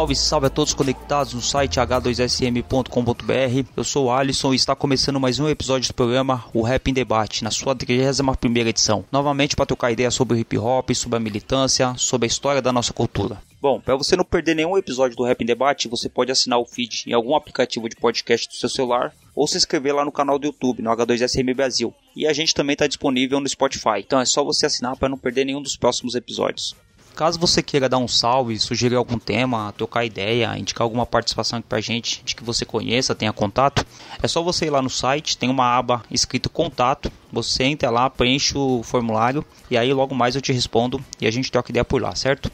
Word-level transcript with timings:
Salve, 0.00 0.16
salve 0.16 0.46
a 0.46 0.50
todos 0.50 0.72
conectados 0.72 1.34
no 1.34 1.42
site 1.42 1.78
h2sm.com.br. 1.78 3.68
Eu 3.76 3.84
sou 3.84 4.06
o 4.06 4.10
Alisson 4.10 4.54
e 4.54 4.56
está 4.56 4.74
começando 4.74 5.20
mais 5.20 5.38
um 5.38 5.46
episódio 5.46 5.88
do 5.88 5.94
programa 5.94 6.42
O 6.54 6.62
Rap 6.62 6.88
em 6.88 6.94
Debate, 6.94 7.44
na 7.44 7.50
sua 7.50 7.76
31 7.76 8.66
edição. 8.66 9.04
Novamente 9.12 9.54
para 9.54 9.66
trocar 9.66 9.92
ideia 9.92 10.10
sobre 10.10 10.38
o 10.38 10.40
hip 10.40 10.56
hop, 10.56 10.88
sobre 10.94 11.18
a 11.18 11.20
militância, 11.20 11.92
sobre 11.98 12.24
a 12.24 12.28
história 12.28 12.62
da 12.62 12.72
nossa 12.72 12.94
cultura. 12.94 13.42
Bom, 13.60 13.78
para 13.78 13.94
você 13.94 14.16
não 14.16 14.24
perder 14.24 14.56
nenhum 14.56 14.78
episódio 14.78 15.14
do 15.14 15.22
Rap 15.22 15.42
em 15.42 15.46
Debate, 15.46 15.86
você 15.86 16.08
pode 16.08 16.32
assinar 16.32 16.58
o 16.58 16.64
feed 16.64 17.04
em 17.06 17.12
algum 17.12 17.36
aplicativo 17.36 17.86
de 17.86 17.96
podcast 17.96 18.48
do 18.48 18.54
seu 18.54 18.70
celular 18.70 19.12
ou 19.34 19.46
se 19.46 19.58
inscrever 19.58 19.94
lá 19.94 20.02
no 20.02 20.10
canal 20.10 20.38
do 20.38 20.46
YouTube, 20.46 20.80
no 20.80 20.90
H2SM 20.90 21.54
Brasil. 21.54 21.92
E 22.16 22.26
a 22.26 22.32
gente 22.32 22.54
também 22.54 22.72
está 22.72 22.86
disponível 22.86 23.38
no 23.38 23.46
Spotify. 23.46 23.98
Então 23.98 24.18
é 24.18 24.24
só 24.24 24.42
você 24.42 24.64
assinar 24.64 24.96
para 24.96 25.10
não 25.10 25.18
perder 25.18 25.44
nenhum 25.44 25.60
dos 25.60 25.76
próximos 25.76 26.14
episódios. 26.14 26.74
Caso 27.14 27.38
você 27.38 27.62
queira 27.62 27.88
dar 27.88 27.98
um 27.98 28.08
salve, 28.08 28.58
sugerir 28.58 28.96
algum 28.96 29.18
tema, 29.18 29.74
trocar 29.76 30.04
ideia, 30.04 30.56
indicar 30.56 30.84
alguma 30.84 31.04
participação 31.04 31.58
aqui 31.58 31.68
pra 31.68 31.80
gente, 31.80 32.22
de 32.24 32.34
que 32.34 32.42
você 32.42 32.64
conheça, 32.64 33.14
tenha 33.14 33.32
contato, 33.32 33.84
é 34.22 34.28
só 34.28 34.42
você 34.42 34.66
ir 34.66 34.70
lá 34.70 34.80
no 34.80 34.90
site, 34.90 35.36
tem 35.36 35.50
uma 35.50 35.76
aba 35.76 36.02
escrito 36.10 36.48
contato, 36.48 37.12
você 37.30 37.64
entra 37.64 37.90
lá, 37.90 38.08
preenche 38.08 38.56
o 38.56 38.82
formulário 38.82 39.44
e 39.70 39.76
aí 39.76 39.92
logo 39.92 40.14
mais 40.14 40.34
eu 40.34 40.40
te 40.40 40.52
respondo 40.52 41.02
e 41.20 41.26
a 41.26 41.30
gente 41.30 41.52
troca 41.52 41.70
ideia 41.70 41.84
por 41.84 42.00
lá, 42.00 42.14
certo? 42.14 42.50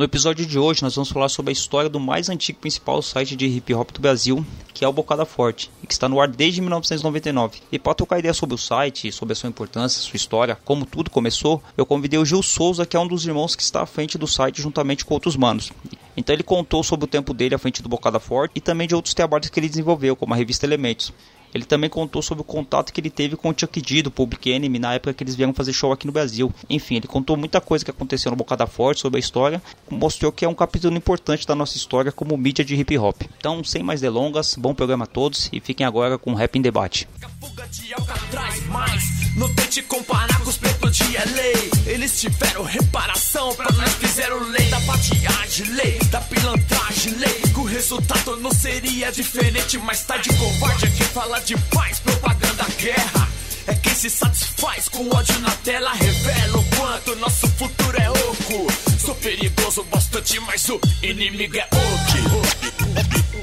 No 0.00 0.04
episódio 0.04 0.46
de 0.46 0.58
hoje 0.58 0.82
nós 0.82 0.94
vamos 0.94 1.10
falar 1.10 1.28
sobre 1.28 1.50
a 1.50 1.52
história 1.52 1.90
do 1.90 2.00
mais 2.00 2.30
antigo 2.30 2.58
principal 2.58 3.02
site 3.02 3.36
de 3.36 3.44
hip 3.44 3.74
hop 3.74 3.90
do 3.90 4.00
Brasil, 4.00 4.42
que 4.72 4.82
é 4.82 4.88
o 4.88 4.92
Bocada 4.94 5.26
Forte, 5.26 5.70
e 5.82 5.86
que 5.86 5.92
está 5.92 6.08
no 6.08 6.18
ar 6.18 6.26
desde 6.26 6.62
1999. 6.62 7.60
E 7.70 7.78
para 7.78 7.92
trocar 7.92 8.18
ideia 8.18 8.32
sobre 8.32 8.54
o 8.54 8.58
site, 8.58 9.12
sobre 9.12 9.34
a 9.34 9.36
sua 9.36 9.50
importância, 9.50 10.00
sua 10.00 10.16
história, 10.16 10.56
como 10.64 10.86
tudo 10.86 11.10
começou, 11.10 11.62
eu 11.76 11.84
convidei 11.84 12.18
o 12.18 12.24
Gil 12.24 12.42
Souza, 12.42 12.86
que 12.86 12.96
é 12.96 12.98
um 13.00 13.06
dos 13.06 13.26
irmãos 13.26 13.54
que 13.54 13.62
está 13.62 13.82
à 13.82 13.86
frente 13.86 14.16
do 14.16 14.26
site 14.26 14.62
juntamente 14.62 15.04
com 15.04 15.12
outros 15.12 15.36
manos. 15.36 15.70
Então 16.16 16.34
ele 16.34 16.42
contou 16.42 16.82
sobre 16.82 17.04
o 17.04 17.06
tempo 17.06 17.34
dele 17.34 17.54
à 17.54 17.58
frente 17.58 17.82
do 17.82 17.88
Bocada 17.90 18.18
Forte 18.18 18.52
e 18.54 18.60
também 18.62 18.88
de 18.88 18.94
outros 18.94 19.12
trabalhos 19.12 19.50
que 19.50 19.60
ele 19.60 19.68
desenvolveu, 19.68 20.16
como 20.16 20.32
a 20.32 20.36
revista 20.38 20.64
Elementos. 20.64 21.12
Ele 21.54 21.64
também 21.64 21.90
contou 21.90 22.22
sobre 22.22 22.42
o 22.42 22.44
contato 22.44 22.92
que 22.92 23.00
ele 23.00 23.10
teve 23.10 23.36
com 23.36 23.50
o 23.50 23.54
Chuck 23.56 23.80
D 23.80 24.02
do 24.02 24.10
Public 24.10 24.50
Enemy 24.50 24.78
na 24.78 24.94
época 24.94 25.14
que 25.14 25.24
eles 25.24 25.34
vieram 25.34 25.54
fazer 25.54 25.72
show 25.72 25.92
aqui 25.92 26.06
no 26.06 26.12
Brasil. 26.12 26.52
Enfim, 26.68 26.96
ele 26.96 27.06
contou 27.06 27.36
muita 27.36 27.60
coisa 27.60 27.84
que 27.84 27.90
aconteceu 27.90 28.30
no 28.30 28.36
Bocada 28.36 28.66
Forte 28.66 29.00
sobre 29.00 29.18
a 29.18 29.20
história, 29.20 29.62
mostrou 29.90 30.32
que 30.32 30.44
é 30.44 30.48
um 30.48 30.54
capítulo 30.54 30.96
importante 30.96 31.46
da 31.46 31.54
nossa 31.54 31.76
história 31.76 32.12
como 32.12 32.36
mídia 32.36 32.64
de 32.64 32.74
hip 32.74 32.96
hop. 32.98 33.22
Então, 33.38 33.62
sem 33.64 33.82
mais 33.82 34.00
delongas, 34.00 34.54
bom 34.54 34.74
programa 34.74 35.04
a 35.04 35.08
todos 35.08 35.48
e 35.52 35.60
fiquem 35.60 35.86
agora 35.86 36.18
com 36.18 36.32
o 36.32 36.34
Rap 36.34 36.56
em 36.56 36.62
Debate. 36.62 37.08
Fuga 37.40 37.66
de 37.68 37.94
Alcatraz, 37.94 38.66
mas 38.66 39.02
não 39.34 39.52
tente 39.54 39.80
comparar 39.84 40.38
com 40.40 40.50
os 40.50 40.58
pretos 40.58 40.94
de 40.94 41.16
LA. 41.16 41.90
Eles 41.90 42.20
tiveram 42.20 42.64
reparação, 42.64 43.54
pra 43.54 43.66
nós 43.72 43.94
fizeram 43.94 44.38
lei 44.50 44.68
da 44.68 44.78
vadiagem, 44.80 45.66
lei 45.68 45.98
da 46.10 46.20
pilantragem, 46.20 47.14
lei. 47.14 47.40
Que 47.40 47.58
o 47.58 47.64
resultado 47.64 48.36
não 48.36 48.52
seria 48.52 49.10
diferente, 49.10 49.78
mas 49.78 50.04
tá 50.04 50.18
de 50.18 50.28
covarde 50.36 50.84
aqui 50.84 51.02
fala 51.04 51.40
de 51.40 51.56
paz, 51.74 51.98
propaganda, 52.00 52.64
guerra. 52.76 53.28
É 53.66 53.74
quem 53.74 53.94
se 53.94 54.10
satisfaz 54.10 54.88
com 54.90 55.08
ódio 55.08 55.38
na 55.38 55.50
tela, 55.64 55.94
revela 55.94 56.58
o 56.58 56.64
quanto 56.76 57.16
nosso 57.16 57.48
futuro 57.52 57.96
é 57.96 58.10
oco. 58.10 58.66
Sou 58.98 59.14
perigoso 59.14 59.82
bastante, 59.84 60.38
mas 60.40 60.68
o 60.68 60.78
inimigo 61.02 61.56
é 61.56 61.66
oco. 61.72 62.10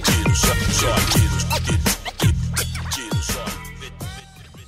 Tiro 0.06 0.36
só, 0.36 0.48
só, 0.48 0.94
tiro, 1.12 1.38
tiro, 1.38 1.64
tiro 1.66 1.90
só. 1.90 2.07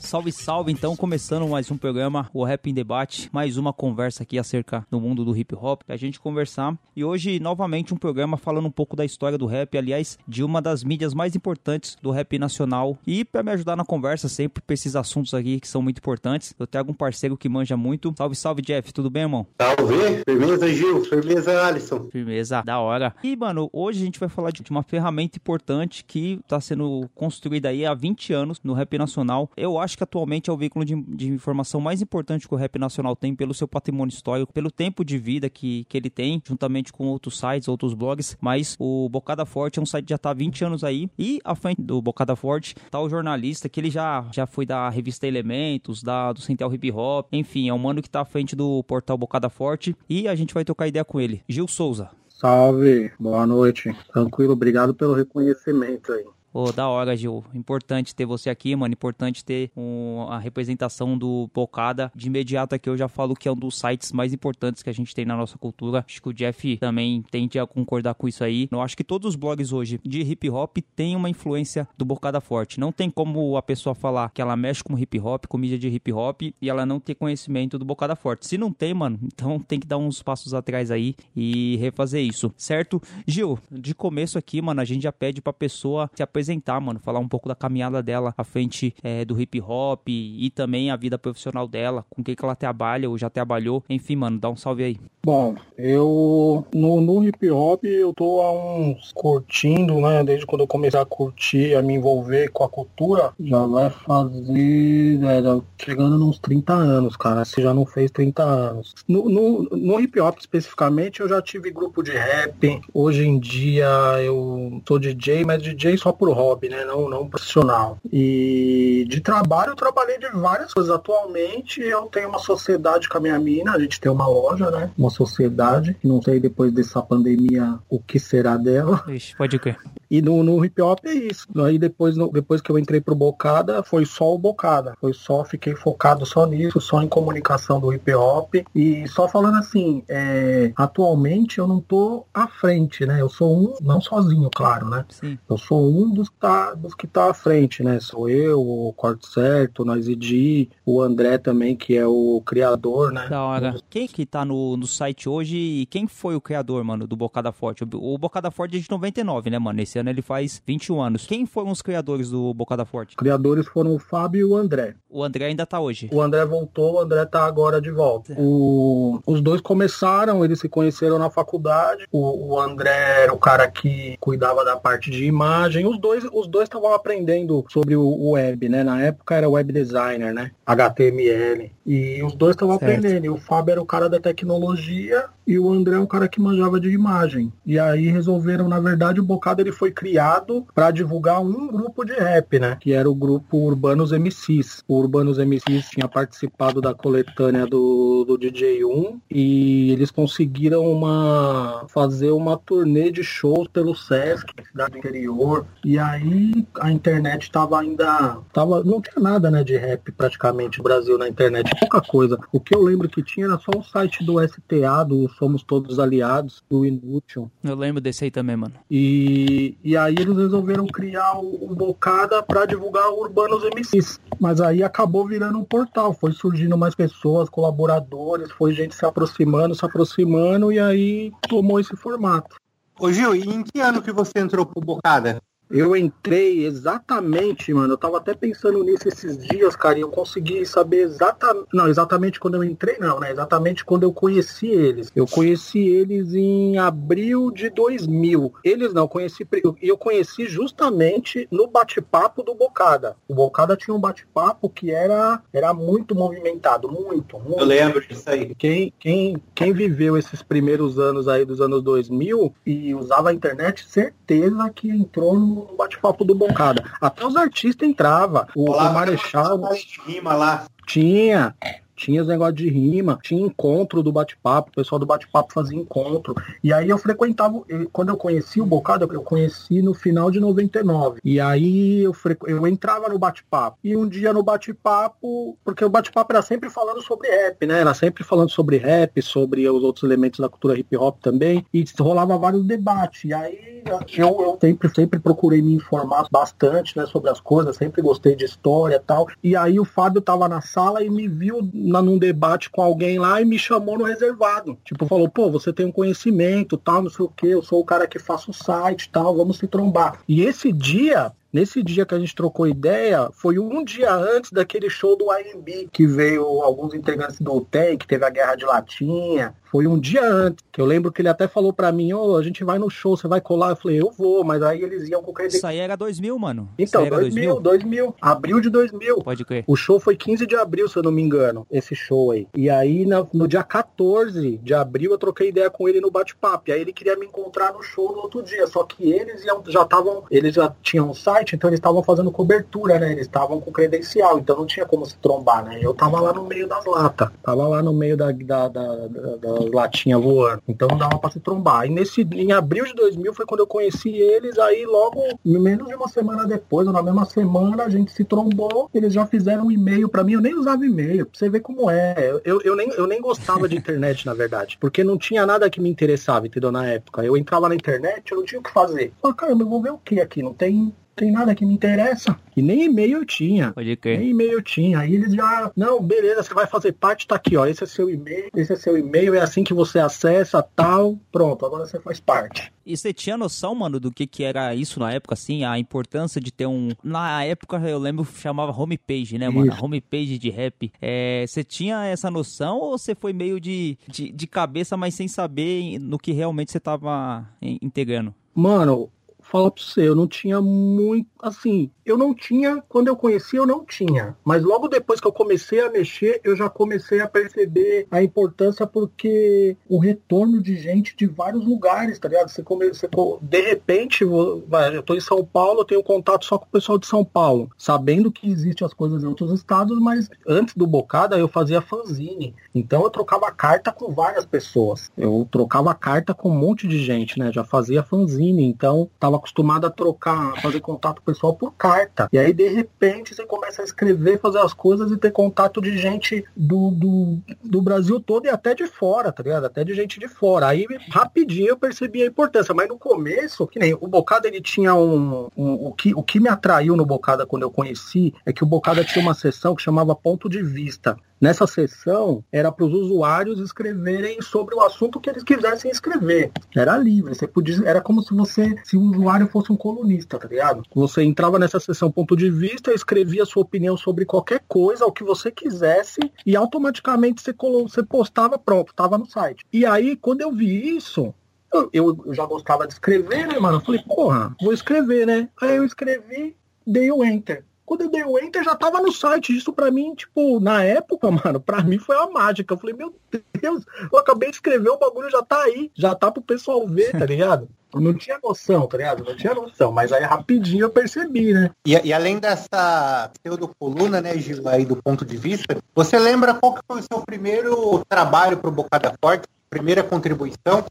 Salve, 0.09 0.31
salve! 0.31 0.71
Então, 0.71 0.95
começando 0.95 1.47
mais 1.47 1.69
um 1.69 1.77
programa, 1.77 2.27
o 2.33 2.43
Rap 2.43 2.67
em 2.67 2.73
Debate, 2.73 3.29
mais 3.31 3.57
uma 3.57 3.71
conversa 3.71 4.23
aqui 4.23 4.39
acerca 4.39 4.83
do 4.89 4.99
mundo 4.99 5.23
do 5.23 5.37
hip 5.37 5.53
hop, 5.53 5.83
pra 5.85 5.95
gente 5.97 6.19
conversar. 6.19 6.75
E 6.95 7.03
hoje, 7.03 7.39
novamente, 7.39 7.93
um 7.93 7.97
programa 7.97 8.35
falando 8.35 8.65
um 8.65 8.71
pouco 8.71 8.95
da 8.95 9.05
história 9.05 9.37
do 9.37 9.45
rap, 9.45 9.77
aliás, 9.77 10.17
de 10.27 10.43
uma 10.43 10.63
das 10.63 10.83
mídias 10.83 11.13
mais 11.13 11.35
importantes 11.35 11.95
do 12.01 12.09
rap 12.09 12.39
nacional. 12.39 12.97
E 13.05 13.23
pra 13.23 13.43
me 13.43 13.51
ajudar 13.51 13.75
na 13.75 13.85
conversa 13.85 14.27
sempre 14.27 14.63
pra 14.63 14.73
esses 14.73 14.95
assuntos 14.95 15.31
aqui 15.35 15.59
que 15.59 15.67
são 15.67 15.79
muito 15.79 15.99
importantes, 15.99 16.55
eu 16.57 16.65
trago 16.65 16.89
um 16.89 16.95
parceiro 16.95 17.37
que 17.37 17.47
manja 17.47 17.77
muito. 17.77 18.11
Salve, 18.17 18.35
salve, 18.35 18.63
Jeff, 18.63 18.91
tudo 18.91 19.11
bem, 19.11 19.21
irmão? 19.21 19.45
Salve! 19.61 20.23
Firmeza, 20.27 20.73
Gil. 20.73 21.05
Firmeza, 21.05 21.67
Alisson. 21.67 22.07
Firmeza, 22.11 22.63
da 22.63 22.79
hora. 22.79 23.13
E, 23.23 23.35
mano, 23.35 23.69
hoje 23.71 24.01
a 24.01 24.05
gente 24.05 24.19
vai 24.19 24.27
falar 24.27 24.49
de 24.49 24.63
uma 24.71 24.81
ferramenta 24.81 25.37
importante 25.37 26.03
que 26.03 26.39
tá 26.47 26.59
sendo 26.59 27.07
construída 27.13 27.69
aí 27.69 27.85
há 27.85 27.93
20 27.93 28.33
anos 28.33 28.59
no 28.63 28.73
rap 28.73 28.97
nacional. 28.97 29.51
Eu 29.55 29.77
acho 29.77 29.98
que 29.99 30.03
atualmente 30.03 30.49
é 30.49 30.53
o 30.53 30.57
veículo 30.57 30.85
de, 30.85 30.95
de 30.95 31.27
informação 31.27 31.81
mais 31.81 32.01
importante 32.01 32.47
que 32.47 32.53
o 32.53 32.57
rap 32.57 32.79
nacional 32.79 33.15
tem 33.15 33.35
pelo 33.35 33.53
seu 33.53 33.67
patrimônio 33.67 34.11
histórico, 34.11 34.53
pelo 34.53 34.71
tempo 34.71 35.03
de 35.03 35.17
vida 35.17 35.49
que, 35.49 35.85
que 35.89 35.97
ele 35.97 36.09
tem, 36.09 36.41
juntamente 36.45 36.93
com 36.93 37.07
outros 37.07 37.37
sites, 37.37 37.67
outros 37.67 37.93
blogs. 37.93 38.37
Mas 38.39 38.75
o 38.79 39.09
Bocada 39.09 39.45
Forte 39.45 39.77
é 39.77 39.81
um 39.81 39.85
site 39.85 40.05
que 40.05 40.11
já 40.11 40.17
tá 40.17 40.29
há 40.29 40.33
20 40.33 40.63
anos 40.63 40.83
aí. 40.83 41.09
E 41.19 41.39
à 41.43 41.53
frente 41.53 41.81
do 41.81 42.01
Bocada 42.01 42.35
Forte 42.35 42.75
tá 42.89 42.99
o 42.99 43.09
jornalista 43.09 43.67
que 43.67 43.79
ele 43.79 43.91
já, 43.91 44.25
já 44.31 44.47
foi 44.47 44.65
da 44.65 44.89
revista 44.89 45.27
Elementos, 45.27 46.01
da, 46.01 46.31
do 46.31 46.39
Central 46.39 46.73
Hip 46.73 46.91
Hop. 46.91 47.27
Enfim, 47.33 47.67
é 47.67 47.73
um 47.73 47.77
mano 47.77 48.01
que 48.01 48.09
tá 48.09 48.21
à 48.21 48.25
frente 48.25 48.55
do 48.55 48.81
portal 48.83 49.17
Bocada 49.17 49.49
Forte. 49.49 49.95
E 50.09 50.27
a 50.27 50.35
gente 50.35 50.53
vai 50.53 50.63
trocar 50.63 50.87
ideia 50.87 51.03
com 51.03 51.19
ele. 51.19 51.43
Gil 51.47 51.67
Souza. 51.67 52.09
Salve, 52.29 53.11
boa 53.19 53.45
noite. 53.45 53.93
Tranquilo, 54.13 54.53
obrigado 54.53 54.93
pelo 54.93 55.13
reconhecimento 55.13 56.13
aí. 56.13 56.23
Ô, 56.51 56.71
da 56.71 56.87
hora, 56.87 57.15
Gil. 57.15 57.43
Importante 57.53 58.15
ter 58.15 58.25
você 58.25 58.49
aqui, 58.49 58.75
mano. 58.75 58.91
Importante 58.91 59.45
ter 59.45 59.71
um, 59.77 60.23
a 60.29 60.39
representação 60.39 61.15
do 61.15 61.47
Bocada. 61.53 62.11
De 62.15 62.25
imediato 62.27 62.73
aqui 62.73 62.89
eu 62.89 62.97
já 62.97 63.07
falo 63.07 63.35
que 63.35 63.47
é 63.47 63.51
um 63.51 63.55
dos 63.55 63.77
sites 63.77 64.11
mais 64.11 64.33
importantes 64.33 64.81
que 64.81 64.89
a 64.89 64.93
gente 64.93 65.13
tem 65.13 65.25
na 65.25 65.37
nossa 65.37 65.59
cultura. 65.59 66.03
Acho 66.07 66.19
que 66.19 66.29
o 66.29 66.33
Jeff 66.33 66.77
também 66.77 67.23
tende 67.29 67.59
a 67.59 67.67
concordar 67.67 68.15
com 68.15 68.27
isso 68.27 68.43
aí. 68.43 68.67
Eu 68.71 68.81
acho 68.81 68.97
que 68.97 69.03
todos 69.03 69.29
os 69.29 69.35
blogs 69.35 69.71
hoje 69.71 69.99
de 70.03 70.21
hip 70.21 70.49
hop 70.49 70.77
têm 70.95 71.15
uma 71.15 71.29
influência 71.29 71.87
do 71.95 72.03
Bocada 72.03 72.41
Forte. 72.41 72.79
Não 72.79 72.91
tem 72.91 73.11
como 73.11 73.55
a 73.55 73.61
pessoa 73.61 73.93
falar 73.93 74.31
que 74.31 74.41
ela 74.41 74.55
mexe 74.55 74.83
com 74.83 74.97
hip 74.97 75.19
hop, 75.19 75.45
com 75.45 75.57
mídia 75.57 75.77
de 75.77 75.87
hip 75.87 76.11
hop, 76.11 76.41
e 76.41 76.69
ela 76.69 76.83
não 76.83 76.99
ter 76.99 77.13
conhecimento 77.13 77.77
do 77.77 77.85
Bocada 77.85 78.15
Forte. 78.15 78.47
Se 78.47 78.57
não 78.57 78.71
tem, 78.71 78.91
mano, 78.91 79.19
então 79.23 79.59
tem 79.59 79.79
que 79.79 79.87
dar 79.87 79.97
uns 79.97 80.23
passos 80.23 80.55
atrás 80.55 80.89
aí 80.89 81.15
e 81.35 81.77
refazer 81.77 82.23
isso, 82.23 82.51
certo? 82.57 82.99
Gil, 83.27 83.59
de 83.71 83.93
começo 83.93 84.37
aqui, 84.37 84.59
mano, 84.61 84.81
a 84.81 84.85
gente 84.85 85.03
já 85.03 85.11
pede 85.11 85.41
pra 85.41 85.53
pessoa 85.53 86.09
se 86.15 86.23
apresentar, 86.23 86.38
mano, 86.81 86.99
falar 86.99 87.19
um 87.19 87.27
pouco 87.27 87.47
da 87.47 87.55
caminhada 87.55 88.01
dela 88.01 88.33
à 88.37 88.43
frente 88.43 88.93
é, 89.03 89.25
do 89.25 89.39
hip 89.39 89.61
hop 89.61 90.07
e 90.07 90.49
também 90.49 90.91
a 90.91 90.95
vida 90.95 91.17
profissional 91.17 91.67
dela, 91.67 92.05
com 92.09 92.23
quem 92.23 92.35
que 92.35 92.43
ela 92.43 92.55
trabalha 92.55 93.09
ou 93.09 93.17
já 93.17 93.29
trabalhou. 93.29 93.83
Enfim, 93.89 94.15
mano, 94.15 94.39
dá 94.39 94.49
um 94.49 94.55
salve 94.55 94.83
aí. 94.83 94.97
Bom, 95.21 95.55
eu 95.77 96.65
no, 96.73 97.01
no 97.01 97.23
hip 97.23 97.49
hop 97.51 97.83
eu 97.83 98.13
tô 98.13 98.41
há 98.41 98.51
uns 98.51 99.11
curtindo, 99.13 99.99
né? 99.99 100.23
Desde 100.23 100.45
quando 100.45 100.61
eu 100.61 100.67
comecei 100.67 100.99
a 100.99 101.05
curtir, 101.05 101.75
a 101.75 101.81
me 101.81 101.93
envolver 101.93 102.49
com 102.49 102.63
a 102.63 102.69
cultura, 102.69 103.33
já 103.39 103.65
vai 103.65 103.89
fazer. 103.89 105.23
É, 105.23 105.41
já 105.41 105.61
chegando 105.77 106.17
nos 106.17 106.39
30 106.39 106.73
anos, 106.73 107.15
cara. 107.17 107.43
Se 107.45 107.61
já 107.61 107.73
não 107.73 107.85
fez 107.85 108.11
30 108.11 108.43
anos. 108.43 108.95
No, 109.07 109.29
no, 109.29 109.63
no 109.71 109.99
hip 109.99 110.19
hop 110.19 110.37
especificamente, 110.39 111.19
eu 111.19 111.29
já 111.29 111.41
tive 111.41 111.69
grupo 111.69 112.01
de 112.01 112.11
rap. 112.11 112.81
Hoje 112.93 113.25
em 113.25 113.39
dia 113.39 113.87
eu 114.21 114.81
sou 114.87 114.99
DJ, 114.99 115.43
mas 115.45 115.61
DJ 115.61 115.97
só 115.97 116.11
por 116.11 116.29
hobby, 116.31 116.69
né? 116.69 116.85
Não, 116.85 117.09
não 117.09 117.27
profissional. 117.27 117.97
E 118.11 119.05
de 119.07 119.21
trabalho 119.21 119.71
eu 119.71 119.75
trabalhei 119.75 120.17
de 120.17 120.29
várias 120.29 120.73
coisas. 120.73 120.91
Atualmente 120.91 121.81
eu 121.81 122.03
tenho 122.03 122.29
uma 122.29 122.39
sociedade 122.39 123.07
com 123.07 123.17
a 123.17 123.21
minha 123.21 123.39
mina, 123.39 123.73
a 123.73 123.79
gente 123.79 123.99
tem 123.99 124.11
uma 124.11 124.27
loja, 124.27 124.71
né? 124.71 124.91
Uma 124.97 125.09
sociedade. 125.19 125.97
Não 126.03 126.21
sei 126.21 126.39
depois 126.39 126.71
dessa 126.71 127.01
pandemia 127.01 127.79
o 127.89 127.99
que 127.99 128.19
será 128.19 128.55
dela. 128.55 129.03
Ixi, 129.07 129.35
pode 129.35 129.59
crer. 129.59 129.77
E 130.09 130.21
no, 130.21 130.43
no 130.43 130.63
hip 130.65 130.81
hop 130.81 130.99
é 131.05 131.13
isso. 131.13 131.47
Aí 131.63 131.77
depois, 131.77 132.17
no, 132.17 132.31
depois 132.31 132.61
que 132.61 132.71
eu 132.71 132.79
entrei 132.79 132.99
pro 132.99 133.15
Bocada, 133.15 133.83
foi 133.83 134.05
só 134.05 134.33
o 134.33 134.37
Bocada. 134.37 134.95
Foi 134.99 135.13
só, 135.13 135.45
fiquei 135.45 135.75
focado 135.75 136.25
só 136.25 136.47
nisso, 136.47 136.81
só 136.81 137.01
em 137.01 137.07
comunicação 137.07 137.79
do 137.79 137.93
hip 137.93 138.11
hop. 138.13 138.55
E 138.73 139.07
só 139.07 139.27
falando 139.27 139.57
assim, 139.57 140.03
é, 140.07 140.71
atualmente 140.75 141.59
eu 141.59 141.67
não 141.67 141.79
tô 141.79 142.25
à 142.33 142.47
frente, 142.47 143.05
né? 143.05 143.21
Eu 143.21 143.29
sou 143.29 143.55
um, 143.55 143.75
não 143.81 144.01
sozinho, 144.01 144.49
claro, 144.53 144.89
né? 144.89 145.05
Sim. 145.09 145.37
Eu 145.47 145.57
sou 145.57 145.87
um 145.89 146.11
dos 146.11 146.29
que 146.29 146.37
tá, 146.39 146.73
dos 146.73 146.95
que 146.95 147.05
tá 147.05 147.29
à 147.29 147.33
frente, 147.33 147.83
né? 147.83 147.99
Sou 147.99 148.27
eu, 148.27 148.59
o 148.59 148.91
Corte 148.93 149.27
Certo, 149.27 149.81
o 149.83 149.85
Noise 149.85 150.15
D, 150.15 150.69
o 150.85 151.01
André 151.01 151.37
também, 151.37 151.75
que 151.75 151.95
é 151.95 152.07
o 152.07 152.41
criador, 152.43 153.11
né? 153.11 153.27
Da 153.29 153.43
hora. 153.43 153.75
Quem 153.89 154.07
que 154.07 154.25
tá 154.25 154.43
no, 154.43 154.75
no 154.75 154.87
site 154.87 155.29
hoje 155.29 155.57
e 155.57 155.85
quem 155.85 156.07
foi 156.07 156.35
o 156.35 156.41
criador, 156.41 156.83
mano, 156.83 157.05
do 157.05 157.15
Bocada 157.15 157.51
Forte? 157.51 157.83
O 157.93 158.17
Bocada 158.17 158.49
Forte 158.49 158.77
é 158.77 158.79
de 158.79 158.89
99, 158.89 159.49
né, 159.49 159.59
mano? 159.59 159.79
Esse 159.81 159.98
ano 159.99 160.09
ele 160.09 160.21
faz 160.21 160.61
21 160.65 161.01
anos. 161.01 161.25
Quem 161.25 161.45
foram 161.45 161.71
os 161.71 161.81
criadores 161.81 162.29
do 162.31 162.53
Bocada 162.53 162.85
Forte? 162.85 163.15
Criadores 163.15 163.67
foram 163.67 163.93
o 163.95 163.99
Fábio 163.99 164.39
e 164.41 164.45
o 164.45 164.55
André. 164.55 164.95
O 165.09 165.23
André 165.23 165.45
ainda 165.45 165.65
tá 165.65 165.79
hoje. 165.79 166.09
O 166.11 166.21
André 166.21 166.45
voltou, 166.45 166.93
o 166.95 166.99
André 166.99 167.25
tá 167.25 167.45
agora 167.45 167.81
de 167.81 167.89
volta. 167.91 168.33
O- 168.37 169.19
os 169.25 169.41
dois 169.41 169.59
começaram, 169.61 170.43
eles 170.45 170.59
se 170.59 170.69
conheceram 170.69 171.17
na 171.17 171.29
faculdade. 171.29 172.05
O, 172.11 172.53
o 172.53 172.59
André 172.59 173.23
era 173.23 173.33
o 173.33 173.37
cara 173.37 173.69
que 173.69 174.15
cuidava 174.19 174.63
da 174.63 174.75
parte 174.77 175.09
de 175.09 175.25
imagem. 175.25 175.85
Os 175.87 175.99
dois 175.99 176.23
os 176.31 176.47
dois 176.47 176.65
estavam 176.65 176.93
aprendendo 176.93 177.65
sobre 177.69 177.95
o, 177.95 178.31
web, 178.31 178.69
né? 178.69 178.83
Na 178.83 179.01
época 179.01 179.35
era 179.35 179.49
web 179.49 179.73
designer, 179.73 180.33
né? 180.33 180.51
HTML. 180.65 181.71
E 181.85 182.21
os 182.23 182.35
dois 182.35 182.55
estavam 182.55 182.75
aprendendo. 182.75 183.25
E 183.25 183.29
o 183.29 183.37
Fábio 183.37 183.71
era 183.73 183.81
o 183.81 183.85
cara 183.85 184.07
da 184.09 184.19
tecnologia 184.19 185.25
e 185.47 185.57
o 185.57 185.71
André 185.71 185.95
é 185.95 185.99
o 185.99 186.05
cara 186.07 186.27
que 186.27 186.39
manjava 186.39 186.79
de 186.79 186.89
imagem. 186.89 187.51
E 187.65 187.79
aí 187.79 188.07
resolveram, 188.09 188.67
na 188.67 188.79
verdade, 188.79 189.19
o 189.19 189.23
Bocado 189.23 189.61
ele 189.61 189.71
foi 189.71 189.88
criado 189.91 190.65
para 190.73 190.91
divulgar 190.91 191.41
um 191.41 191.67
grupo 191.67 192.03
de 192.05 192.13
rap, 192.13 192.59
né? 192.59 192.77
Que 192.79 192.93
era 192.93 193.09
o 193.09 193.15
grupo 193.15 193.57
Urbanos 193.57 194.11
MCs. 194.11 194.83
O 194.87 194.99
Urbanos 194.99 195.37
MCs 195.37 195.89
tinha 195.89 196.07
participado 196.07 196.81
da 196.81 196.93
coletânea 196.93 197.65
do, 197.65 198.25
do 198.25 198.37
DJ1 198.37 199.19
e 199.29 199.91
eles 199.91 200.11
conseguiram 200.11 200.89
uma 200.91 201.85
fazer 201.89 202.31
uma 202.31 202.57
turnê 202.57 203.11
de 203.11 203.23
shows 203.23 203.67
pelo 203.67 203.95
Sesc, 203.95 204.53
cidade 204.69 204.91
do 204.91 204.97
interior. 204.97 205.65
E 205.83 205.97
aí 205.97 206.67
a 206.79 206.91
internet 206.91 207.51
tava 207.51 207.79
ainda 207.79 208.39
tava 208.53 208.83
não 208.83 209.01
tinha 209.01 209.21
nada, 209.21 209.51
né, 209.51 209.63
de 209.63 209.77
rap 209.77 210.11
praticamente 210.11 210.77
no 210.77 210.83
Brasil 210.83 211.17
na 211.17 211.27
internet, 211.27 211.69
pouca 211.79 212.01
coisa. 212.01 212.37
O 212.51 212.59
que 212.59 212.75
eu 212.75 212.81
lembro 212.81 213.09
que 213.09 213.23
tinha 213.23 213.47
era 213.47 213.57
só 213.57 213.71
o 213.75 213.83
site 213.83 214.23
do 214.23 214.39
STA, 214.41 215.03
do 215.03 215.27
Somos 215.29 215.63
Todos 215.63 215.99
Aliados, 215.99 216.63
do 216.69 216.85
Inútil. 216.85 217.51
Eu 217.63 217.75
lembro 217.75 218.01
desse 218.01 218.25
aí 218.25 218.31
também, 218.31 218.55
mano. 218.55 218.73
E, 218.89 219.77
e 219.83 219.95
aí 219.95 220.15
eles 220.17 220.35
resolveram 220.35 220.85
criar 220.87 221.39
o, 221.39 221.73
Bocada 221.75 222.43
para 222.43 222.65
divulgar 222.65 223.09
Urbanos 223.09 223.63
MCs. 223.63 224.19
Mas 224.39 224.59
aí 224.59 224.83
acabou 224.83 225.25
virando 225.25 225.57
um 225.57 225.63
portal, 225.63 226.13
foi 226.13 226.33
surgindo 226.33 226.77
mais 226.77 226.93
pessoas, 226.93 227.49
colaboradores, 227.49 228.51
foi 228.51 228.73
gente 228.73 228.93
se 228.93 229.05
aproximando, 229.05 229.75
se 229.75 229.85
aproximando 229.85 230.71
e 230.71 230.79
aí 230.79 231.31
tomou 231.47 231.79
esse 231.79 231.95
formato. 231.95 232.57
Ô 232.99 233.11
Gil, 233.11 233.33
e 233.33 233.43
em 233.43 233.63
que 233.63 233.79
ano 233.79 234.01
que 234.01 234.11
você 234.11 234.39
entrou 234.39 234.65
pro 234.65 234.81
Bocada? 234.81 235.41
Eu 235.69 235.95
entrei 235.95 236.65
exatamente, 236.65 237.71
mano. 237.73 237.93
Eu 237.93 237.97
tava 237.97 238.17
até 238.17 238.33
pensando 238.33 238.83
nisso 238.83 239.07
esses 239.07 239.37
dias, 239.37 239.75
cara, 239.75 239.99
e 239.99 240.01
eu 240.01 240.09
consegui 240.09 240.65
saber 240.65 241.01
exatamente. 241.01 241.67
Não, 241.71 241.87
exatamente 241.87 242.39
quando 242.39 242.55
eu 242.55 242.63
entrei, 242.63 242.97
não, 242.99 243.19
né? 243.19 243.31
Exatamente 243.31 243.85
quando 243.85 244.03
eu 244.03 244.11
conheci 244.11 244.67
eles. 244.67 245.11
Eu 245.15 245.27
conheci 245.27 245.79
eles 245.79 246.33
em 246.33 246.77
abril 246.79 247.51
de 247.51 247.69
2000. 247.69 248.53
Eles 248.63 248.93
não, 248.93 249.03
eu 249.03 249.07
conheci. 249.07 249.43
E 249.43 249.61
eu, 249.63 249.75
eu 249.81 249.97
conheci 249.97 250.47
justamente 250.47 251.47
no 251.51 251.67
bate-papo 251.67 252.41
do 252.41 252.55
Bocada. 252.55 253.15
O 253.27 253.35
Bocada 253.35 253.77
tinha 253.77 253.95
um 253.95 253.99
bate-papo 253.99 254.69
que 254.69 254.91
era, 254.91 255.41
era 255.53 255.71
muito 255.73 256.15
movimentado, 256.15 256.89
muito, 256.89 257.37
muito. 257.39 257.59
Eu 257.59 257.65
lembro 257.65 258.01
disso 258.07 258.27
aí. 258.27 258.55
Quem, 258.55 258.91
quem, 258.99 259.41
quem 259.53 259.71
viveu 259.71 260.17
esses 260.17 260.41
primeiros 260.41 260.97
anos 260.97 261.27
aí 261.27 261.45
dos 261.45 261.61
anos 261.61 261.83
2000 261.83 262.53
e 262.65 262.95
usava 262.95 263.29
a 263.29 263.33
internet, 263.33 263.87
certeza 263.87 264.69
que 264.73 264.89
entrou 264.89 265.39
no 265.39 265.58
bate-papo 265.77 266.23
do 266.23 266.35
Bocada. 266.35 266.83
Até 267.01 267.25
os 267.25 267.35
artistas 267.35 267.87
entravam. 267.87 268.45
O, 268.55 268.71
o 268.71 268.93
Marechal 268.93 269.59
rima 270.05 270.33
lá. 270.33 270.65
tinha. 270.87 271.55
Tinha 271.99 272.21
os 272.21 272.27
negócios 272.27 272.55
de 272.55 272.69
rima, 272.69 273.19
tinha 273.21 273.45
encontro 273.45 274.01
do 274.01 274.09
bate-papo, 274.09 274.69
o 274.69 274.73
pessoal 274.73 274.97
do 274.99 275.05
bate-papo 275.05 275.53
fazia 275.53 275.77
encontro. 275.77 276.33
E 276.63 276.71
aí 276.71 276.89
eu 276.89 276.97
frequentava, 276.97 277.61
quando 277.91 278.07
eu 278.07 278.15
conheci 278.15 278.61
o 278.61 278.65
Bocado, 278.65 279.09
eu 279.11 279.21
conheci 279.21 279.81
no 279.81 279.93
final 279.93 280.31
de 280.31 280.39
99. 280.39 281.19
E 281.25 281.41
aí 281.41 282.01
eu, 282.01 282.15
eu 282.47 282.65
entrava 282.65 283.09
no 283.09 283.19
bate-papo. 283.19 283.77
E 283.83 283.97
um 283.97 284.07
dia 284.07 284.31
no 284.31 284.41
bate-papo, 284.41 285.57
porque 285.65 285.83
o 285.83 285.89
bate-papo 285.89 286.31
era 286.31 286.41
sempre 286.41 286.69
falando 286.69 287.01
sobre 287.01 287.27
rap, 287.27 287.65
né? 287.65 287.81
Era 287.81 287.93
sempre 287.93 288.23
falando 288.23 288.49
sobre 288.49 288.77
rap, 288.77 289.21
sobre 289.21 289.69
os 289.69 289.83
outros 289.83 290.03
elementos 290.03 290.39
da 290.39 290.47
cultura 290.47 290.79
hip 290.79 290.95
hop 290.95 291.17
também. 291.21 291.65
E 291.73 291.83
rolava 291.99 292.37
vários 292.37 292.63
debates. 292.63 293.25
E 293.25 293.33
aí 293.33 293.83
eu, 294.17 294.41
eu 294.41 294.57
sempre, 294.61 294.89
sempre 294.89 295.19
procurei 295.19 295.61
me 295.61 295.73
informar 295.73 296.27
bastante 296.31 296.97
né, 296.97 297.05
sobre 297.05 297.29
as 297.29 297.39
coisas, 297.41 297.75
sempre 297.75 298.01
gostei 298.01 298.35
de 298.35 298.45
história 298.45 298.95
e 298.95 298.99
tal. 298.99 299.27
E 299.43 299.55
aí 299.55 299.79
o 299.79 299.85
Fábio 299.85 300.21
tava 300.21 300.47
na 300.47 300.61
sala 300.61 301.03
e 301.03 301.09
me 301.09 301.27
viu 301.27 301.61
na, 301.89 302.01
num 302.01 302.17
debate 302.17 302.69
com 302.69 302.81
alguém 302.81 303.19
lá 303.19 303.41
e 303.41 303.45
me 303.45 303.59
chamou 303.59 303.97
no 303.97 304.05
reservado. 304.05 304.77
Tipo, 304.83 305.05
falou, 305.05 305.29
pô, 305.29 305.49
você 305.49 305.73
tem 305.73 305.85
um 305.85 305.91
conhecimento, 305.91 306.77
tal, 306.77 307.01
não 307.01 307.09
sei 307.09 307.25
o 307.25 307.29
que, 307.29 307.47
eu 307.47 307.61
sou 307.61 307.79
o 307.79 307.85
cara 307.85 308.07
que 308.07 308.19
faço 308.19 308.51
o 308.51 308.53
site 308.53 309.09
tal, 309.11 309.35
vamos 309.35 309.57
se 309.57 309.67
trombar. 309.67 310.19
E 310.27 310.41
esse 310.41 310.71
dia, 310.71 311.33
Nesse 311.51 311.81
dia 311.81 312.05
que 312.05 312.13
a 312.13 312.19
gente 312.19 312.35
trocou 312.35 312.67
ideia, 312.67 313.29
foi 313.33 313.57
um 313.57 313.83
dia 313.83 314.13
antes 314.13 314.51
daquele 314.51 314.87
show 314.87 315.17
do 315.17 315.33
IMB, 315.33 315.89
que 315.91 316.05
veio 316.05 316.43
alguns 316.61 316.93
integrantes 316.93 317.41
do 317.41 317.55
UTEM, 317.55 317.97
que 317.97 318.05
teve 318.05 318.23
a 318.23 318.29
guerra 318.29 318.53
de 318.53 318.65
latinha. 318.65 319.55
Foi 319.71 319.85
um 319.87 319.99
dia 319.99 320.23
antes, 320.23 320.63
que 320.71 320.81
eu 320.81 320.85
lembro 320.85 321.11
que 321.11 321.21
ele 321.21 321.29
até 321.29 321.47
falou 321.47 321.71
pra 321.71 321.91
mim, 321.91 322.11
ô, 322.13 322.35
a 322.37 322.43
gente 322.43 322.63
vai 322.63 322.79
no 322.79 322.89
show, 322.89 323.15
você 323.15 323.27
vai 323.27 323.39
colar? 323.39 323.69
Eu 323.71 323.75
falei, 323.75 324.01
eu 324.01 324.11
vou, 324.11 324.43
mas 324.43 324.61
aí 324.63 324.81
eles 324.81 325.07
iam 325.09 325.21
com 325.21 325.31
credencial. 325.31 325.59
Isso 325.59 325.67
aí 325.67 325.77
era 325.77 325.95
2000, 325.95 326.39
mano. 326.39 326.69
Então, 326.77 327.01
aí 327.01 327.07
era 327.07 327.17
2000, 327.19 327.59
2000, 327.59 328.15
abril 328.21 328.59
de 328.61 328.69
2000. 328.69 329.17
Pode 329.21 329.45
crer. 329.45 329.63
O 329.67 329.75
show 329.75 329.99
foi 329.99 330.15
15 330.15 330.47
de 330.47 330.55
abril, 330.55 330.87
se 330.89 330.97
eu 330.97 331.03
não 331.03 331.11
me 331.11 331.21
engano, 331.21 331.67
esse 331.71 331.93
show 331.95 332.31
aí. 332.31 332.47
E 332.55 332.69
aí, 332.69 333.05
no 333.33 333.47
dia 333.47 333.63
14 333.63 334.57
de 334.63 334.73
abril, 334.73 335.11
eu 335.11 335.17
troquei 335.17 335.49
ideia 335.49 335.69
com 335.69 335.87
ele 335.87 335.99
no 336.01 336.09
bate-papo. 336.09 336.71
Aí 336.71 336.81
ele 336.81 336.93
queria 336.93 337.15
me 337.15 337.25
encontrar 337.25 337.73
no 337.73 337.81
show 337.83 338.11
no 338.11 338.19
outro 338.21 338.41
dia. 338.41 338.65
Só 338.67 338.83
que 338.83 339.09
eles 339.11 339.43
iam- 339.45 339.63
já 339.67 339.83
estavam, 339.83 340.23
eles 340.31 340.55
já 340.55 340.73
tinham 340.81 341.09
um 341.09 341.13
site, 341.13 341.55
então 341.55 341.69
eles 341.69 341.79
estavam 341.79 342.01
fazendo 342.03 342.31
cobertura, 342.31 342.97
né? 342.99 343.11
Eles 343.11 343.27
estavam 343.27 343.59
com 343.59 343.71
credencial, 343.71 344.39
então 344.39 344.57
não 344.57 344.65
tinha 344.65 344.85
como 344.85 345.05
se 345.05 345.15
trombar, 345.17 345.63
né? 345.63 345.79
Eu 345.81 345.93
tava 345.93 346.19
lá 346.19 346.33
no 346.33 346.45
meio 346.45 346.67
das 346.67 346.85
latas. 346.85 347.29
Tava 347.43 347.67
lá 347.67 347.83
no 347.83 347.93
meio 347.93 348.17
da, 348.17 348.31
da, 348.31 348.67
da, 348.67 348.95
da- 349.07 349.58
das 349.65 349.71
latinhas 349.71 350.21
voando. 350.21 350.61
Então 350.67 350.87
dava 350.89 351.17
pra 351.19 351.29
se 351.29 351.39
trombar. 351.39 351.85
E 351.85 351.89
nesse, 351.89 352.21
em 352.21 352.51
abril 352.51 352.85
de 352.85 352.93
2000 352.93 353.33
foi 353.33 353.45
quando 353.45 353.61
eu 353.61 353.67
conheci 353.67 354.09
eles. 354.09 354.57
Aí 354.57 354.85
logo, 354.85 355.21
menos 355.43 355.87
de 355.87 355.95
uma 355.95 356.07
semana 356.07 356.45
depois, 356.45 356.87
ou 356.87 356.93
na 356.93 357.03
mesma 357.03 357.25
semana, 357.25 357.83
a 357.83 357.89
gente 357.89 358.11
se 358.11 358.23
trombou. 358.23 358.89
Eles 358.93 359.13
já 359.13 359.25
fizeram 359.25 359.65
um 359.65 359.71
e-mail 359.71 360.09
pra 360.09 360.23
mim. 360.23 360.33
Eu 360.33 360.41
nem 360.41 360.55
usava 360.55 360.85
e-mail, 360.85 361.25
pra 361.25 361.37
você 361.37 361.49
ver 361.49 361.59
como 361.61 361.89
é. 361.89 362.39
Eu, 362.43 362.61
eu, 362.63 362.75
nem, 362.75 362.89
eu 362.91 363.07
nem 363.07 363.21
gostava 363.21 363.67
de 363.67 363.75
internet, 363.75 364.25
na 364.25 364.33
verdade. 364.33 364.77
Porque 364.79 365.03
não 365.03 365.17
tinha 365.17 365.45
nada 365.45 365.69
que 365.69 365.81
me 365.81 365.89
interessava, 365.89 366.47
entendeu? 366.47 366.71
Na 366.71 366.87
época. 366.87 367.23
Eu 367.23 367.35
entrava 367.37 367.69
na 367.69 367.75
internet, 367.75 368.31
eu 368.31 368.37
não 368.37 368.45
tinha 368.45 368.59
o 368.59 368.63
que 368.63 368.71
fazer. 368.71 369.11
Só, 369.21 369.33
caramba, 369.33 369.63
eu 369.63 369.69
vou 369.69 369.81
ver 369.81 369.91
o 369.91 369.97
que 369.97 370.19
aqui? 370.19 370.41
Não 370.41 370.53
tem, 370.53 370.93
tem 371.19 371.31
nada 371.31 371.53
que 371.53 371.65
me 371.65 371.73
interessa. 371.73 372.37
E 372.55 372.61
nem 372.61 372.83
e-mail 372.85 373.17
eu 373.19 373.25
tinha. 373.25 373.71
Pode 373.73 373.95
crer. 373.97 374.19
Nem 374.19 374.29
e-mail 374.29 374.53
eu 374.53 374.61
tinha. 374.61 374.99
Aí 374.99 375.13
eles 375.15 375.33
já. 375.33 375.71
Não, 375.75 376.01
beleza, 376.01 376.43
você 376.43 376.53
vai 376.53 376.65
fazer 376.67 376.93
parte, 376.93 377.27
tá 377.27 377.35
aqui, 377.35 377.55
ó. 377.57 377.65
Esse 377.65 377.83
é 377.83 377.87
seu 377.87 378.09
e-mail, 378.09 378.49
esse 378.55 378.73
é 378.73 378.75
seu 378.75 378.97
e-mail, 378.97 379.35
é 379.35 379.39
assim 379.39 379.63
que 379.63 379.73
você 379.73 379.99
acessa, 379.99 380.61
tal. 380.63 381.17
Pronto, 381.31 381.65
agora 381.65 381.85
você 381.85 381.99
faz 381.99 382.19
parte. 382.19 382.71
E 382.85 382.97
você 382.97 383.13
tinha 383.13 383.37
noção, 383.37 383.75
mano, 383.75 383.99
do 383.99 384.11
que 384.11 384.25
que 384.25 384.43
era 384.43 384.73
isso 384.73 384.99
na 384.99 385.11
época, 385.13 385.35
assim? 385.35 385.63
A 385.63 385.77
importância 385.77 386.41
de 386.41 386.51
ter 386.51 386.65
um... 386.65 386.89
Na 387.03 387.43
época, 387.43 387.77
eu 387.77 387.99
lembro, 387.99 388.25
chamava 388.25 388.71
homepage, 388.71 389.37
né, 389.37 389.47
mano? 389.47 389.71
Isso. 389.71 389.85
Homepage 389.85 390.37
de 390.39 390.49
rap. 390.49 390.91
É, 391.01 391.45
Você 391.47 391.63
tinha 391.63 392.05
essa 392.05 392.31
noção 392.31 392.79
ou 392.79 392.97
você 392.97 393.13
foi 393.13 393.31
meio 393.31 393.59
de, 393.59 393.95
de, 394.07 394.31
de 394.31 394.47
cabeça, 394.47 394.97
mas 394.97 395.13
sem 395.13 395.27
saber 395.27 395.99
no 395.99 396.17
que 396.17 396.31
realmente 396.31 396.71
você 396.71 396.79
tava 396.79 397.47
in- 397.61 397.77
integrando? 397.81 398.33
Mano, 398.55 399.09
fala 399.49 399.71
pra 399.71 399.83
você, 399.83 400.07
eu 400.07 400.15
não 400.15 400.27
tinha 400.27 400.61
muito. 400.61 401.27
Assim, 401.41 401.89
eu 402.05 402.17
não 402.17 402.33
tinha. 402.33 402.83
Quando 402.87 403.07
eu 403.07 403.15
conheci, 403.15 403.55
eu 403.55 403.65
não 403.65 403.83
tinha. 403.83 404.35
Mas 404.43 404.63
logo 404.63 404.87
depois 404.87 405.19
que 405.19 405.27
eu 405.27 405.31
comecei 405.31 405.81
a 405.81 405.89
mexer, 405.89 406.39
eu 406.43 406.55
já 406.55 406.69
comecei 406.69 407.21
a 407.21 407.27
perceber 407.27 408.07
a 408.11 408.21
importância 408.21 408.85
porque 408.85 409.75
o 409.87 409.97
retorno 409.97 410.61
de 410.61 410.75
gente 410.75 411.15
de 411.15 411.25
vários 411.25 411.65
lugares, 411.65 412.19
tá 412.19 412.27
ligado? 412.27 412.49
Você 412.49 412.63
come, 412.63 412.87
você 412.87 413.09
de 413.41 413.61
repente, 413.61 414.23
eu 414.23 415.03
tô 415.05 415.15
em 415.15 415.19
São 415.19 415.43
Paulo, 415.43 415.81
eu 415.81 415.85
tenho 415.85 416.03
contato 416.03 416.45
só 416.45 416.57
com 416.57 416.65
o 416.65 416.69
pessoal 416.69 416.97
de 416.97 417.07
São 417.07 417.23
Paulo, 417.23 417.69
sabendo 417.77 418.31
que 418.31 418.49
existem 418.49 418.85
as 418.85 418.93
coisas 418.93 419.23
em 419.23 419.27
outros 419.27 419.51
estados, 419.51 419.99
mas 419.99 420.29
antes 420.47 420.75
do 420.75 420.85
Bocada 420.85 421.37
eu 421.37 421.47
fazia 421.47 421.81
fanzine. 421.81 422.55
Então 422.73 423.03
eu 423.03 423.09
trocava 423.09 423.51
carta 423.51 423.91
com 423.91 424.11
várias 424.11 424.45
pessoas. 424.45 425.11
Eu 425.17 425.47
trocava 425.49 425.93
carta 425.93 426.33
com 426.33 426.49
um 426.49 426.57
monte 426.57 426.87
de 426.87 426.97
gente, 427.03 427.39
né? 427.39 427.51
Já 427.51 427.63
fazia 427.63 428.03
fanzine, 428.03 428.63
então 428.63 429.09
tava 429.19 429.38
acostumado 429.39 429.87
a 429.87 429.89
trocar, 429.89 430.61
fazer 430.61 430.79
contato 430.79 431.21
pessoal 431.21 431.55
por 431.55 431.73
carta. 431.73 432.29
E 432.31 432.37
aí, 432.37 432.53
de 432.53 432.67
repente, 432.67 433.33
você 433.33 433.45
começa 433.45 433.81
a 433.81 433.85
escrever, 433.85 434.39
fazer 434.39 434.59
as 434.59 434.73
coisas 434.73 435.11
e 435.11 435.17
ter 435.17 435.31
contato 435.31 435.81
de 435.81 435.97
gente 435.97 436.45
do, 436.55 436.91
do, 436.91 437.37
do 437.63 437.81
Brasil 437.81 438.19
todo 438.19 438.45
e 438.45 438.49
até 438.49 438.75
de 438.75 438.85
fora, 438.85 439.31
tá 439.31 439.41
ligado? 439.41 439.65
Até 439.65 439.83
de 439.83 439.93
gente 439.93 440.19
de 440.19 440.27
fora. 440.27 440.67
Aí, 440.67 440.85
rapidinho, 441.09 441.69
eu 441.69 441.77
percebi 441.77 442.23
a 442.23 442.27
importância. 442.27 442.73
Mas 442.73 442.87
no 442.87 442.97
começo, 442.97 443.67
que 443.67 443.79
nem 443.79 443.93
o 443.93 444.07
Bocada, 444.07 444.47
ele 444.47 444.61
tinha 444.61 444.93
um, 444.93 445.47
um. 445.55 445.87
o, 445.87 445.93
que, 445.93 446.13
o 446.13 446.23
que 446.23 446.39
me 446.39 446.49
atraiu 446.49 446.95
no 446.95 447.05
Bocada 447.05 447.45
quando 447.45 447.63
eu 447.63 447.71
conheci 447.71 448.33
é 448.45 448.53
que 448.53 448.63
o 448.63 448.67
Bocada 448.67 449.03
tinha 449.03 449.23
uma 449.23 449.33
sessão 449.33 449.75
que 449.75 449.81
chamava 449.81 450.15
Ponto 450.15 450.49
de 450.49 450.61
Vista. 450.61 451.17
Nessa 451.39 451.65
sessão 451.65 452.43
era 452.51 452.71
para 452.71 452.85
os 452.85 452.93
usuários 452.93 453.59
escreverem 453.59 454.41
sobre 454.41 454.75
o 454.75 454.81
assunto 454.81 455.19
que 455.19 455.29
eles 455.29 455.43
quisessem 455.43 455.89
escrever. 455.89 456.51
Era 456.75 456.97
livre, 456.97 457.33
você 457.33 457.47
podia, 457.47 457.77
era 457.85 458.01
como 458.01 458.21
se 458.21 458.33
você, 458.33 458.75
se 458.83 458.97
o 458.97 459.01
usuário 459.01 459.47
fosse 459.47 459.71
um 459.71 459.77
colunista, 459.77 460.37
tá 460.37 460.47
ligado? 460.47 460.83
Você 460.93 461.23
entrava 461.23 461.57
nessa 461.57 461.79
sessão 461.79 462.11
ponto 462.11 462.35
de 462.35 462.49
vista, 462.49 462.93
escrevia 462.93 463.45
sua 463.45 463.63
opinião 463.63 463.95
sobre 463.95 464.25
qualquer 464.25 464.61
coisa, 464.67 465.05
o 465.05 465.11
que 465.11 465.23
você 465.23 465.49
quisesse, 465.49 466.19
e 466.45 466.55
automaticamente 466.55 467.41
você, 467.41 467.53
você 467.53 468.03
postava, 468.03 468.57
pronto, 468.57 468.93
tava 468.93 469.17
no 469.17 469.25
site. 469.25 469.65
E 469.71 469.85
aí, 469.85 470.17
quando 470.17 470.41
eu 470.41 470.51
vi 470.51 470.97
isso, 470.97 471.33
eu, 471.73 471.89
eu, 471.93 472.33
já 472.33 472.45
gostava 472.45 472.85
de 472.85 472.93
escrever, 472.93 473.47
né, 473.47 473.59
mano? 473.59 473.77
Eu 473.77 473.81
falei, 473.81 474.01
porra, 474.03 474.55
vou 474.61 474.73
escrever, 474.73 475.25
né? 475.25 475.49
Aí 475.61 475.77
eu 475.77 475.85
escrevi, 475.85 476.55
dei 476.85 477.11
o 477.11 477.23
enter. 477.23 477.63
Quando 477.89 478.01
eu 478.01 478.11
dei 478.11 478.23
o 478.23 478.37
enter, 478.37 478.63
já 478.63 478.75
tava 478.75 479.01
no 479.01 479.11
site. 479.11 479.57
Isso 479.57 479.73
pra 479.73 479.89
mim, 479.89 480.13
tipo, 480.13 480.59
na 480.59 480.83
época, 480.83 481.27
mano, 481.31 481.59
pra 481.59 481.81
mim 481.81 481.97
foi 481.97 482.15
uma 482.17 482.29
mágica. 482.29 482.75
Eu 482.75 482.77
falei, 482.77 482.95
meu 482.95 483.15
Deus, 483.59 483.83
eu 484.13 484.19
acabei 484.19 484.51
de 484.51 484.57
escrever, 484.57 484.89
o 484.89 484.99
bagulho 484.99 485.27
já 485.31 485.41
tá 485.41 485.59
aí. 485.63 485.89
Já 485.95 486.13
tá 486.13 486.29
pro 486.29 486.39
pessoal 486.39 486.85
ver, 486.87 487.13
tá 487.13 487.25
ligado? 487.25 487.67
Eu 487.91 487.99
não 487.99 488.13
tinha 488.13 488.37
noção, 488.43 488.85
tá 488.85 488.95
ligado? 488.95 489.23
Não 489.23 489.35
tinha 489.35 489.55
noção, 489.55 489.91
mas 489.91 490.11
aí 490.11 490.23
rapidinho 490.23 490.83
eu 490.85 490.91
percebi, 490.91 491.51
né? 491.51 491.71
E, 491.83 491.93
e 491.93 492.13
além 492.13 492.37
dessa 492.37 493.31
pseudo-coluna, 493.41 494.21
né, 494.21 494.37
Gil, 494.37 494.67
aí 494.67 494.85
do 494.85 494.95
ponto 494.97 495.25
de 495.25 495.35
vista, 495.35 495.75
você 495.95 496.19
lembra 496.19 496.53
qual 496.53 496.75
que 496.75 496.81
foi 496.87 496.99
o 496.99 497.03
seu 497.11 497.25
primeiro 497.25 498.05
trabalho 498.07 498.57
pro 498.57 498.69
Bocada 498.69 499.11
Forte? 499.19 499.47
Primeira 499.67 500.03
contribuição? 500.03 500.85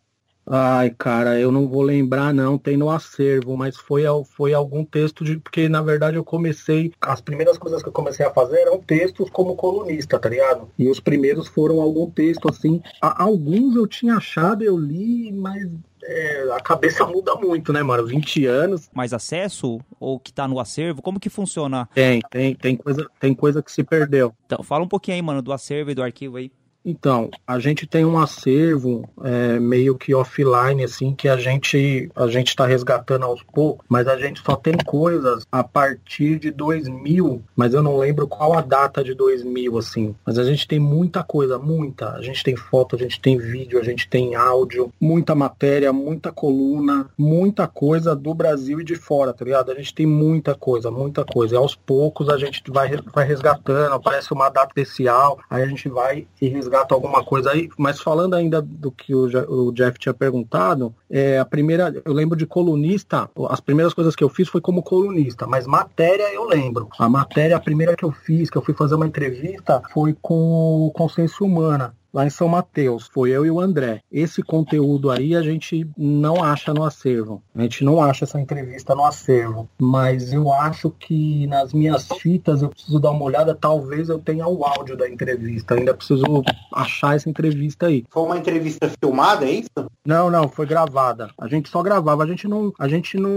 Ai, 0.51 0.91
cara, 0.97 1.39
eu 1.39 1.53
não 1.53 1.69
vou 1.69 1.83
lembrar 1.83 2.33
não, 2.33 2.57
tem 2.57 2.77
no 2.77 2.91
acervo, 2.91 3.57
mas 3.57 3.77
foi, 3.77 4.05
foi 4.25 4.55
algum 4.55 4.85
texto 4.85 5.25
de. 5.25 5.37
Porque 5.37 5.69
na 5.69 5.83
verdade 5.83 6.17
eu 6.17 6.25
comecei. 6.25 6.93
As 7.01 7.21
primeiras 7.21 7.59
coisas 7.59 7.83
que 7.83 7.89
eu 7.89 7.93
comecei 7.93 8.25
a 8.25 8.31
fazer 8.31 8.61
eram 8.61 8.79
textos 8.81 9.29
como 9.31 9.57
colunista, 9.57 10.19
tá 10.19 10.29
ligado? 10.29 10.71
E 10.79 10.89
os 10.89 11.01
primeiros 11.01 11.49
foram 11.49 11.81
algum 11.81 12.11
texto 12.11 12.49
assim. 12.49 12.83
A, 13.03 13.23
alguns 13.23 13.77
eu 13.77 13.87
tinha 13.87 14.17
achado, 14.17 14.63
eu 14.63 14.79
li, 14.79 15.31
mas 15.33 15.69
é, 16.03 16.51
a 16.53 16.61
cabeça 16.61 17.05
muda 17.07 17.35
muito, 17.35 17.73
né, 17.73 17.83
mano? 17.83 18.07
20 18.07 18.47
anos. 18.47 18.89
Mais 18.95 19.13
acesso 19.13 19.79
ou 20.01 20.19
que 20.19 20.33
tá 20.33 20.49
no 20.49 20.59
acervo? 20.59 21.03
Como 21.03 21.21
que 21.21 21.29
funciona? 21.29 21.89
Tem, 21.95 22.23
tem, 22.31 22.55
tem 22.55 22.77
coisa, 22.77 23.07
tem 23.21 23.35
coisa 23.35 23.63
que 23.63 23.71
se 23.71 23.85
perdeu. 23.85 24.33
Então, 24.47 24.63
fala 24.63 24.85
um 24.85 24.89
pouquinho 24.89 25.17
aí, 25.17 25.23
mano, 25.23 25.43
do 25.43 25.53
acervo 25.53 25.91
e 25.91 25.95
do 25.95 26.03
arquivo 26.03 26.39
aí. 26.39 26.51
Então, 26.89 27.31
a 27.47 27.59
gente 27.59 27.87
tem 27.87 28.03
um 28.07 28.19
acervo 28.19 29.07
é, 29.23 29.61
meio 29.61 29.95
que 29.95 30.15
offline, 30.15 30.83
assim, 30.83 31.15
que 31.15 31.29
a 31.29 31.37
gente 31.37 32.11
a 32.17 32.27
gente 32.29 32.49
está 32.49 32.65
resgatando 32.65 33.27
aos 33.27 33.43
poucos, 33.43 33.85
mas 33.91 34.09
a 34.09 34.17
gente 34.17 34.41
só 34.41 34.57
tem 34.57 34.73
coisas 34.87 35.47
a 35.53 35.63
partir 35.63 36.39
de 36.39 36.51
2000, 36.51 37.43
mas 37.55 37.75
eu 37.75 37.83
não 37.83 37.99
lembro 37.99 38.27
qual 38.27 38.55
a 38.55 38.63
data 38.63 39.05
de 39.05 39.13
2000, 39.13 39.77
assim. 39.77 40.15
Mas 40.25 40.39
a 40.39 40.45
gente 40.45 40.67
tem 40.67 40.79
muita 40.79 41.23
coisa, 41.23 41.59
muita. 41.59 42.13
A 42.13 42.23
gente 42.23 42.43
tem 42.43 42.57
foto, 42.57 42.97
a 42.97 42.99
gente 42.99 43.21
tem 43.21 43.37
vídeo, 43.37 43.79
a 43.79 43.85
gente 43.85 44.09
tem 44.09 44.35
áudio, 44.35 44.91
muita 44.99 45.35
matéria, 45.35 45.93
muita 45.93 46.33
coluna, 46.33 47.11
muita 47.19 47.69
coisa 47.69 48.17
do 48.17 48.33
Brasil 48.33 48.81
e 48.81 48.85
de 48.85 48.95
fora, 48.95 49.35
tá 49.35 49.45
ligado? 49.45 49.71
A 49.71 49.75
gente 49.75 49.95
tem 49.95 50.07
muita 50.07 50.55
coisa, 50.55 50.91
muita 50.91 51.23
coisa. 51.23 51.55
E 51.55 51.59
aos 51.59 51.75
poucos 51.75 52.31
a 52.31 52.39
gente 52.39 52.63
vai, 52.71 52.97
vai 53.13 53.27
resgatando, 53.27 53.93
aparece 53.93 54.33
uma 54.33 54.49
data 54.49 54.69
especial, 54.69 55.39
aí 55.51 55.63
a 55.63 55.67
gente 55.67 55.87
vai 55.87 56.27
e 56.41 56.49
resgata 56.49 56.78
resgata 56.79 56.95
alguma 56.95 57.25
coisa 57.25 57.51
aí, 57.51 57.69
mas 57.77 58.01
falando 58.01 58.35
ainda 58.35 58.63
do 58.63 58.91
que 58.91 59.15
o, 59.15 59.27
o 59.49 59.73
Jeff 59.73 59.99
tinha 59.99 60.15
perguntado, 60.15 60.95
é, 61.11 61.39
a 61.39 61.45
primeira, 61.45 61.95
eu 62.05 62.13
lembro 62.13 62.37
de 62.37 62.47
colunista, 62.47 63.29
as 63.49 63.61
primeiras 63.61 63.95
coisas 63.95 64.15
que 64.15 64.23
eu 64.23 64.29
fiz 64.29 64.49
foi 64.49 64.61
como 64.61 64.83
colunista, 64.83 65.47
mas 65.47 65.67
matéria 65.67 66.33
eu 66.33 66.45
lembro. 66.45 66.89
A 66.99 67.09
matéria, 67.09 67.57
a 67.57 67.61
primeira 67.61 67.97
que 67.97 68.05
eu 68.05 68.13
fiz, 68.13 68.51
que 68.51 68.57
eu 68.57 68.63
fui 68.63 68.75
fazer 68.75 68.95
uma 68.95 69.07
entrevista, 69.07 69.83
foi 69.93 70.17
com 70.21 70.87
o 70.87 70.91
Consciência 70.93 71.45
Humana 71.45 71.95
lá 72.13 72.27
em 72.27 72.31
São 72.31 72.49
Mateus. 72.49 73.09
Foi 73.13 73.31
eu 73.31 73.45
e 73.45 73.51
o 73.51 73.61
André. 73.61 74.03
Esse 74.11 74.43
conteúdo 74.43 75.11
aí 75.11 75.35
a 75.35 75.43
gente 75.43 75.89
não 75.97 76.43
acha 76.43 76.73
no 76.73 76.85
acervo. 76.85 77.43
A 77.55 77.63
gente 77.63 77.85
não 77.85 78.03
acha 78.03 78.25
essa 78.25 78.41
entrevista 78.41 78.95
no 78.95 79.05
acervo. 79.05 79.69
Mas 79.79 80.33
eu 80.33 80.53
acho 80.53 80.91
que 80.91 81.47
nas 81.47 81.73
minhas 81.73 82.09
fitas 82.21 82.63
eu 82.63 82.69
preciso 82.69 82.99
dar 82.99 83.11
uma 83.11 83.25
olhada. 83.25 83.55
Talvez 83.55 84.09
eu 84.09 84.19
tenha 84.19 84.47
o 84.47 84.65
áudio 84.65 84.97
da 84.97 85.09
entrevista. 85.09 85.75
Ainda 85.75 85.95
preciso 85.95 86.25
achar 86.73 87.17
essa 87.17 87.29
entrevista 87.29 87.87
aí. 87.87 88.05
Foi 88.11 88.23
uma 88.23 88.39
entrevista 88.39 88.91
filmada, 89.01 89.45
é 89.45 89.53
isso? 89.53 89.69
Não, 90.07 90.31
não, 90.31 90.49
foi 90.49 90.67
gravada. 90.67 91.31
A 91.39 91.49
gente 91.49 91.69
só 91.69 91.83
gravava. 91.83 92.23
A 92.23 92.27
gente 92.27 92.49
não. 92.49 92.73
A 92.79 92.89
gente 92.89 93.17
não. 93.17 93.31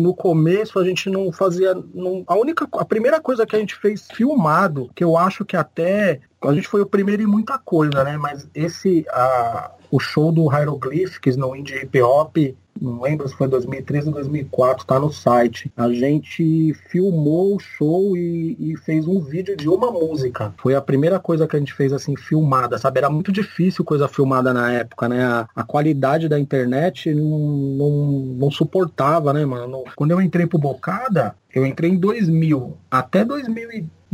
No 0.00 0.14
começo 0.14 0.78
a 0.78 0.84
gente 0.84 1.10
não 1.10 1.30
fazia. 1.30 1.74
Não, 1.94 2.24
a 2.26 2.34
única. 2.34 2.66
A 2.72 2.84
primeira 2.84 3.20
coisa 3.20 3.46
que 3.46 3.56
a 3.56 3.58
gente 3.58 3.74
fez 3.74 4.08
filmado, 4.12 4.90
que 4.94 5.04
eu 5.04 5.16
acho 5.16 5.44
que 5.44 5.56
até 5.56 6.20
a 6.48 6.54
gente 6.54 6.68
foi 6.68 6.80
o 6.80 6.86
primeiro 6.86 7.22
em 7.22 7.26
muita 7.26 7.58
coisa, 7.58 8.04
né? 8.04 8.16
Mas 8.16 8.48
esse, 8.54 9.04
a, 9.10 9.72
o 9.90 9.98
show 9.98 10.32
do 10.32 10.52
Hieroglyphics 10.52 11.36
no 11.36 11.54
Indie 11.54 11.76
Hip 11.82 12.02
Hop, 12.02 12.36
não 12.80 13.00
lembro 13.00 13.28
se 13.28 13.34
foi 13.34 13.46
2013 13.46 14.08
ou 14.08 14.14
2004, 14.14 14.84
tá 14.84 14.98
no 14.98 15.12
site. 15.12 15.72
A 15.76 15.88
gente 15.90 16.74
filmou 16.90 17.56
o 17.56 17.60
show 17.60 18.16
e, 18.16 18.56
e, 18.58 18.76
fez 18.76 19.06
um 19.06 19.20
vídeo 19.20 19.56
de 19.56 19.68
uma 19.68 19.90
música. 19.90 20.52
Foi 20.58 20.74
a 20.74 20.80
primeira 20.80 21.20
coisa 21.20 21.46
que 21.46 21.56
a 21.56 21.58
gente 21.58 21.72
fez 21.72 21.92
assim, 21.92 22.16
filmada, 22.16 22.76
sabe? 22.76 22.98
Era 22.98 23.08
muito 23.08 23.30
difícil 23.30 23.84
coisa 23.84 24.08
filmada 24.08 24.52
na 24.52 24.72
época, 24.72 25.08
né? 25.08 25.24
A, 25.24 25.48
a 25.54 25.62
qualidade 25.62 26.28
da 26.28 26.38
internet 26.38 27.14
não, 27.14 27.38
não, 27.78 27.90
não 28.36 28.50
suportava, 28.50 29.32
né, 29.32 29.44
mano? 29.44 29.84
Quando 29.94 30.10
eu 30.10 30.20
entrei 30.20 30.46
pro 30.46 30.58
Bocada, 30.58 31.36
eu 31.54 31.64
entrei 31.64 31.90
em 31.90 31.96
2000. 31.96 32.76
Até 32.90 33.24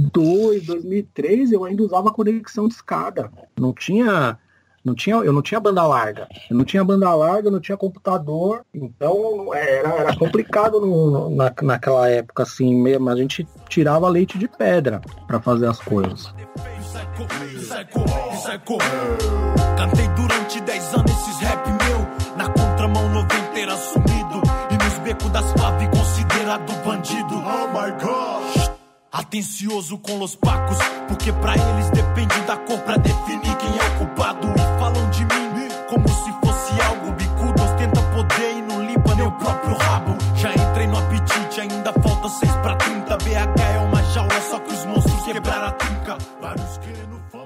2002, 0.01 0.67
2003, 0.67 1.53
eu 1.53 1.65
ainda 1.65 1.83
usava 1.83 2.13
conexão 2.13 2.67
de 2.67 2.75
escada. 2.75 3.31
Não 3.59 3.73
tinha 3.73 4.39
não 4.83 4.95
tinha, 4.95 5.17
eu 5.17 5.33
não 5.33 5.43
tinha 5.43 5.61
banda 5.61 5.87
larga. 5.87 6.27
Eu 6.51 6.57
não 6.57 6.65
tinha 6.65 6.83
banda 6.83 7.15
larga, 7.15 7.51
não 7.51 7.61
tinha 7.61 7.77
computador. 7.77 8.65
Então 8.73 9.55
era, 9.55 9.91
era 9.91 10.17
complicado 10.17 10.81
no, 10.81 11.29
na, 11.31 11.53
naquela 11.63 12.09
época, 12.09 12.45
assim 12.45 12.75
mesmo. 12.75 13.11
A 13.11 13.17
gente 13.17 13.47
tirava 13.69 14.09
leite 14.09 14.39
de 14.39 14.49
pedra 14.49 15.03
para 15.27 15.39
fazer 15.39 15.67
as 15.67 15.79
coisas. 15.79 16.33
Cantei 19.77 20.09
durante 20.17 20.61
10 20.63 20.95
anos 20.95 21.11
esses 21.11 21.40
Atencioso 29.31 29.97
com 29.97 30.21
os 30.25 30.35
pacos, 30.35 30.77
porque 31.07 31.33
pra 31.35 31.55
eles 31.55 31.89
depende 31.91 32.35
da 32.49 32.57
cor 32.57 32.81
pra 32.81 32.97
definir 32.97 33.57
quem 33.59 33.69
é 33.79 33.95
o 33.95 33.99
culpado. 33.99 34.49
E 34.49 34.81
falam 34.81 35.09
de 35.11 35.25
mim 35.25 35.69
como 35.89 36.09
se 36.09 36.33
fosse 36.45 36.83
algo 36.83 37.13
bicudo. 37.13 37.63
Ostenta 37.63 38.03
poder 38.13 38.57
e 38.57 38.63
não 38.63 38.85
limpa 38.85 39.13
o 39.13 39.31
próprio 39.31 39.77
rabo. 39.77 40.17
Já 40.35 40.53
entrei 40.53 40.89
no 40.89 40.99
apetite, 40.99 41.61
ainda 41.61 41.93
falta 41.93 42.29
6 42.29 42.53
pra 42.57 42.75
30. 42.75 43.17
BH 43.19 43.63
é 43.73 43.79
uma 43.79 44.03
jaula, 44.03 44.41
só 44.51 44.59
que 44.59 44.73
os 44.73 44.85
monstros 44.87 45.23
quebraram 45.23 45.69
a 45.69 45.71
trinca. 45.71 46.19
Vários 46.41 46.70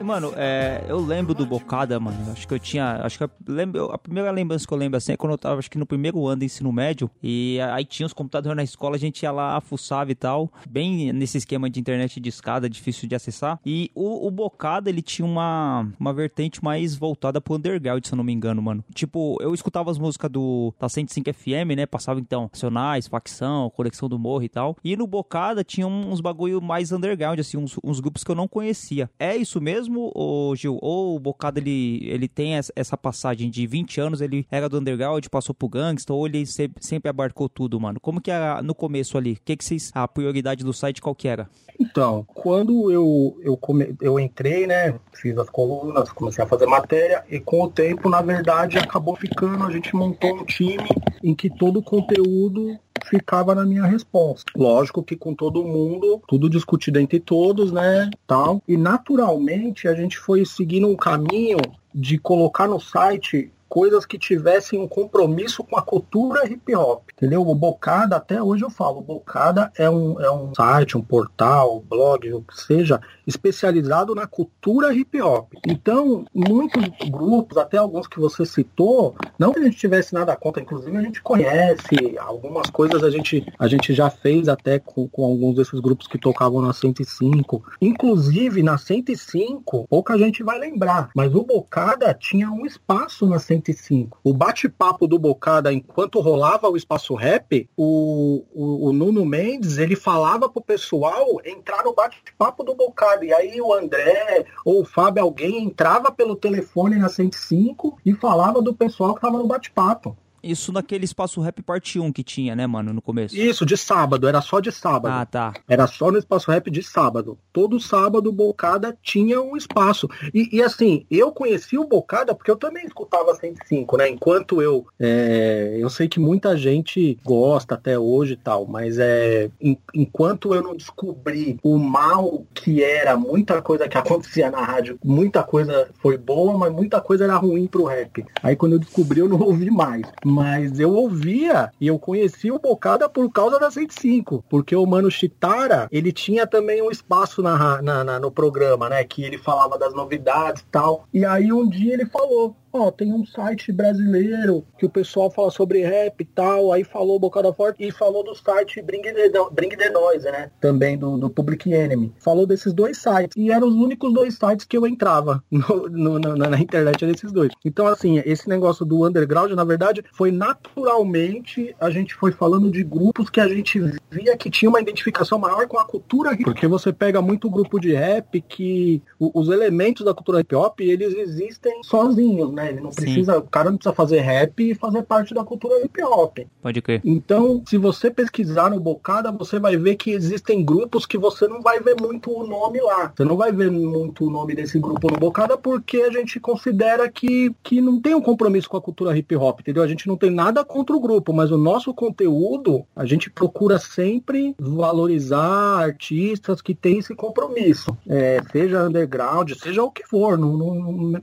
Mano, 0.05 0.35
é, 0.37 0.85
eu 0.87 1.01
lembro 1.01 1.33
do 1.33 1.47
Bocada, 1.47 1.99
mano. 1.99 2.31
Acho 2.31 2.47
que 2.47 2.53
eu 2.53 2.59
tinha. 2.59 3.01
Acho 3.03 3.17
que 3.17 3.25
eu 3.25 3.31
lembro, 3.49 3.91
a 3.91 3.97
primeira 3.97 4.31
lembrança 4.31 4.67
que 4.67 4.75
eu 4.75 4.77
lembro 4.77 4.99
assim 4.99 5.13
é 5.13 5.17
quando 5.17 5.33
eu 5.33 5.39
tava, 5.39 5.59
acho 5.59 5.71
que 5.71 5.79
no 5.79 5.87
primeiro 5.87 6.27
ano 6.27 6.41
do 6.41 6.45
ensino 6.45 6.71
médio. 6.71 7.11
E 7.23 7.59
aí 7.73 7.87
tinha 7.87 8.07
os 8.07 8.13
computadores 8.13 8.55
na 8.55 8.63
escola, 8.63 8.97
a 8.97 8.99
gente 8.99 9.23
ia 9.23 9.33
lá, 9.33 9.59
fuçava 9.63 10.13
e 10.13 10.15
tal. 10.15 10.53
Bem 10.69 11.11
nesse 11.11 11.39
esquema 11.39 11.71
de 11.71 11.81
internet 11.81 12.21
de 12.21 12.29
escada, 12.29 12.69
difícil 12.69 13.09
de 13.09 13.15
acessar. 13.15 13.59
E 13.65 13.91
o, 13.95 14.27
o 14.27 14.31
Bocada, 14.31 14.91
ele 14.91 15.01
tinha 15.01 15.25
uma, 15.25 15.89
uma 15.99 16.13
vertente 16.13 16.63
mais 16.63 16.95
voltada 16.95 17.41
pro 17.41 17.55
underground, 17.55 18.05
se 18.05 18.13
eu 18.13 18.17
não 18.17 18.25
me 18.25 18.33
engano, 18.33 18.61
mano. 18.61 18.85
Tipo, 18.95 19.39
eu 19.41 19.55
escutava 19.55 19.91
as 19.91 19.97
músicas 19.97 20.31
do 20.31 20.75
da 20.79 20.87
105 20.87 21.33
FM, 21.33 21.75
né? 21.77 21.87
Passava 21.87 22.21
então 22.21 22.51
Nacionais, 22.53 23.07
Facção, 23.07 23.71
Conexão 23.71 24.07
do 24.07 24.19
Morro 24.19 24.43
e 24.43 24.51
tal. 24.51 24.77
E 24.85 24.99
no 24.99 25.07
Bocada 25.07 25.65
tinha 25.65 25.87
uns 25.87 26.21
bagulho 26.21 26.61
mais 26.61 26.93
underground, 26.93 27.39
assim, 27.39 27.57
uns, 27.57 27.79
uns 27.83 28.01
grupos 28.01 28.23
que 28.23 28.31
eu 28.31 28.35
não 28.35 28.47
conhecia. 28.47 29.09
É 29.19 29.35
isso 29.35 29.61
mesmo? 29.63 29.94
Mesmo, 29.95 30.13
o 30.15 30.55
Gil? 30.57 30.79
Ou 30.83 31.17
o 31.17 31.21
Bocado 31.21 31.61
ele, 31.61 32.01
ele 32.09 32.29
tem 32.29 32.55
essa 32.75 32.97
passagem 32.97 33.49
de 33.49 33.67
20 33.67 34.01
anos, 34.01 34.21
ele 34.21 34.47
era 34.51 34.69
do 34.69 34.79
underground, 34.79 35.25
passou 35.31 35.55
pro 35.55 35.69
gangsta, 35.69 36.13
ou 36.13 36.27
ele 36.27 36.45
sempre 36.47 37.09
abarcou 37.09 37.49
tudo, 37.49 37.81
mano? 37.81 38.01
Como 38.01 38.21
que 38.21 38.31
era 38.31 38.61
no 38.63 38.75
começo 38.75 39.17
ali? 39.17 39.33
O 39.33 39.39
que 39.45 39.57
que 39.57 39.65
vocês, 39.65 39.91
a 39.95 40.07
prioridade 40.09 40.65
do 40.65 40.73
site 40.73 41.01
qual 41.01 41.15
que 41.15 41.29
era? 41.29 41.49
Então, 41.79 42.25
quando 42.35 42.91
eu, 42.91 43.37
eu, 43.43 43.57
come, 43.57 43.95
eu 44.01 44.19
entrei, 44.19 44.67
né, 44.67 44.95
fiz 45.13 45.37
as 45.37 45.51
colunas, 45.51 46.11
comecei 46.13 46.45
a 46.45 46.47
fazer 46.47 46.67
matéria, 46.67 47.25
e 47.29 47.41
com 47.41 47.63
o 47.63 47.71
tempo, 47.71 48.09
na 48.09 48.23
verdade, 48.23 48.79
acabou 48.79 49.17
ficando, 49.17 49.65
a 49.65 49.71
gente 49.71 49.95
montou 49.95 50.35
um 50.35 50.45
time 50.45 50.89
em 51.23 51.35
que 51.35 51.51
todo 51.51 51.79
o 51.79 51.83
conteúdo 51.83 52.79
ficava 53.05 53.55
na 53.55 53.65
minha 53.65 53.85
resposta. 53.85 54.51
Lógico 54.57 55.03
que 55.03 55.17
com 55.17 55.35
todo 55.35 55.65
mundo, 55.65 56.23
tudo 56.29 56.49
discutido 56.49 56.99
entre 56.99 57.21
todos, 57.21 57.73
né, 57.73 58.11
tal. 58.27 58.63
E 58.67 58.77
naturalmente 58.77 59.89
a 59.89 59.95
gente 59.95 60.19
foi 60.19 60.45
seguindo 60.45 60.89
um 60.89 60.97
caminho 60.97 61.59
de 61.95 62.19
colocar 62.19 62.67
no 62.67 62.81
site 62.81 63.51
coisas 63.69 64.07
que 64.07 64.19
tivessem 64.19 64.81
um 64.81 64.87
compromisso 64.87 65.65
com 65.65 65.77
a 65.77 65.83
cultura 65.83 66.47
hip 66.47 66.75
hop, 66.75 67.09
entendeu? 67.17 67.47
O 67.47 67.55
Bocada, 67.55 68.17
até 68.17 68.43
hoje 68.43 68.65
eu 68.65 68.71
falo, 68.71 68.99
o 68.99 69.03
Bocada 69.03 69.73
é 69.77 69.89
um, 69.91 70.21
é 70.21 70.31
um 70.31 70.55
site, 70.55 70.97
um 70.97 71.03
portal, 71.03 71.79
um 71.79 71.81
blog, 71.81 72.33
o 72.33 72.43
que 72.43 72.61
seja, 72.61 73.01
especializado 73.27 74.15
na 74.15 74.27
cultura 74.27 74.95
hip 74.95 75.21
hop. 75.21 75.53
Então, 75.67 76.25
muitos 76.33 76.85
grupos, 77.11 77.57
até 77.57 77.79
alguns 77.79 78.07
que 78.07 78.21
você 78.21 78.47
citou, 78.47 79.17
não 79.39 79.53
que 79.53 79.59
a 79.59 79.65
gente 79.65 79.77
tivesse 79.77 80.15
nada 80.15 80.37
contra, 80.37 80.63
inclusive 80.63 80.97
a 80.97 81.03
gente 81.03 81.23
conhece, 81.23 82.17
algumas 82.19 82.71
coisas 82.71 83.03
a 83.03 83.11
gente, 83.11 83.45
a 83.59 83.67
gente 83.67 83.93
já 83.93 84.09
fez 84.09 84.49
até 84.49 84.79
com, 84.79 85.09
com 85.09 85.25
alguns 85.25 85.57
desses 85.57 85.81
grupos 85.81 86.07
que 86.07 86.19
tocavam 86.19 86.61
na 86.61 86.73
105. 86.73 87.65
Inclusive, 87.81 88.63
na 88.63 88.79
105, 88.79 89.87
pouca 89.89 90.17
gente 90.17 90.43
vai 90.43 90.59
lembrar, 90.59 91.11
mas 91.15 91.35
o 91.35 91.43
Bocada 91.43 92.15
tinha 92.15 92.51
um 92.51 92.65
espaço 92.65 93.27
na 93.27 93.39
105 93.39 93.64
105. 93.65 94.19
O 94.23 94.35
bate-papo 94.35 95.07
do 95.07 95.19
Bocada, 95.19 95.73
enquanto 95.73 96.21
rolava 96.21 96.69
o 96.69 96.77
espaço 96.77 97.15
rap, 97.15 97.69
o, 97.77 98.45
o, 98.53 98.89
o, 98.89 98.93
Nuno 98.93 99.25
Mendes, 99.25 99.79
ele 99.79 99.97
falava 99.97 100.49
pro 100.49 100.63
pessoal 100.63 101.41
entrar 101.45 101.85
no 101.85 101.95
bate-papo 101.95 102.63
do 102.63 102.75
Bocada. 102.75 103.25
E 103.25 103.33
aí 103.33 103.61
o 103.61 103.73
André 103.73 104.45
ou 104.65 104.83
o 104.83 104.85
Fábio, 104.85 105.23
alguém 105.23 105.65
entrava 105.65 106.11
pelo 106.11 106.37
telefone 106.37 106.97
na 106.97 107.09
105 107.09 107.99
e 108.05 108.13
falava 108.15 108.61
do 108.61 108.75
pessoal 108.75 109.15
que 109.15 109.21
tava 109.21 109.39
no 109.39 109.47
bate-papo. 109.47 110.17
Isso 110.45 110.73
naquele 110.73 111.05
espaço 111.05 111.41
rap 111.41 111.63
parte 111.63 111.99
1 111.99 112.13
que 112.13 112.23
tinha, 112.23 112.55
né, 112.55 112.67
mano, 112.67 112.93
no 112.93 113.01
começo? 113.01 113.37
Isso, 113.37 113.65
de 113.65 113.77
sábado, 113.77 114.29
era 114.29 114.41
só 114.43 114.61
de 114.61 114.71
sábado. 114.71 115.13
Ah, 115.13 115.25
tá. 115.25 115.55
Era 115.67 115.87
só 115.87 116.11
no 116.11 116.19
espaço 116.19 116.51
rap 116.51 116.71
de 116.71 116.83
sábado. 116.83 117.39
Todo 117.53 117.81
sábado 117.81 118.29
o 118.29 118.33
Bocada 118.33 118.97
tinha 119.03 119.41
um 119.41 119.57
espaço. 119.57 120.09
E, 120.35 120.49
e 120.53 120.63
assim, 120.63 121.07
eu 121.11 121.33
conheci 121.33 121.79
o 121.79 121.87
Bocada 121.87 122.35
porque 122.35 122.51
eu 122.51 122.57
também 122.57 122.85
escutava 122.85 123.35
105, 123.35 123.97
né? 123.97 124.09
Enquanto 124.09 124.61
eu. 124.61 124.87
É, 125.01 125.77
eu 125.79 125.89
sei 125.89 126.09
que 126.09 126.21
muita 126.21 126.57
gente 126.57 127.19
gosta 127.25 127.75
até 127.75 127.99
hoje 127.99 128.35
e 128.35 128.37
tal, 128.37 128.67
mas 128.67 128.99
é. 128.99 129.51
Em, 129.61 129.79
enquanto 129.95 130.55
eu 130.55 130.63
não 130.63 130.77
descobri 130.77 131.59
o 131.63 131.79
mal 131.79 132.45
que 132.53 132.83
era 132.83 133.17
muita 133.17 133.63
coisa 133.63 133.89
que 133.89 133.97
acontecia 133.97 134.51
na 134.51 134.63
rádio, 134.63 134.99
muita 135.03 135.43
coisa 135.43 135.89
foi 136.01 136.19
boa, 136.19 136.57
mas 136.59 136.73
muita 136.73 137.01
coisa 137.01 137.25
era 137.25 137.37
ruim 137.37 137.67
pro 137.67 137.85
rap. 137.85 138.25
Aí 138.43 138.55
quando 138.55 138.73
eu 138.73 138.79
descobri, 138.79 139.21
eu 139.21 139.29
não 139.29 139.41
ouvi 139.43 139.71
mais 139.71 140.03
mas 140.35 140.81
eu 140.81 140.93
ouvia 140.93 141.71
e 141.81 141.87
eu 141.87 141.99
conheci 141.99 142.51
o 142.51 142.59
Bocada 142.59 143.09
por 143.09 143.31
causa 143.31 143.59
da 143.59 143.71
105, 143.71 144.45
porque 144.49 144.75
o 144.75 144.85
Mano 144.85 145.11
Chitara, 145.11 145.87
ele 145.93 146.13
tinha 146.13 146.47
também 146.47 146.83
um 146.83 146.91
espaço 146.91 147.41
na, 147.41 147.81
na, 147.81 148.03
na, 148.03 148.19
no 148.19 148.31
programa, 148.31 148.89
né, 148.89 149.05
que 149.05 149.23
ele 149.23 149.39
falava 149.39 149.79
das 149.79 149.95
novidades 149.95 150.63
e 150.63 150.67
tal, 150.67 151.07
e 151.15 151.25
aí 151.25 151.53
um 151.53 151.69
dia 151.69 151.95
ele 151.95 152.07
falou, 152.07 152.57
ó, 152.75 152.89
oh, 152.89 152.93
tem 152.93 153.13
um 153.13 153.25
site 153.25 153.71
brasileiro 153.71 154.65
que 154.77 154.85
o 154.85 154.91
pessoal 154.91 155.31
fala 155.31 155.51
sobre 155.51 155.85
rap 155.85 156.21
e 156.21 156.25
tal, 156.25 156.73
aí 156.73 156.83
falou 156.83 157.21
Bocada 157.21 157.53
Forte 157.53 157.87
e 157.87 157.93
falou 157.93 158.25
do 158.25 158.35
site 158.35 158.83
Bring 158.83 159.03
the, 159.03 159.31
Bring 159.53 159.69
the 159.69 159.91
Noise, 159.91 160.25
né? 160.25 160.51
Também 160.61 160.99
do, 160.99 161.17
do 161.17 161.31
Public 161.31 161.73
Enemy. 161.73 162.13
Falou 162.19 162.47
desses 162.47 162.73
dois 162.73 162.99
sites. 162.99 163.37
E 163.37 163.53
eram 163.53 163.69
os 163.69 163.75
únicos 163.75 164.13
dois 164.13 164.35
sites 164.35 164.67
que 164.67 164.77
eu 164.77 164.87
entrava 164.87 165.43
no, 165.51 165.89
no, 165.89 166.19
na, 166.19 166.51
na 166.51 166.59
internet 166.59 167.07
desses 167.07 167.31
dois. 167.31 167.53
Então, 167.65 167.87
assim, 167.87 168.21
esse 168.27 168.49
negócio 168.49 168.85
do 168.85 169.07
underground, 169.07 169.53
na 169.53 169.65
verdade, 169.65 170.03
foi 170.13 170.33
naturalmente 170.33 171.75
a 171.81 171.91
gente 171.91 172.15
foi 172.15 172.33
falando 172.33 172.71
de 172.71 172.83
grupos 172.83 173.31
que 173.31 173.41
a 173.41 173.47
gente 173.47 173.79
via 174.11 174.37
que 174.37 174.51
tinha 174.51 174.69
uma 174.69 174.81
identificação 174.81 175.39
maior 175.39 175.67
com 175.69 175.79
a 175.79 175.85
cultura 175.85 176.37
Porque 176.43 176.67
você 176.67 176.93
pega 176.93 177.23
muito 177.23 177.49
grupo 177.49 177.79
de 177.79 177.95
rap 177.95 178.41
que 178.41 179.01
os 179.19 179.49
elementos 179.49 180.05
da 180.05 180.13
cultura 180.13 180.41
hip 180.41 180.55
hop, 180.55 180.81
eles 180.81 181.15
existem 181.15 181.83
sozinhos, 181.85 182.53
né? 182.53 182.64
Ele 182.69 182.81
não 182.81 182.91
precisa, 182.91 183.33
Sim. 183.33 183.39
o 183.39 183.43
cara 183.43 183.71
não 183.71 183.79
precisa 183.79 183.95
fazer 183.95 184.21
rap 184.21 184.71
e 184.71 184.75
fazer 184.75 185.03
parte 185.03 185.35
da 185.35 185.45
cultura 185.45 185.85
hip 185.85 186.03
hop. 186.03 186.39
Pode 186.63 186.83
crer. 186.83 187.01
Então, 187.05 187.63
se 187.67 187.77
você 187.77 188.11
pesquisar 188.11 188.71
no 188.71 188.81
Bocada, 188.81 189.33
você 189.33 189.59
vai 189.59 189.77
ver 189.77 189.97
que 189.97 190.11
existem 190.11 190.65
grupos 190.65 191.07
que 191.07 191.19
você 191.19 191.49
não 191.49 191.61
vai 191.61 191.81
ver 191.81 191.97
muito 192.01 192.31
o 192.31 192.47
nome 192.47 192.81
lá. 192.81 193.13
Você 193.15 193.25
não 193.25 193.37
vai 193.37 193.53
ver 193.53 193.71
muito 193.71 194.27
o 194.27 194.31
nome 194.31 194.55
desse 194.55 194.79
grupo 194.79 195.11
no 195.11 195.19
Bocada 195.19 195.57
porque 195.57 195.99
a 195.99 196.11
gente 196.11 196.39
considera 196.39 197.11
que, 197.11 197.55
que 197.63 197.81
não 197.81 198.01
tem 198.01 198.15
um 198.15 198.21
compromisso 198.21 198.69
com 198.69 198.77
a 198.77 198.83
cultura 198.83 199.17
hip 199.17 199.35
hop, 199.37 199.61
entendeu? 199.61 199.83
A 199.83 199.89
gente 199.89 200.07
não 200.07 200.17
tem 200.17 200.31
nada 200.31 200.65
contra 200.65 200.95
o 200.95 201.01
grupo, 201.01 201.33
mas 201.33 201.51
o 201.51 201.59
nosso 201.59 201.93
conteúdo, 201.93 202.85
a 202.95 203.05
gente 203.05 203.31
procura 203.31 203.79
sempre 203.79 204.55
valorizar 204.59 205.79
artistas 205.79 206.61
que 206.61 206.75
têm 206.75 206.99
esse 206.99 207.15
compromisso. 207.15 207.97
É, 208.09 208.41
seja 208.53 208.85
underground, 208.85 209.53
seja 209.53 209.83
o 209.83 209.91
que 209.91 210.07
for. 210.07 210.39
Não, 210.39 210.57
não, 210.57 211.23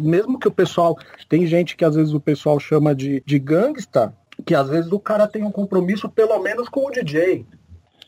mesmo 0.00 0.38
que 0.38 0.48
o 0.48 0.52
pessoal 0.52 0.77
pessoal. 0.78 0.96
Tem 1.28 1.46
gente 1.46 1.76
que 1.76 1.84
às 1.84 1.94
vezes 1.96 2.14
o 2.14 2.20
pessoal 2.20 2.60
chama 2.60 2.94
de, 2.94 3.22
de 3.26 3.38
gangsta, 3.38 4.14
que 4.46 4.54
às 4.54 4.68
vezes 4.68 4.92
o 4.92 5.00
cara 5.00 5.26
tem 5.26 5.42
um 5.42 5.50
compromisso 5.50 6.08
pelo 6.08 6.38
menos 6.40 6.68
com 6.68 6.86
o 6.86 6.90
DJ. 6.90 7.44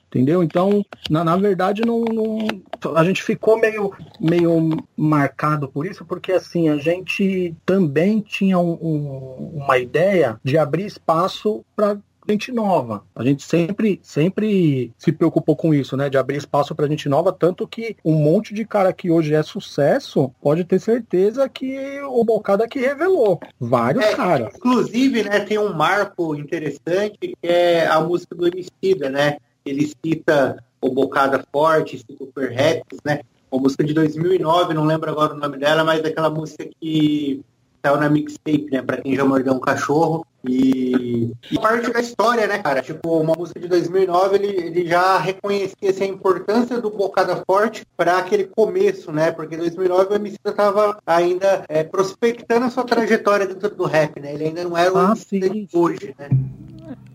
Entendeu? 0.07 0.43
Então, 0.43 0.85
na, 1.09 1.23
na 1.23 1.37
verdade, 1.37 1.83
não, 1.83 2.05
não, 2.05 2.97
a 2.97 3.05
gente 3.05 3.23
ficou 3.23 3.57
meio, 3.61 3.93
meio 4.21 4.77
marcado 4.97 5.69
por 5.69 5.87
isso, 5.87 6.05
porque 6.05 6.33
assim, 6.33 6.69
a 6.69 6.77
gente 6.77 7.55
também 7.65 8.21
tinha 8.21 8.59
um, 8.59 8.73
um, 8.73 9.51
uma 9.55 9.79
ideia 9.79 10.37
de 10.43 10.59
abrir 10.59 10.87
espaço 10.87 11.65
para 11.77 11.97
gente 12.31 12.53
nova. 12.53 13.05
A 13.15 13.25
gente 13.25 13.43
sempre, 13.43 14.01
sempre 14.03 14.93
se 14.99 15.13
preocupou 15.13 15.57
com 15.57 15.75
isso, 15.75 15.97
né? 15.97 16.09
De 16.09 16.19
abrir 16.19 16.37
espaço 16.37 16.75
para 16.75 16.89
gente 16.89 17.09
nova, 17.09 17.33
tanto 17.33 17.67
que 17.67 17.97
um 18.05 18.15
monte 18.15 18.55
de 18.55 18.65
cara 18.65 18.93
que 18.93 19.11
hoje 19.11 19.35
é 19.35 19.43
sucesso 19.43 20.33
pode 20.41 20.65
ter 20.65 20.81
certeza 20.81 21.49
que 21.49 22.01
o 22.03 22.25
Bocada 22.25 22.69
que 22.69 22.79
revelou. 22.79 23.41
Vários 23.59 24.05
é, 24.05 24.15
caras. 24.15 24.55
Inclusive, 24.57 25.25
né, 25.25 25.41
tem 25.41 25.59
um 25.59 25.73
marco 25.73 26.35
interessante 26.35 27.19
que 27.19 27.37
é 27.43 27.87
a 27.87 28.01
música 28.01 28.35
do 28.35 28.47
Emicida, 28.47 29.09
né? 29.09 29.37
Ele 29.65 29.91
cita 30.05 30.63
o 30.81 30.91
Bocada 30.91 31.45
Forte, 31.53 31.99
cita 31.99 32.25
o 32.25 33.01
né? 33.05 33.21
Uma 33.51 33.63
música 33.63 33.83
de 33.83 33.93
2009, 33.93 34.75
não 34.75 34.85
lembro 34.85 35.11
agora 35.11 35.35
o 35.35 35.37
nome 35.37 35.59
dela, 35.59 35.83
mas 35.83 36.03
é 36.05 36.09
aquela 36.09 36.31
música 36.31 36.69
que 36.81 37.43
saiu 37.83 37.99
na 37.99 38.09
mixtape, 38.09 38.69
né? 38.71 38.83
Pra 38.83 38.99
quem 38.99 39.17
já 39.17 39.25
mordeu 39.25 39.53
um 39.53 39.61
cachorro. 39.61 40.25
E, 40.47 41.33
e 41.51 41.59
parte 41.59 41.93
da 41.93 42.01
história, 42.01 42.47
né, 42.47 42.59
cara? 42.59 42.81
Tipo, 42.81 43.21
uma 43.21 43.35
música 43.35 43.61
de 43.61 43.69
2009, 43.69 44.37
ele, 44.37 44.47
ele 44.47 44.87
já 44.87 45.19
reconhecia 45.19 45.91
assim, 45.91 46.05
a 46.05 46.09
importância 46.09 46.81
do 46.81 46.91
Bocada 46.91 47.43
Forte 47.47 47.85
para 47.97 48.19
aquele 48.19 48.45
começo, 48.45 49.13
né? 49.13 49.31
Porque 49.31 49.55
em 49.55 49.59
2009 49.59 50.13
o 50.13 50.17
MC 50.17 50.39
tava 50.55 50.99
ainda 51.07 51.65
é, 51.69 51.85
prospectando 51.85 52.67
a 52.67 52.71
sua 52.71 52.85
trajetória 52.85 53.47
dentro 53.47 53.75
do 53.75 53.85
rap, 53.85 54.19
né? 54.19 54.35
Ele 54.35 54.45
ainda 54.45 54.65
não 54.65 54.77
era 54.77 54.93
o 54.93 54.99
ah, 54.99 55.15
MC 55.15 55.41
de 55.41 55.69
hoje, 55.73 56.15
né? 56.19 56.29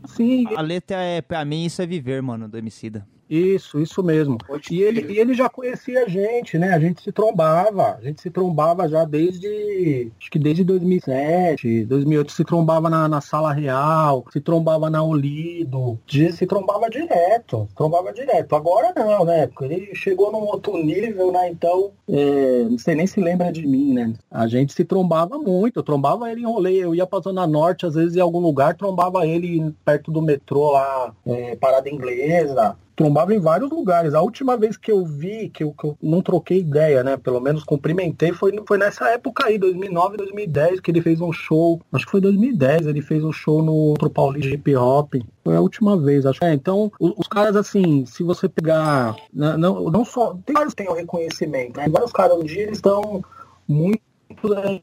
Sim. 0.07 0.45
A 0.55 0.61
letra 0.61 0.97
é, 0.97 1.21
pra 1.21 1.43
mim, 1.43 1.65
isso 1.65 1.81
é 1.81 1.85
viver, 1.85 2.21
mano, 2.21 2.47
do 2.47 2.57
Emicida. 2.57 3.05
Isso, 3.29 3.79
isso 3.79 4.03
mesmo. 4.03 4.37
E 4.69 4.81
ele, 4.81 5.11
e 5.11 5.19
ele 5.19 5.33
já 5.33 5.49
conhecia 5.49 6.03
a 6.03 6.07
gente, 6.07 6.59
né? 6.59 6.73
A 6.73 6.79
gente 6.79 7.01
se 7.01 7.11
trombava. 7.11 7.95
A 7.95 8.01
gente 8.01 8.21
se 8.21 8.29
trombava 8.29 8.87
já 8.87 9.03
desde. 9.03 10.11
Acho 10.19 10.29
que 10.29 10.37
desde 10.37 10.63
2007, 10.63 11.85
2008 11.85 12.31
se 12.31 12.45
trombava 12.45 12.87
na, 12.87 13.07
na 13.07 13.14
Sala 13.21 13.51
Real, 13.53 14.25
se 14.31 14.39
trombava 14.39 14.89
na 14.89 15.03
Olido. 15.03 15.99
Se 16.07 16.45
trombava 16.45 16.89
direto. 16.89 17.67
Trombava 17.75 18.13
direto. 18.13 18.55
Agora 18.55 18.93
não, 18.95 19.25
né? 19.25 19.49
Ele 19.61 19.93
chegou 19.95 20.31
num 20.31 20.43
outro 20.43 20.77
nível, 20.77 21.31
né? 21.31 21.49
Então, 21.49 21.91
é, 22.09 22.63
não 22.69 22.77
sei 22.77 22.95
nem 22.95 23.07
se 23.07 23.19
lembra 23.19 23.51
de 23.51 23.65
mim, 23.65 23.93
né? 23.93 24.13
A 24.29 24.47
gente 24.47 24.73
se 24.73 24.85
trombava 24.85 25.37
muito. 25.37 25.79
Eu 25.79 25.83
trombava 25.83 26.31
ele 26.31 26.41
em 26.41 26.45
rolê. 26.45 26.77
Eu 26.77 26.95
ia 26.95 27.05
pra 27.05 27.19
Zona 27.19 27.47
Norte, 27.47 27.85
às 27.85 27.95
vezes 27.95 28.15
em 28.15 28.21
algum 28.21 28.39
lugar, 28.39 28.75
trombava 28.75 29.25
ele 29.25 29.73
perto 29.83 30.11
do 30.11 30.21
metrô 30.21 30.71
lá, 30.71 31.13
é, 31.25 31.55
Parada 31.55 31.89
Inglesa 31.89 32.77
trombava 32.95 33.33
em 33.33 33.39
vários 33.39 33.69
lugares. 33.69 34.13
A 34.13 34.21
última 34.21 34.55
vez 34.55 34.77
que 34.77 34.91
eu 34.91 35.05
vi, 35.05 35.49
que 35.49 35.63
eu, 35.63 35.73
que 35.73 35.85
eu, 35.85 35.97
não 36.01 36.21
troquei 36.21 36.59
ideia, 36.59 37.03
né? 37.03 37.17
Pelo 37.17 37.39
menos 37.39 37.63
cumprimentei, 37.63 38.31
foi, 38.31 38.53
foi 38.65 38.77
nessa 38.77 39.09
época 39.09 39.45
aí, 39.45 39.57
2009, 39.57 40.17
2010, 40.17 40.79
que 40.79 40.91
ele 40.91 41.01
fez 41.01 41.19
um 41.19 41.31
show. 41.31 41.81
Acho 41.91 42.05
que 42.05 42.11
foi 42.11 42.21
2010, 42.21 42.87
ele 42.87 43.01
fez 43.01 43.23
um 43.23 43.31
show 43.31 43.61
no 43.61 43.73
outro 43.73 44.09
Paulista 44.09 44.53
hip 44.53 44.75
hop. 44.75 45.15
Foi 45.43 45.55
a 45.55 45.61
última 45.61 45.97
vez, 45.97 46.25
acho. 46.25 46.43
É, 46.43 46.53
então, 46.53 46.91
os, 46.99 47.13
os, 47.17 47.27
caras, 47.27 47.55
assim, 47.55 48.05
se 48.05 48.23
você 48.23 48.47
pegar. 48.47 49.15
Não, 49.33 49.57
não, 49.57 49.83
não 49.91 50.05
só. 50.05 50.35
Tem 50.45 50.53
vários 50.53 50.73
que 50.73 50.83
têm 50.83 50.91
o 50.91 50.95
reconhecimento, 50.95 51.77
né? 51.77 51.87
Vários 51.89 52.11
caras 52.11 52.37
um 52.37 52.43
dia 52.43 52.63
eles 52.63 52.77
estão 52.77 53.23
muito. 53.67 54.01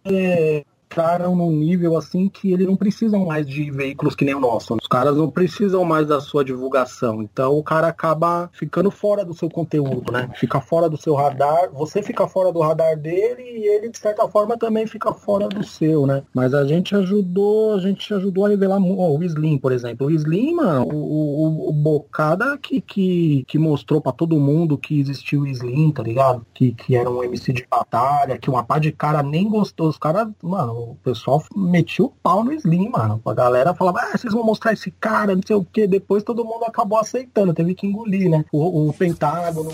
É, 0.05 0.65
entraram 0.93 1.35
num 1.35 1.51
nível 1.51 1.97
assim 1.97 2.29
que 2.29 2.53
eles 2.53 2.67
não 2.67 2.77
precisam 2.77 3.25
mais 3.25 3.47
de 3.47 3.71
veículos 3.71 4.15
que 4.15 4.25
nem 4.25 4.35
o 4.35 4.41
nosso. 4.41 4.75
Os 4.75 4.87
caras 4.87 5.17
não 5.17 5.31
precisam 5.31 5.85
mais 5.85 6.07
da 6.07 6.21
sua 6.21 6.45
divulgação. 6.45 7.23
Então 7.23 7.57
o 7.57 7.63
cara 7.63 7.89
acaba 7.89 8.51
ficando 8.53 8.91
fora 8.91 9.25
do 9.25 9.35
seu 9.35 9.49
conteúdo, 9.49 10.13
né? 10.13 10.29
Fica 10.37 10.61
fora 10.61 10.89
do 10.89 10.97
seu 10.97 11.15
radar, 11.15 11.71
você 11.73 12.03
fica 12.03 12.29
fora 12.29 12.53
do 12.53 12.61
radar 12.61 12.97
dele 12.97 13.43
e 13.43 13.67
ele, 13.67 13.89
de 13.89 13.99
certa 13.99 14.29
forma, 14.29 14.57
também 14.59 14.87
fica 14.87 15.13
fora 15.13 15.49
do 15.49 15.65
seu, 15.65 16.07
né? 16.07 16.23
Mas 16.35 16.53
a 16.53 16.65
gente 16.67 16.95
ajudou, 16.95 17.75
a 17.75 17.79
gente 17.79 18.13
ajudou 18.13 18.45
a 18.45 18.51
revelar 18.51 18.77
ó, 18.77 19.17
o 19.17 19.25
Slim, 19.25 19.57
por 19.57 19.73
exemplo. 19.73 20.09
O 20.09 20.11
Slim, 20.11 20.55
mano, 20.55 20.87
o, 20.93 20.97
o, 20.97 21.69
o 21.71 21.73
Bocada 21.73 22.59
que, 22.59 22.81
que, 22.81 23.45
que 23.49 23.59
mostrou 23.59 24.01
para 24.01 24.13
todo 24.13 24.39
mundo 24.39 24.77
que 24.77 25.01
existiu 25.01 25.43
o 25.43 25.47
Slim, 25.47 25.91
tá 25.91 26.03
ligado? 26.03 26.45
Que, 26.53 26.73
que 26.73 26.95
era 26.95 27.11
um 27.11 27.25
MC 27.25 27.53
de 27.53 27.67
batalha, 27.69 28.39
que 28.39 28.51
uma 28.51 28.63
pá 28.63 28.79
de 28.79 28.93
cara 28.93 29.23
nem 29.23 29.49
gostou. 29.49 29.89
Os 29.89 29.99
caras, 29.99 30.29
mano, 30.43 30.82
o 30.91 30.97
pessoal 31.03 31.43
metia 31.55 32.05
o 32.05 32.11
pau 32.23 32.45
no 32.45 32.53
Slim, 32.53 32.89
mano. 32.91 33.21
A 33.25 33.35
galera 33.35 33.75
falava, 33.75 34.01
ah, 34.01 34.19
vocês 34.19 34.33
vão 34.33 34.45
mostrar 34.45 34.73
esse 34.73 34.91
cara, 34.91 35.35
não 35.35 35.43
sei 35.47 35.57
o 35.57 35.65
que. 35.65 35.87
Depois 35.87 36.23
todo 36.23 36.45
mundo 36.45 36.65
acabou 36.65 36.99
aceitando, 36.99 37.55
teve 37.55 37.75
que 37.75 37.87
engolir, 37.87 38.29
né? 38.29 38.45
O, 38.53 38.89
o 38.89 38.93
Pentágono. 38.93 39.71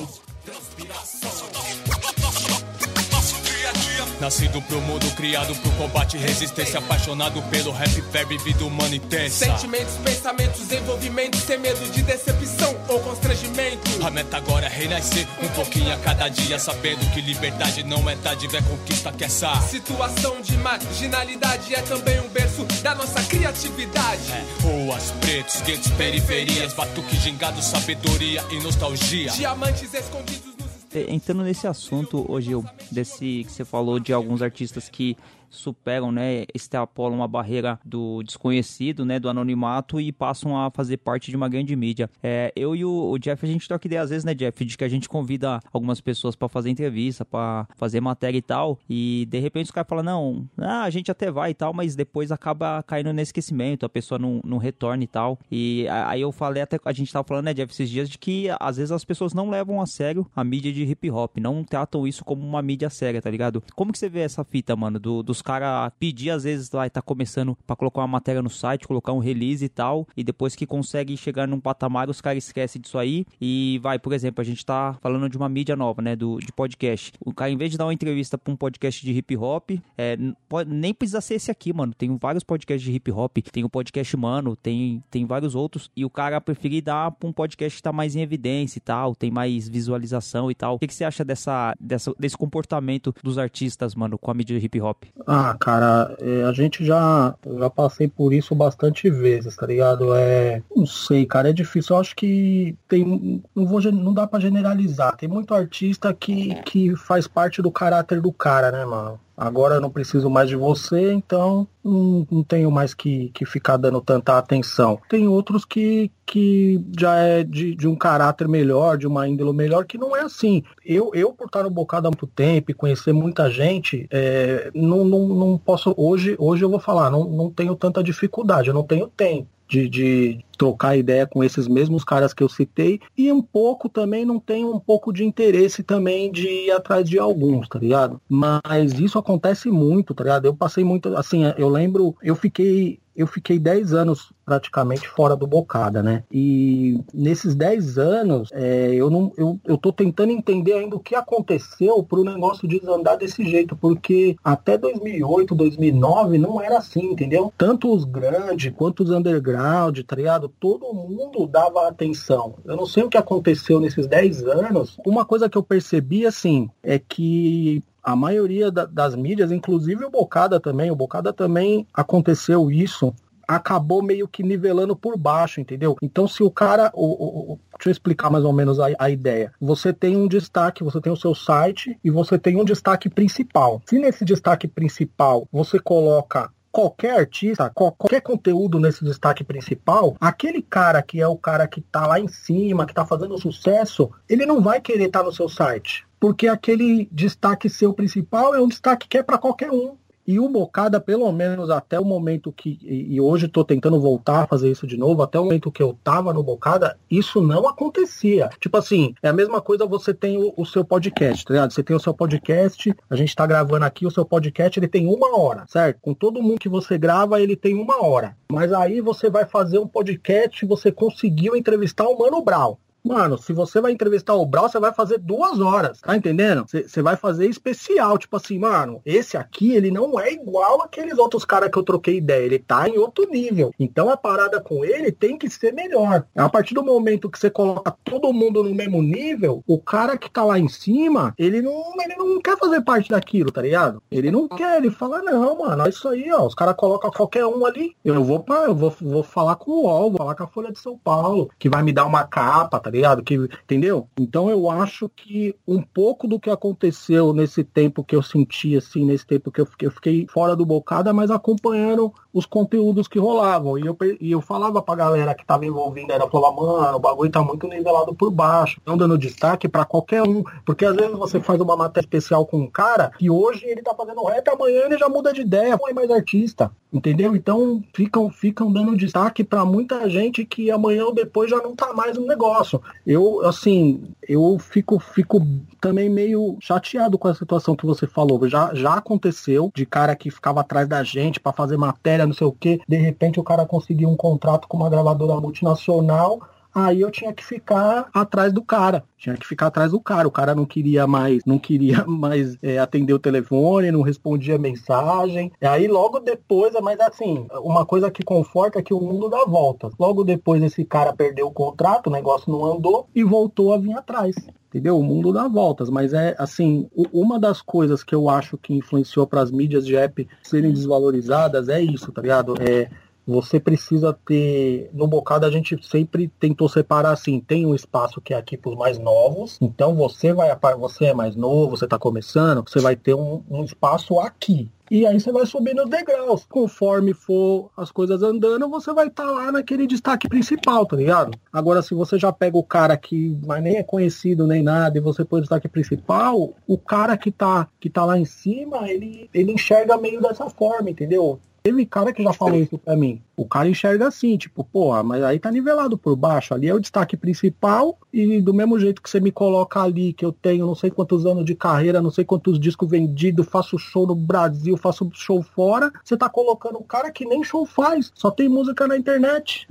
Nascido 4.21 4.61
pro 4.63 4.81
mundo, 4.81 5.09
criado 5.15 5.55
pro 5.55 5.71
combate 5.73 6.17
e 6.17 6.21
resistência, 6.21 6.81
apaixonado 6.81 7.41
pelo 7.43 7.71
rap, 7.71 8.03
fé, 8.11 8.25
vida 8.25 8.65
humana 8.65 8.97
intensa. 8.97 9.47
Sentimentos, 9.47 9.95
pensamentos, 10.05 10.73
envolvimentos, 10.73 11.41
sem 11.41 11.59
medo 11.59 11.81
de 11.93 12.03
decepção 12.03 12.77
ou 12.89 12.99
constrangimento. 13.01 14.05
A 14.05 14.11
meta 14.11 14.37
agora 14.37 14.67
é 14.67 14.69
renascer 14.69 15.27
um 15.41 15.49
pouquinho 15.49 15.93
a 15.93 15.97
cada 15.99 16.29
dia, 16.29 16.59
sabendo 16.59 17.09
que 17.13 17.21
liberdade 17.21 17.85
não 17.85 18.11
é 18.11 18.17
dádiva, 18.17 18.59
é 18.59 18.63
conquista 18.63 19.13
que 19.13 19.25
essa 19.25 19.55
situação 19.63 20.41
de 20.41 20.57
marginalidade 20.57 21.75
é 21.75 21.83
também 21.83 22.21
um 22.21 22.29
berço 22.29 22.65
da 22.83 22.97
nossa 22.97 23.23
criatividade. 23.23 24.33
É, 24.33 24.63
ruas, 24.63 25.13
pretos, 25.21 25.61
guetos, 25.63 25.91
periferias, 25.93 26.73
batuque, 26.73 27.17
gingado, 27.17 27.63
sabedoria 27.63 28.45
e 28.51 28.59
nostalgia. 28.61 29.31
Diamantes 29.31 29.95
escondidos 29.95 30.48
entrando 30.95 31.43
nesse 31.43 31.67
assunto 31.67 32.25
hoje 32.31 32.53
desse 32.91 33.45
que 33.45 33.53
você 33.53 33.65
falou 33.65 33.99
de 33.99 34.13
alguns 34.13 34.41
artistas 34.43 34.89
que 34.89 35.17
superam, 35.51 36.13
né, 36.13 36.45
extrapolam 36.55 37.23
a 37.23 37.29
barreira 37.29 37.79
do 37.85 38.23
desconhecido, 38.23 39.05
né, 39.05 39.19
do 39.19 39.29
anonimato 39.29 40.01
e 40.01 40.13
passam 40.13 40.57
a 40.57 40.71
fazer 40.71 40.99
parte 40.99 41.31
de 41.31 41.37
uma 41.37 41.49
grande 41.49 41.75
mídia. 41.75 42.11
É, 42.23 42.53
eu 42.55 42.75
e 42.75 42.85
o, 42.85 43.11
o, 43.11 43.19
Jeff, 43.19 43.45
a 43.45 43.49
gente 43.49 43.67
troca 43.67 43.87
ideia 43.87 44.03
às 44.03 44.11
vezes, 44.11 44.25
né, 44.25 44.35
Jeff, 44.35 44.65
de 44.65 44.77
que 44.77 44.85
a 44.85 44.89
gente 44.89 45.09
convida 45.09 45.61
algumas 45.73 46.01
pessoas 46.01 46.37
para 46.37 46.49
fazer 46.49 46.71
entrevista, 46.71 47.25
para 47.25 47.67
fazer 47.77 48.01
matéria 48.01 48.39
e 48.39 48.43
tal, 48.43 48.79
e 48.89 49.27
de 49.31 49.39
repente 49.39 49.67
os 49.67 49.71
caras 49.71 49.89
falam, 49.89 50.05
não, 50.05 50.49
ah, 50.59 50.83
a 50.83 50.91
gente 50.91 51.11
até 51.11 51.31
vai 51.31 51.51
e 51.51 51.55
tal, 51.55 51.73
mas 51.73 51.95
depois 51.95 52.31
acaba 52.31 52.83
caindo 52.83 53.13
no 53.13 53.21
esquecimento, 53.21 53.85
a 53.85 53.89
pessoa 53.89 54.19
não, 54.19 54.41
não 54.45 54.59
retorna 54.59 55.05
e 55.05 55.07
tal. 55.07 55.39
E 55.51 55.87
aí 55.89 56.21
eu 56.21 56.33
falei 56.33 56.63
até, 56.63 56.79
a 56.85 56.93
gente 56.93 57.13
tava 57.13 57.27
falando, 57.27 57.47
né, 57.47 57.55
Jeff, 57.55 57.73
esses 57.73 57.91
dias, 57.91 58.09
de 58.09 58.19
que 58.19 58.47
às 58.61 58.77
vezes 58.77 58.93
as 58.93 59.05
pessoas 59.05 59.33
não 59.35 59.51
levam 59.51 59.81
a 59.81 59.87
sério 59.87 60.27
a 60.35 60.45
mídia 60.45 60.73
de 60.73 60.85
hip 60.85 61.11
hop, 61.11 61.37
não 61.39 61.65
tratam 61.65 62.07
isso 62.07 62.25
como 62.25 62.47
uma 62.47 62.63
mídia 62.63 62.91
séria, 62.91 63.21
tá 63.21 63.31
ligado? 63.31 63.63
Como 63.75 63.93
que 63.93 63.99
você 63.99 64.09
vê 64.09 64.21
essa 64.21 64.45
fita, 64.45 64.75
mano, 64.77 64.99
do, 64.99 65.23
dos 65.39 65.43
caras 65.43 65.93
pedir, 65.99 66.31
às 66.31 66.45
vezes, 66.45 66.71
lá 66.73 66.87
e 66.87 66.91
tá 66.91 67.01
começando 67.01 67.57
para 67.67 67.77
colocar 67.77 68.01
uma 68.01 68.09
matéria 68.09 68.43
no 68.43 68.51
site, 68.51 68.87
colocar 68.87 69.13
um 69.13 69.19
release 69.19 69.65
e 69.65 69.69
tal, 69.69 70.07
e 70.17 70.25
depois 70.25 70.55
que 70.57 70.67
consegue 70.67 71.17
chegar 71.17 71.47
num 71.47 71.61
patamar, 71.61 72.11
os 72.11 72.21
caras 72.21 72.45
esquecem 72.45 72.81
disso 72.81 72.99
aí 72.99 73.25
e 73.41 73.79
vai, 73.83 73.99
por 73.99 74.13
exemplo, 74.13 74.41
a 74.41 74.45
gente 74.45 74.65
tá 74.65 74.97
falando 75.01 75.29
de 75.29 75.37
uma 75.37 75.49
mídia 75.49 75.77
nova, 75.77 76.03
né, 76.03 76.17
do, 76.17 76.39
de 76.39 76.53
podcast. 76.53 77.13
O 77.21 77.33
cara, 77.33 77.51
em 77.51 77.57
vez 77.57 77.71
de 77.71 77.79
dar 77.79 77.87
uma 77.87 77.95
entrevista 77.95 78.37
pra 78.37 78.53
um 78.53 78.57
podcast 78.57 79.05
de 79.05 79.13
hip 79.13 79.37
hop, 79.37 79.71
é, 79.97 80.17
pode, 80.49 80.71
nem 80.71 80.93
precisa 80.93 81.21
ser 81.21 81.35
esse 81.35 81.51
aqui, 81.51 81.73
mano. 81.73 81.95
Tem 81.95 82.17
vários 82.17 82.43
podcasts 82.43 82.83
de 82.83 82.93
hip 82.93 83.11
hop, 83.13 83.39
tem 83.53 83.65
o 83.65 83.71
podcast 83.71 84.17
Mano, 84.17 84.57
tem, 84.57 85.03
tem 85.11 85.25
vários 85.25 85.55
outros, 85.55 85.91
e 85.95 86.05
o 86.05 86.11
cara 86.11 86.41
preferir 86.41 86.83
dar 86.83 87.13
pra 87.13 87.29
um 87.29 87.33
podcast 87.33 87.77
que 87.77 87.83
tá 87.83 87.93
mais 87.93 88.17
em 88.17 88.21
evidência 88.21 88.79
e 88.79 88.81
tal, 88.81 89.15
tem 89.15 89.31
mais 89.31 89.69
visualização 89.69 90.51
e 90.51 90.55
tal. 90.55 90.77
O 90.77 90.79
que, 90.79 90.89
que 90.89 90.95
você 90.95 91.05
acha 91.05 91.25
dessa, 91.25 91.75
dessa, 91.79 92.13
desse 92.19 92.37
comportamento 92.37 93.15
dos 93.23 93.39
artistas, 93.39 93.95
mano, 93.95 94.19
com 94.19 94.31
a 94.31 94.35
mídia 94.35 94.59
hip 94.59 94.81
hop? 94.81 95.05
Ah, 95.31 95.55
cara, 95.61 96.17
é, 96.23 96.43
a 96.45 96.53
gente 96.53 96.83
já, 96.83 97.35
já 97.59 97.69
passei 97.69 98.09
por 98.09 98.33
isso 98.33 98.55
bastante 98.55 99.11
vezes, 99.11 99.55
tá 99.55 99.67
ligado? 99.67 100.15
É, 100.15 100.63
não 100.75 100.87
sei, 100.87 101.27
cara, 101.27 101.51
é 101.51 101.53
difícil. 101.53 101.95
Eu 101.95 102.01
acho 102.01 102.17
que 102.17 102.75
tem, 102.89 103.43
não 103.55 103.67
vou, 103.67 103.79
não 103.93 104.15
dá 104.15 104.27
para 104.27 104.41
generalizar. 104.41 105.15
Tem 105.19 105.29
muito 105.29 105.53
artista 105.53 106.15
que, 106.15 106.55
que 106.63 106.97
faz 106.97 107.29
parte 107.29 107.61
do 107.61 107.71
caráter 107.71 108.23
do 108.23 108.33
cara, 108.33 108.73
né, 108.73 108.87
mano? 108.87 109.21
Agora 109.39 109.77
eu 109.77 109.81
não 109.81 109.91
preciso 109.91 110.29
mais 110.29 110.49
de 110.49 110.57
você, 110.57 111.13
então 111.13 111.67
não, 111.85 112.27
não 112.31 112.43
tenho 112.43 112.71
mais 112.71 112.93
que, 112.93 113.31
que 113.31 113.47
ficar 113.47 113.77
dando 113.77 114.01
tanta 114.01 114.37
atenção. 114.37 115.01
Tem 115.09 115.29
outros 115.29 115.65
que, 115.65 116.11
que 116.27 116.85
já 116.99 117.15
é 117.17 117.45
de, 117.45 117.75
de 117.75 117.87
um 117.87 117.95
caráter 117.95 118.49
melhor, 118.49 118.99
de 118.99 119.07
uma 119.07 119.29
índole 119.29 119.57
melhor, 119.57 119.87
que 119.87 119.97
não 119.97 120.17
é 120.17 120.23
assim. 120.23 120.63
Eu, 120.85 121.13
eu 121.15 121.33
por 121.33 121.47
estar 121.47 121.63
no 121.63 121.71
bocado 121.71 122.09
há 122.09 122.11
muito 122.11 122.27
tempo 122.27 122.71
e 122.71 122.75
conhecer 122.75 123.13
muita 123.13 123.49
gente, 123.49 124.09
é, 124.11 124.71
não, 124.75 125.05
não, 125.05 125.29
não 125.29 125.59
posso. 125.59 125.95
Hoje, 125.97 126.35
hoje 126.39 126.65
eu 126.65 126.71
vou 126.71 126.81
falar, 126.81 127.11
não, 127.11 127.25
não 127.25 127.51
tenho 127.51 127.77
tanta 127.77 128.03
dificuldade, 128.03 128.69
eu 128.69 128.75
não 128.75 128.83
tenho 128.83 129.07
tempo 129.07 129.49
de, 129.69 129.89
de 129.89 130.45
trocar 130.57 130.97
ideia 130.97 131.27
com 131.27 131.45
esses 131.45 131.69
mesmos 131.69 132.03
caras 132.03 132.33
que 132.33 132.43
eu 132.43 132.49
citei 132.49 133.01
e 133.17 133.31
um 133.31 133.43
pouco 133.43 133.89
também 133.89 134.25
não 134.25 134.41
tenho 134.41 134.75
um 134.75 134.81
pouco 134.81 135.13
de 135.13 135.25
interesse 135.25 135.83
também 135.83 136.33
de 136.33 136.49
ir 136.49 136.71
atrás 136.73 137.09
de 137.09 137.19
alguns, 137.19 137.69
tá 137.69 137.79
ligado? 137.79 138.21
Mas 138.29 138.99
isso 138.99 139.19
acontece 139.19 139.71
muito, 139.71 140.15
tá 140.15 140.25
ligado? 140.25 140.47
Eu 140.47 140.55
passei 140.55 140.83
muito, 140.83 141.15
assim, 141.17 141.43
eu 141.57 141.69
lembro, 141.69 142.17
eu 142.23 142.35
fiquei 142.35 142.99
eu 143.19 143.27
fiquei 143.27 143.59
10 143.59 143.93
anos 143.93 144.33
praticamente 144.47 145.09
fora 145.09 145.35
do 145.35 145.45
Bocada, 145.45 146.03
né? 146.03 146.23
E 146.31 147.01
nesses 147.13 147.55
10 147.57 147.99
anos, 147.99 148.49
é, 148.53 148.95
eu 148.95 149.11
não 149.11 149.33
eu, 149.37 149.59
eu 149.65 149.77
tô 149.77 149.93
tentando 149.93 150.31
entender 150.31 150.75
ainda 150.75 150.95
o 150.95 151.01
que 151.01 151.17
aconteceu 151.17 152.01
para 152.05 152.21
o 152.21 152.25
negócio 152.25 152.69
desandar 152.69 153.19
desse 153.19 153.45
jeito, 153.45 153.75
porque 153.75 154.37
até 154.43 154.79
2008, 154.79 155.53
2009 155.55 156.39
não 156.39 156.63
era 156.63 156.79
assim, 156.79 157.11
entendeu? 157.11 157.53
Tanto 157.59 157.93
os 157.93 158.05
grandes 158.05 158.73
quanto 158.75 159.03
os 159.03 159.11
underground, 159.11 159.99
tá? 160.01 160.17
Todo 160.61 160.95
mundo 160.95 161.47
dava 161.47 161.89
atenção. 161.89 162.55
Eu 162.65 162.77
não 162.77 162.87
sei 162.87 163.03
o 163.03 163.09
que 163.09 163.17
aconteceu 163.17 163.81
nesses 163.81 164.07
10 164.07 164.45
anos. 164.45 164.97
Uma 165.05 165.25
coisa 165.25 165.49
que 165.49 165.59
eu 165.59 165.63
percebi, 165.63 166.25
assim, 166.25 166.71
é 166.83 166.99
que 166.99 167.83
a 168.09 168.17
maioria 168.17 168.71
da, 168.73 168.87
das 168.87 169.15
mídias, 169.15 169.53
inclusive 169.53 170.03
o 170.03 170.11
Bocada 170.11 170.59
também, 170.59 170.91
o 170.91 170.97
Bocada 170.97 171.31
também 171.31 171.87
aconteceu 171.93 172.71
isso, 172.71 173.15
acabou 173.47 174.03
meio 174.03 174.27
que 174.27 174.43
nivelando 174.43 174.97
por 174.97 175.19
baixo, 175.19 175.61
entendeu? 175.61 175.95
Então 176.01 176.27
se 176.27 176.43
o 176.43 176.51
cara, 176.51 176.91
o, 176.95 177.53
o, 177.53 177.61
deixa 177.77 177.91
eu 177.91 177.93
explicar 177.93 178.31
mais 178.31 178.45
ou 178.45 178.53
menos 178.55 178.81
a, 178.81 178.87
a, 178.99 179.11
ideia. 179.11 179.53
Você 179.61 179.93
tem 179.93 180.17
um 180.17 180.27
destaque, 180.27 180.83
você 180.83 181.03
tem 181.03 181.13
o 181.13 181.17
seu 181.17 181.35
site 181.35 181.99
e 182.03 182.11
você 182.11 182.39
tem 182.39 182.57
um 182.57 182.65
destaque 182.65 183.11
principal. 183.11 183.83
Se 183.85 183.99
nesse 183.99 184.25
destaque 184.25 184.67
principal 184.67 185.47
você 185.53 185.79
coloca 185.79 186.51
qualquer 186.73 187.19
artista, 187.19 187.71
qualquer 187.75 188.23
conteúdo 188.23 188.81
nesse 188.81 189.05
destaque 189.05 189.45
principal, 189.45 190.17
aquele 190.19 190.63
cara 190.63 191.03
que 191.03 191.21
é 191.21 191.29
o 191.29 191.37
cara 191.37 191.69
que 191.69 191.83
tá 191.83 192.07
lá 192.07 192.19
em 192.19 192.29
cima, 192.29 192.87
que 192.87 192.95
tá 192.95 193.05
fazendo 193.05 193.37
sucesso, 193.37 194.11
ele 194.27 194.47
não 194.47 194.63
vai 194.63 194.81
querer 194.81 195.09
estar 195.09 195.19
tá 195.19 195.27
no 195.27 195.33
seu 195.33 195.47
site 195.47 196.08
porque 196.21 196.49
aquele 196.49 197.09
destaque 197.11 197.69
seu 197.69 197.93
principal 197.93 198.55
é 198.55 198.61
um 198.61 198.69
destaque 198.69 199.09
que 199.09 199.19
é 199.19 199.23
para 199.23 199.39
qualquer 199.39 199.71
um. 199.71 199.97
E 200.29 200.39
o 200.39 200.47
Bocada, 200.47 201.01
pelo 201.01 201.33
menos 201.33 201.71
até 201.71 201.99
o 201.99 202.05
momento 202.05 202.53
que. 202.53 202.79
E 202.83 203.19
hoje 203.19 203.47
estou 203.47 203.65
tentando 203.65 203.99
voltar 203.99 204.43
a 204.43 204.47
fazer 204.47 204.71
isso 204.71 204.87
de 204.87 204.95
novo, 204.95 205.23
até 205.23 205.41
o 205.41 205.45
momento 205.45 205.73
que 205.73 205.83
eu 205.83 205.99
tava 206.05 206.35
no 206.35 206.43
Bocada, 206.43 206.99
isso 207.11 207.41
não 207.41 207.67
acontecia. 207.67 208.51
Tipo 208.61 208.77
assim, 208.77 209.15
é 209.23 209.29
a 209.31 209.33
mesma 209.33 209.63
coisa 209.63 209.87
você 209.87 210.13
tem 210.13 210.37
o, 210.37 210.53
o 210.55 210.67
seu 210.67 210.85
podcast, 210.85 211.47
tá 211.47 211.55
ligado? 211.55 211.73
Você 211.73 211.83
tem 211.83 211.97
o 211.97 212.01
seu 212.01 212.13
podcast, 212.13 212.95
a 213.09 213.17
gente 213.17 213.31
está 213.31 213.47
gravando 213.47 213.87
aqui, 213.87 214.05
o 214.05 214.11
seu 214.11 214.23
podcast 214.23 214.79
ele 214.79 214.87
tem 214.87 215.07
uma 215.07 215.35
hora, 215.35 215.65
certo? 215.67 215.99
Com 216.03 216.13
todo 216.13 216.43
mundo 216.43 216.61
que 216.61 216.69
você 216.69 216.99
grava, 216.99 217.41
ele 217.41 217.57
tem 217.57 217.75
uma 217.75 218.05
hora. 218.05 218.37
Mas 218.53 218.71
aí 218.71 219.01
você 219.01 219.31
vai 219.31 219.47
fazer 219.47 219.79
um 219.79 219.89
podcast 219.89 220.63
e 220.63 220.69
você 220.69 220.93
conseguiu 220.93 221.57
entrevistar 221.57 222.07
o 222.07 222.19
Mano 222.19 222.43
Brown. 222.43 222.77
Mano, 223.09 223.39
se 223.39 223.55
você 223.55 223.81
vai 223.81 223.93
entrevistar 223.93 224.35
o 224.35 224.45
Brau, 224.45 224.69
você 224.69 224.79
vai 224.79 224.93
fazer 224.93 225.19
duas 225.19 225.59
horas, 225.61 225.99
tá 226.03 226.15
entendendo? 226.15 226.67
Você 226.69 227.01
vai 227.01 227.17
fazer 227.17 227.47
especial, 227.47 228.19
tipo 228.19 228.37
assim, 228.37 228.59
mano, 228.59 229.01
esse 229.05 229.35
aqui, 229.35 229.73
ele 229.73 229.91
não 229.91 230.21
é 230.21 230.31
igual 230.31 230.83
aqueles 230.83 231.17
outros 231.17 231.43
caras 231.43 231.71
que 231.71 231.79
eu 231.79 231.83
troquei 231.83 232.19
ideia, 232.19 232.45
ele 232.45 232.59
tá 232.59 232.87
em 232.87 232.99
outro 232.99 233.27
nível. 233.31 233.73
Então 233.81 234.11
a 234.11 234.17
parada 234.17 234.61
com 234.61 234.85
ele 234.85 235.11
tem 235.11 235.39
que 235.39 235.49
ser 235.49 235.73
melhor. 235.73 236.25
A 236.37 236.51
partir 236.51 236.75
do 236.75 236.85
momento 236.85 237.31
que 237.31 237.39
você 237.39 237.49
coloca 237.49 237.97
todo 238.05 238.31
mundo 238.31 238.63
no 238.63 238.75
mesmo 238.75 239.03
nível, 239.03 239.65
o 239.67 239.79
cara 239.79 240.19
que 240.19 240.31
tá 240.31 240.45
lá 240.45 240.59
em 240.59 240.69
cima, 240.69 241.35
ele 241.39 241.63
não, 241.63 241.95
ele 242.05 242.17
não 242.17 242.43
quer 242.43 242.59
fazer 242.59 242.83
parte 242.83 243.09
daquilo, 243.09 243.51
tá 243.51 243.63
ligado? 243.63 244.03
Ele 244.11 244.31
não 244.31 244.47
quer, 244.47 244.77
ele 244.77 244.91
fala, 244.91 245.23
não, 245.23 245.57
mano, 245.57 245.87
é 245.87 245.89
isso 245.89 246.07
aí, 246.09 246.31
ó, 246.31 246.47
os 246.47 246.55
caras 246.55 246.77
colocam 246.77 247.11
qualquer 247.11 247.47
um 247.47 247.65
ali, 247.65 247.97
eu 248.05 248.23
vou, 248.23 248.45
eu 248.67 248.75
vou, 248.75 248.95
vou 249.01 249.23
falar 249.23 249.57
com 249.57 249.71
o 249.71 249.83
UOL, 249.85 250.11
vou 250.11 250.19
falar 250.19 250.35
com 250.35 250.45
a 250.45 250.47
Folha 250.47 250.71
de 250.71 250.79
São 250.79 250.99
Paulo, 250.99 251.51
que 251.59 251.71
vai 251.71 251.83
me 251.83 251.93
dar 251.93 252.05
uma 252.05 252.25
capa, 252.25 252.79
tá 252.79 252.91
ligado? 252.91 252.98
Ligado? 252.99 253.23
Que, 253.23 253.35
entendeu? 253.35 254.09
Então 254.19 254.51
eu 254.51 254.71
acho 254.71 255.09
que 255.09 255.55
um 255.67 255.83
pouco 255.83 256.29
do 256.29 256.39
que 256.39 256.51
aconteceu 256.51 257.33
nesse 257.33 257.65
tempo 257.65 258.05
que 258.05 258.15
eu 258.15 258.23
senti, 258.23 258.77
assim, 258.77 259.05
nesse 259.05 259.27
tempo 259.27 259.51
que 259.51 259.61
eu 259.61 259.67
fiquei, 259.67 259.89
eu 259.89 259.93
fiquei 259.93 260.27
fora 260.29 260.55
do 260.55 260.67
bocada, 260.67 261.13
mas 261.13 261.31
acompanhando 261.31 262.13
os 262.39 262.47
conteúdos 262.47 263.09
que 263.09 263.19
rolavam. 263.19 263.77
E 263.77 263.85
eu, 263.85 263.97
e 264.21 264.31
eu 264.31 264.41
falava 264.41 264.81
pra 264.81 264.95
galera 264.95 265.35
que 265.35 265.45
tava 265.45 265.67
envolvida, 265.67 266.15
era 266.15 266.29
falar, 266.29 266.53
mano, 266.53 266.97
o 266.97 267.01
bagulho 267.01 267.31
tá 267.31 267.43
muito 267.43 267.67
nivelado 267.67 268.15
por 268.15 268.31
baixo, 268.31 268.81
não 268.87 268.97
dando 268.97 269.19
destaque 269.19 269.69
para 269.69 269.85
qualquer 269.85 270.23
um. 270.23 270.45
Porque 270.65 270.85
às 270.85 270.95
vezes 270.95 271.13
você 271.13 271.41
faz 271.41 271.61
uma 271.61 271.77
matéria 271.77 272.07
especial 272.07 272.47
com 272.47 272.59
um 272.59 272.71
cara 272.71 273.11
e 273.21 273.29
hoje 273.29 273.67
ele 273.67 273.83
tá 273.83 273.93
fazendo 273.95 274.25
rap, 274.25 274.49
amanhã 274.49 274.83
ele 274.85 274.97
já 274.97 275.09
muda 275.09 275.33
de 275.33 275.41
ideia, 275.41 275.77
não 275.77 275.89
é 275.89 275.93
mais 275.93 276.11
artista. 276.11 276.71
Entendeu? 276.91 277.37
Então 277.37 277.83
ficam, 277.93 278.31
ficam 278.31 278.73
dando 278.73 278.97
destaque 278.97 279.45
para 279.45 279.63
muita 279.63 280.09
gente 280.09 280.43
que 280.43 280.71
amanhã 280.71 281.05
ou 281.05 281.15
depois 281.15 281.51
já 281.51 281.59
não 281.59 281.77
tá 281.77 281.93
mais 281.93 282.17
no 282.17 282.27
negócio. 282.27 282.81
Eu, 283.07 283.45
assim, 283.45 284.05
eu 284.27 284.59
fico, 284.59 284.99
fico 284.99 285.39
também 285.83 286.09
meio 286.09 286.57
chateado 286.61 287.19
com 287.19 287.29
a 287.29 287.35
situação 287.35 287.77
que 287.77 287.85
você 287.85 288.07
falou. 288.07 288.49
Já, 288.49 288.73
já 288.73 288.95
aconteceu 288.95 289.71
de 289.75 289.85
cara 289.85 290.17
que 290.17 290.31
ficava 290.31 290.61
atrás 290.61 290.89
da 290.89 291.03
gente 291.03 291.39
para 291.39 291.53
fazer 291.53 291.77
matéria, 291.77 292.27
não 292.29 292.35
sei 292.35 292.47
o 292.47 292.53
que. 292.53 292.81
De 292.87 292.97
repente 292.97 293.41
o 293.41 293.45
cara 293.45 293.67
conseguiu 293.67 294.09
um 294.09 294.17
contrato 294.17 294.69
com 294.69 294.77
uma 294.77 294.91
gravadora 294.91 295.41
multinacional 295.41 296.41
aí 296.87 297.01
eu 297.01 297.11
tinha 297.11 297.33
que 297.33 297.45
ficar 297.45 298.09
atrás 298.13 298.53
do 298.53 298.63
cara. 298.63 299.05
Tinha 299.17 299.37
que 299.37 299.47
ficar 299.47 299.67
atrás 299.67 299.91
do 299.91 300.01
cara. 300.01 300.29
O 300.29 300.31
cara 300.31 300.55
não 300.55 300.65
queria 300.65 301.07
mais, 301.07 301.45
não 301.45 301.59
queria 301.59 302.05
mais 302.07 302.57
é, 302.63 302.79
atender 302.79 303.13
o 303.13 303.19
telefone, 303.19 303.91
não 303.91 304.03
respondia 304.03 304.59
mensagem. 304.59 305.51
E 305.61 305.67
aí 305.67 305.89
logo 305.89 306.21
depois, 306.21 306.73
mas 306.83 307.01
assim, 307.01 307.47
uma 307.63 307.85
coisa 307.85 308.11
que 308.11 308.23
conforta 308.23 308.79
é 308.79 308.83
que 308.83 308.95
o 308.95 309.01
mundo 309.01 309.29
dá 309.29 309.45
voltas. 309.45 309.93
Logo 309.99 310.25
depois 310.25 310.63
esse 310.63 310.85
cara 310.85 311.13
perdeu 311.13 311.47
o 311.47 311.53
contrato, 311.53 312.09
o 312.09 312.13
negócio 312.13 312.51
não 312.51 312.65
andou 312.65 313.09
e 313.15 313.25
voltou 313.25 313.73
a 313.73 313.79
vir 313.79 313.93
atrás 313.93 314.37
entendeu? 314.69 314.99
O 314.99 315.03
mundo 315.03 315.33
dá 315.33 315.49
voltas, 315.49 315.89
mas 315.89 316.13
é 316.13 316.35
assim, 316.39 316.89
uma 317.11 317.39
das 317.39 317.63
coisas 317.63 318.05
que 318.05 318.15
eu 318.15 318.29
acho 318.29 318.59
que 318.59 318.75
influenciou 318.75 319.27
para 319.27 319.41
as 319.41 319.51
mídias 319.51 319.85
de 319.87 319.97
app 319.97 320.29
serem 320.43 320.73
desvalorizadas 320.73 321.69
é 321.69 321.81
isso, 321.81 322.13
tá 322.13 322.21
ligado? 322.21 322.55
É 322.61 322.91
você 323.29 323.61
precisa 323.61 324.19
ter. 324.25 324.89
No 324.95 325.07
bocado 325.07 325.45
a 325.45 325.51
gente 325.51 325.79
sempre 325.87 326.29
tentou 326.41 326.67
separar 326.67 327.13
assim: 327.13 327.39
tem 327.39 327.67
um 327.67 327.75
espaço 327.75 328.23
que 328.23 328.33
é 328.33 328.39
aqui 328.39 328.57
para 328.57 328.71
os 328.71 328.77
mais 328.79 328.99
novos, 328.99 329.59
então 329.61 329.95
você 329.95 330.33
vai 330.33 330.49
você 330.79 331.07
é 331.07 331.15
mais 331.15 331.37
novo, 331.37 331.77
você 331.77 331.85
está 331.85 331.99
começando, 331.99 332.65
você 332.67 332.81
vai 332.81 332.97
ter 332.97 333.13
um, 333.13 333.43
um 333.51 333.63
espaço 333.63 334.19
aqui. 334.19 334.71
E 334.91 335.05
aí 335.07 335.21
você 335.21 335.31
vai 335.31 335.45
subindo 335.45 335.85
os 335.85 335.91
degraus. 335.91 336.47
Conforme 336.49 337.13
for 337.13 337.71
as 337.77 337.93
coisas 337.93 338.23
andando, 338.23 338.69
você 338.71 338.91
vai 338.95 339.09
estar 339.09 339.27
tá 339.27 339.31
lá 339.31 339.53
naquele 339.53 339.87
destaque 339.87 340.27
principal, 340.27 340.87
tá 340.87 340.97
ligado? 340.97 341.39
Agora, 341.53 341.83
se 341.83 341.95
você 341.95 342.19
já 342.19 342.33
pega 342.33 342.57
o 342.57 342.63
cara 342.63 342.97
que 342.97 343.39
mas 343.45 343.63
nem 343.63 343.77
é 343.77 343.83
conhecido 343.83 344.47
nem 344.47 344.63
nada 344.63 344.97
e 344.97 345.03
você 345.03 345.25
põe 345.25 345.41
o 345.41 345.43
destaque 345.43 345.69
principal, 345.69 346.55
o 346.67 346.79
cara 346.79 347.19
que 347.19 347.31
tá, 347.31 347.69
que 347.79 347.91
tá 347.91 348.05
lá 348.07 348.19
em 348.19 348.25
cima, 348.25 348.91
ele, 348.91 349.29
ele 349.35 349.53
enxerga 349.53 349.99
meio 349.99 350.23
dessa 350.23 350.49
forma, 350.49 350.89
entendeu? 350.89 351.39
Teve 351.63 351.85
cara 351.85 352.13
que 352.13 352.23
já 352.23 352.33
falou 352.33 352.59
isso 352.59 352.79
pra 352.79 352.97
mim. 352.97 353.23
O 353.37 353.47
cara 353.47 353.69
enxerga 353.69 354.09
assim, 354.09 354.37
tipo, 354.37 354.65
porra, 354.65 355.03
mas 355.03 355.23
aí 355.23 355.39
tá 355.39 355.51
nivelado 355.51 355.99
por 355.99 356.17
baixo. 356.17 356.55
Ali 356.55 356.69
é 356.69 356.75
o 356.75 356.81
destaque 356.81 357.17
principal 357.17 357.99
e 358.13 358.41
do 358.41 358.55
mesmo 358.55 358.79
jeito 358.79 359.03
que 359.03 359.11
você 359.11 359.21
me 359.21 359.33
coloca 359.33 359.83
ali, 359.83 360.13
que 360.13 360.25
eu 360.25 360.33
tenho 360.33 360.67
não 360.67 360.75
sei 360.75 360.91
quantos 360.91 361.27
anos 361.27 361.45
de 361.45 361.55
carreira, 361.55 362.01
não 362.01 362.11
sei 362.11 362.25
quantos 362.25 362.59
discos 362.59 362.89
vendidos, 362.89 363.47
faço 363.49 363.79
show 363.79 364.07
no 364.07 364.15
Brasil, 364.15 364.77
faço 364.77 365.09
show 365.13 365.43
fora, 365.43 365.93
você 366.03 366.17
tá 366.17 366.29
colocando 366.29 366.79
o 366.79 366.85
cara 366.85 367.11
que 367.11 367.27
nem 367.27 367.45
show 367.45 367.67
faz, 367.67 368.11
só 368.15 368.31
tem 368.31 368.49
música 368.49 368.87
na 368.87 368.97
internet. 368.97 369.69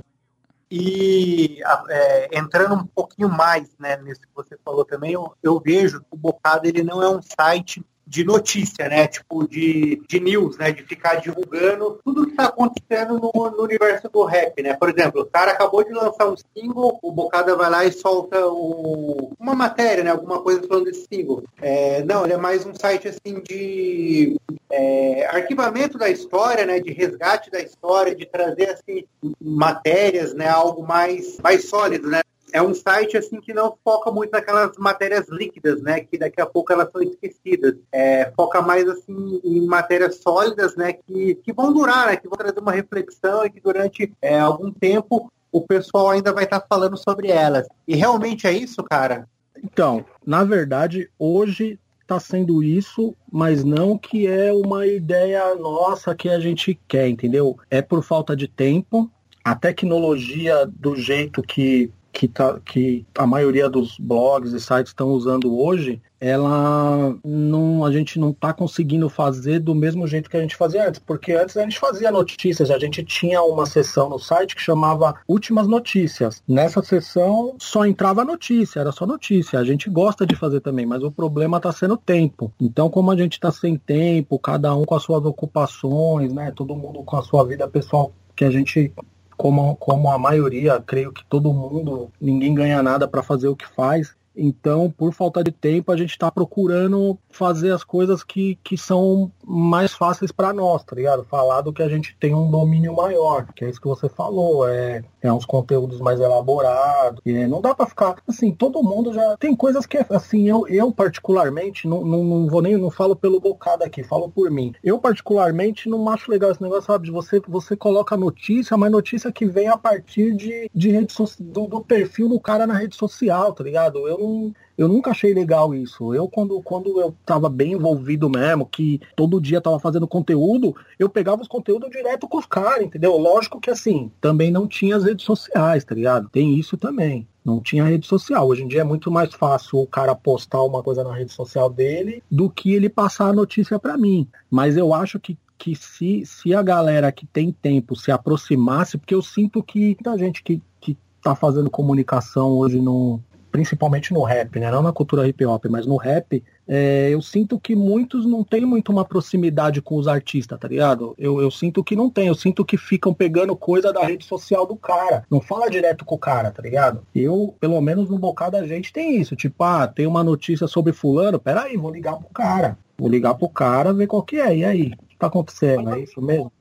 E 0.70 1.60
é, 1.88 2.38
entrando 2.38 2.74
um 2.74 2.86
pouquinho 2.86 3.28
mais 3.30 3.70
né, 3.78 3.96
nisso 4.02 4.20
que 4.20 4.28
você 4.34 4.56
falou 4.62 4.84
também, 4.84 5.12
eu, 5.12 5.32
eu 5.42 5.58
vejo 5.58 6.00
que 6.00 6.06
o 6.10 6.16
Bocado 6.16 6.68
ele 6.68 6.82
não 6.82 7.02
é 7.02 7.08
um 7.08 7.22
site 7.22 7.82
de 8.08 8.24
notícia, 8.24 8.88
né? 8.88 9.06
Tipo, 9.06 9.46
de, 9.46 10.02
de 10.08 10.18
news, 10.18 10.56
né? 10.56 10.72
De 10.72 10.82
ficar 10.82 11.16
divulgando 11.16 12.00
tudo 12.02 12.24
que 12.24 12.30
está 12.30 12.46
acontecendo 12.46 13.14
no, 13.14 13.50
no, 13.50 13.62
universo 13.62 14.08
do 14.08 14.24
rap, 14.24 14.62
né? 14.62 14.74
Por 14.74 14.88
exemplo, 14.88 15.20
o 15.20 15.26
cara 15.26 15.52
acabou 15.52 15.84
de 15.84 15.92
lançar 15.92 16.26
um 16.26 16.34
single, 16.36 16.98
o 17.02 17.12
Bocada 17.12 17.54
vai 17.54 17.68
lá 17.68 17.84
e 17.84 17.92
solta 17.92 18.46
o, 18.46 19.32
uma 19.38 19.54
matéria, 19.54 20.02
né? 20.02 20.10
Alguma 20.10 20.40
coisa 20.40 20.66
falando 20.66 20.86
desse 20.86 21.06
single. 21.12 21.44
É, 21.60 22.02
não, 22.04 22.24
ele 22.24 22.32
é 22.32 22.38
mais 22.38 22.64
um 22.64 22.74
site, 22.74 23.08
assim, 23.08 23.40
de 23.40 24.40
é, 24.70 25.26
arquivamento 25.26 25.98
da 25.98 26.08
história, 26.08 26.64
né? 26.64 26.80
De 26.80 26.92
resgate 26.92 27.50
da 27.50 27.60
história, 27.60 28.14
de 28.14 28.24
trazer, 28.24 28.70
assim, 28.70 29.04
matérias, 29.38 30.32
né? 30.32 30.48
Algo 30.48 30.82
mais, 30.82 31.36
mais 31.42 31.68
sólido, 31.68 32.08
né? 32.08 32.22
É 32.52 32.62
um 32.62 32.74
site 32.74 33.16
assim 33.16 33.40
que 33.40 33.52
não 33.52 33.76
foca 33.84 34.10
muito 34.10 34.30
naquelas 34.30 34.76
matérias 34.78 35.28
líquidas, 35.28 35.82
né? 35.82 36.00
Que 36.00 36.18
daqui 36.18 36.40
a 36.40 36.46
pouco 36.46 36.72
elas 36.72 36.90
são 36.90 37.02
esquecidas. 37.02 37.74
É, 37.92 38.30
foca 38.36 38.60
mais 38.62 38.88
assim 38.88 39.40
em 39.44 39.66
matérias 39.66 40.16
sólidas, 40.16 40.76
né? 40.76 40.92
Que, 40.92 41.34
que 41.36 41.52
vão 41.52 41.72
durar, 41.72 42.06
né? 42.06 42.16
Que 42.16 42.28
vão 42.28 42.36
trazer 42.36 42.58
uma 42.58 42.72
reflexão 42.72 43.44
e 43.44 43.50
que 43.50 43.60
durante 43.60 44.12
é, 44.22 44.38
algum 44.38 44.70
tempo 44.70 45.30
o 45.50 45.60
pessoal 45.60 46.10
ainda 46.10 46.32
vai 46.32 46.44
estar 46.44 46.64
falando 46.68 46.96
sobre 46.96 47.28
elas. 47.28 47.66
E 47.86 47.94
realmente 47.94 48.46
é 48.46 48.52
isso, 48.52 48.82
cara? 48.82 49.26
Então, 49.62 50.04
na 50.24 50.44
verdade, 50.44 51.10
hoje 51.18 51.78
está 52.02 52.18
sendo 52.18 52.62
isso, 52.62 53.14
mas 53.30 53.64
não 53.64 53.98
que 53.98 54.26
é 54.26 54.52
uma 54.52 54.86
ideia 54.86 55.54
nossa 55.54 56.14
que 56.14 56.28
a 56.28 56.40
gente 56.40 56.78
quer, 56.88 57.08
entendeu? 57.08 57.58
É 57.70 57.82
por 57.82 58.02
falta 58.02 58.34
de 58.34 58.48
tempo. 58.48 59.10
A 59.44 59.54
tecnologia 59.54 60.66
do 60.66 60.96
jeito 60.96 61.42
que 61.42 61.90
que, 62.18 62.26
tá, 62.26 62.58
que 62.64 63.06
a 63.16 63.24
maioria 63.24 63.70
dos 63.70 63.96
blogs 63.96 64.52
e 64.52 64.58
sites 64.58 64.90
estão 64.90 65.10
usando 65.10 65.56
hoje, 65.56 66.02
ela 66.20 67.16
não, 67.24 67.84
a 67.84 67.92
gente 67.92 68.18
não 68.18 68.30
está 68.30 68.52
conseguindo 68.52 69.08
fazer 69.08 69.60
do 69.60 69.72
mesmo 69.72 70.04
jeito 70.04 70.28
que 70.28 70.36
a 70.36 70.40
gente 70.40 70.56
fazia 70.56 70.88
antes, 70.88 70.98
porque 70.98 71.30
antes 71.32 71.56
a 71.56 71.62
gente 71.62 71.78
fazia 71.78 72.10
notícias, 72.10 72.72
a 72.72 72.78
gente 72.78 73.04
tinha 73.04 73.40
uma 73.40 73.66
seção 73.66 74.08
no 74.08 74.18
site 74.18 74.56
que 74.56 74.60
chamava 74.60 75.14
Últimas 75.28 75.68
Notícias. 75.68 76.42
Nessa 76.48 76.82
seção 76.82 77.54
só 77.56 77.86
entrava 77.86 78.24
notícia, 78.24 78.80
era 78.80 78.90
só 78.90 79.06
notícia. 79.06 79.60
A 79.60 79.64
gente 79.64 79.88
gosta 79.88 80.26
de 80.26 80.34
fazer 80.34 80.60
também, 80.60 80.86
mas 80.86 81.04
o 81.04 81.12
problema 81.12 81.58
está 81.58 81.70
sendo 81.70 81.96
tempo. 81.96 82.52
Então, 82.60 82.90
como 82.90 83.12
a 83.12 83.16
gente 83.16 83.34
está 83.34 83.52
sem 83.52 83.76
tempo, 83.76 84.40
cada 84.40 84.74
um 84.74 84.84
com 84.84 84.96
as 84.96 85.04
suas 85.04 85.24
ocupações, 85.24 86.32
né, 86.32 86.50
todo 86.50 86.74
mundo 86.74 87.04
com 87.04 87.16
a 87.16 87.22
sua 87.22 87.44
vida 87.44 87.68
pessoal 87.68 88.12
que 88.34 88.44
a 88.44 88.50
gente 88.50 88.92
como, 89.38 89.76
como 89.76 90.10
a 90.12 90.18
maioria, 90.18 90.82
creio 90.84 91.12
que 91.12 91.24
todo 91.24 91.54
mundo, 91.54 92.10
ninguém 92.20 92.52
ganha 92.54 92.82
nada 92.82 93.06
para 93.06 93.22
fazer 93.22 93.46
o 93.46 93.56
que 93.56 93.66
faz. 93.66 94.14
Então, 94.38 94.90
por 94.90 95.12
falta 95.12 95.42
de 95.42 95.50
tempo, 95.50 95.90
a 95.90 95.96
gente 95.96 96.10
está 96.10 96.30
procurando 96.30 97.18
fazer 97.28 97.72
as 97.72 97.82
coisas 97.82 98.22
que, 98.22 98.56
que 98.62 98.78
são 98.78 99.32
mais 99.44 99.92
fáceis 99.92 100.30
para 100.30 100.52
nós, 100.52 100.84
tá 100.84 100.94
ligado? 100.94 101.24
Falar 101.24 101.60
do 101.62 101.72
que 101.72 101.82
a 101.82 101.88
gente 101.88 102.16
tem 102.20 102.34
um 102.34 102.50
domínio 102.50 102.94
maior, 102.94 103.46
que 103.54 103.64
é 103.64 103.68
isso 103.68 103.80
que 103.80 103.88
você 103.88 104.08
falou, 104.08 104.68
é, 104.68 105.02
é 105.20 105.32
uns 105.32 105.44
conteúdos 105.44 106.00
mais 106.00 106.20
elaborados, 106.20 107.20
e 107.26 107.46
não 107.46 107.60
dá 107.60 107.74
para 107.74 107.86
ficar, 107.86 108.16
assim, 108.28 108.52
todo 108.52 108.82
mundo 108.82 109.12
já 109.12 109.36
tem 109.38 109.56
coisas 109.56 109.86
que, 109.86 109.98
assim, 110.10 110.48
eu, 110.48 110.66
eu 110.68 110.92
particularmente, 110.92 111.88
não, 111.88 112.04
não, 112.04 112.22
não 112.22 112.46
vou 112.46 112.62
nem, 112.62 112.76
não 112.76 112.90
falo 112.90 113.16
pelo 113.16 113.40
bocado 113.40 113.82
aqui, 113.82 114.04
falo 114.04 114.28
por 114.28 114.50
mim. 114.50 114.72
Eu 114.84 114.98
particularmente 114.98 115.88
não 115.88 116.08
acho 116.08 116.30
legal 116.30 116.50
esse 116.50 116.62
negócio, 116.62 116.84
sabe, 116.84 117.10
você, 117.10 117.40
você 117.48 117.76
coloca 117.76 118.16
notícia, 118.16 118.76
mas 118.76 118.92
notícia 118.92 119.32
que 119.32 119.46
vem 119.46 119.68
a 119.68 119.76
partir 119.76 120.34
de, 120.34 120.70
de 120.72 120.90
rede 120.90 121.12
so, 121.12 121.24
do, 121.40 121.66
do 121.66 121.80
perfil 121.80 122.28
do 122.28 122.38
cara 122.38 122.66
na 122.66 122.74
rede 122.74 122.94
social, 122.94 123.52
tá 123.52 123.64
ligado? 123.64 124.06
Eu 124.06 124.18
não 124.18 124.27
eu 124.76 124.86
nunca 124.88 125.10
achei 125.10 125.34
legal 125.34 125.74
isso. 125.74 126.14
Eu, 126.14 126.28
quando, 126.28 126.60
quando 126.62 127.00
eu 127.00 127.14
tava 127.26 127.48
bem 127.48 127.72
envolvido 127.72 128.30
mesmo, 128.30 128.64
que 128.66 129.00
todo 129.16 129.40
dia 129.40 129.60
tava 129.60 129.78
fazendo 129.80 130.06
conteúdo, 130.06 130.74
eu 130.98 131.08
pegava 131.08 131.42
os 131.42 131.48
conteúdos 131.48 131.90
direto 131.90 132.28
com 132.28 132.38
os 132.38 132.46
caras, 132.46 132.84
entendeu? 132.84 133.16
Lógico 133.16 133.60
que 133.60 133.70
assim, 133.70 134.10
também 134.20 134.50
não 134.50 134.66
tinha 134.66 134.96
as 134.96 135.04
redes 135.04 135.24
sociais, 135.24 135.84
tá 135.84 135.94
ligado? 135.94 136.28
Tem 136.28 136.54
isso 136.58 136.76
também. 136.76 137.26
Não 137.44 137.60
tinha 137.60 137.84
rede 137.84 138.06
social. 138.06 138.46
Hoje 138.46 138.62
em 138.62 138.68
dia 138.68 138.82
é 138.82 138.84
muito 138.84 139.10
mais 139.10 139.32
fácil 139.34 139.80
o 139.80 139.86
cara 139.86 140.14
postar 140.14 140.62
uma 140.62 140.82
coisa 140.82 141.02
na 141.02 141.14
rede 141.14 141.32
social 141.32 141.70
dele 141.70 142.22
do 142.30 142.50
que 142.50 142.74
ele 142.74 142.88
passar 142.88 143.28
a 143.28 143.32
notícia 143.32 143.78
para 143.78 143.96
mim. 143.96 144.28
Mas 144.50 144.76
eu 144.76 144.92
acho 144.92 145.18
que 145.18 145.36
que 145.58 145.74
se, 145.74 146.24
se 146.24 146.54
a 146.54 146.62
galera 146.62 147.10
que 147.10 147.26
tem 147.26 147.50
tempo 147.50 147.96
se 147.96 148.12
aproximasse, 148.12 148.96
porque 148.96 149.14
eu 149.14 149.20
sinto 149.20 149.60
que 149.60 149.86
muita 149.86 150.16
gente 150.16 150.42
que, 150.42 150.62
que 150.80 150.96
tá 151.20 151.34
fazendo 151.34 151.68
comunicação 151.68 152.50
hoje 152.52 152.80
no, 152.80 153.20
principalmente 153.58 154.14
no 154.14 154.22
rap, 154.22 154.56
né? 154.60 154.70
Não 154.70 154.84
na 154.84 154.92
cultura 154.92 155.26
hip 155.26 155.44
hop, 155.44 155.64
mas 155.68 155.84
no 155.84 155.96
rap, 155.96 156.44
é, 156.68 157.08
eu 157.10 157.20
sinto 157.20 157.58
que 157.58 157.74
muitos 157.74 158.24
não 158.24 158.44
têm 158.44 158.64
muito 158.64 158.92
uma 158.92 159.04
proximidade 159.04 159.82
com 159.82 159.96
os 159.96 160.06
artistas, 160.06 160.56
tá 160.56 160.68
ligado? 160.68 161.12
Eu, 161.18 161.42
eu 161.42 161.50
sinto 161.50 161.82
que 161.82 161.96
não 161.96 162.08
tem, 162.08 162.28
eu 162.28 162.36
sinto 162.36 162.64
que 162.64 162.76
ficam 162.76 163.12
pegando 163.12 163.56
coisa 163.56 163.92
da 163.92 164.04
rede 164.04 164.24
social 164.24 164.64
do 164.64 164.76
cara. 164.76 165.24
Não 165.28 165.40
fala 165.40 165.68
direto 165.68 166.04
com 166.04 166.14
o 166.14 166.18
cara, 166.18 166.52
tá 166.52 166.62
ligado? 166.62 167.02
Eu, 167.12 167.52
pelo 167.58 167.80
menos 167.80 168.08
no 168.08 168.16
bocado 168.16 168.52
da 168.52 168.64
gente 168.64 168.92
tem 168.92 169.16
isso. 169.20 169.34
Tipo, 169.34 169.64
ah, 169.64 169.88
tem 169.88 170.06
uma 170.06 170.22
notícia 170.22 170.68
sobre 170.68 170.92
fulano, 170.92 171.40
peraí, 171.40 171.76
vou 171.76 171.90
ligar 171.90 172.16
pro 172.16 172.28
cara. 172.28 172.78
Vou 172.96 173.08
ligar 173.08 173.34
pro 173.34 173.48
cara, 173.48 173.92
ver 173.92 174.06
qual 174.06 174.22
que 174.22 174.36
é. 174.38 174.56
E 174.58 174.64
aí? 174.64 174.92
O 175.02 175.06
que 175.08 175.16
tá 175.18 175.26
acontecendo? 175.26 175.94
É 175.94 176.00
isso 176.00 176.22
mesmo? 176.22 176.52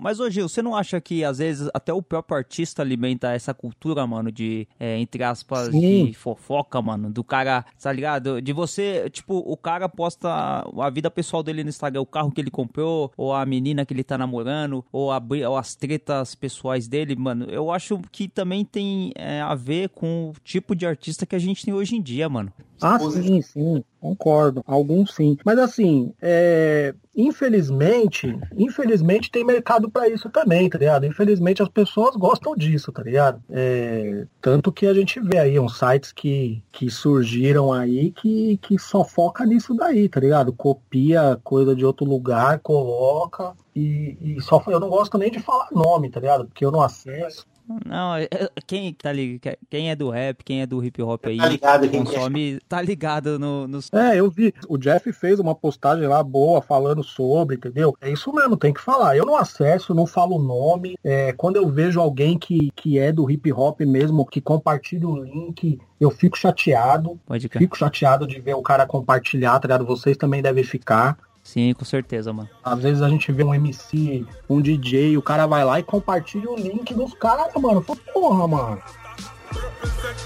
Mas 0.00 0.20
hoje, 0.20 0.40
você 0.40 0.62
não 0.62 0.76
acha 0.76 1.00
que 1.00 1.24
às 1.24 1.38
vezes 1.38 1.68
até 1.74 1.92
o 1.92 2.00
próprio 2.00 2.38
artista 2.38 2.82
alimenta 2.82 3.32
essa 3.32 3.52
cultura, 3.52 4.06
mano, 4.06 4.30
de, 4.30 4.66
é, 4.78 4.98
entre 4.98 5.24
aspas, 5.24 5.68
Sim. 5.70 6.06
de 6.06 6.14
fofoca, 6.14 6.80
mano, 6.80 7.10
do 7.10 7.24
cara, 7.24 7.64
tá 7.80 7.92
ligado? 7.92 8.40
De 8.40 8.52
você, 8.52 9.10
tipo, 9.10 9.38
o 9.38 9.56
cara 9.56 9.88
posta 9.88 10.28
a 10.28 10.90
vida 10.90 11.10
pessoal 11.10 11.42
dele 11.42 11.64
no 11.64 11.70
Instagram, 11.70 12.00
o 12.00 12.06
carro 12.06 12.30
que 12.30 12.40
ele 12.40 12.50
comprou, 12.50 13.12
ou 13.16 13.34
a 13.34 13.44
menina 13.44 13.84
que 13.84 13.92
ele 13.92 14.04
tá 14.04 14.16
namorando, 14.16 14.84
ou, 14.92 15.10
a, 15.10 15.20
ou 15.48 15.56
as 15.56 15.74
tretas 15.74 16.34
pessoais 16.34 16.86
dele, 16.86 17.16
mano. 17.16 17.46
Eu 17.46 17.70
acho 17.70 18.00
que 18.12 18.28
também 18.28 18.64
tem 18.64 19.12
é, 19.16 19.40
a 19.40 19.54
ver 19.54 19.88
com 19.88 20.30
o 20.30 20.40
tipo 20.44 20.76
de 20.76 20.86
artista 20.86 21.26
que 21.26 21.34
a 21.34 21.38
gente 21.38 21.64
tem 21.64 21.74
hoje 21.74 21.96
em 21.96 22.02
dia, 22.02 22.28
mano. 22.28 22.52
Ah, 22.80 22.98
sim, 22.98 23.42
sim, 23.42 23.84
concordo. 24.00 24.62
Alguns 24.66 25.14
sim. 25.14 25.36
Mas 25.44 25.58
assim, 25.58 26.12
é, 26.20 26.94
infelizmente, 27.16 28.38
infelizmente 28.56 29.30
tem 29.30 29.44
mercado 29.44 29.90
pra 29.90 30.08
isso 30.08 30.28
também, 30.30 30.68
tá 30.68 30.78
ligado? 30.78 31.06
Infelizmente 31.06 31.62
as 31.62 31.68
pessoas 31.68 32.16
gostam 32.16 32.54
disso, 32.54 32.92
tá 32.92 33.02
ligado? 33.02 33.42
É, 33.50 34.26
tanto 34.40 34.72
que 34.72 34.86
a 34.86 34.94
gente 34.94 35.20
vê 35.20 35.38
aí 35.38 35.58
uns 35.58 35.78
sites 35.78 36.12
que, 36.12 36.62
que 36.70 36.90
surgiram 36.90 37.72
aí 37.72 38.10
que, 38.12 38.58
que 38.58 38.78
só 38.78 39.04
foca 39.04 39.44
nisso 39.44 39.74
daí, 39.74 40.08
tá 40.08 40.20
ligado? 40.20 40.52
Copia 40.52 41.38
coisa 41.42 41.74
de 41.74 41.84
outro 41.84 42.06
lugar, 42.06 42.60
coloca 42.60 43.52
e, 43.74 44.16
e 44.20 44.40
só 44.40 44.62
eu 44.68 44.80
não 44.80 44.88
gosto 44.88 45.18
nem 45.18 45.30
de 45.30 45.40
falar 45.40 45.68
nome, 45.72 46.10
tá 46.10 46.20
ligado? 46.20 46.46
Porque 46.46 46.64
eu 46.64 46.70
não 46.70 46.82
acesso. 46.82 47.46
Não, 47.84 48.14
é- 48.16 48.28
é- 48.30 48.48
quem 48.66 48.92
tá 48.94 49.12
li- 49.12 49.40
quem 49.68 49.90
é 49.90 49.96
do 49.96 50.08
rap, 50.10 50.42
quem 50.44 50.62
é 50.62 50.66
do 50.66 50.82
hip 50.82 51.02
hop 51.02 51.26
aí, 51.26 51.36
Tá 51.38 51.48
ligado 51.48 51.88
quem 51.88 52.00
é. 52.00 52.04
consome, 52.04 52.58
tá 52.68 52.80
ligado 52.82 53.38
no, 53.38 53.68
nos 53.68 53.90
É, 53.92 54.18
eu 54.18 54.30
vi. 54.30 54.54
O 54.68 54.78
Jeff 54.78 55.12
fez 55.12 55.38
uma 55.38 55.54
postagem 55.54 56.06
lá 56.06 56.22
boa 56.22 56.62
falando 56.62 57.02
sobre, 57.04 57.56
entendeu? 57.56 57.94
É 58.00 58.10
isso 58.10 58.32
mesmo, 58.32 58.56
tem 58.56 58.72
que 58.72 58.80
falar. 58.80 59.16
Eu 59.16 59.26
não 59.26 59.36
acesso, 59.36 59.94
não 59.94 60.06
falo 60.06 60.36
o 60.36 60.42
nome. 60.42 60.96
É, 61.04 61.32
quando 61.32 61.56
eu 61.56 61.68
vejo 61.68 62.00
alguém 62.00 62.38
que, 62.38 62.70
que 62.74 62.98
é 62.98 63.12
do 63.12 63.30
hip 63.30 63.52
hop 63.52 63.80
mesmo, 63.82 64.24
que 64.26 64.40
compartilha 64.40 65.06
o 65.08 65.22
link, 65.22 65.78
eu 66.00 66.10
fico 66.10 66.38
chateado. 66.38 67.18
Pode 67.26 67.48
crer. 67.48 67.60
Fico 67.62 67.76
chateado 67.76 68.26
de 68.26 68.40
ver 68.40 68.54
o 68.54 68.62
cara 68.62 68.86
compartilhar, 68.86 69.58
tá 69.58 69.66
ligado? 69.68 69.84
Vocês 69.84 70.16
também 70.16 70.40
devem 70.42 70.64
ficar. 70.64 71.18
Sim, 71.48 71.72
com 71.72 71.82
certeza, 71.82 72.30
mano. 72.30 72.46
Às 72.62 72.78
vezes 72.78 73.00
a 73.00 73.08
gente 73.08 73.32
vê 73.32 73.42
um 73.42 73.54
MC, 73.54 74.26
um 74.50 74.60
DJ, 74.60 75.16
o 75.16 75.22
cara 75.22 75.46
vai 75.46 75.64
lá 75.64 75.80
e 75.80 75.82
compartilha 75.82 76.50
o 76.50 76.54
link 76.54 76.92
dos 76.92 77.14
caras, 77.14 77.50
mano. 77.54 77.80
Fala, 77.80 77.98
Porra, 78.12 78.46
mano. 78.46 78.82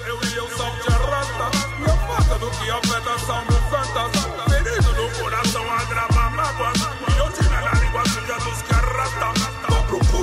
Eu 0.05 0.17
e 0.17 0.37
eu 0.37 0.49
sou 0.49 0.67
de 0.67 0.89
rata 0.91 1.45
a 2.35 2.39
do 2.39 2.51
que 2.51 2.71
afeta 2.71 3.19
são 3.21 3.62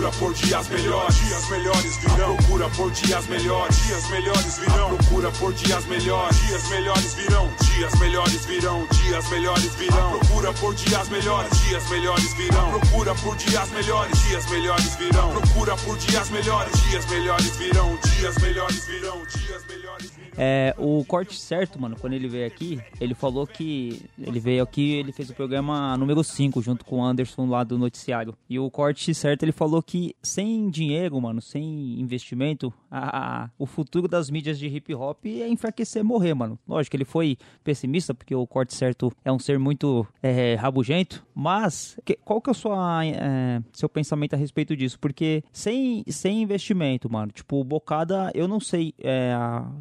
procura 0.10 0.12
por 0.12 0.34
dias 0.34 0.68
melhores 0.70 1.16
Dias 1.16 1.50
melhores 1.50 1.98
virão 1.98 2.34
A 2.34 2.38
procura 2.38 2.70
por 2.70 2.92
dias 2.92 3.28
melhores 3.28 3.88
Dias 3.88 4.10
melhores 4.10 4.58
virão 4.58 4.86
A 4.86 4.98
procura 4.98 5.32
por 5.32 5.54
dias 5.54 5.86
melhores 5.86 6.40
Dias 6.48 6.70
melhores 6.70 7.14
virão 7.14 7.50
Dias 7.76 8.00
melhores 8.00 8.46
virão 8.46 8.88
Dias 8.92 9.30
melhores 9.30 9.76
virão 9.76 10.08
A 10.08 10.20
procura 10.20 10.54
por 10.54 10.76
dias 10.76 11.10
melhores 11.10 11.62
Dias 11.62 11.90
melhores 11.90 12.34
virão 12.34 12.76
A 12.76 12.80
procura 12.80 13.16
por 13.16 13.36
dias 13.36 13.72
melhores 13.72 14.24
Dias 14.28 14.50
melhores 14.50 14.96
virão 14.96 15.30
A 15.30 15.42
procura 15.42 15.76
por 15.78 15.98
dias 15.98 16.30
melhores 16.30 16.90
Dias 16.90 17.06
melhores 17.10 17.58
virão 17.58 18.00
Dias 18.18 18.38
melhores 18.38 18.86
virão 18.86 19.18
Dias 19.26 19.66
melhores 19.68 20.12
virão 20.12 20.34
É, 20.38 20.74
o 20.78 21.04
corte 21.06 21.40
certo, 21.40 21.80
mano, 21.80 21.98
quando 22.00 22.14
ele 22.14 22.28
veio 22.28 22.48
aqui, 22.48 22.80
ele 23.00 23.14
falou 23.14 23.46
que 23.46 24.02
ele 24.18 24.40
veio 24.40 24.64
aqui, 24.64 24.94
ele 24.94 25.12
fez 25.12 25.30
o 25.30 25.34
programa 25.34 25.98
número 25.98 26.24
5 26.24 26.62
junto 26.62 26.86
com 26.86 27.00
o 27.00 27.04
Anderson 27.04 27.48
lá 27.48 27.64
do 27.64 27.78
noticiário. 27.78 28.34
E 28.50 28.58
o 28.58 28.70
corte 28.72 29.14
certo, 29.14 29.44
ele 29.44 29.52
falou 29.52 29.84
que 29.84 29.99
sem 30.22 30.70
dinheiro, 30.70 31.20
mano, 31.22 31.42
sem 31.42 32.00
investimento, 32.00 32.74
a, 32.90 33.44
a- 33.46 33.50
o 33.58 33.66
futuro 33.66 34.08
das 34.08 34.30
mídias 34.30 34.58
de 34.60 34.68
hip 34.68 34.94
hop 34.94 35.26
é 35.26 35.48
enfraquecer, 35.48 36.04
morrer, 36.04 36.34
mano. 36.34 36.58
Lógico, 36.68 36.96
ele 36.96 37.06
foi 37.06 37.38
pessimista, 37.64 38.14
porque 38.14 38.34
o 38.36 38.46
corte 38.48 38.74
certo 38.74 39.12
é 39.24 39.32
um 39.32 39.40
ser 39.40 39.58
muito 39.60 40.06
é, 40.22 40.56
rabugento, 40.56 41.26
mas 41.34 41.98
que- 42.06 42.18
qual 42.24 42.42
que 42.42 42.50
é 42.50 42.52
o 42.52 42.56
sua, 42.56 43.06
é, 43.06 43.62
seu 43.74 43.88
pensamento 43.90 44.34
a 44.34 44.38
respeito 44.38 44.76
disso? 44.76 45.00
Porque 45.00 45.44
sem, 45.52 46.04
sem 46.08 46.42
investimento, 46.42 47.12
mano, 47.12 47.32
tipo, 47.32 47.64
Bocada, 47.64 48.32
eu 48.34 48.48
não 48.48 48.60
sei, 48.60 48.94
é, 49.00 49.34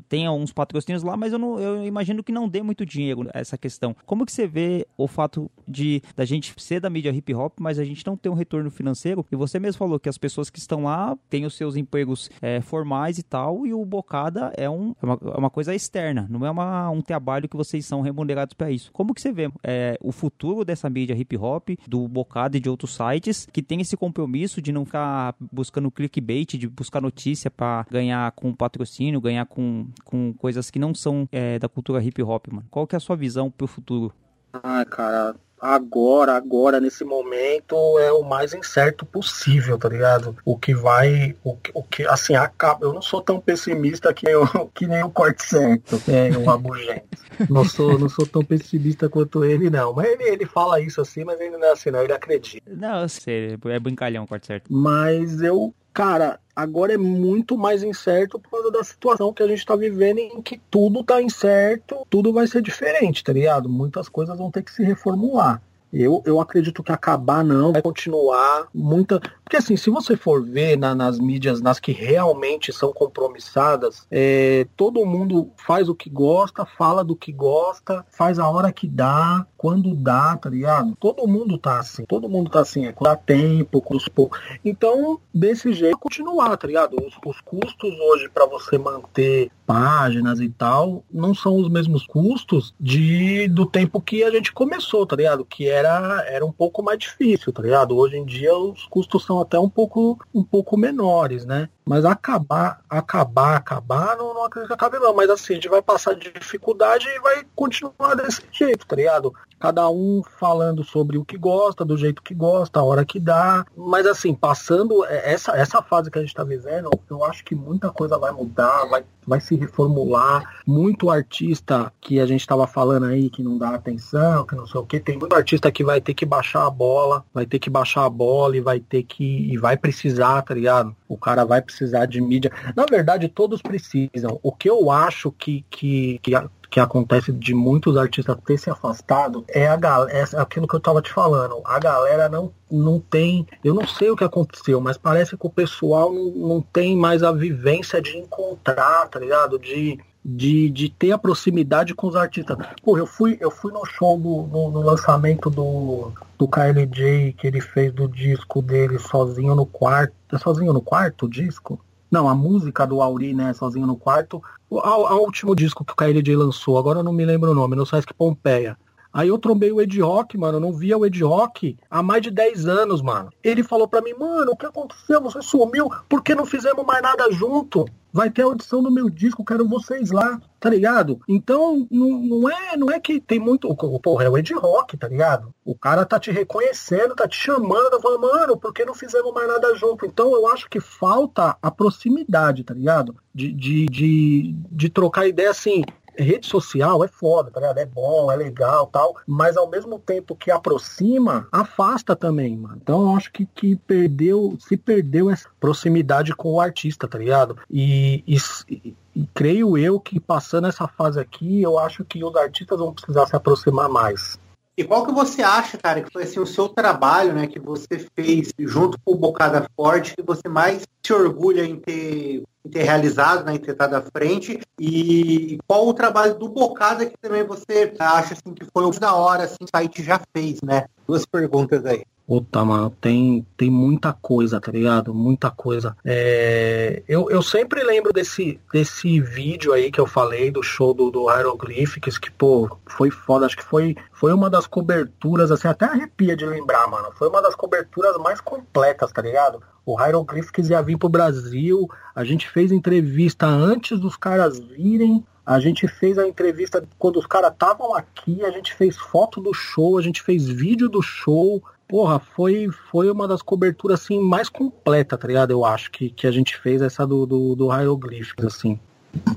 tem 0.09 0.27
alguns 0.27 0.53
patrocínios 0.53 1.03
lá, 1.03 1.17
mas 1.17 1.33
eu, 1.33 1.39
não, 1.39 1.59
eu 1.59 1.85
imagino 1.87 2.23
que 2.23 2.33
não 2.33 2.49
dê 2.49 2.63
muito 2.63 2.85
dinheiro 2.85 3.29
essa 3.33 3.57
questão. 3.59 3.95
Como 4.07 4.25
que 4.27 4.33
você 4.33 4.47
vê 4.47 4.87
o 4.97 5.07
fato 5.07 5.51
de 5.67 6.03
da 6.17 6.25
gente 6.25 6.55
ser 6.59 6.81
da 6.81 6.91
mídia 6.91 7.11
hip 7.11 7.35
hop, 7.35 7.55
mas 7.61 7.79
a 7.79 7.85
gente 7.85 8.07
não 8.07 8.17
ter 8.17 8.29
um 8.29 8.35
retorno 8.35 8.71
financeiro? 8.71 9.25
E 9.31 9.37
você 9.37 9.59
mesmo 9.59 9.79
falou 9.79 9.99
que 9.99 10.08
as 10.09 10.19
pessoas 10.19 10.51
que 10.51 10.59
estão 10.59 10.85
lá 10.85 11.17
têm 11.29 11.45
os 11.45 11.57
seus 11.57 11.77
empregos 11.77 12.31
é, 12.41 12.61
formais 12.61 13.19
e 13.19 13.23
tal, 13.23 13.67
e 13.67 13.73
o 13.73 13.85
Bocada 13.85 14.53
é, 14.57 14.69
um, 14.69 14.95
é, 15.03 15.05
uma, 15.05 15.19
é 15.21 15.39
uma 15.39 15.51
coisa 15.51 15.75
externa, 15.75 16.27
não 16.31 16.45
é 16.45 16.51
uma, 16.51 16.91
um 16.91 17.01
trabalho 17.01 17.49
que 17.49 17.57
vocês 17.57 17.85
são 17.87 18.01
remunerados 18.01 18.55
para 18.55 18.71
isso. 18.71 18.91
Como 18.93 19.15
que 19.15 19.21
você 19.21 19.33
vê 19.33 19.51
é, 19.63 19.99
o 20.03 20.13
futuro 20.13 20.65
dessa 20.65 20.89
mídia 20.89 21.15
hip 21.15 21.37
hop, 21.37 21.71
do 21.87 22.07
Bocada 22.09 22.57
e 22.57 22.61
de 22.61 22.69
outros 22.69 22.95
sites, 22.95 23.47
que 23.53 23.63
tem 23.63 23.81
esse 23.81 23.97
compromisso 23.97 24.61
de 24.61 24.73
não 24.73 24.85
ficar 24.85 25.35
buscando 25.53 25.91
clickbait, 25.91 26.57
de 26.57 26.69
buscar 26.69 27.01
notícia 27.01 27.51
para 27.51 27.87
ganhar 27.91 28.33
com 28.33 28.53
patrocínio, 28.53 29.21
ganhar 29.21 29.47
com, 29.47 29.87
com 30.05 30.33
coisas 30.33 30.71
que 30.71 30.79
não 30.79 30.95
são 30.95 31.29
é, 31.33 31.59
da 31.59 31.69
cultura 31.69 32.03
hip 32.03 32.23
hop, 32.23 32.49
mano? 32.49 32.67
Qual 32.71 32.87
que 32.87 32.95
é 32.95 32.99
a 32.99 33.01
sua 33.01 33.17
visão 33.17 33.51
pro 33.51 33.67
futuro? 33.67 34.13
Ah, 34.53 34.85
cara, 34.85 35.37
agora, 35.61 36.35
agora, 36.35 36.81
nesse 36.81 37.05
momento, 37.05 37.99
é 37.99 38.13
o 38.13 38.23
mais 38.23 38.55
incerto 38.55 39.05
possível, 39.05 39.79
tá 39.79 39.89
ligado? 39.89 40.37
O 40.45 40.57
que 40.57 40.75
vai, 40.75 41.35
o 41.45 41.57
que, 41.57 41.71
o 41.75 41.83
que 41.83 42.07
assim, 42.07 42.35
acaba. 42.35 42.87
Eu 42.87 42.93
não 42.93 43.03
sou 43.03 43.21
tão 43.21 43.41
pessimista 43.41 44.13
que, 44.13 44.29
eu, 44.29 44.47
que 44.75 44.87
nem 44.87 45.03
o 45.03 45.11
corte 45.11 45.43
certo, 45.43 46.01
é 46.09 46.37
o 46.37 46.49
Abugento. 46.51 47.07
Não 47.49 47.65
sou, 47.65 47.99
não 47.99 48.09
sou 48.09 48.27
tão 48.27 48.45
pessimista 48.45 49.09
quanto 49.09 49.45
ele, 49.45 49.71
não. 49.71 49.93
Mas 49.93 50.09
ele, 50.09 50.25
ele 50.25 50.47
fala 50.47 50.81
isso 50.81 51.01
assim, 51.01 51.25
mas 51.25 51.41
ele 51.41 51.57
não 51.57 51.65
é 51.65 51.73
assim, 51.73 51.91
não, 51.91 52.03
ele 52.03 52.13
acredita. 52.13 52.71
Não, 52.75 53.03
eu 53.03 53.09
sei, 53.09 53.59
é 53.67 53.79
brincalhão, 53.79 54.27
corte 54.27 54.47
certo. 54.47 54.73
Mas 54.73 55.41
eu, 55.41 55.75
cara, 55.99 56.39
agora 56.55 56.95
é 56.95 56.97
muito 56.97 57.59
mais 57.59 57.83
incerto 57.83 58.39
por 58.39 58.51
causa 58.53 58.71
da 58.71 58.85
situação 58.85 59.33
que 59.33 59.43
a 59.43 59.49
gente 59.49 59.67
tá 59.67 59.75
vivendo 59.75 60.19
em 60.19 60.41
que 60.41 60.61
tudo 60.71 61.03
tá 61.03 61.21
incerto, 61.21 62.07
tudo 62.09 62.33
vai 62.33 62.47
ser 62.47 62.63
diferente, 62.63 63.25
tá 63.25 63.33
ligado? 63.33 63.69
Muitas 63.69 64.09
coisas 64.09 64.39
vão 64.39 64.49
ter 64.49 64.63
que 64.63 64.71
se 64.71 64.85
reformular. 64.85 65.61
Eu, 65.93 66.23
eu 66.25 66.41
acredito 66.41 66.85
que 66.85 66.93
acabar 66.93 67.43
não, 67.43 67.73
vai 67.73 67.83
continuar 67.83 68.69
muita. 68.73 69.21
Porque 69.49 69.57
assim, 69.57 69.79
se 69.79 69.89
você 69.89 70.15
for 70.15 70.45
ver 70.45 70.77
na- 70.77 70.95
nas 70.95 71.19
mídias, 71.19 71.63
nas 71.63 71.81
que 71.81 71.91
realmente 71.91 72.71
são 72.71 72.93
compromissadas, 72.93 74.07
é, 74.11 74.67
todo 74.77 75.07
mundo 75.07 75.51
faz 75.57 75.89
o 75.89 75.95
que 75.95 76.11
gosta, 76.11 76.67
fala 76.67 77.03
do 77.03 77.17
que 77.17 77.33
gosta, 77.33 78.05
faz 78.11 78.39
a 78.39 78.47
hora 78.47 78.71
que 78.71 78.87
dá, 78.87 79.47
quando 79.57 79.95
dá, 79.95 80.37
tá 80.37 80.51
ligado? 80.51 80.95
Todo 81.01 81.27
mundo 81.27 81.57
tá 81.57 81.79
assim, 81.79 82.05
todo 82.05 82.29
mundo 82.29 82.51
tá 82.51 82.61
assim, 82.61 82.85
é 82.85 82.93
quando 82.93 83.09
dá 83.09 83.17
tempo, 83.17 83.81
quando 83.81 83.99
pô. 84.11 84.31
Então, 84.63 85.19
desse 85.33 85.73
jeito, 85.73 85.97
continuar, 85.97 86.55
tá 86.59 86.67
ligado? 86.67 86.97
Os, 87.03 87.15
os 87.25 87.41
custos 87.41 87.99
hoje 88.11 88.29
para 88.29 88.45
você 88.45 88.77
manter 88.77 89.51
páginas 89.67 90.41
e 90.41 90.49
tal, 90.49 91.05
não 91.13 91.35
são 91.35 91.57
os 91.57 91.69
mesmos 91.69 92.07
custos 92.07 92.75
de 92.81 93.49
do 93.49 93.67
tempo 93.67 94.01
que 94.01 94.23
a 94.25 94.31
gente 94.31 94.53
começou, 94.53 95.05
tá 95.05 95.17
ligado? 95.17 95.45
Que 95.45 95.69
era, 95.69 96.25
era 96.27 96.45
um 96.45 96.53
pouco 96.53 96.83
mais 96.83 96.99
difícil, 96.99 97.53
tá 97.53 97.63
ligado? 97.63 97.97
Hoje 97.97 98.17
em 98.17 98.25
dia 98.25 98.57
os 98.57 98.87
custos 98.87 99.25
são 99.25 99.38
até 99.41 99.59
um 99.59 99.69
pouco, 99.69 100.19
um 100.35 100.43
pouco 100.43 100.77
menores, 100.77 101.45
né? 101.45 101.69
Mas 101.89 102.05
acabar, 102.05 102.81
acabar, 102.89 103.57
acabar, 103.57 104.17
não, 104.17 104.35
não 104.35 104.45
acredito 104.45 104.69
que 104.69 104.75
acabe 104.75 104.99
não. 104.99 105.15
Mas 105.15 105.31
assim, 105.31 105.55
a 105.55 105.57
gente 105.57 105.69
vai 105.69 105.81
passar 105.81 106.15
de 106.15 106.31
dificuldade 106.31 107.09
e 107.09 107.21
vai 107.21 107.45
continuar 107.57 108.15
desse 108.15 108.43
jeito, 108.53 108.87
tá 108.87 108.95
ligado? 108.95 109.33
Cada 109.59 109.89
um 109.91 110.23
falando 110.39 110.85
sobre 110.85 111.19
o 111.19 111.25
que 111.25 111.37
gosta, 111.37 111.85
do 111.85 111.97
jeito 111.97 112.23
que 112.23 112.33
gosta, 112.33 112.79
a 112.79 112.85
hora 112.85 113.05
que 113.05 113.19
dá. 113.19 113.65
Mas 113.77 114.07
assim, 114.07 114.33
passando 114.33 115.05
essa, 115.07 115.53
essa 115.57 115.83
fase 115.83 116.11
que 116.11 116.19
a 116.19 116.21
gente 116.21 116.35
tá 116.35 116.45
vivendo, 116.45 116.91
eu 117.11 117.25
acho 117.25 117.45
que 117.45 117.55
muita 117.55 117.91
coisa 117.91 118.17
vai 118.19 118.31
mudar, 118.31 118.85
vai, 118.85 119.05
vai 119.27 119.41
se 119.41 119.57
reformular. 119.57 120.61
Muito 120.65 121.11
artista 121.11 121.93
que 122.01 122.21
a 122.21 122.27
gente 122.27 122.47
tava 122.47 122.67
falando 122.69 123.07
aí 123.07 123.29
que 123.31 123.43
não 123.43 123.59
dá 123.59 123.71
atenção, 123.71 124.47
que 124.47 124.55
não 124.55 124.67
sei 124.67 124.81
o 124.81 124.87
que, 124.87 125.01
tem 125.01 125.19
muito 125.19 125.35
artista 125.35 125.73
que 125.73 125.83
vai 125.83 126.01
ter 126.01 126.15
que 126.15 126.25
baixar 126.25 126.67
a 126.67 126.71
bola, 126.71 127.25
vai 127.35 127.47
ter 127.47 127.59
que 127.59 127.71
baixar 127.71 128.05
a 128.05 128.11
bola 128.11 128.57
e 128.57 128.61
vai 128.61 128.79
ter 128.79 129.03
que. 129.03 129.53
e 129.53 129.57
vai 129.57 129.77
precisar, 129.77 130.43
tá 130.43 130.55
ligado? 130.55 130.95
O 131.09 131.17
cara 131.17 131.45
vai 131.45 131.61
precisar 131.61 131.78
de 132.09 132.21
mídia. 132.21 132.53
Na 132.75 132.85
verdade, 132.85 133.29
todos 133.29 133.63
precisam. 133.63 134.39
O 134.43 134.53
que 134.53 134.69
eu 134.69 134.91
acho 134.91 135.33
que, 135.33 135.65
que, 135.71 136.19
que, 136.23 136.33
que 136.71 136.81
acontece 136.81 137.33
de 137.33 137.55
muitos 137.55 137.97
artistas 137.97 138.37
ter 138.45 138.59
se 138.59 138.71
afastado 138.71 139.45
é 139.49 139.67
a 139.67 139.79
é 140.11 140.25
aquilo 140.41 140.67
que 140.67 140.75
eu 140.75 140.81
tava 140.81 141.01
te 141.01 141.13
falando. 141.13 141.61
A 141.65 141.79
galera 141.79 142.29
não, 142.29 142.53
não 142.71 143.01
tem. 143.01 143.47
Eu 143.65 143.75
não 143.75 143.87
sei 143.87 144.11
o 144.11 144.17
que 144.17 144.25
aconteceu, 144.25 144.81
mas 144.81 144.97
parece 144.97 145.37
que 145.37 145.47
o 145.47 145.51
pessoal 145.51 146.13
não, 146.13 146.31
não 146.31 146.61
tem 146.61 146.97
mais 146.97 147.23
a 147.23 147.33
vivência 147.33 148.01
de 148.01 148.17
encontrar, 148.19 149.09
tá 149.09 149.19
ligado? 149.19 149.59
De, 149.59 149.99
de, 150.25 150.71
de 150.71 150.89
ter 150.91 151.13
a 151.13 151.19
proximidade 151.19 151.95
com 151.95 152.07
os 152.07 152.17
artistas. 152.17 152.57
Pô, 152.83 152.99
eu 152.99 153.07
fui, 153.07 153.39
eu 153.41 153.51
fui 153.51 153.73
no 153.73 153.85
show 153.87 154.19
do, 154.19 154.43
no, 154.43 154.71
no 154.71 154.83
lançamento 154.83 155.49
do, 155.49 156.13
do 156.39 156.47
KLJ 156.47 157.33
que 157.33 157.47
ele 157.47 157.61
fez 157.61 157.93
do 157.93 158.07
disco 158.07 158.63
dele 158.63 158.99
sozinho 158.99 159.55
no 159.55 159.67
quarto. 159.67 160.15
É 160.33 160.39
sozinho 160.39 160.73
no 160.73 160.81
quarto 160.81 161.27
o 161.27 161.29
disco? 161.29 161.85
Não, 162.11 162.29
a 162.29 162.35
música 162.35 162.87
do 162.87 163.03
Auri, 163.03 163.35
né, 163.35 163.53
sozinho 163.53 163.87
no 163.87 163.97
quarto. 163.97 164.43
O, 164.71 164.79
a, 164.79 165.11
a 165.11 165.15
último 165.17 165.55
disco 165.55 165.85
que 165.85 165.93
o 165.93 165.97
KLJ 165.97 166.37
lançou, 166.37 166.79
agora 166.79 167.01
eu 167.01 167.05
não 167.05 167.13
me 167.13 167.25
lembro 167.25 167.51
o 167.51 167.55
nome, 167.55 167.77
no 167.77 167.85
Sesc 167.85 168.15
Pompeia. 168.15 168.79
Aí 169.13 169.29
eu 169.29 169.39
trombei 169.39 169.73
o 169.73 169.81
Ed 169.81 170.01
Rock, 170.01 170.37
mano. 170.37 170.57
Eu 170.57 170.61
não 170.61 170.73
via 170.73 170.97
o 170.97 171.05
Ed 171.05 171.23
Rock 171.25 171.77
há 171.91 172.03
mais 172.03 172.23
de 172.23 172.31
10 172.31 172.67
anos, 172.67 173.03
mano. 173.03 173.31
Ele 173.43 173.63
falou 173.63 173.89
pra 173.89 174.01
mim, 174.01 174.13
mano, 174.19 174.53
o 174.53 174.57
que 174.57 174.67
aconteceu? 174.67 175.21
Você 175.23 175.43
sumiu, 175.43 175.91
por 176.09 176.23
que 176.23 176.35
não 176.35 176.47
fizemos 176.47 176.85
mais 176.87 177.03
nada 177.03 177.31
junto? 177.33 177.87
Vai 178.13 178.31
ter 178.31 178.43
a 178.43 178.47
audição 178.47 178.83
do 178.83 178.91
meu 178.91 179.11
disco, 179.11 179.45
quero 179.45 179.69
vocês 179.69 180.11
lá, 180.11 180.41
tá 180.59 180.71
ligado? 180.71 181.21
Então, 181.29 181.87
não, 181.91 182.09
não 182.21 182.51
é 182.51 182.77
não 182.77 182.91
é 182.91 182.99
que 182.99 183.21
tem 183.21 183.39
muito. 183.39 183.75
Porra, 184.03 184.25
é 184.25 184.29
o 184.29 184.39
Ed 184.39 184.53
Rock, 184.55 184.97
tá 184.97 185.09
ligado? 185.09 185.55
O 185.65 185.75
cara 185.75 186.05
tá 186.05 186.19
te 186.19 186.31
reconhecendo, 186.31 187.15
tá 187.15 187.29
te 187.29 187.37
chamando, 187.37 187.91
tá 187.91 188.01
falando, 188.01 188.21
mano, 188.23 188.57
por 188.57 188.73
que 188.73 188.85
não 188.85 188.95
fizemos 188.95 189.33
mais 189.33 189.49
nada 189.49 189.75
junto? 189.75 190.07
Então, 190.07 190.33
eu 190.33 190.47
acho 190.49 190.69
que 190.69 190.81
falta 190.81 191.57
a 191.61 191.71
proximidade, 191.71 192.65
tá 192.65 192.75
ligado? 192.75 193.15
De, 193.35 193.53
de, 193.53 193.87
de, 193.87 194.55
de 194.71 194.89
trocar 194.89 195.29
ideia 195.29 195.51
assim 195.51 195.83
rede 196.19 196.47
social 196.47 197.05
é 197.05 197.09
foda, 197.09 197.51
tá 197.51 197.61
ligado? 197.61 197.79
É 197.79 197.87
bom, 197.87 198.31
é 198.31 198.37
legal 198.37 198.87
tal, 198.87 199.17
mas 199.27 199.57
ao 199.57 199.69
mesmo 199.69 199.99
tempo 199.99 200.35
que 200.35 200.51
aproxima, 200.51 201.47
afasta 201.53 202.17
também, 202.17 202.57
mano. 202.57 202.79
Então 202.83 203.17
acho 203.17 203.33
que, 203.33 203.47
que 203.47 203.77
perdeu, 203.77 204.57
se 204.59 204.77
perdeu 204.77 205.31
essa 205.31 205.49
proximidade 205.61 206.35
com 206.35 206.53
o 206.53 206.61
artista, 206.61 207.07
tá 207.07 207.19
ligado? 207.19 207.57
E, 207.71 208.25
e, 208.27 208.97
e 209.15 209.29
creio 209.35 209.77
eu 209.77 209.99
que 209.99 210.21
passando 210.21 210.67
essa 210.67 210.87
fase 210.87 211.19
aqui, 211.21 211.63
eu 211.63 211.79
acho 211.79 212.05
que 212.05 212.25
os 212.25 212.35
artistas 212.37 212.79
vão 212.79 212.93
precisar 212.93 213.27
se 213.27 213.37
aproximar 213.37 213.89
mais. 213.89 214.39
E 214.79 214.85
qual 214.85 215.05
que 215.05 215.11
você 215.11 215.43
acha, 215.43 215.77
cara, 215.77 216.01
que 216.01 216.13
foi 216.13 216.23
assim 216.23 216.39
o 216.39 216.47
seu 216.47 216.69
trabalho, 216.69 217.33
né, 217.33 217.49
que 217.49 217.59
você 217.59 217.99
fez 218.15 218.53
junto 218.61 218.97
com 219.05 219.11
o 219.11 219.19
Bocada 219.19 219.69
Forte, 219.75 220.15
que 220.15 220.23
você 220.23 220.49
mais 220.49 220.87
se 221.05 221.13
orgulha 221.13 221.65
em 221.65 221.75
ter, 221.75 222.45
em 222.65 222.71
ter 222.71 222.85
realizado, 222.85 223.45
né, 223.45 223.57
em 223.57 223.59
ter 223.59 223.73
estado 223.73 223.97
à 223.97 224.03
frente? 224.03 224.61
E 224.79 225.59
qual 225.67 225.89
o 225.89 225.93
trabalho 225.93 226.39
do 226.39 226.49
Bocada 226.49 227.05
que 227.05 227.19
também 227.21 227.43
você 227.43 227.93
acha 227.99 228.35
assim 228.35 228.55
que 228.55 228.65
foi 228.73 228.85
o 228.85 228.91
da 228.91 229.17
hora 229.17 229.43
assim, 229.43 229.57
o 229.63 229.67
site 229.69 230.01
já 230.01 230.21
fez, 230.33 230.63
né? 230.63 230.87
Duas 231.09 231.27
perguntas 231.27 231.85
aí. 231.85 232.05
Puta, 232.29 232.63
mano, 232.63 232.91
tem, 233.01 233.47
tem 233.57 233.71
muita 233.71 234.13
coisa, 234.13 234.61
tá 234.61 234.71
ligado? 234.71 235.15
Muita 235.15 235.51
coisa. 235.51 235.97
É, 236.05 237.03
eu, 237.09 237.31
eu 237.31 237.41
sempre 237.41 237.83
lembro 237.83 238.13
desse, 238.13 238.61
desse 238.71 239.19
vídeo 239.19 239.73
aí 239.73 239.91
que 239.91 239.99
eu 239.99 240.07
falei, 240.07 240.51
do 240.51 240.63
show 240.63 240.93
do, 240.93 241.11
do 241.11 241.31
Hieroglyphics, 241.31 242.19
que, 242.19 242.31
pô, 242.31 242.69
foi 242.85 243.11
foda. 243.11 243.47
Acho 243.47 243.57
que 243.57 243.65
foi, 243.65 243.97
foi 244.13 244.31
uma 244.35 244.51
das 244.51 244.67
coberturas, 244.67 245.51
assim, 245.51 245.69
até 245.69 245.87
arrepia 245.87 246.37
de 246.37 246.45
lembrar, 246.45 246.87
mano. 246.87 247.09
Foi 247.15 247.31
uma 247.31 247.41
das 247.41 247.55
coberturas 247.55 248.19
mais 248.19 248.43
completas, 248.43 249.11
tá 249.11 249.23
ligado? 249.23 249.63
O 249.87 249.99
Hieroglyphics 249.99 250.69
ia 250.69 250.83
vir 250.83 250.99
pro 250.99 251.09
Brasil, 251.09 251.89
a 252.15 252.25
gente 252.25 252.47
fez 252.51 252.71
entrevista 252.71 253.47
antes 253.47 253.99
dos 253.99 254.19
caras 254.19 254.59
virem, 254.59 255.25
a 255.47 255.59
gente 255.61 255.89
fez 255.89 256.19
a 256.19 256.29
entrevista 256.29 256.87
quando 256.99 257.19
os 257.19 257.25
caras 257.25 257.53
estavam 257.53 257.95
aqui, 257.95 258.45
a 258.45 258.51
gente 258.51 258.75
fez 258.75 258.99
foto 258.99 259.41
do 259.41 259.55
show, 259.55 259.97
a 259.97 260.03
gente 260.03 260.21
fez 260.21 260.47
vídeo 260.47 260.91
do 260.91 261.01
show, 261.01 261.63
porra, 261.89 262.19
foi, 262.19 262.69
foi 262.91 263.11
uma 263.11 263.27
das 263.27 263.41
coberturas 263.43 264.01
assim 264.01 264.21
mais 264.21 264.49
completa, 264.49 265.17
tá 265.17 265.27
ligado? 265.27 265.51
Eu 265.51 265.65
acho 265.65 265.91
que, 265.91 266.11
que 266.11 266.27
a 266.27 266.31
gente 266.31 266.57
fez 266.59 266.83
essa 266.83 267.07
do, 267.07 267.25
do, 267.25 267.57
do 267.57 267.73
Hieroglyphics, 267.73 268.45
assim. 268.45 268.79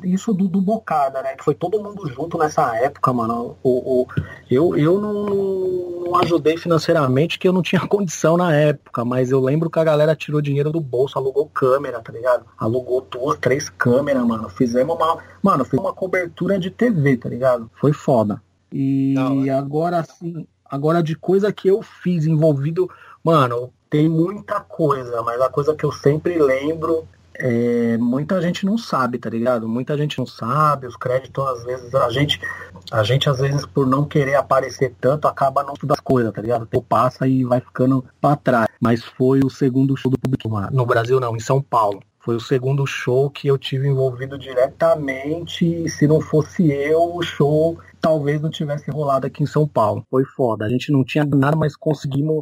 Isso 0.03 0.33
do, 0.33 0.49
do 0.49 0.59
Bocada, 0.59 1.21
né? 1.21 1.35
Que 1.35 1.43
foi 1.43 1.55
todo 1.55 1.81
mundo 1.81 2.07
junto 2.09 2.37
nessa 2.37 2.75
época, 2.75 3.13
mano. 3.13 3.55
O, 3.63 4.01
o, 4.01 4.07
eu 4.49 4.75
eu 4.75 4.99
não, 4.99 5.23
não 6.03 6.15
ajudei 6.17 6.57
financeiramente, 6.57 7.39
que 7.39 7.47
eu 7.47 7.53
não 7.53 7.61
tinha 7.61 7.81
condição 7.87 8.35
na 8.35 8.53
época, 8.53 9.05
mas 9.05 9.31
eu 9.31 9.39
lembro 9.39 9.69
que 9.69 9.79
a 9.79 9.83
galera 9.83 10.15
tirou 10.15 10.41
dinheiro 10.41 10.71
do 10.71 10.81
bolso, 10.81 11.17
alugou 11.17 11.47
câmera, 11.47 12.01
tá 12.01 12.11
ligado? 12.11 12.45
Alugou 12.57 13.07
duas, 13.09 13.39
três 13.39 13.69
câmeras, 13.69 14.23
mano. 14.25 14.49
Fizemos 14.49 14.95
uma. 14.95 15.17
Mano, 15.41 15.63
fiz 15.63 15.79
uma 15.79 15.93
cobertura 15.93 16.59
de 16.59 16.69
TV, 16.69 17.15
tá 17.15 17.29
ligado? 17.29 17.71
Foi 17.79 17.93
foda. 17.93 18.41
E 18.73 19.13
não, 19.15 19.57
agora 19.57 19.99
assim, 19.99 20.47
Agora, 20.71 21.03
de 21.03 21.15
coisa 21.15 21.51
que 21.51 21.69
eu 21.69 21.81
fiz 21.81 22.25
envolvido, 22.25 22.89
mano, 23.23 23.73
tem 23.89 24.07
muita 24.07 24.61
coisa, 24.61 25.21
mas 25.21 25.41
a 25.41 25.49
coisa 25.49 25.75
que 25.75 25.83
eu 25.83 25.91
sempre 25.91 26.39
lembro 26.39 27.05
é, 27.43 27.97
muita 27.97 28.39
gente 28.41 28.65
não 28.65 28.77
sabe, 28.77 29.17
tá 29.17 29.29
ligado? 29.29 29.67
Muita 29.67 29.97
gente 29.97 30.19
não 30.19 30.27
sabe, 30.27 30.85
os 30.85 30.95
créditos 30.95 31.43
às 31.47 31.63
vezes 31.63 31.95
a 31.95 32.09
gente 32.09 32.39
a 32.91 33.03
gente 33.03 33.29
às 33.29 33.39
vezes 33.39 33.65
por 33.65 33.87
não 33.87 34.05
querer 34.05 34.35
aparecer 34.35 34.93
tanto 35.01 35.27
acaba 35.27 35.63
não 35.63 35.73
estudando 35.73 35.95
as 35.95 35.99
coisas, 35.99 36.31
tá 36.31 36.41
ligado? 36.41 36.65
Tempo 36.67 36.85
passa 36.87 37.27
e 37.27 37.43
vai 37.43 37.59
ficando 37.59 38.05
para 38.19 38.35
trás. 38.35 38.67
Mas 38.79 39.03
foi 39.03 39.39
o 39.43 39.49
segundo 39.49 39.97
show 39.97 40.11
do 40.11 40.19
público 40.19 40.49
no 40.71 40.85
Brasil 40.85 41.19
não, 41.19 41.35
em 41.35 41.39
São 41.39 41.61
Paulo. 41.61 42.01
Foi 42.19 42.35
o 42.35 42.39
segundo 42.39 42.85
show 42.85 43.31
que 43.31 43.47
eu 43.47 43.57
tive 43.57 43.87
envolvido 43.87 44.37
diretamente. 44.37 45.89
Se 45.89 46.05
não 46.05 46.21
fosse 46.21 46.71
eu, 46.71 47.15
o 47.15 47.23
show 47.23 47.79
talvez 48.01 48.41
não 48.41 48.49
tivesse 48.49 48.89
rolado 48.89 49.27
aqui 49.27 49.43
em 49.43 49.47
São 49.47 49.67
Paulo. 49.67 50.05
Foi 50.09 50.25
foda. 50.25 50.65
A 50.65 50.69
gente 50.69 50.91
não 50.91 51.03
tinha 51.05 51.23
nada, 51.25 51.55
mas 51.55 51.75
conseguimos. 51.75 52.41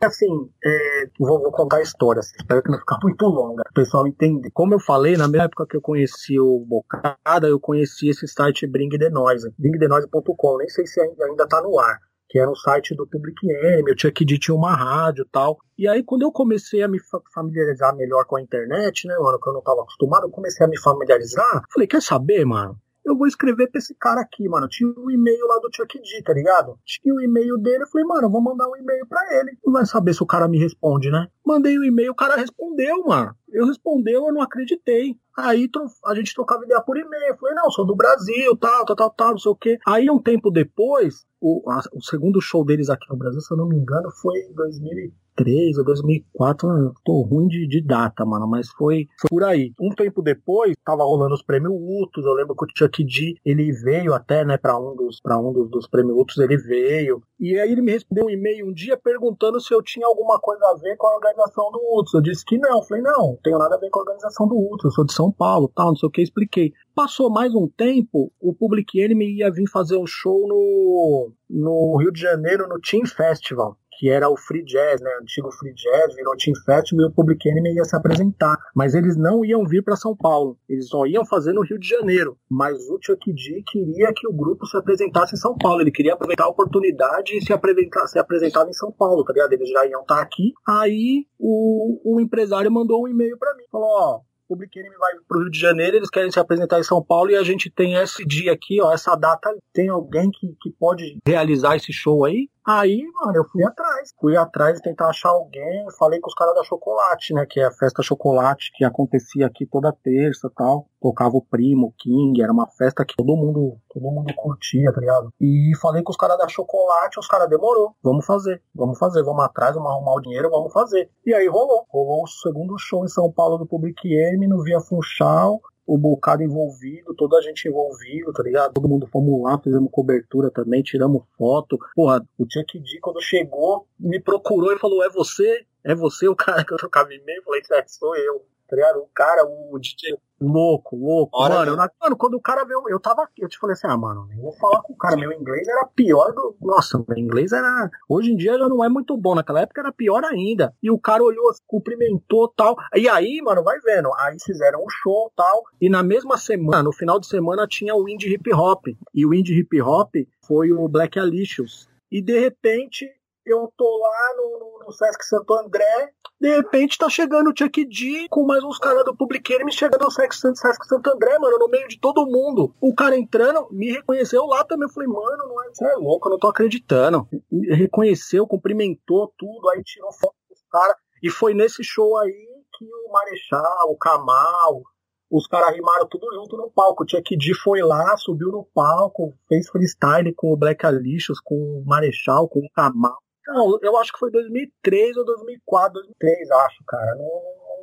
Assim, 0.00 0.48
é, 0.64 1.06
vou, 1.18 1.38
vou, 1.38 1.52
contar 1.52 1.76
a 1.76 1.82
história, 1.82 2.20
assim, 2.20 2.34
espero 2.38 2.62
que 2.62 2.70
não 2.70 2.78
ficar 2.78 2.98
muito 3.02 3.26
longa, 3.26 3.62
o 3.70 3.74
pessoal 3.74 4.06
entender. 4.06 4.50
Como 4.54 4.72
eu 4.72 4.80
falei, 4.80 5.18
na 5.18 5.28
mesma 5.28 5.44
época 5.44 5.66
que 5.66 5.76
eu 5.76 5.82
conheci 5.82 6.40
o 6.40 6.64
Bocada, 6.66 7.46
eu 7.46 7.60
conheci 7.60 8.08
esse 8.08 8.26
site 8.26 8.66
Bring 8.66 8.88
the 8.88 9.10
Noise, 9.10 9.52
bringthenoise.com, 9.58 10.56
nem 10.56 10.68
sei 10.70 10.86
se 10.86 10.98
ainda, 10.98 11.26
ainda 11.26 11.46
tá 11.46 11.60
no 11.60 11.78
ar 11.78 12.00
que 12.32 12.38
era 12.38 12.50
o 12.50 12.56
site 12.56 12.96
do 12.96 13.06
Public 13.06 13.46
Enemy, 13.46 13.90
eu 13.90 13.94
tinha 13.94 14.10
que 14.10 14.24
tinha 14.24 14.54
uma 14.54 14.74
rádio 14.74 15.22
tal. 15.30 15.58
E 15.76 15.86
aí, 15.86 16.02
quando 16.02 16.22
eu 16.22 16.32
comecei 16.32 16.82
a 16.82 16.88
me 16.88 16.98
familiarizar 17.34 17.94
melhor 17.94 18.24
com 18.24 18.36
a 18.36 18.40
internet, 18.40 19.06
né, 19.06 19.14
mano, 19.18 19.38
que 19.38 19.50
eu 19.50 19.52
não 19.52 19.60
tava 19.60 19.82
acostumado, 19.82 20.24
eu 20.24 20.30
comecei 20.30 20.64
a 20.64 20.68
me 20.68 20.80
familiarizar, 20.80 21.62
falei, 21.70 21.86
quer 21.86 22.00
saber, 22.00 22.46
mano? 22.46 22.74
Eu 23.04 23.16
vou 23.16 23.26
escrever 23.26 23.68
pra 23.70 23.78
esse 23.78 23.94
cara 23.94 24.20
aqui, 24.20 24.48
mano. 24.48 24.68
Tinha 24.68 24.88
um 24.88 25.10
e-mail 25.10 25.46
lá 25.46 25.58
do 25.58 25.68
Chuck 25.74 25.98
D, 26.00 26.22
tá 26.22 26.32
ligado? 26.32 26.78
Tinha 26.84 27.14
o 27.14 27.18
um 27.18 27.20
e-mail 27.20 27.58
dele, 27.58 27.82
eu 27.82 27.88
falei, 27.88 28.06
mano, 28.06 28.26
eu 28.26 28.30
vou 28.30 28.40
mandar 28.40 28.68
um 28.68 28.76
e-mail 28.76 29.06
pra 29.06 29.20
ele. 29.38 29.58
Não 29.64 29.72
vai 29.72 29.86
saber 29.86 30.14
se 30.14 30.22
o 30.22 30.26
cara 30.26 30.48
me 30.48 30.58
responde, 30.58 31.10
né? 31.10 31.28
Mandei 31.44 31.76
o 31.76 31.80
um 31.80 31.84
e-mail, 31.84 32.12
o 32.12 32.16
cara 32.16 32.36
respondeu, 32.36 33.04
mano. 33.04 33.34
Eu 33.50 33.66
respondeu, 33.66 34.26
eu 34.26 34.32
não 34.32 34.40
acreditei. 34.40 35.16
Aí 35.36 35.68
a 36.06 36.14
gente 36.14 36.34
trocava 36.34 36.64
ideia 36.64 36.80
por 36.80 36.96
e-mail. 36.96 37.32
Eu 37.32 37.36
falei, 37.36 37.54
não, 37.54 37.70
sou 37.70 37.86
do 37.86 37.96
Brasil, 37.96 38.56
tal, 38.56 38.84
tal, 38.84 38.96
tal, 38.96 39.10
tal, 39.10 39.30
não 39.30 39.38
sei 39.38 39.52
o 39.52 39.56
quê. 39.56 39.78
Aí 39.86 40.10
um 40.10 40.20
tempo 40.20 40.50
depois, 40.50 41.26
o, 41.40 41.62
a, 41.70 41.80
o 41.92 42.02
segundo 42.02 42.40
show 42.40 42.64
deles 42.64 42.88
aqui 42.88 43.06
no 43.10 43.16
Brasil, 43.16 43.40
se 43.40 43.52
eu 43.52 43.58
não 43.58 43.68
me 43.68 43.76
engano, 43.76 44.10
foi 44.10 44.38
em 44.40 44.52
2000 44.54 45.12
2003 45.36 45.78
ou 45.78 45.84
2004, 45.84 46.94
tô 47.04 47.22
ruim 47.22 47.46
de, 47.48 47.66
de 47.66 47.80
data, 47.80 48.24
mano, 48.24 48.46
mas 48.46 48.68
foi, 48.68 49.08
foi, 49.20 49.28
por 49.28 49.44
aí. 49.44 49.72
Um 49.80 49.90
tempo 49.90 50.22
depois, 50.22 50.74
tava 50.84 51.02
rolando 51.04 51.34
os 51.34 51.42
prêmios 51.42 51.72
Utos, 51.72 52.24
eu 52.24 52.34
lembro 52.34 52.54
que 52.54 52.64
o 52.64 52.68
Chuck 52.76 53.04
D, 53.04 53.36
ele 53.44 53.72
veio 53.72 54.14
até, 54.14 54.44
né, 54.44 54.56
pra 54.56 54.78
um 54.78 54.94
dos, 54.94 55.20
pra 55.20 55.38
um 55.38 55.52
dos, 55.52 55.70
dos 55.70 55.88
prêmios 55.88 56.16
Utos, 56.16 56.38
ele 56.38 56.56
veio, 56.56 57.22
e 57.40 57.58
aí 57.58 57.72
ele 57.72 57.82
me 57.82 57.92
respondeu 57.92 58.26
um 58.26 58.30
e-mail 58.30 58.66
um 58.66 58.72
dia 58.72 58.96
perguntando 58.96 59.60
se 59.60 59.74
eu 59.74 59.82
tinha 59.82 60.06
alguma 60.06 60.38
coisa 60.38 60.64
a 60.66 60.74
ver 60.74 60.96
com 60.96 61.06
a 61.06 61.14
organização 61.14 61.70
do 61.72 61.80
Utos. 61.98 62.14
Eu 62.14 62.20
disse 62.20 62.44
que 62.44 62.58
não, 62.58 62.82
falei, 62.82 63.02
não, 63.02 63.12
não 63.32 63.38
tenho 63.42 63.58
nada 63.58 63.76
a 63.76 63.78
ver 63.78 63.90
com 63.90 64.00
a 64.00 64.02
organização 64.02 64.46
do 64.46 64.56
Utos, 64.56 64.84
eu 64.84 64.90
sou 64.90 65.04
de 65.04 65.12
São 65.12 65.32
Paulo, 65.32 65.70
tal, 65.74 65.88
não 65.88 65.96
sei 65.96 66.08
o 66.08 66.12
que, 66.12 66.22
expliquei. 66.22 66.72
Passou 66.94 67.30
mais 67.30 67.54
um 67.54 67.68
tempo, 67.68 68.30
o 68.40 68.54
Public 68.54 69.00
Enemy 69.00 69.38
ia 69.38 69.50
vir 69.50 69.68
fazer 69.68 69.96
um 69.96 70.06
show 70.06 70.46
no, 70.46 71.32
no 71.48 71.96
Rio 71.96 72.12
de 72.12 72.20
Janeiro, 72.20 72.68
no 72.68 72.78
Team 72.80 73.06
Festival 73.06 73.78
que 73.98 74.08
era 74.08 74.28
o 74.28 74.36
Free 74.36 74.64
Jazz, 74.64 75.00
né? 75.00 75.10
O 75.18 75.22
antigo 75.22 75.50
Free 75.52 75.74
Jazz, 75.74 76.14
virou 76.14 76.36
Team 76.36 76.54
Festival 76.64 77.06
e 77.06 77.08
o 77.08 77.12
Public 77.12 77.48
Enemy 77.48 77.74
ia 77.74 77.84
se 77.84 77.96
apresentar. 77.96 78.56
Mas 78.74 78.94
eles 78.94 79.16
não 79.16 79.44
iam 79.44 79.64
vir 79.64 79.82
para 79.82 79.96
São 79.96 80.16
Paulo. 80.16 80.58
Eles 80.68 80.88
só 80.88 81.06
iam 81.06 81.24
fazer 81.24 81.52
no 81.52 81.62
Rio 81.62 81.78
de 81.78 81.88
Janeiro. 81.88 82.36
Mas 82.50 82.88
o 82.88 82.98
Chuck 83.00 83.32
D 83.32 83.62
queria 83.66 84.12
que 84.14 84.26
o 84.26 84.32
grupo 84.32 84.66
se 84.66 84.76
apresentasse 84.76 85.34
em 85.34 85.38
São 85.38 85.56
Paulo. 85.56 85.80
Ele 85.80 85.90
queria 85.90 86.14
aproveitar 86.14 86.44
a 86.44 86.48
oportunidade 86.48 87.36
e 87.36 87.42
se 87.42 87.52
apresentar, 87.52 88.06
se 88.06 88.18
apresentar 88.18 88.68
em 88.68 88.72
São 88.72 88.92
Paulo, 88.92 89.24
tá 89.24 89.32
ligado? 89.32 89.52
Eles 89.52 89.68
já 89.68 89.86
iam 89.86 90.02
estar 90.02 90.16
tá 90.16 90.22
aqui. 90.22 90.52
Aí 90.66 91.26
o, 91.38 92.16
o 92.16 92.20
empresário 92.20 92.70
mandou 92.70 93.04
um 93.04 93.08
e-mail 93.08 93.38
para 93.38 93.54
mim. 93.54 93.64
Falou, 93.70 93.88
ó, 93.88 94.20
Public 94.52 94.78
Enemy 94.78 94.96
vai 94.96 95.12
pro 95.26 95.40
Rio 95.40 95.50
de 95.50 95.58
Janeiro, 95.58 95.96
eles 95.96 96.10
querem 96.10 96.30
se 96.30 96.38
apresentar 96.38 96.78
em 96.78 96.82
São 96.82 97.02
Paulo 97.02 97.30
e 97.30 97.36
a 97.36 97.42
gente 97.42 97.70
tem 97.70 97.94
esse 97.94 98.24
dia 98.26 98.52
aqui, 98.52 98.82
ó, 98.82 98.92
essa 98.92 99.14
data. 99.14 99.50
Tem 99.72 99.88
alguém 99.88 100.30
que, 100.30 100.54
que 100.60 100.70
pode 100.78 101.18
realizar 101.26 101.76
esse 101.76 101.92
show 101.92 102.24
aí? 102.24 102.48
Aí, 102.64 103.02
mano, 103.20 103.38
eu 103.38 103.44
fui 103.44 103.64
atrás. 103.64 104.10
Fui 104.20 104.36
atrás 104.36 104.76
de 104.76 104.82
tentar 104.82 105.08
achar 105.08 105.30
alguém. 105.30 105.84
Falei 105.98 106.20
com 106.20 106.28
os 106.28 106.34
caras 106.34 106.54
da 106.54 106.62
Chocolate, 106.62 107.34
né? 107.34 107.44
Que 107.48 107.60
é 107.60 107.64
a 107.64 107.72
festa 107.72 108.02
Chocolate 108.02 108.70
que 108.74 108.84
acontecia 108.84 109.46
aqui 109.46 109.66
toda 109.66 109.92
terça 109.92 110.46
e 110.46 110.54
tal. 110.54 110.86
Tocava 111.00 111.36
o 111.36 111.42
Primo, 111.42 111.88
o 111.88 111.92
King. 111.92 112.40
Era 112.40 112.52
uma 112.52 112.68
festa 112.68 113.04
que 113.04 113.16
todo 113.16 113.36
mundo, 113.36 113.76
todo 113.92 114.02
mundo 114.04 114.32
curtia, 114.36 114.92
tá 114.92 115.00
ligado? 115.00 115.30
E 115.40 115.72
falei 115.80 116.02
com 116.04 116.12
os 116.12 116.16
caras 116.16 116.38
da 116.38 116.46
Chocolate. 116.46 117.18
Os 117.18 117.26
caras 117.26 117.48
demorou. 117.48 117.96
Vamos 118.02 118.24
fazer. 118.24 118.62
Vamos 118.72 118.96
fazer. 118.96 119.24
Vamos 119.24 119.44
atrás, 119.44 119.74
vamos 119.74 119.90
arrumar 119.90 120.14
o 120.14 120.20
dinheiro, 120.20 120.48
vamos 120.48 120.72
fazer. 120.72 121.10
E 121.26 121.34
aí 121.34 121.48
rolou. 121.48 121.84
Rolou 121.90 122.22
o 122.22 122.28
segundo 122.28 122.78
show 122.78 123.04
em 123.04 123.08
São 123.08 123.30
Paulo 123.32 123.58
do 123.58 123.66
Public 123.66 124.06
Enemy 124.06 124.46
no 124.46 124.62
Via 124.62 124.80
Funchal. 124.80 125.60
O 125.86 125.98
Bocado 125.98 126.42
envolvido, 126.42 127.14
toda 127.14 127.38
a 127.38 127.42
gente 127.42 127.68
envolvido, 127.68 128.32
tá 128.32 128.42
ligado? 128.42 128.72
Todo 128.72 128.88
mundo 128.88 129.06
fomos 129.06 129.42
lá, 129.42 129.58
fizemos 129.58 129.90
cobertura 129.90 130.50
também, 130.50 130.82
tiramos 130.82 131.24
foto. 131.36 131.78
Porra, 131.94 132.24
o 132.38 132.46
Chuck 132.50 132.78
D, 132.78 132.98
quando 133.00 133.20
chegou, 133.20 133.86
me 133.98 134.20
procurou 134.20 134.72
e 134.72 134.78
falou: 134.78 135.04
É 135.04 135.10
você? 135.10 135.64
É 135.84 135.94
você 135.94 136.28
o 136.28 136.36
cara 136.36 136.64
que 136.64 136.72
eu 136.72 136.78
trocava 136.78 137.12
e-mail? 137.12 137.42
Falei: 137.42 137.62
É, 137.72 137.84
sou 137.86 138.16
eu 138.16 138.44
tá 138.72 138.76
ligado? 138.76 139.00
O 139.00 139.08
cara, 139.14 139.44
o 139.44 139.78
DJ, 139.78 140.16
louco, 140.42 140.96
louco. 140.96 141.30
Hora 141.40 141.54
mano, 141.54 141.76
mano, 142.00 142.16
quando 142.16 142.34
o 142.34 142.40
cara 142.40 142.64
veio, 142.64 142.82
eu 142.88 143.00
tava 143.00 143.22
aqui, 143.22 143.42
eu 143.42 143.48
te 143.48 143.58
falei 143.58 143.74
assim, 143.74 143.86
ah, 143.86 143.96
mano, 143.96 144.28
eu 144.34 144.42
vou 144.42 144.52
falar 144.52 144.82
com 144.82 144.92
o 144.92 144.96
cara, 144.96 145.16
meu 145.16 145.32
inglês 145.32 145.66
era 145.68 145.86
pior 145.94 146.32
do. 146.32 146.56
Nossa, 146.60 147.02
meu 147.06 147.18
inglês 147.18 147.52
era. 147.52 147.90
Hoje 148.08 148.32
em 148.32 148.36
dia 148.36 148.58
já 148.58 148.68
não 148.68 148.84
é 148.84 148.88
muito 148.88 149.16
bom, 149.16 149.34
naquela 149.34 149.60
época 149.60 149.80
era 149.80 149.92
pior 149.92 150.24
ainda. 150.24 150.74
E 150.82 150.90
o 150.90 150.98
cara 150.98 151.22
olhou, 151.22 151.52
cumprimentou 151.66 152.48
tal. 152.48 152.76
E 152.94 153.08
aí, 153.08 153.40
mano, 153.42 153.62
vai 153.62 153.78
vendo. 153.80 154.10
Aí 154.18 154.36
fizeram 154.44 154.80
um 154.80 154.88
show 154.88 155.30
tal. 155.36 155.62
E 155.80 155.88
na 155.88 156.02
mesma 156.02 156.36
semana, 156.36 156.82
no 156.82 156.92
final 156.92 157.20
de 157.20 157.26
semana, 157.26 157.66
tinha 157.66 157.94
o 157.94 158.08
Indie 158.08 158.34
Hip 158.34 158.52
Hop. 158.52 158.86
E 159.14 159.26
o 159.26 159.34
Indie 159.34 159.60
Hip 159.60 159.80
Hop 159.80 160.14
foi 160.46 160.72
o 160.72 160.88
Black 160.88 161.18
Alicious. 161.18 161.88
E 162.10 162.20
de 162.20 162.38
repente, 162.38 163.08
eu 163.44 163.72
tô 163.76 163.98
lá 163.98 164.36
no, 164.36 164.58
no, 164.58 164.86
no 164.86 164.92
Sesc 164.92 165.24
Santo 165.24 165.54
André, 165.54 166.12
de 166.40 166.56
repente 166.56 166.98
tá 166.98 167.08
chegando 167.08 167.50
o 167.50 167.54
Chuck 167.56 167.84
D 167.84 168.26
com 168.28 168.44
mais 168.44 168.64
uns 168.64 168.78
caras 168.78 169.04
do 169.04 169.16
Public 169.16 169.52
Enemy 169.52 169.72
chegando 169.72 170.02
ao 170.02 170.10
Sesc, 170.10 170.34
Sesc 170.34 170.86
Santo 170.86 171.08
André, 171.08 171.38
mano, 171.38 171.58
no 171.58 171.68
meio 171.68 171.86
de 171.86 172.00
todo 172.00 172.26
mundo. 172.26 172.74
O 172.80 172.94
cara 172.94 173.16
entrando, 173.16 173.68
me 173.70 173.92
reconheceu 173.92 174.44
lá 174.46 174.64
também. 174.64 174.88
Eu 174.88 174.92
falei, 174.92 175.08
mano, 175.08 175.48
não 175.48 175.62
é, 175.62 175.68
você 175.68 175.84
é 175.84 175.94
louco, 175.94 176.28
eu 176.28 176.32
não 176.32 176.38
tô 176.38 176.48
acreditando. 176.48 177.28
Me 177.50 177.74
reconheceu, 177.74 178.46
cumprimentou 178.46 179.32
tudo, 179.38 179.68
aí 179.70 179.82
tirou 179.84 180.12
foto 180.12 180.34
dos 180.50 180.62
caras. 180.70 180.96
E 181.22 181.30
foi 181.30 181.54
nesse 181.54 181.84
show 181.84 182.18
aí 182.18 182.48
que 182.76 182.84
o 182.84 183.12
Marechal, 183.12 183.88
o 183.88 183.96
Kamal, 183.96 184.82
os 185.30 185.46
caras 185.46 185.74
rimaram 185.74 186.08
tudo 186.08 186.26
junto 186.34 186.56
no 186.56 186.70
palco. 186.70 187.04
O 187.04 187.08
Chuck 187.08 187.36
D 187.36 187.54
foi 187.54 187.82
lá, 187.82 188.16
subiu 188.16 188.48
no 188.48 188.64
palco, 188.74 189.32
fez 189.48 189.68
freestyle 189.68 190.34
com 190.34 190.52
o 190.52 190.56
Black 190.56 190.84
Alicious, 190.84 191.40
com 191.40 191.54
o 191.54 191.84
Marechal, 191.86 192.48
com 192.48 192.58
o 192.58 192.70
Kamal. 192.74 193.22
Não, 193.46 193.78
eu 193.82 193.96
acho 193.98 194.12
que 194.12 194.18
foi 194.18 194.30
2003 194.30 195.16
ou 195.16 195.24
2004, 195.24 195.94
2003, 195.94 196.50
acho, 196.50 196.84
cara. 196.86 197.14
Não, 197.16 197.24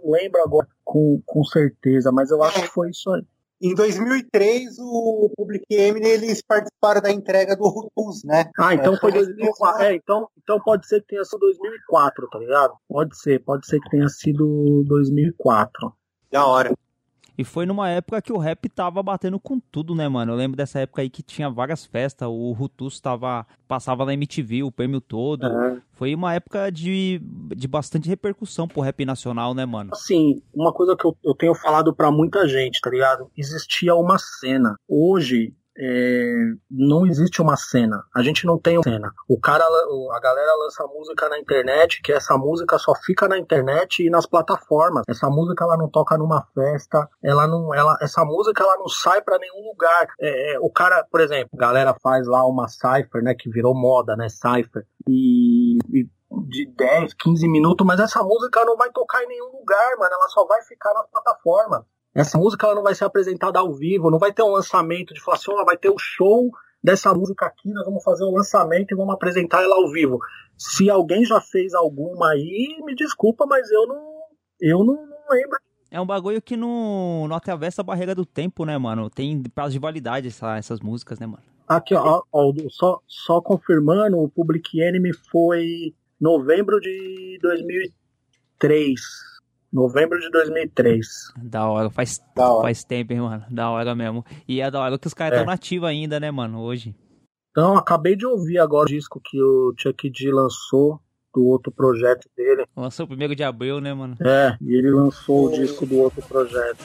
não 0.03 0.11
lembro 0.11 0.41
agora 0.41 0.67
com, 0.83 1.21
com 1.25 1.43
certeza, 1.43 2.11
mas 2.11 2.31
eu 2.31 2.41
acho 2.43 2.61
que 2.61 2.67
foi 2.67 2.89
isso 2.89 3.11
aí. 3.11 3.23
Em 3.61 3.75
2003, 3.75 4.79
o 4.79 5.29
Public 5.35 5.65
Enemy, 5.69 6.07
eles 6.07 6.41
participaram 6.41 7.01
da 7.01 7.11
entrega 7.11 7.57
do 7.57 7.67
Rutus, 7.67 8.23
né? 8.23 8.49
Ah, 8.57 8.73
então 8.73 8.93
É, 8.93 8.97
foi 8.97 9.11
foi 9.11 9.19
2004. 9.19 9.83
É, 9.83 9.95
então, 9.95 10.29
então 10.41 10.61
pode 10.61 10.87
ser 10.87 11.01
que 11.01 11.07
tenha 11.07 11.25
sido 11.25 11.39
2004, 11.39 12.29
tá 12.29 12.39
ligado? 12.39 12.73
Pode 12.87 13.19
ser, 13.19 13.43
pode 13.43 13.67
ser 13.67 13.81
que 13.81 13.89
tenha 13.89 14.07
sido 14.07 14.85
2004. 14.87 15.93
Da 16.31 16.45
hora. 16.45 16.73
E 17.39 17.43
foi 17.45 17.65
numa 17.65 17.89
época 17.89 18.21
que 18.21 18.33
o 18.33 18.37
rap 18.37 18.67
tava 18.67 19.01
batendo 19.01 19.39
com 19.39 19.61
tudo, 19.61 19.95
né, 19.95 20.09
mano? 20.09 20.33
Eu 20.33 20.35
lembro 20.35 20.57
dessa 20.57 20.81
época 20.81 21.01
aí 21.01 21.09
que 21.09 21.23
tinha 21.23 21.49
várias 21.49 21.85
festas, 21.85 22.27
o 22.27 22.51
Rutus 22.51 22.99
tava, 22.99 23.47
passava 23.65 24.05
na 24.05 24.13
MTV 24.13 24.63
o 24.63 24.71
prêmio 24.73 24.99
todo. 24.99 25.47
É. 25.47 25.81
Foi 25.93 26.13
uma 26.13 26.33
época 26.33 26.69
de, 26.69 27.21
de 27.55 27.65
bastante 27.65 28.09
repercussão 28.09 28.67
pro 28.67 28.81
rap 28.81 29.05
nacional, 29.05 29.53
né, 29.53 29.65
mano? 29.65 29.91
Assim, 29.93 30.41
uma 30.53 30.73
coisa 30.73 30.97
que 30.97 31.05
eu, 31.05 31.15
eu 31.23 31.33
tenho 31.33 31.55
falado 31.55 31.95
pra 31.95 32.11
muita 32.11 32.45
gente, 32.45 32.81
tá 32.81 32.89
ligado? 32.89 33.31
Existia 33.37 33.95
uma 33.95 34.17
cena. 34.17 34.75
Hoje, 34.85 35.53
é, 35.79 36.33
não 36.69 37.05
existe 37.07 37.41
uma 37.41 37.55
cena. 37.55 38.03
A 38.13 38.21
gente 38.21 38.45
não 38.45 38.59
tem 38.59 38.77
uma 38.77 38.83
cena. 38.83 39.13
O 39.29 39.39
cara, 39.39 39.63
a 39.63 40.19
galera 40.19 40.55
lança 40.55 40.85
música 40.87 41.29
na 41.29 41.39
internet, 41.39 42.01
que 42.03 42.11
essa 42.11 42.37
música 42.37 42.77
só 42.77 42.93
fica 42.95 43.27
na 43.27 43.37
internet 43.37 44.03
e 44.05 44.09
nas 44.09 44.25
plataformas. 44.25 45.03
Essa 45.07 45.29
música 45.29 45.63
ela 45.63 45.77
não 45.77 45.89
toca 45.89 46.17
numa 46.17 46.45
festa, 46.53 47.07
ela 47.23 47.47
não, 47.47 47.73
ela, 47.73 47.97
essa 48.01 48.25
música 48.25 48.61
ela 48.61 48.77
não 48.77 48.89
sai 48.89 49.21
pra 49.21 49.39
nenhum 49.39 49.69
lugar. 49.69 50.07
É, 50.19 50.55
é, 50.55 50.59
o 50.59 50.69
cara, 50.69 51.05
por 51.09 51.21
exemplo, 51.21 51.49
a 51.53 51.57
galera 51.57 51.95
faz 52.03 52.27
lá 52.27 52.45
uma 52.45 52.67
cipher, 52.67 53.23
né, 53.23 53.33
que 53.33 53.49
virou 53.49 53.73
moda, 53.73 54.17
né, 54.17 54.27
cipher. 54.27 54.85
E, 55.07 55.77
e 55.93 56.07
de 56.49 56.67
10, 56.75 57.13
15 57.13 57.47
minutos, 57.47 57.85
mas 57.85 57.99
essa 57.99 58.21
música 58.21 58.63
não 58.65 58.75
vai 58.77 58.91
tocar 58.91 59.23
em 59.23 59.27
nenhum 59.27 59.51
lugar, 59.51 59.97
mano. 59.97 60.13
Ela 60.13 60.27
só 60.27 60.45
vai 60.45 60.61
ficar 60.63 60.93
na 60.93 61.03
plataforma. 61.03 61.85
Essa 62.19 62.37
música 62.37 62.65
ela 62.67 62.75
não 62.75 62.83
vai 62.83 62.93
ser 62.93 63.05
apresentada 63.05 63.59
ao 63.59 63.73
vivo, 63.73 64.11
não 64.11 64.19
vai 64.19 64.33
ter 64.33 64.43
um 64.43 64.51
lançamento 64.51 65.13
de 65.13 65.21
falar 65.21 65.37
assim, 65.37 65.51
ó, 65.51 65.63
vai 65.63 65.77
ter 65.77 65.89
o 65.89 65.97
show 65.97 66.49
dessa 66.83 67.13
música 67.13 67.45
aqui, 67.45 67.71
nós 67.71 67.85
vamos 67.85 68.03
fazer 68.03 68.23
o 68.23 68.31
lançamento 68.31 68.91
e 68.91 68.95
vamos 68.97 69.13
apresentar 69.13 69.61
ela 69.63 69.75
ao 69.75 69.89
vivo. 69.91 70.19
Se 70.57 70.89
alguém 70.89 71.23
já 71.23 71.39
fez 71.39 71.73
alguma 71.73 72.31
aí, 72.31 72.77
me 72.85 72.93
desculpa, 72.95 73.45
mas 73.45 73.69
eu 73.71 73.87
não, 73.87 74.11
eu 74.61 74.79
não, 74.79 74.95
não 74.95 75.17
lembro. 75.31 75.57
É 75.91 75.99
um 75.99 76.05
bagulho 76.05 76.41
que 76.41 76.55
não, 76.55 77.27
não 77.27 77.35
atravessa 77.35 77.81
a 77.81 77.83
barreira 77.83 78.13
do 78.13 78.25
tempo, 78.25 78.63
né, 78.65 78.77
mano? 78.77 79.09
Tem 79.09 79.41
prazo 79.43 79.71
de 79.73 79.79
validade 79.79 80.27
essa- 80.27 80.57
essas 80.57 80.79
músicas, 80.81 81.19
né, 81.19 81.25
mano? 81.25 81.41
Aqui, 81.67 81.95
ó, 81.95 82.21
ó, 82.31 82.53
só, 82.69 82.99
só 83.07 83.41
confirmando, 83.41 84.17
o 84.17 84.29
Public 84.29 84.79
Enemy 84.81 85.13
foi 85.31 85.93
novembro 86.19 86.79
de 86.79 87.39
2003. 87.41 88.99
Novembro 89.71 90.19
de 90.19 90.29
2003. 90.31 91.05
Da 91.43 91.67
hora, 91.69 91.89
faz, 91.89 92.19
Da 92.35 92.49
hora. 92.51 92.63
faz 92.63 92.83
tempo, 92.83 93.13
hein, 93.13 93.21
mano? 93.21 93.45
Da 93.49 93.69
hora 93.69 93.93
mesmo. 93.93 94.25
E 94.47 94.61
é 94.61 94.71
da 94.71 94.79
hora 94.79 94.97
que 94.97 95.07
os 95.07 95.13
caras 95.13 95.33
É. 95.37 95.41
estão 95.41 95.51
nativos 95.53 95.87
ainda, 95.87 96.19
né, 96.19 96.31
mano, 96.31 96.59
hoje. 96.61 96.95
Então, 97.51 97.77
acabei 97.77 98.15
de 98.15 98.25
ouvir 98.25 98.57
agora 98.59 98.85
o 98.85 98.89
disco 98.89 99.21
que 99.23 99.41
o 99.41 99.73
Chuck 99.77 100.09
D 100.09 100.31
lançou 100.31 100.99
do 101.33 101.45
outro 101.45 101.71
projeto 101.71 102.27
dele. 102.35 102.65
Lançou 102.75 103.05
o 103.05 103.07
primeiro 103.07 103.35
de 103.35 103.43
abril, 103.43 103.79
né, 103.79 103.93
mano? 103.93 104.15
É, 104.21 104.57
e 104.61 104.73
ele 104.75 104.89
lançou 104.91 105.45
o 105.47 105.51
disco 105.51 105.85
do 105.85 105.97
outro 105.99 106.21
projeto. 106.23 106.83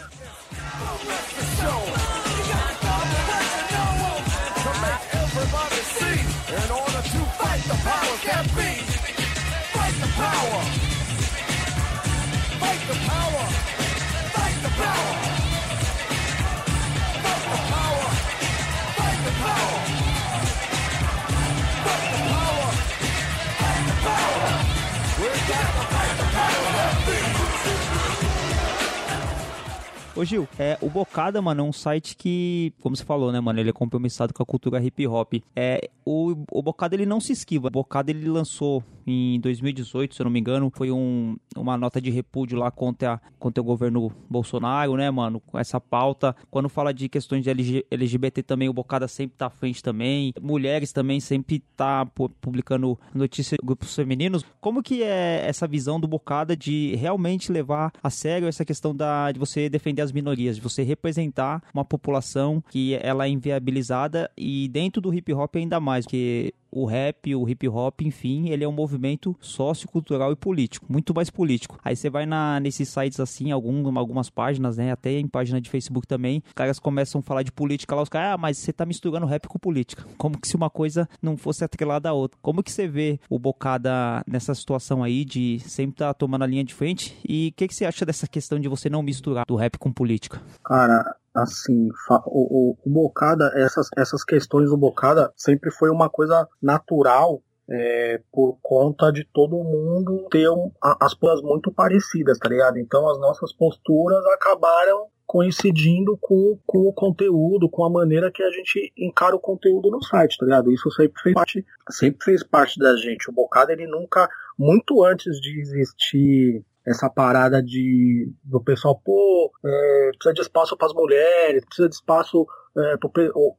Ô 30.16 30.24
Gil, 30.24 30.46
é, 30.56 30.78
o 30.80 30.88
Bocada, 30.88 31.42
mano, 31.42 31.62
é 31.62 31.64
um 31.64 31.72
site 31.72 32.16
que, 32.16 32.72
como 32.80 32.96
você 32.96 33.04
falou, 33.04 33.32
né, 33.32 33.40
mano, 33.40 33.58
ele 33.58 33.70
é 33.70 33.72
compromissado 33.72 34.32
com 34.32 34.42
a 34.44 34.46
cultura 34.46 34.80
hip 34.80 35.04
hop. 35.08 35.34
É, 35.56 35.90
o, 36.04 36.36
o 36.52 36.62
Bocada 36.62 36.94
ele 36.94 37.04
não 37.04 37.20
se 37.20 37.32
esquiva. 37.32 37.66
O 37.66 37.70
Bocada 37.70 38.12
ele 38.12 38.28
lançou 38.28 38.82
em 39.06 39.38
2018, 39.40 40.14
se 40.14 40.20
eu 40.22 40.24
não 40.24 40.30
me 40.30 40.40
engano, 40.40 40.70
foi 40.74 40.90
um, 40.90 41.36
uma 41.56 41.76
nota 41.76 42.00
de 42.00 42.10
repúdio 42.10 42.58
lá 42.58 42.70
contra, 42.70 43.20
contra 43.38 43.60
o 43.60 43.64
governo 43.64 44.10
Bolsonaro, 44.28 44.96
né, 44.96 45.10
mano, 45.10 45.40
com 45.40 45.58
essa 45.58 45.80
pauta. 45.80 46.34
Quando 46.50 46.68
fala 46.68 46.92
de 46.92 47.08
questões 47.08 47.44
de 47.44 47.50
LG, 47.50 47.86
LGBT 47.90 48.42
também, 48.42 48.68
o 48.68 48.72
Bocada 48.72 49.06
sempre 49.08 49.36
tá 49.36 49.46
à 49.46 49.50
frente 49.50 49.82
também. 49.82 50.32
Mulheres 50.40 50.92
também 50.92 51.20
sempre 51.20 51.62
tá 51.76 52.06
pu- 52.06 52.28
publicando 52.40 52.98
notícias 53.14 53.58
de 53.60 53.66
grupos 53.66 53.94
femininos. 53.94 54.44
Como 54.60 54.82
que 54.82 55.02
é 55.02 55.44
essa 55.46 55.66
visão 55.66 56.00
do 56.00 56.08
Bocada 56.08 56.56
de 56.56 56.94
realmente 56.96 57.52
levar 57.52 57.92
a 58.02 58.10
sério 58.10 58.48
essa 58.48 58.64
questão 58.64 58.94
da, 58.94 59.30
de 59.32 59.38
você 59.38 59.68
defender 59.68 60.02
as 60.02 60.12
minorias, 60.12 60.56
de 60.56 60.62
você 60.62 60.82
representar 60.82 61.62
uma 61.72 61.84
população 61.84 62.62
que 62.70 62.94
ela 63.02 63.26
é 63.26 63.28
inviabilizada 63.28 64.30
e 64.36 64.68
dentro 64.68 65.00
do 65.00 65.12
hip 65.12 65.32
hop 65.32 65.56
ainda 65.56 65.78
mais, 65.80 66.04
porque 66.04 66.54
o 66.74 66.84
rap, 66.84 67.34
o 67.34 67.48
hip 67.48 67.68
hop, 67.68 68.02
enfim, 68.02 68.48
ele 68.48 68.64
é 68.64 68.68
um 68.68 68.72
movimento 68.72 69.36
sociocultural 69.40 70.32
e 70.32 70.36
político, 70.36 70.86
muito 70.88 71.14
mais 71.14 71.30
político. 71.30 71.78
Aí 71.84 71.94
você 71.94 72.10
vai 72.10 72.26
na, 72.26 72.58
nesses 72.58 72.88
sites 72.88 73.20
assim, 73.20 73.52
algum, 73.52 73.96
algumas 73.96 74.28
páginas, 74.28 74.76
né, 74.76 74.90
até 74.90 75.12
em 75.12 75.28
página 75.28 75.60
de 75.60 75.70
Facebook 75.70 76.06
também, 76.06 76.42
os 76.44 76.52
caras 76.52 76.78
começam 76.80 77.20
a 77.20 77.22
falar 77.22 77.44
de 77.44 77.52
política 77.52 77.94
lá, 77.94 78.02
os 78.02 78.08
caras, 78.08 78.34
ah, 78.34 78.38
mas 78.38 78.58
você 78.58 78.72
tá 78.72 78.84
misturando 78.84 79.26
rap 79.26 79.46
com 79.46 79.58
política. 79.58 80.04
Como 80.18 80.38
que 80.38 80.48
se 80.48 80.56
uma 80.56 80.68
coisa 80.68 81.08
não 81.22 81.36
fosse 81.36 81.64
atrelada 81.64 82.08
à 82.08 82.12
outra? 82.12 82.38
Como 82.42 82.62
que 82.62 82.72
você 82.72 82.88
vê 82.88 83.20
o 83.30 83.38
Bocada 83.38 84.24
nessa 84.26 84.54
situação 84.54 85.04
aí 85.04 85.24
de 85.24 85.60
sempre 85.60 85.94
estar 85.94 86.08
tá 86.08 86.14
tomando 86.14 86.42
a 86.42 86.46
linha 86.46 86.64
de 86.64 86.74
frente? 86.74 87.16
E 87.26 87.48
o 87.48 87.52
que, 87.52 87.68
que 87.68 87.74
você 87.74 87.84
acha 87.84 88.04
dessa 88.04 88.26
questão 88.26 88.58
de 88.58 88.68
você 88.68 88.90
não 88.90 89.02
misturar 89.02 89.44
do 89.46 89.54
rap 89.54 89.78
com 89.78 89.92
política? 89.92 90.42
Cara, 90.64 91.14
assim, 91.34 91.88
o, 92.26 92.70
o, 92.70 92.76
o 92.84 92.90
Bocada, 92.90 93.50
essas, 93.56 93.88
essas 93.96 94.22
questões 94.24 94.70
do 94.70 94.76
Bocada 94.76 95.32
sempre 95.36 95.70
foi 95.70 95.90
uma 95.90 96.08
coisa 96.08 96.48
natural 96.62 97.42
é, 97.68 98.20
por 98.30 98.58
conta 98.62 99.10
de 99.10 99.24
todo 99.32 99.56
mundo 99.56 100.28
ter 100.30 100.48
um- 100.50 100.70
as 101.00 101.14
coisas 101.14 101.40
muito 101.42 101.72
parecidas, 101.72 102.38
tá 102.38 102.48
ligado? 102.48 102.78
Então 102.78 103.08
as 103.10 103.18
nossas 103.18 103.52
posturas 103.54 104.24
acabaram 104.26 105.06
coincidindo 105.26 106.16
com, 106.20 106.58
com 106.66 106.80
o 106.80 106.92
conteúdo, 106.92 107.68
com 107.68 107.84
a 107.84 107.90
maneira 107.90 108.30
que 108.30 108.42
a 108.42 108.50
gente 108.50 108.92
encara 108.96 109.34
o 109.34 109.40
conteúdo 109.40 109.90
no 109.90 110.02
site, 110.04 110.36
tá 110.36 110.44
ligado? 110.44 110.70
Isso 110.70 110.90
sempre 110.90 111.20
fez 111.22 111.34
parte, 111.34 111.66
sempre 111.90 112.24
fez 112.24 112.42
parte 112.42 112.78
da 112.78 112.94
gente. 112.96 113.30
O 113.30 113.32
Bocada, 113.32 113.72
ele 113.72 113.86
nunca, 113.86 114.28
muito 114.58 115.02
antes 115.02 115.40
de 115.40 115.58
existir 115.60 116.62
essa 116.86 117.08
parada 117.08 117.62
de 117.62 118.32
do 118.42 118.60
pessoal, 118.60 119.00
pô, 119.04 119.50
é, 119.64 120.10
precisa 120.14 120.34
de 120.34 120.40
espaço 120.42 120.76
para 120.76 120.86
as 120.86 120.94
mulheres, 120.94 121.64
precisa 121.64 121.88
de 121.88 121.94
espaço 121.94 122.46
é, 122.76 122.96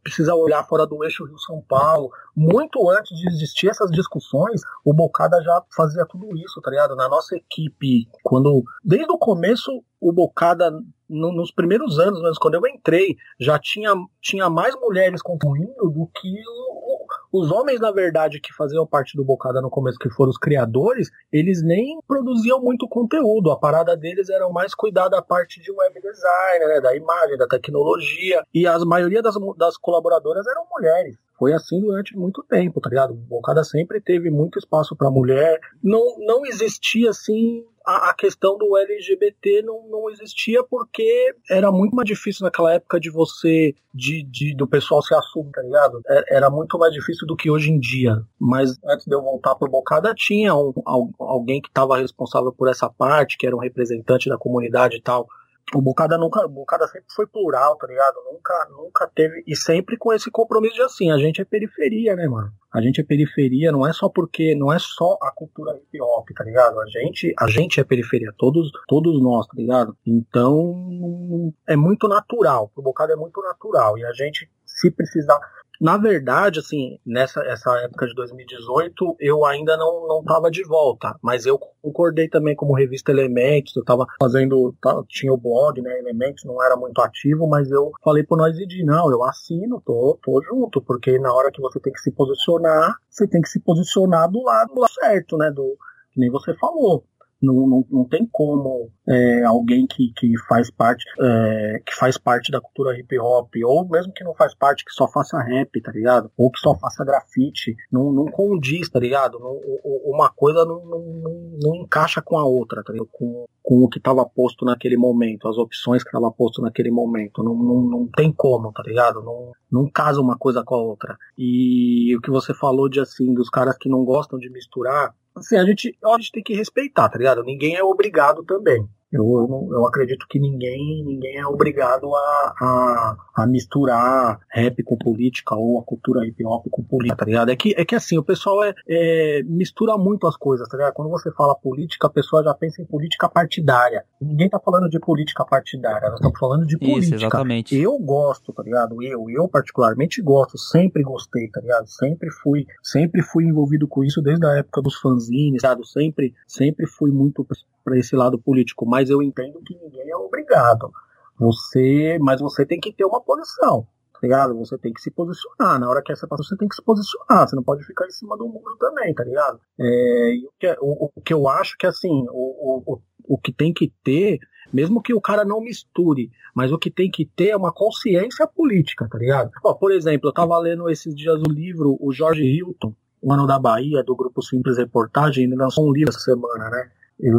precisa 0.04 0.36
olhar 0.36 0.64
fora 0.66 0.86
do 0.86 1.04
eixo 1.04 1.26
Rio-São 1.26 1.62
Paulo. 1.68 2.10
Muito 2.36 2.90
antes 2.90 3.18
de 3.18 3.28
existir 3.30 3.70
essas 3.70 3.90
discussões, 3.90 4.62
o 4.84 4.94
Bocada 4.94 5.42
já 5.42 5.64
fazia 5.76 6.06
tudo 6.06 6.36
isso, 6.38 6.62
tá 6.62 6.70
ligado? 6.70 6.96
Na 6.96 7.08
nossa 7.08 7.36
equipe, 7.36 8.08
quando 8.24 8.64
desde 8.84 9.12
o 9.12 9.18
começo 9.18 9.72
o 10.02 10.12
Bocada 10.12 10.70
no, 11.10 11.32
nos 11.32 11.52
primeiros 11.52 11.98
anos, 11.98 12.22
mas 12.22 12.38
quando 12.38 12.56
eu 12.56 12.68
entrei, 12.68 13.16
já 13.40 13.58
tinha, 13.58 13.94
tinha 14.22 14.50
mais 14.50 14.76
mulheres 14.76 15.22
contribuindo 15.22 15.90
do 15.90 16.08
que 16.08 16.36
o, 16.48 16.95
os 17.38 17.52
homens, 17.52 17.80
na 17.82 17.92
verdade, 17.92 18.40
que 18.40 18.54
faziam 18.54 18.88
parte 18.88 19.18
do 19.18 19.24
Bocada 19.24 19.62
no 19.62 19.70
começo, 19.70 20.00
que 20.00 20.10
foram 20.10 20.30
os 20.30 20.38
criadores, 20.38 21.10
eles 21.32 21.62
nem 21.62 22.00
produziam 22.08 22.62
muito 22.62 22.88
conteúdo. 22.88 23.52
A 23.52 23.60
parada 23.60 23.96
deles 23.98 24.30
era 24.30 24.48
mais 24.50 24.74
cuidar 24.74 25.10
da 25.10 25.22
parte 25.22 25.62
de 25.62 25.72
web 25.72 26.02
design, 26.02 26.66
né, 26.66 26.82
da 26.82 26.96
imagem, 26.96 27.38
da 27.38 27.48
tecnologia. 27.48 28.42
E 28.54 28.66
a 28.66 28.80
maioria 28.80 29.22
das, 29.22 29.36
das 29.58 29.78
colaboradoras 29.78 30.48
eram 30.48 30.66
mulheres. 30.72 31.18
Foi 31.38 31.54
assim 31.54 31.80
durante 31.82 32.16
muito 32.18 32.44
tempo, 32.44 32.80
tá 32.80 32.90
ligado? 32.90 33.12
O 33.12 33.16
Bocada 33.16 33.64
sempre 33.64 34.00
teve 34.02 34.30
muito 34.30 34.58
espaço 34.58 34.96
para 34.96 35.12
mulher. 35.12 35.60
Não, 35.84 36.18
não 36.20 36.46
existia 36.46 37.10
assim 37.10 37.64
a, 37.86 38.10
a, 38.10 38.14
questão 38.14 38.58
do 38.58 38.76
LGBT 38.76 39.62
não, 39.62 39.88
não 39.88 40.10
existia 40.10 40.64
porque 40.64 41.36
era 41.50 41.72
muito 41.72 41.96
mais 41.96 42.08
difícil 42.08 42.44
naquela 42.44 42.74
época 42.74 43.00
de 43.00 43.12
você, 43.12 43.76
de, 43.94 44.24
de 44.24 44.56
do 44.56 44.68
pessoal 44.68 45.02
se 45.02 45.14
assumir, 45.14 45.52
tá 45.52 45.62
ligado? 45.62 46.02
É, 46.08 46.38
era 46.38 46.50
muito 46.50 46.78
mais 46.80 46.92
difícil 46.92 47.28
do 47.28 47.36
que 47.36 47.50
hoje 47.50 47.70
em 47.70 47.80
dia. 47.80 48.22
Mas 48.40 48.78
antes 48.84 49.06
de 49.06 49.14
eu 49.14 49.22
voltar 49.22 49.56
pro 49.56 49.70
Bocada, 49.70 50.14
tinha 50.16 50.56
um, 50.56 50.74
alguém 51.20 51.62
que 51.62 51.70
estava 51.70 51.98
responsável 51.98 52.52
por 52.52 52.68
essa 52.68 52.90
parte, 52.90 53.38
que 53.38 53.46
era 53.46 53.56
um 53.56 53.60
representante 53.60 54.30
da 54.30 54.38
comunidade 54.38 54.98
e 54.98 55.02
tal 55.02 55.28
o 55.74 55.82
Bocada 55.82 56.18
nunca, 56.18 56.46
o 56.46 56.50
Bocada 56.50 56.88
sempre 56.88 57.08
foi 57.16 57.26
plural, 57.26 57.76
tá 57.78 57.88
ligado? 57.88 58.16
Nunca, 58.32 58.68
nunca 58.70 59.08
teve, 59.14 59.44
e 59.48 59.56
sempre 59.56 59.98
com 59.98 60.14
esse 60.14 60.30
compromisso 60.30 60.76
de 60.76 60.82
assim, 60.84 61.12
a 61.12 61.18
gente 61.18 61.42
é 61.42 61.46
periferia, 61.46 62.16
né, 62.16 62.28
mano? 62.28 62.52
A 62.72 62.82
gente 62.82 63.02
é 63.02 63.04
periferia, 63.04 63.72
não 63.72 63.88
é 63.88 63.92
só 63.92 64.10
porque, 64.10 64.54
não 64.54 64.72
é 64.72 64.78
só 64.80 65.18
a 65.22 65.32
cultura 65.32 65.76
hip 65.76 66.02
hop, 66.02 66.28
tá 66.36 66.44
ligado? 66.44 66.80
A 66.80 66.86
gente, 66.88 67.34
a 67.40 67.48
gente 67.48 67.80
é 67.80 67.84
periferia, 67.84 68.32
todos, 68.38 68.70
todos 68.88 69.22
nós, 69.22 69.48
tá 69.48 69.54
ligado? 69.56 69.98
Então, 70.06 71.54
é 71.68 71.76
muito 71.76 72.08
natural, 72.08 72.72
o 72.76 72.82
Bocada 72.82 73.14
é 73.14 73.16
muito 73.16 73.42
natural, 73.42 73.98
e 73.98 74.06
a 74.06 74.12
gente, 74.12 74.50
se 74.66 74.92
precisar, 74.92 75.40
na 75.80 75.98
verdade, 75.98 76.60
assim, 76.60 77.00
nessa 77.06 77.42
essa 77.46 77.72
época 77.80 78.08
de 78.08 78.14
2018, 78.16 79.18
eu 79.20 79.46
ainda 79.46 79.78
não 79.78 80.08
não 80.08 80.50
de 80.50 80.64
volta, 80.64 81.16
mas 81.22 81.46
eu 81.46 81.60
concordei 81.82 82.28
também 82.28 82.56
como 82.56 82.76
revista 82.76 83.12
Elementos, 83.12 83.76
eu 83.76 83.82
estava 83.82 84.06
fazendo, 84.20 84.76
tinha 85.08 85.34
o 85.34 85.38
blog, 85.38 85.82
né, 85.82 85.98
Elementos, 86.00 86.44
não 86.44 86.62
era 86.64 86.76
muito 86.76 87.00
ativo, 87.02 87.48
mas 87.48 87.70
eu 87.72 87.92
falei 88.04 88.24
pro 88.24 88.38
nós 88.38 88.56
de 88.56 88.84
não, 88.84 89.10
eu 89.12 89.24
assino, 89.24 89.82
tô, 89.86 90.18
tô 90.24 90.42
junto, 90.44 90.82
porque 90.82 91.18
na 91.20 91.34
hora 91.34 91.52
que 91.52 91.62
você 91.62 91.80
tem 91.80 91.94
que 91.94 92.00
se 92.00 92.12
posicionar, 92.12 92.96
você 93.10 93.28
tem 93.28 93.42
que 93.42 93.50
se 93.50 93.60
posicionar 93.60 94.30
do 94.30 94.44
lado, 94.44 94.74
do 94.74 94.82
lado 94.82 94.94
certo, 94.94 95.38
né, 95.38 95.52
do 95.52 95.78
que 96.12 96.20
nem 96.20 96.32
você 96.32 96.54
falou. 96.56 97.04
Não, 97.46 97.68
não, 97.68 97.86
não 97.90 98.06
tem 98.06 98.28
como 98.32 98.90
é, 99.08 99.44
alguém 99.44 99.86
que, 99.88 100.12
que 100.16 100.34
faz 100.48 100.72
parte 100.72 101.04
é, 101.22 101.82
que 101.86 101.94
faz 101.96 102.18
parte 102.18 102.52
da 102.52 102.60
cultura 102.60 102.98
hip 102.98 103.20
hop, 103.20 103.54
ou 103.64 103.88
mesmo 103.88 104.14
que 104.14 104.24
não 104.24 104.34
faz 104.34 104.56
parte, 104.56 104.84
que 104.84 104.92
só 104.92 105.08
faça 105.08 105.42
rap, 105.42 105.82
tá 105.82 105.92
ligado? 105.92 106.32
Ou 106.38 106.52
que 106.52 106.60
só 106.60 106.76
faça 106.76 107.06
grafite, 107.06 107.76
não, 107.92 108.12
não 108.12 108.26
condiz, 108.26 108.90
tá 108.90 109.00
ligado? 109.00 109.40
Não, 109.40 109.60
uma 110.06 110.30
coisa 110.30 110.66
não, 110.66 110.84
não, 110.86 111.60
não, 111.62 111.76
encaixa 111.76 112.22
com 112.22 112.38
a 112.38 112.46
outra, 112.46 112.84
tá 112.84 112.92
ligado? 112.92 113.10
Com, 113.12 113.46
com 113.62 113.84
o 113.84 113.90
que 113.90 113.98
estava 113.98 114.26
posto 114.26 114.66
naquele 114.66 114.98
momento, 114.98 115.48
as 115.48 115.58
opções 115.58 116.04
que 116.04 116.10
estava 116.10 116.32
posto 116.32 116.62
naquele 116.62 116.92
momento. 116.92 117.44
Não, 117.44 117.56
não, 117.56 117.82
não 117.82 118.08
tem 118.08 118.32
como, 118.32 118.72
tá 118.72 118.84
ligado? 118.84 119.22
Não, 119.22 119.52
não 119.72 119.90
casa 119.90 120.22
uma 120.22 120.38
coisa 120.38 120.64
com 120.64 120.76
a 120.76 120.82
outra. 120.82 121.18
E 121.38 122.16
o 122.16 122.22
que 122.22 122.32
você 122.32 122.54
falou 122.54 122.90
de 122.90 123.00
assim, 123.00 123.34
dos 123.34 123.50
caras 123.50 123.78
que 123.78 123.90
não 123.90 124.04
gostam 124.04 124.40
de 124.40 124.50
misturar, 124.50 125.14
assim, 125.36 125.58
a 125.58 125.66
gente, 125.66 125.98
a 126.04 126.18
gente 126.18 126.32
tem 126.32 126.44
que 126.44 126.54
respeitar, 126.54 127.10
tá 127.10 127.18
ligado? 127.18 127.44
Ninguém 127.44 127.76
é 127.76 127.84
obrigado 127.84 128.44
também. 128.44 128.88
Eu, 129.16 129.24
eu, 129.24 129.70
eu, 129.72 129.86
acredito 129.86 130.26
que 130.30 130.38
ninguém, 130.38 131.04
ninguém 131.06 131.38
é 131.38 131.48
obrigado 131.48 132.14
a, 132.14 132.54
a, 132.60 133.18
a, 133.38 133.48
misturar 133.48 134.40
rap 134.52 134.84
com 134.84 134.98
política 134.98 135.56
ou 135.56 135.80
a 135.80 135.84
cultura 135.84 136.28
hip 136.28 136.46
hop 136.46 136.66
com 136.70 136.84
política, 136.84 137.20
tá 137.20 137.26
ligado? 137.26 137.50
É 137.50 137.56
que, 137.56 137.74
é 137.78 137.86
que 137.86 137.96
assim, 137.96 138.18
o 138.18 138.24
pessoal 138.24 138.62
é, 138.64 138.74
é, 138.90 139.42
mistura 139.44 139.98
muito 139.98 140.28
as 140.28 140.36
coisas, 140.36 140.68
tá 140.68 140.76
ligado? 140.76 140.94
Quando 140.94 141.10
você 141.10 141.32
fala 141.32 141.56
política, 141.56 142.08
a 142.08 142.10
pessoa 142.10 142.44
já 142.44 142.54
pensa 142.54 142.82
em 142.82 142.86
política 142.86 143.30
partidária. 143.30 144.04
Ninguém 144.22 144.50
tá 144.50 144.60
falando 144.60 144.90
de 144.90 145.00
política 145.00 145.46
partidária, 145.46 146.10
nós 146.10 146.20
estamos 146.20 146.38
falando 146.38 146.66
de 146.66 146.78
política. 146.78 147.06
Isso, 147.06 147.16
exatamente. 147.16 147.76
Eu 147.78 147.98
gosto, 147.98 148.52
tá 148.52 148.64
ligado? 148.64 149.02
Eu, 149.02 149.30
eu 149.30 149.48
particularmente 149.48 150.22
gosto, 150.22 150.58
sempre 150.58 151.04
gostei, 151.04 151.48
tá 151.50 151.62
ligado? 151.62 151.88
Sempre 151.88 152.30
fui, 152.32 152.66
sempre 152.84 153.22
fui 153.22 153.46
envolvido 153.46 153.88
com 153.88 154.04
isso 154.04 154.22
desde 154.22 154.46
a 154.46 154.58
época 154.58 154.82
dos 154.82 154.96
fanzines, 154.96 155.62
tá 155.62 155.70
ligado? 155.70 155.86
Sempre, 155.86 156.34
sempre 156.46 156.86
fui 156.86 157.12
muito 157.12 157.46
para 157.86 157.98
esse 157.98 158.16
lado 158.16 158.40
político, 158.40 158.86
mas 158.86 159.05
eu 159.10 159.22
entendo 159.22 159.62
que 159.62 159.76
ninguém 159.78 160.10
é 160.10 160.16
obrigado. 160.16 160.92
Você, 161.38 162.18
mas 162.22 162.40
você 162.40 162.66
tem 162.66 162.80
que 162.80 162.94
ter 162.94 163.06
uma 163.06 163.22
posição, 163.22 163.88
tá 164.14 164.20
ligado? 164.24 164.58
Você 164.58 164.78
tem 164.78 164.94
que 164.94 165.02
se 165.02 165.12
posicionar. 165.12 165.80
Na 165.80 165.90
hora 165.90 166.02
que 166.02 166.12
essa 166.12 166.28
passou, 166.28 166.46
você 166.46 166.56
tem 166.58 166.68
que 166.68 166.76
se 166.76 166.84
posicionar. 166.84 167.48
Você 167.48 167.56
não 167.56 167.64
pode 167.64 167.84
ficar 167.86 168.06
em 168.06 168.12
cima 168.12 168.38
do 168.38 168.48
muro 168.48 168.78
também, 168.80 169.14
tá 169.14 169.24
ligado? 169.24 169.60
É, 169.80 170.34
o, 170.48 170.52
que, 170.60 170.68
é, 170.68 170.78
o, 170.80 171.12
o, 171.16 171.22
que 171.22 171.34
eu 171.34 171.48
acho 171.48 171.76
que 171.78 171.86
assim, 171.86 172.26
o, 172.30 172.94
o, 172.94 173.02
o 173.28 173.38
que 173.38 173.52
tem 173.52 173.74
que 173.74 173.92
ter, 174.04 174.40
mesmo 174.72 175.02
que 175.02 175.14
o 175.14 175.22
cara 175.22 175.44
não 175.44 175.62
misture, 175.62 176.32
mas 176.56 176.72
o 176.72 176.78
que 176.78 176.90
tem 176.90 177.12
que 177.12 177.26
ter 177.26 177.50
é 177.50 177.58
uma 177.58 177.74
consciência 177.74 178.48
política, 178.48 179.08
tá 179.10 179.18
ligado? 179.18 179.52
Ó, 179.64 179.74
por 179.74 179.92
exemplo, 179.92 180.30
eu 180.30 180.34
tava 180.34 180.58
lendo 180.58 180.90
esses 180.90 181.14
dias 181.14 181.42
o 181.42 181.52
livro, 181.52 181.98
o 182.00 182.14
Jorge 182.14 182.44
Hilton, 182.44 182.96
o 183.22 183.34
Ano 183.34 183.48
da 183.48 183.60
Bahia, 183.60 184.04
do 184.04 184.16
grupo 184.16 184.42
Simples 184.42 184.78
Reportagem, 184.78 185.46
ele 185.46 185.56
lançou 185.56 185.88
um 185.88 185.92
livro 185.92 186.10
essa 186.10 186.20
semana, 186.20 186.70
né? 186.70 186.92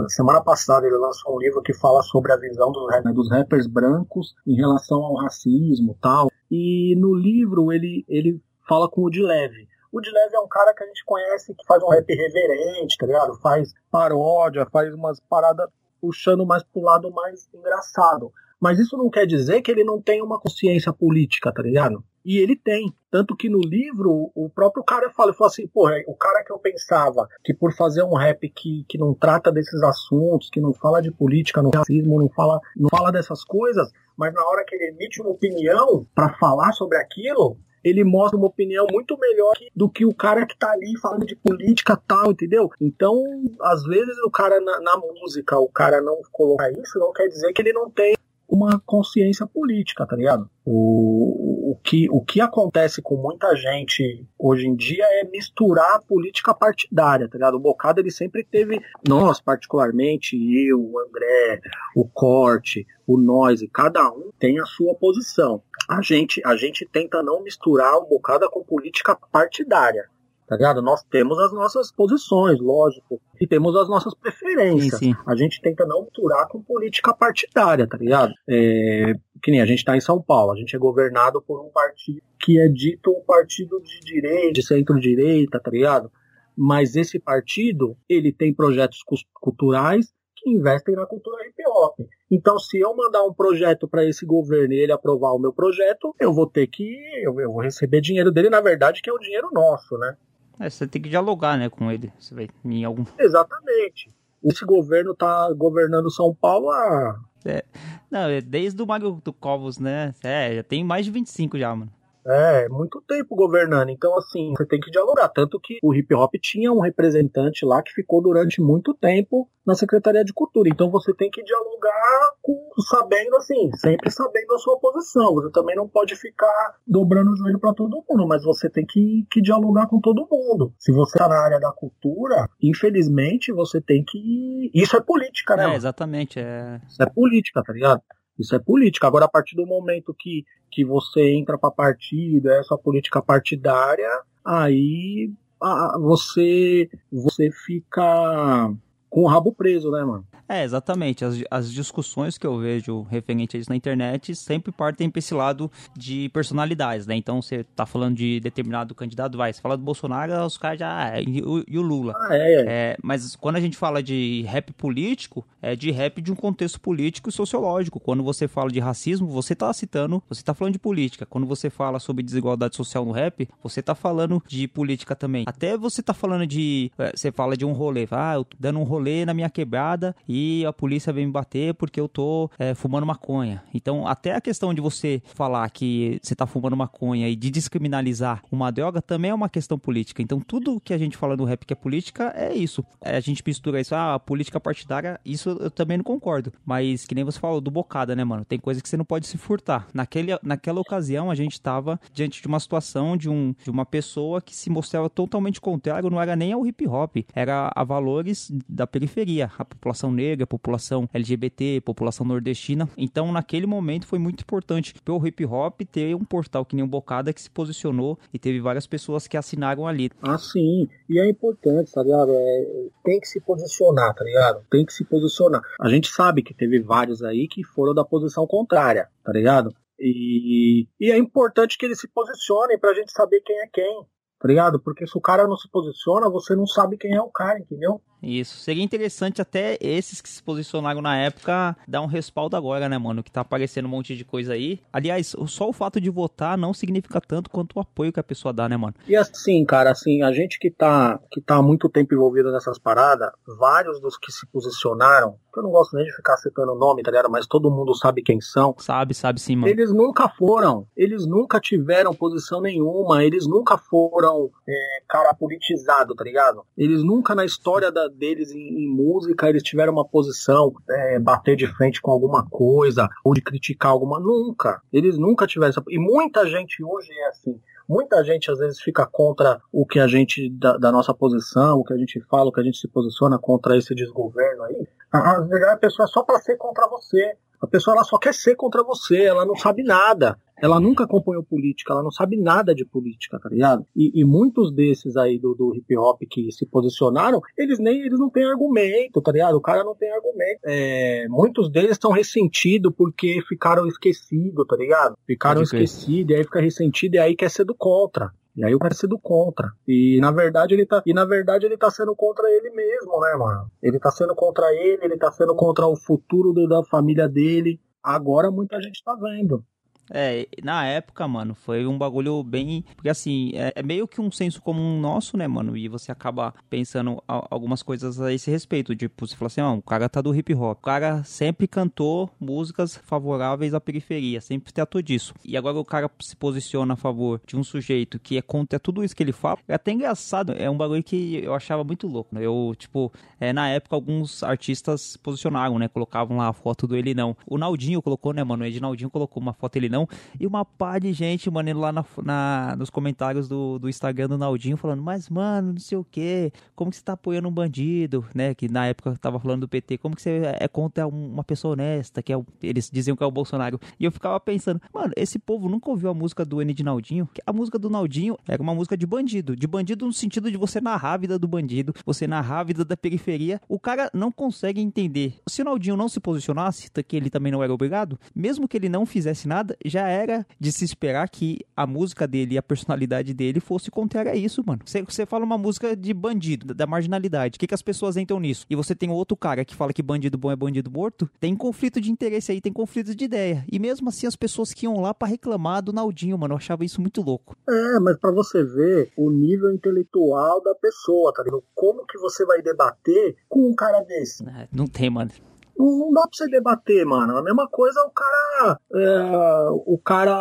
Semana 0.08 0.42
passada 0.42 0.86
ele 0.86 0.96
lançou 0.96 1.36
um 1.36 1.38
livro 1.38 1.62
que 1.62 1.74
fala 1.74 2.02
sobre 2.02 2.32
a 2.32 2.36
visão 2.36 2.72
dos, 2.72 2.86
dos 3.14 3.30
rappers 3.30 3.66
brancos 3.66 4.34
em 4.46 4.54
relação 4.54 5.02
ao 5.02 5.16
racismo 5.16 5.96
tal. 6.00 6.30
E 6.50 6.94
no 6.96 7.14
livro 7.14 7.72
ele, 7.72 8.04
ele 8.08 8.40
fala 8.66 8.88
com 8.88 9.02
o 9.02 9.10
de 9.10 9.22
leve. 9.22 9.68
O 9.92 10.00
de 10.00 10.10
leve 10.10 10.34
é 10.34 10.40
um 10.40 10.48
cara 10.48 10.74
que 10.74 10.82
a 10.82 10.86
gente 10.86 11.04
conhece 11.04 11.54
que 11.54 11.66
faz 11.66 11.82
um 11.82 11.88
rap 11.88 12.06
reverente, 12.08 12.96
tá 12.98 13.06
ligado? 13.06 13.34
Faz 13.40 13.72
paródia, 13.90 14.66
faz 14.70 14.92
umas 14.94 15.20
paradas 15.20 15.68
puxando 16.00 16.46
mais 16.46 16.62
pro 16.62 16.82
lado 16.82 17.10
mais 17.10 17.48
engraçado. 17.54 18.32
Mas 18.60 18.78
isso 18.78 18.96
não 18.96 19.10
quer 19.10 19.26
dizer 19.26 19.60
que 19.62 19.70
ele 19.70 19.84
não 19.84 20.00
tem 20.00 20.22
uma 20.22 20.40
consciência 20.40 20.92
política, 20.92 21.52
tá 21.52 21.62
ligado? 21.62 22.02
E 22.26 22.38
ele 22.38 22.56
tem. 22.56 22.92
Tanto 23.08 23.36
que 23.36 23.48
no 23.48 23.60
livro, 23.60 24.32
o 24.34 24.50
próprio 24.50 24.82
cara 24.82 25.08
fala, 25.10 25.32
fala 25.32 25.48
assim, 25.48 25.68
pô, 25.68 25.88
o 26.08 26.14
cara 26.16 26.42
que 26.44 26.52
eu 26.52 26.58
pensava 26.58 27.28
que 27.44 27.54
por 27.54 27.72
fazer 27.72 28.02
um 28.02 28.16
rap 28.16 28.48
que, 28.48 28.84
que 28.88 28.98
não 28.98 29.14
trata 29.14 29.52
desses 29.52 29.80
assuntos, 29.84 30.50
que 30.50 30.60
não 30.60 30.74
fala 30.74 31.00
de 31.00 31.12
política, 31.12 31.62
no 31.62 31.70
racismo, 31.72 32.18
não 32.18 32.28
fala, 32.28 32.60
não 32.76 32.88
fala 32.90 33.12
dessas 33.12 33.44
coisas, 33.44 33.88
mas 34.18 34.34
na 34.34 34.44
hora 34.44 34.64
que 34.66 34.74
ele 34.74 34.88
emite 34.88 35.22
uma 35.22 35.30
opinião 35.30 36.04
para 36.12 36.36
falar 36.36 36.72
sobre 36.72 36.98
aquilo, 36.98 37.56
ele 37.84 38.02
mostra 38.02 38.36
uma 38.36 38.48
opinião 38.48 38.88
muito 38.90 39.16
melhor 39.16 39.54
do 39.74 39.88
que 39.88 40.04
o 40.04 40.12
cara 40.12 40.44
que 40.44 40.58
tá 40.58 40.72
ali 40.72 40.98
falando 41.00 41.24
de 41.24 41.36
política 41.36 41.96
tal, 42.08 42.32
entendeu? 42.32 42.68
Então, 42.80 43.22
às 43.62 43.84
vezes 43.84 44.18
o 44.26 44.30
cara 44.32 44.60
na, 44.60 44.80
na 44.80 44.96
música, 44.96 45.56
o 45.60 45.68
cara 45.68 46.02
não 46.02 46.20
colocar 46.32 46.72
isso, 46.72 46.98
não 46.98 47.12
quer 47.12 47.28
dizer 47.28 47.52
que 47.52 47.62
ele 47.62 47.72
não 47.72 47.88
tem 47.88 48.16
uma 48.48 48.80
consciência 48.84 49.46
política, 49.46 50.06
tá 50.06 50.16
ligado? 50.16 50.48
O, 50.64 51.72
o, 51.72 51.76
que, 51.82 52.08
o 52.10 52.20
que 52.20 52.40
acontece 52.40 53.02
com 53.02 53.16
muita 53.16 53.54
gente 53.56 54.24
hoje 54.38 54.66
em 54.66 54.74
dia 54.74 55.04
é 55.20 55.24
misturar 55.24 55.96
a 55.96 56.00
política 56.00 56.54
partidária, 56.54 57.28
tá 57.28 57.36
ligado? 57.36 57.54
O 57.54 57.60
Bocado 57.60 58.00
ele 58.00 58.10
sempre 58.10 58.44
teve, 58.44 58.80
nós 59.06 59.40
particularmente, 59.40 60.36
eu, 60.66 60.80
o 60.80 60.98
André, 61.00 61.60
o 61.94 62.06
Corte, 62.08 62.86
o 63.06 63.18
Noise, 63.18 63.68
cada 63.68 64.08
um 64.10 64.30
tem 64.38 64.60
a 64.60 64.66
sua 64.66 64.94
posição. 64.94 65.62
A 65.88 66.00
gente, 66.02 66.40
a 66.44 66.56
gente 66.56 66.86
tenta 66.86 67.22
não 67.22 67.42
misturar 67.42 67.96
o 67.96 68.06
Bocada 68.06 68.48
com 68.48 68.64
política 68.64 69.16
partidária 69.30 70.08
tá 70.46 70.56
ligado? 70.56 70.80
Nós 70.82 71.02
temos 71.04 71.38
as 71.38 71.52
nossas 71.52 71.92
posições, 71.92 72.58
lógico, 72.60 73.20
e 73.40 73.46
temos 73.46 73.74
as 73.76 73.88
nossas 73.88 74.14
preferências. 74.14 74.98
Sim, 74.98 75.12
sim. 75.12 75.16
A 75.26 75.34
gente 75.34 75.60
tenta 75.60 75.84
não 75.86 76.02
misturar 76.02 76.48
com 76.48 76.62
política 76.62 77.14
partidária, 77.14 77.86
tá 77.86 77.96
ligado? 77.96 78.32
É, 78.48 79.14
que 79.42 79.50
nem 79.50 79.60
a 79.60 79.66
gente 79.66 79.84
tá 79.84 79.96
em 79.96 80.00
São 80.00 80.20
Paulo, 80.20 80.52
a 80.52 80.56
gente 80.56 80.74
é 80.74 80.78
governado 80.78 81.42
por 81.42 81.60
um 81.64 81.70
partido 81.70 82.22
que 82.38 82.60
é 82.60 82.68
dito 82.68 83.10
um 83.10 83.24
partido 83.24 83.80
de 83.82 84.00
direita, 84.00 84.52
de 84.52 84.66
centro-direita, 84.66 85.58
tá 85.58 85.70
ligado? 85.70 86.10
Mas 86.56 86.96
esse 86.96 87.18
partido, 87.18 87.96
ele 88.08 88.32
tem 88.32 88.54
projetos 88.54 89.00
culturais 89.34 90.14
que 90.36 90.50
investem 90.50 90.94
na 90.94 91.04
cultura 91.04 91.44
hip 91.46 91.62
hop. 91.66 91.98
Então, 92.30 92.58
se 92.58 92.78
eu 92.78 92.94
mandar 92.94 93.24
um 93.24 93.32
projeto 93.32 93.88
para 93.88 94.04
esse 94.04 94.24
governo 94.24 94.72
e 94.72 94.78
ele 94.78 94.92
aprovar 94.92 95.32
o 95.32 95.38
meu 95.38 95.52
projeto, 95.52 96.14
eu 96.20 96.32
vou 96.32 96.46
ter 96.46 96.66
que. 96.66 96.96
Eu, 97.22 97.38
eu, 97.40 97.52
vou 97.52 97.62
receber 97.62 98.00
dinheiro 98.00 98.30
dele, 98.30 98.48
na 98.48 98.60
verdade, 98.60 99.02
que 99.02 99.10
é 99.10 99.12
o 99.12 99.18
dinheiro 99.18 99.48
nosso, 99.52 99.98
né? 99.98 100.16
É, 100.58 100.70
você 100.70 100.86
tem 100.86 101.00
que 101.00 101.08
dialogar, 101.08 101.58
né, 101.58 101.68
com 101.68 101.90
ele. 101.90 102.12
Você 102.18 102.34
vai 102.34 102.48
em 102.64 102.84
algum. 102.84 103.04
Exatamente. 103.18 104.10
esse 104.42 104.64
governo 104.64 105.14
tá 105.14 105.52
governando 105.52 106.10
São 106.10 106.34
Paulo 106.34 106.70
há. 106.70 107.20
É, 107.44 107.64
não, 108.10 108.28
é 108.28 108.40
desde 108.40 108.82
o 108.82 108.86
Mago 108.86 109.20
do 109.22 109.32
Covos, 109.32 109.78
né? 109.78 110.12
É, 110.22 110.56
já 110.56 110.62
tem 110.62 110.82
mais 110.82 111.04
de 111.04 111.12
25 111.12 111.58
já, 111.58 111.74
mano. 111.74 111.92
É, 112.28 112.68
muito 112.68 113.00
tempo 113.06 113.36
governando. 113.36 113.90
Então, 113.90 114.16
assim, 114.18 114.52
você 114.56 114.66
tem 114.66 114.80
que 114.80 114.90
dialogar. 114.90 115.28
Tanto 115.28 115.60
que 115.60 115.78
o 115.82 115.94
hip 115.94 116.12
hop 116.14 116.34
tinha 116.40 116.72
um 116.72 116.80
representante 116.80 117.64
lá 117.64 117.82
que 117.82 117.92
ficou 117.92 118.20
durante 118.20 118.60
muito 118.60 118.92
tempo 118.94 119.48
na 119.66 119.74
Secretaria 119.74 120.24
de 120.24 120.32
Cultura. 120.32 120.68
Então 120.68 120.90
você 120.90 121.12
tem 121.12 121.28
que 121.28 121.42
dialogar 121.42 122.30
com, 122.40 122.54
sabendo, 122.88 123.36
assim, 123.36 123.70
sempre 123.74 124.10
sabendo 124.10 124.54
a 124.54 124.58
sua 124.58 124.78
posição. 124.78 125.34
Você 125.34 125.50
também 125.50 125.74
não 125.74 125.88
pode 125.88 126.14
ficar 126.14 126.76
dobrando 126.86 127.32
o 127.32 127.36
joelho 127.36 127.58
para 127.58 127.74
todo 127.74 128.02
mundo, 128.08 128.28
mas 128.28 128.44
você 128.44 128.70
tem 128.70 128.86
que, 128.86 129.26
que 129.30 129.42
dialogar 129.42 129.88
com 129.88 130.00
todo 130.00 130.26
mundo. 130.30 130.72
Se 130.78 130.92
você 130.92 131.18
tá 131.18 131.28
na 131.28 131.40
área 131.40 131.58
da 131.58 131.72
cultura, 131.72 132.48
infelizmente 132.62 133.52
você 133.52 133.80
tem 133.80 134.04
que. 134.04 134.70
Isso 134.72 134.96
é 134.96 135.00
política, 135.00 135.56
né? 135.56 135.72
É, 135.72 135.76
exatamente. 135.76 136.38
É... 136.38 136.80
Isso 136.88 137.02
é 137.02 137.06
política, 137.06 137.62
tá 137.64 137.72
ligado? 137.72 138.02
Isso 138.38 138.54
é 138.54 138.58
política. 138.58 139.06
Agora, 139.06 139.24
a 139.24 139.28
partir 139.28 139.56
do 139.56 139.66
momento 139.66 140.14
que, 140.16 140.44
que 140.70 140.84
você 140.84 141.34
entra 141.34 141.58
pra 141.58 141.70
partida, 141.70 142.54
essa 142.54 142.76
política 142.76 143.22
partidária, 143.22 144.08
aí 144.44 145.30
ah, 145.60 145.96
você, 145.98 146.88
você 147.10 147.50
fica 147.50 148.72
com 149.08 149.22
o 149.22 149.26
rabo 149.26 149.52
preso, 149.52 149.90
né, 149.90 150.04
mano? 150.04 150.26
É, 150.48 150.62
exatamente. 150.64 151.24
As, 151.24 151.36
as 151.50 151.72
discussões 151.72 152.38
que 152.38 152.46
eu 152.46 152.58
vejo 152.58 153.02
referente 153.02 153.56
a 153.56 153.60
isso 153.60 153.70
na 153.70 153.76
internet 153.76 154.34
sempre 154.36 154.70
partem 154.70 155.10
pra 155.10 155.18
esse 155.18 155.34
lado 155.34 155.70
de 155.96 156.28
personalidades, 156.28 157.06
né? 157.06 157.16
Então 157.16 157.42
você 157.42 157.64
tá 157.64 157.84
falando 157.86 158.16
de 158.16 158.38
determinado 158.40 158.94
candidato, 158.94 159.36
vai, 159.36 159.52
você 159.52 159.60
fala 159.60 159.76
do 159.76 159.82
Bolsonaro, 159.82 160.32
os 160.44 160.56
caras 160.56 160.78
já. 160.78 161.12
ah, 161.14 161.20
E 161.20 161.42
o, 161.42 161.64
e 161.66 161.78
o 161.78 161.82
Lula. 161.82 162.12
Ah, 162.16 162.36
é, 162.36 162.52
é. 162.52 162.64
É, 162.68 162.96
mas 163.02 163.34
quando 163.36 163.56
a 163.56 163.60
gente 163.60 163.76
fala 163.76 164.02
de 164.02 164.42
rap 164.46 164.72
político, 164.72 165.44
é 165.60 165.74
de 165.74 165.90
rap 165.90 166.20
de 166.22 166.30
um 166.30 166.36
contexto 166.36 166.80
político 166.80 167.28
e 167.28 167.32
sociológico. 167.32 167.98
Quando 167.98 168.22
você 168.22 168.46
fala 168.46 168.70
de 168.70 168.78
racismo, 168.78 169.26
você 169.26 169.54
tá 169.54 169.72
citando, 169.72 170.22
você 170.28 170.42
tá 170.42 170.54
falando 170.54 170.74
de 170.74 170.78
política. 170.78 171.26
Quando 171.26 171.46
você 171.46 171.68
fala 171.70 171.98
sobre 171.98 172.22
desigualdade 172.22 172.76
social 172.76 173.04
no 173.04 173.12
rap, 173.12 173.48
você 173.62 173.82
tá 173.82 173.94
falando 173.94 174.42
de 174.46 174.68
política 174.68 175.16
também. 175.16 175.44
Até 175.46 175.76
você 175.76 176.02
tá 176.02 176.14
falando 176.14 176.46
de. 176.46 176.90
é, 176.98 177.12
Você 177.16 177.32
fala 177.32 177.56
de 177.56 177.64
um 177.64 177.72
rolê. 177.72 178.06
Ah, 178.10 178.34
eu 178.34 178.44
tô 178.44 178.56
dando 178.60 178.78
um 178.78 178.84
rolê 178.84 179.24
na 179.24 179.34
minha 179.34 179.50
quebrada 179.50 180.14
e 180.28 180.35
a 180.66 180.72
polícia 180.72 181.12
vem 181.12 181.26
me 181.26 181.32
bater 181.32 181.74
porque 181.74 182.00
eu 182.00 182.08
tô 182.08 182.50
é, 182.58 182.74
fumando 182.74 183.06
maconha. 183.06 183.62
Então, 183.72 184.06
até 184.06 184.34
a 184.34 184.40
questão 184.40 184.72
de 184.72 184.80
você 184.80 185.22
falar 185.34 185.68
que 185.70 186.18
você 186.22 186.34
tá 186.34 186.46
fumando 186.46 186.76
maconha 186.76 187.28
e 187.28 187.36
de 187.36 187.50
descriminalizar 187.50 188.42
uma 188.50 188.70
droga 188.70 189.00
também 189.00 189.30
é 189.30 189.34
uma 189.34 189.48
questão 189.48 189.78
política. 189.78 190.22
Então, 190.22 190.40
tudo 190.40 190.80
que 190.80 190.92
a 190.92 190.98
gente 190.98 191.16
fala 191.16 191.36
no 191.36 191.44
rap 191.44 191.64
que 191.64 191.72
é 191.72 191.76
política 191.76 192.32
é 192.36 192.54
isso. 192.54 192.84
É, 193.00 193.16
a 193.16 193.20
gente 193.20 193.42
mistura 193.46 193.80
isso, 193.80 193.94
ah, 193.94 194.18
política 194.18 194.60
partidária, 194.60 195.20
isso 195.24 195.50
eu 195.50 195.70
também 195.70 195.96
não 195.96 196.04
concordo. 196.04 196.52
Mas 196.64 197.04
que 197.04 197.14
nem 197.14 197.24
você 197.24 197.38
falou 197.38 197.60
do 197.60 197.70
bocada, 197.70 198.14
né, 198.14 198.24
mano? 198.24 198.44
Tem 198.44 198.58
coisa 198.58 198.82
que 198.82 198.88
você 198.88 198.96
não 198.96 199.04
pode 199.04 199.26
se 199.26 199.38
furtar. 199.38 199.88
Naquele, 199.92 200.38
naquela 200.42 200.80
ocasião, 200.80 201.30
a 201.30 201.34
gente 201.34 201.60
tava 201.60 202.00
diante 202.12 202.40
de 202.40 202.48
uma 202.48 202.60
situação 202.60 203.16
de, 203.16 203.28
um, 203.28 203.54
de 203.62 203.70
uma 203.70 203.86
pessoa 203.86 204.40
que 204.40 204.54
se 204.54 204.70
mostrava 204.70 205.08
totalmente 205.08 205.60
contrário, 205.60 206.10
não 206.10 206.20
era 206.20 206.36
nem 206.36 206.52
ao 206.52 206.66
hip 206.66 206.86
hop, 206.86 207.16
era 207.34 207.70
a 207.74 207.84
valores 207.84 208.50
da 208.68 208.86
periferia, 208.86 209.50
a 209.58 209.64
população 209.64 210.10
negra, 210.10 210.25
a 210.32 210.46
população 210.46 211.08
LGBT, 211.12 211.80
população 211.82 212.26
nordestina. 212.26 212.88
Então, 212.96 213.32
naquele 213.32 213.66
momento, 213.66 214.06
foi 214.06 214.18
muito 214.18 214.42
importante 214.42 214.94
pro 215.04 215.24
hip 215.26 215.44
hop 215.44 215.80
ter 215.90 216.14
um 216.14 216.24
portal 216.24 216.64
que 216.64 216.74
nem 216.74 216.84
o 216.84 216.88
Bocada 216.88 217.32
que 217.32 217.40
se 217.40 217.50
posicionou 217.50 218.18
e 218.32 218.38
teve 218.38 218.60
várias 218.60 218.86
pessoas 218.86 219.26
que 219.26 219.36
assinaram 219.36 219.86
ali. 219.86 220.10
Ah, 220.22 220.38
sim. 220.38 220.88
E 221.08 221.18
é 221.18 221.28
importante, 221.28 221.92
tá 221.92 222.02
ligado? 222.02 222.32
É, 222.32 222.88
tem 223.04 223.20
que 223.20 223.28
se 223.28 223.40
posicionar, 223.40 224.14
tá 224.14 224.24
ligado? 224.24 224.64
Tem 224.70 224.84
que 224.84 224.92
se 224.92 225.04
posicionar. 225.04 225.62
A 225.80 225.88
gente 225.88 226.08
sabe 226.08 226.42
que 226.42 226.54
teve 226.54 226.80
vários 226.80 227.22
aí 227.22 227.46
que 227.48 227.62
foram 227.64 227.94
da 227.94 228.04
posição 228.04 228.46
contrária, 228.46 229.08
tá 229.24 229.32
ligado? 229.32 229.74
E, 229.98 230.86
e 231.00 231.10
é 231.10 231.16
importante 231.16 231.78
que 231.78 231.86
eles 231.86 231.98
se 231.98 232.08
posicionem 232.08 232.78
pra 232.78 232.94
gente 232.94 233.12
saber 233.12 233.40
quem 233.40 233.58
é 233.60 233.66
quem, 233.72 234.06
tá 234.38 234.48
ligado? 234.48 234.80
Porque 234.80 235.06
se 235.06 235.16
o 235.16 235.20
cara 235.20 235.46
não 235.46 235.56
se 235.56 235.70
posiciona, 235.70 236.28
você 236.28 236.54
não 236.54 236.66
sabe 236.66 236.98
quem 236.98 237.14
é 237.14 237.20
o 237.20 237.30
cara, 237.30 237.58
entendeu? 237.58 238.00
Isso. 238.22 238.58
Seria 238.58 238.82
interessante 238.82 239.40
até 239.40 239.78
esses 239.80 240.20
que 240.20 240.28
se 240.28 240.42
posicionaram 240.42 241.00
na 241.00 241.16
época 241.16 241.76
dar 241.86 242.00
um 242.02 242.06
respaldo 242.06 242.56
agora, 242.56 242.88
né, 242.88 242.98
mano? 242.98 243.22
Que 243.22 243.30
tá 243.30 243.40
aparecendo 243.40 243.86
um 243.86 243.90
monte 243.90 244.16
de 244.16 244.24
coisa 244.24 244.54
aí. 244.54 244.80
Aliás, 244.92 245.34
só 245.46 245.68
o 245.68 245.72
fato 245.72 246.00
de 246.00 246.10
votar 246.10 246.56
não 246.56 246.72
significa 246.72 247.20
tanto 247.20 247.50
quanto 247.50 247.76
o 247.76 247.80
apoio 247.80 248.12
que 248.12 248.20
a 248.20 248.24
pessoa 248.24 248.52
dá, 248.52 248.68
né, 248.68 248.76
mano? 248.76 248.94
E 249.06 249.16
assim, 249.16 249.64
cara, 249.64 249.90
assim, 249.90 250.22
a 250.22 250.32
gente 250.32 250.58
que 250.58 250.70
tá, 250.70 251.20
que 251.30 251.40
tá 251.40 251.56
há 251.56 251.62
muito 251.62 251.88
tempo 251.88 252.14
envolvido 252.14 252.50
nessas 252.52 252.78
paradas, 252.78 253.30
vários 253.58 254.00
dos 254.00 254.18
que 254.18 254.32
se 254.32 254.46
posicionaram, 254.46 255.38
eu 255.56 255.62
não 255.62 255.70
gosto 255.70 255.96
nem 255.96 256.04
de 256.04 256.14
ficar 256.14 256.36
citando 256.36 256.72
o 256.72 256.78
nome, 256.78 257.02
tá 257.02 257.10
ligado? 257.10 257.30
Mas 257.30 257.46
todo 257.46 257.70
mundo 257.70 257.94
sabe 257.94 258.22
quem 258.22 258.40
são. 258.40 258.74
Sabe, 258.78 259.14
sabe 259.14 259.40
sim, 259.40 259.56
mano. 259.56 259.68
Eles 259.68 259.90
nunca 259.92 260.28
foram, 260.28 260.86
eles 260.96 261.26
nunca 261.26 261.58
tiveram 261.58 262.12
posição 262.12 262.60
nenhuma, 262.60 263.24
eles 263.24 263.46
nunca 263.46 263.78
foram 263.78 264.50
é, 264.68 265.02
cara 265.08 265.34
politizado, 265.34 266.14
tá 266.14 266.24
ligado? 266.24 266.62
Eles 266.76 267.02
nunca 267.02 267.34
na 267.34 267.44
história 267.44 267.90
da, 267.90 268.08
deles 268.16 268.50
em, 268.50 268.84
em 268.84 268.88
música 268.88 269.48
eles 269.48 269.62
tiveram 269.62 269.92
uma 269.92 270.06
posição, 270.06 270.72
é, 270.90 271.18
bater 271.18 271.56
de 271.56 271.66
frente 271.66 272.00
com 272.00 272.10
alguma 272.10 272.48
coisa, 272.48 273.08
ou 273.24 273.34
de 273.34 273.42
criticar 273.42 273.92
alguma. 273.92 274.18
Nunca. 274.18 274.80
Eles 274.92 275.18
nunca 275.18 275.46
tiveram 275.46 275.70
essa. 275.70 275.82
E 275.88 275.98
muita 275.98 276.46
gente 276.46 276.82
hoje 276.82 277.12
é 277.12 277.28
assim. 277.28 277.60
Muita 277.88 278.24
gente 278.24 278.50
às 278.50 278.58
vezes 278.58 278.80
fica 278.80 279.06
contra 279.06 279.60
o 279.72 279.86
que 279.86 280.00
a 280.00 280.08
gente, 280.08 280.50
da, 280.50 280.76
da 280.76 280.90
nossa 280.90 281.14
posição, 281.14 281.78
o 281.78 281.84
que 281.84 281.94
a 281.94 281.96
gente 281.96 282.20
fala, 282.28 282.48
o 282.48 282.52
que 282.52 282.60
a 282.60 282.64
gente 282.64 282.78
se 282.78 282.88
posiciona 282.88 283.38
contra 283.38 283.76
esse 283.76 283.94
desgoverno 283.94 284.64
aí. 284.64 284.88
A 285.12 285.76
pessoa 285.76 286.04
é 286.04 286.08
só 286.08 286.22
pra 286.24 286.40
ser 286.40 286.56
contra 286.56 286.88
você. 286.88 287.36
A 287.60 287.66
pessoa 287.66 287.94
ela 287.94 288.04
só 288.04 288.18
quer 288.18 288.34
ser 288.34 288.56
contra 288.56 288.82
você, 288.82 289.22
ela 289.22 289.44
não 289.44 289.56
sabe 289.56 289.82
nada. 289.82 290.38
Ela 290.58 290.80
nunca 290.80 291.04
acompanhou 291.04 291.42
política, 291.42 291.92
ela 291.92 292.02
não 292.02 292.10
sabe 292.10 292.36
nada 292.40 292.74
de 292.74 292.84
política, 292.84 293.38
tá 293.38 293.48
ligado? 293.48 293.84
E, 293.94 294.20
e 294.20 294.24
muitos 294.24 294.72
desses 294.72 295.16
aí 295.16 295.38
do, 295.38 295.54
do 295.54 295.74
hip 295.76 295.96
hop 295.98 296.22
que 296.30 296.50
se 296.50 296.64
posicionaram, 296.64 297.42
eles 297.58 297.78
nem 297.78 298.00
eles 298.00 298.18
não 298.18 298.30
têm 298.30 298.44
argumento, 298.44 299.20
tá 299.20 299.32
ligado? 299.32 299.56
O 299.56 299.60
cara 299.60 299.84
não 299.84 299.94
tem 299.94 300.10
argumento. 300.10 300.60
É, 300.64 301.26
muitos 301.28 301.70
deles 301.70 301.92
estão 301.92 302.10
ressentidos 302.10 302.92
porque 302.96 303.42
ficaram 303.46 303.86
esquecidos, 303.86 304.66
tá 304.66 304.76
ligado? 304.76 305.18
Ficaram 305.26 305.60
esquecidos, 305.60 306.30
e 306.30 306.36
aí 306.36 306.44
fica 306.44 306.60
ressentido 306.60 307.16
e 307.16 307.18
aí 307.18 307.36
quer 307.36 307.50
ser 307.50 307.64
do 307.64 307.74
contra. 307.74 308.32
E 308.56 308.64
aí 308.64 308.74
o 308.74 308.78
cara 308.78 308.94
ser 308.94 309.06
do 309.06 309.18
contra. 309.18 309.70
E 309.86 310.18
na 310.20 310.30
verdade 310.32 310.74
ele 310.74 310.86
tá. 310.86 311.02
E 311.06 311.12
na 311.12 311.24
verdade 311.24 311.66
ele 311.66 311.76
tá 311.76 311.90
sendo 311.90 312.14
contra 312.16 312.48
ele 312.50 312.70
mesmo, 312.70 313.20
né, 313.20 313.34
mano? 313.36 313.70
Ele 313.82 313.98
tá 313.98 314.10
sendo 314.10 314.34
contra 314.34 314.66
ele, 314.74 315.04
ele 315.04 315.16
tá 315.18 315.30
sendo 315.30 315.54
contra 315.54 315.86
o 315.86 315.96
futuro 315.96 316.52
do- 316.52 316.66
da 316.68 316.82
família 316.84 317.28
dele. 317.28 317.78
Agora 318.02 318.50
muita 318.50 318.80
gente 318.80 319.02
tá 319.04 319.14
vendo. 319.14 319.64
É, 320.10 320.46
na 320.62 320.84
época, 320.86 321.26
mano, 321.26 321.54
foi 321.54 321.86
um 321.86 321.98
bagulho 321.98 322.42
bem. 322.42 322.84
Porque 322.94 323.08
assim, 323.08 323.52
é, 323.54 323.72
é 323.76 323.82
meio 323.82 324.06
que 324.06 324.20
um 324.20 324.30
senso 324.30 324.60
comum 324.62 325.00
nosso, 325.00 325.36
né, 325.36 325.46
mano? 325.46 325.76
E 325.76 325.88
você 325.88 326.12
acaba 326.12 326.54
pensando 326.68 327.22
algumas 327.26 327.82
coisas 327.82 328.20
a 328.20 328.32
esse 328.32 328.50
respeito. 328.50 328.94
Tipo, 328.94 329.26
você 329.26 329.36
fala 329.36 329.46
assim, 329.46 329.60
ó, 329.60 329.74
o 329.74 329.82
cara 329.82 330.08
tá 330.08 330.20
do 330.20 330.34
hip 330.34 330.54
hop. 330.54 330.78
O 330.78 330.82
cara 330.82 331.24
sempre 331.24 331.66
cantou 331.66 332.30
músicas 332.38 332.96
favoráveis 332.96 333.74
à 333.74 333.80
periferia, 333.80 334.40
sempre 334.40 334.72
tratou 334.72 335.02
disso. 335.02 335.34
E 335.44 335.56
agora 335.56 335.78
o 335.78 335.84
cara 335.84 336.10
se 336.20 336.36
posiciona 336.36 336.94
a 336.94 336.96
favor 336.96 337.40
de 337.46 337.56
um 337.56 337.64
sujeito 337.64 338.18
que 338.18 338.36
é 338.36 338.42
contra 338.42 338.78
tudo 338.78 339.02
isso 339.04 339.14
que 339.14 339.22
ele 339.22 339.32
fala. 339.32 339.58
É 339.68 339.74
até 339.74 339.92
engraçado, 339.92 340.52
é 340.52 340.68
um 340.70 340.76
bagulho 340.76 341.02
que 341.02 341.42
eu 341.42 341.54
achava 341.54 341.82
muito 341.84 342.06
louco. 342.06 342.34
né? 342.34 342.44
Eu, 342.44 342.74
tipo, 342.76 343.12
é, 343.40 343.52
na 343.52 343.68
época 343.68 343.96
alguns 343.96 344.42
artistas 344.42 345.16
posicionaram, 345.16 345.78
né? 345.78 345.88
Colocavam 345.88 346.36
lá 346.38 346.48
a 346.48 346.52
foto 346.52 346.86
do 346.86 346.96
ele 346.96 347.14
não. 347.14 347.36
O 347.46 347.58
Naldinho 347.58 348.02
colocou, 348.02 348.32
né, 348.32 348.42
mano? 348.44 348.62
O 348.62 348.66
Edinaldinho 348.66 349.10
colocou 349.10 349.42
uma 349.42 349.52
foto 349.52 349.76
ele 349.76 349.88
não. 349.88 349.95
E 350.38 350.46
uma 350.46 350.64
pá 350.64 350.98
de 350.98 351.12
gente, 351.12 351.50
mano, 351.50 351.78
lá 351.80 351.92
na, 351.92 352.04
na- 352.24 352.76
nos 352.76 352.90
comentários 352.90 353.48
do, 353.48 353.78
do 353.78 353.88
Instagram 353.88 354.28
do 354.28 354.36
Naldinho 354.38 354.76
falando, 354.76 355.02
mas, 355.02 355.28
mano, 355.28 355.72
não 355.72 355.78
sei 355.80 355.96
o 355.96 356.04
que, 356.04 356.52
como 356.74 356.90
que 356.90 356.96
você 356.96 357.02
tá 357.04 357.12
apoiando 357.12 357.48
um 357.48 357.52
bandido, 357.52 358.24
né? 358.34 358.54
Que 358.54 358.68
na 358.68 358.86
época 358.86 359.16
tava 359.20 359.38
falando 359.38 359.60
do 359.62 359.68
PT, 359.68 359.98
como 359.98 360.14
que 360.16 360.22
você 360.22 360.42
é 360.58 360.68
contra 360.68 361.06
um- 361.06 361.32
uma 361.32 361.44
pessoa 361.44 361.72
honesta, 361.72 362.22
que 362.22 362.32
é 362.32 362.36
o, 362.36 362.44
eles 362.62 362.90
diziam 362.92 363.16
que 363.16 363.22
é 363.22 363.26
o 363.26 363.30
Bolsonaro. 363.30 363.78
E 363.98 364.04
eu 364.04 364.12
ficava 364.12 364.38
pensando, 364.40 364.80
mano, 364.92 365.12
esse 365.16 365.38
povo 365.38 365.68
nunca 365.68 365.88
ouviu 365.90 366.10
a 366.10 366.14
música 366.14 366.44
do 366.44 366.60
N 366.60 366.72
de 366.74 366.82
Naldinho? 366.82 367.28
A 367.46 367.52
música 367.52 367.78
do 367.78 367.88
Naldinho 367.88 368.36
era 368.48 368.62
uma 368.62 368.74
música 368.74 368.96
de 368.96 369.06
bandido. 369.06 369.54
De 369.56 369.66
bandido 369.66 370.04
no 370.06 370.12
sentido 370.12 370.50
de 370.50 370.56
você 370.56 370.80
narrar 370.80 371.12
a 371.14 371.16
vida 371.16 371.38
do 371.38 371.46
bandido, 371.46 371.94
você 372.04 372.26
narrar 372.26 372.60
a 372.60 372.64
vida 372.64 372.84
da 372.84 372.96
periferia. 372.96 373.60
O 373.68 373.78
cara 373.78 374.10
não 374.12 374.32
consegue 374.32 374.80
entender. 374.80 375.34
Se 375.48 375.62
o 375.62 375.64
Naldinho 375.64 375.96
não 375.96 376.08
se 376.08 376.18
posicionasse, 376.20 376.90
que 377.06 377.16
ele 377.16 377.30
também 377.30 377.52
não 377.52 377.62
era 377.62 377.72
obrigado, 377.72 378.18
mesmo 378.34 378.66
que 378.66 378.76
ele 378.76 378.88
não 378.88 379.06
fizesse 379.06 379.46
nada, 379.46 379.76
já 379.88 380.08
era 380.08 380.46
de 380.58 380.72
se 380.72 380.84
esperar 380.84 381.28
que 381.28 381.60
a 381.76 381.86
música 381.86 382.26
dele 382.26 382.54
e 382.54 382.58
a 382.58 382.62
personalidade 382.62 383.32
dele 383.34 383.60
fosse 383.60 383.90
contrária 383.90 384.32
a 384.32 384.36
isso, 384.36 384.62
mano. 384.66 384.82
Você, 384.84 385.02
você 385.02 385.26
fala 385.26 385.44
uma 385.44 385.58
música 385.58 385.96
de 385.96 386.12
bandido, 386.12 386.74
da 386.74 386.86
marginalidade. 386.86 387.56
O 387.56 387.58
que, 387.58 387.66
que 387.66 387.74
as 387.74 387.82
pessoas 387.82 388.16
entram 388.16 388.40
nisso? 388.40 388.66
E 388.68 388.76
você 388.76 388.94
tem 388.94 389.10
outro 389.10 389.36
cara 389.36 389.64
que 389.64 389.74
fala 389.74 389.92
que 389.92 390.02
bandido 390.02 390.38
bom 390.38 390.50
é 390.50 390.56
bandido 390.56 390.90
morto. 390.90 391.28
Tem 391.40 391.54
conflito 391.56 392.00
de 392.00 392.10
interesse 392.10 392.52
aí, 392.52 392.60
tem 392.60 392.72
conflito 392.72 393.14
de 393.14 393.24
ideia. 393.24 393.64
E 393.70 393.78
mesmo 393.78 394.08
assim, 394.08 394.26
as 394.26 394.36
pessoas 394.36 394.72
que 394.72 394.86
iam 394.86 395.00
lá 395.00 395.12
para 395.12 395.28
reclamar 395.28 395.82
do 395.82 395.92
Naldinho, 395.92 396.38
mano. 396.38 396.54
Eu 396.54 396.58
achava 396.58 396.84
isso 396.84 397.00
muito 397.00 397.22
louco. 397.22 397.56
É, 397.68 398.00
mas 398.00 398.18
para 398.18 398.32
você 398.32 398.62
ver 398.64 399.12
o 399.16 399.30
nível 399.30 399.72
intelectual 399.72 400.62
da 400.62 400.74
pessoa, 400.74 401.32
tá 401.32 401.42
ligado? 401.42 401.62
Como 401.74 402.06
que 402.06 402.18
você 402.18 402.44
vai 402.44 402.62
debater 402.62 403.36
com 403.48 403.68
um 403.68 403.74
cara 403.74 404.00
desse? 404.00 404.46
É, 404.48 404.68
não 404.72 404.86
tem, 404.86 405.10
mano. 405.10 405.30
Não, 405.78 405.98
não 405.98 406.12
dá 406.12 406.22
pra 406.22 406.30
você 406.32 406.46
debater, 406.48 407.04
mano. 407.04 407.36
A 407.36 407.42
mesma 407.42 407.68
coisa 407.68 408.00
o 408.02 408.10
cara. 408.10 408.80
É, 408.94 409.68
o 409.70 409.98
cara 410.02 410.36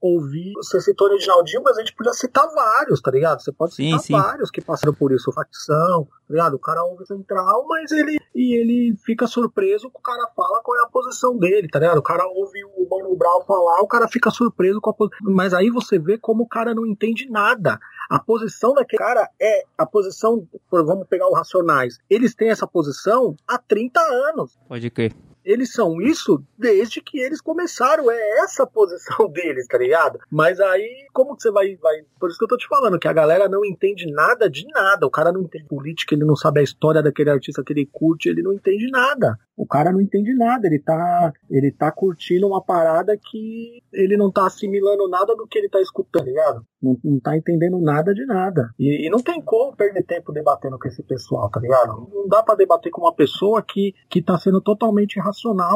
ouvir. 0.00 0.52
Você 0.56 0.80
citou 0.80 1.08
o 1.08 1.10
Reginaldinho, 1.12 1.62
mas 1.64 1.76
a 1.76 1.80
gente 1.80 1.94
podia 1.94 2.12
citar 2.12 2.46
vários, 2.52 3.00
tá 3.00 3.10
ligado? 3.10 3.40
Você 3.40 3.52
pode 3.52 3.74
Sim, 3.74 3.84
citar 3.84 4.00
sim. 4.00 4.12
vários 4.12 4.50
que 4.50 4.60
passaram 4.60 4.94
por 4.94 5.12
isso, 5.12 5.32
facção, 5.32 6.04
tá 6.04 6.10
ligado? 6.30 6.54
O 6.54 6.58
cara 6.58 6.82
ouve 6.84 7.06
central, 7.06 7.66
mas 7.68 7.90
ele. 7.92 8.18
E 8.34 8.58
ele 8.58 8.96
fica 9.04 9.26
surpreso 9.26 9.90
que 9.90 9.98
o 9.98 10.02
cara 10.02 10.26
fala 10.34 10.62
qual 10.62 10.78
é 10.78 10.84
a 10.84 10.90
posição 10.90 11.36
dele, 11.36 11.68
tá 11.68 11.78
ligado? 11.78 11.98
O 11.98 12.02
cara 12.02 12.26
ouve 12.26 12.64
o 12.64 12.88
Mano 12.88 13.14
Brown 13.14 13.42
falar, 13.46 13.80
o 13.82 13.86
cara 13.86 14.08
fica 14.08 14.30
surpreso 14.30 14.80
com 14.80 14.88
a 14.90 14.94
posição. 14.94 15.18
Mas 15.30 15.52
aí 15.52 15.68
você 15.68 15.98
vê 15.98 16.16
como 16.16 16.44
o 16.44 16.48
cara 16.48 16.74
não 16.74 16.86
entende 16.86 17.28
nada. 17.30 17.78
A 18.08 18.18
posição 18.18 18.74
daquele 18.74 18.98
cara 19.02 19.28
é 19.40 19.64
a 19.76 19.86
posição. 19.86 20.46
Vamos 20.70 21.06
pegar 21.08 21.28
os 21.28 21.36
Racionais. 21.36 21.98
Eles 22.10 22.34
têm 22.34 22.50
essa 22.50 22.66
posição 22.66 23.34
há 23.46 23.58
30 23.58 24.00
anos. 24.00 24.58
Pode 24.72 24.88
crer. 24.88 25.12
Eles 25.44 25.72
são 25.72 26.00
isso 26.00 26.42
desde 26.56 27.00
que 27.00 27.18
eles 27.18 27.40
começaram. 27.40 28.10
É 28.10 28.38
essa 28.40 28.62
a 28.62 28.66
posição 28.66 29.28
deles, 29.30 29.66
tá 29.66 29.78
ligado? 29.78 30.18
Mas 30.30 30.60
aí, 30.60 31.06
como 31.12 31.36
que 31.36 31.42
você 31.42 31.50
vai, 31.50 31.76
vai. 31.76 32.02
Por 32.18 32.28
isso 32.30 32.38
que 32.38 32.44
eu 32.44 32.48
tô 32.48 32.56
te 32.56 32.68
falando, 32.68 32.98
que 32.98 33.08
a 33.08 33.12
galera 33.12 33.48
não 33.48 33.64
entende 33.64 34.10
nada 34.10 34.48
de 34.48 34.66
nada. 34.68 35.06
O 35.06 35.10
cara 35.10 35.32
não 35.32 35.42
entende 35.42 35.66
política, 35.66 36.14
ele 36.14 36.24
não 36.24 36.36
sabe 36.36 36.60
a 36.60 36.64
história 36.64 37.02
daquele 37.02 37.30
artista 37.30 37.62
que 37.64 37.72
ele 37.72 37.88
curte, 37.90 38.28
ele 38.28 38.42
não 38.42 38.52
entende 38.52 38.90
nada. 38.90 39.38
O 39.56 39.66
cara 39.66 39.92
não 39.92 40.00
entende 40.00 40.34
nada, 40.34 40.66
ele 40.66 40.78
tá, 40.78 41.32
ele 41.50 41.70
tá 41.70 41.92
curtindo 41.92 42.46
uma 42.46 42.62
parada 42.62 43.16
que 43.16 43.82
ele 43.92 44.16
não 44.16 44.30
tá 44.30 44.46
assimilando 44.46 45.08
nada 45.08 45.36
do 45.36 45.46
que 45.46 45.58
ele 45.58 45.68
tá 45.68 45.80
escutando, 45.80 46.24
tá 46.24 46.24
ligado? 46.24 46.66
Não, 46.82 46.98
não 47.04 47.20
tá 47.20 47.36
entendendo 47.36 47.78
nada 47.78 48.12
de 48.12 48.24
nada. 48.26 48.70
E, 48.78 49.06
e 49.06 49.10
não 49.10 49.20
tem 49.20 49.40
como 49.40 49.76
perder 49.76 50.04
tempo 50.04 50.32
debatendo 50.32 50.78
com 50.78 50.88
esse 50.88 51.02
pessoal, 51.02 51.48
tá 51.50 51.60
ligado? 51.60 52.08
Não 52.12 52.26
dá 52.28 52.42
pra 52.42 52.54
debater 52.54 52.90
com 52.90 53.02
uma 53.02 53.14
pessoa 53.14 53.62
que, 53.62 53.94
que 54.08 54.22
tá 54.22 54.38
sendo 54.38 54.60
totalmente 54.60 55.20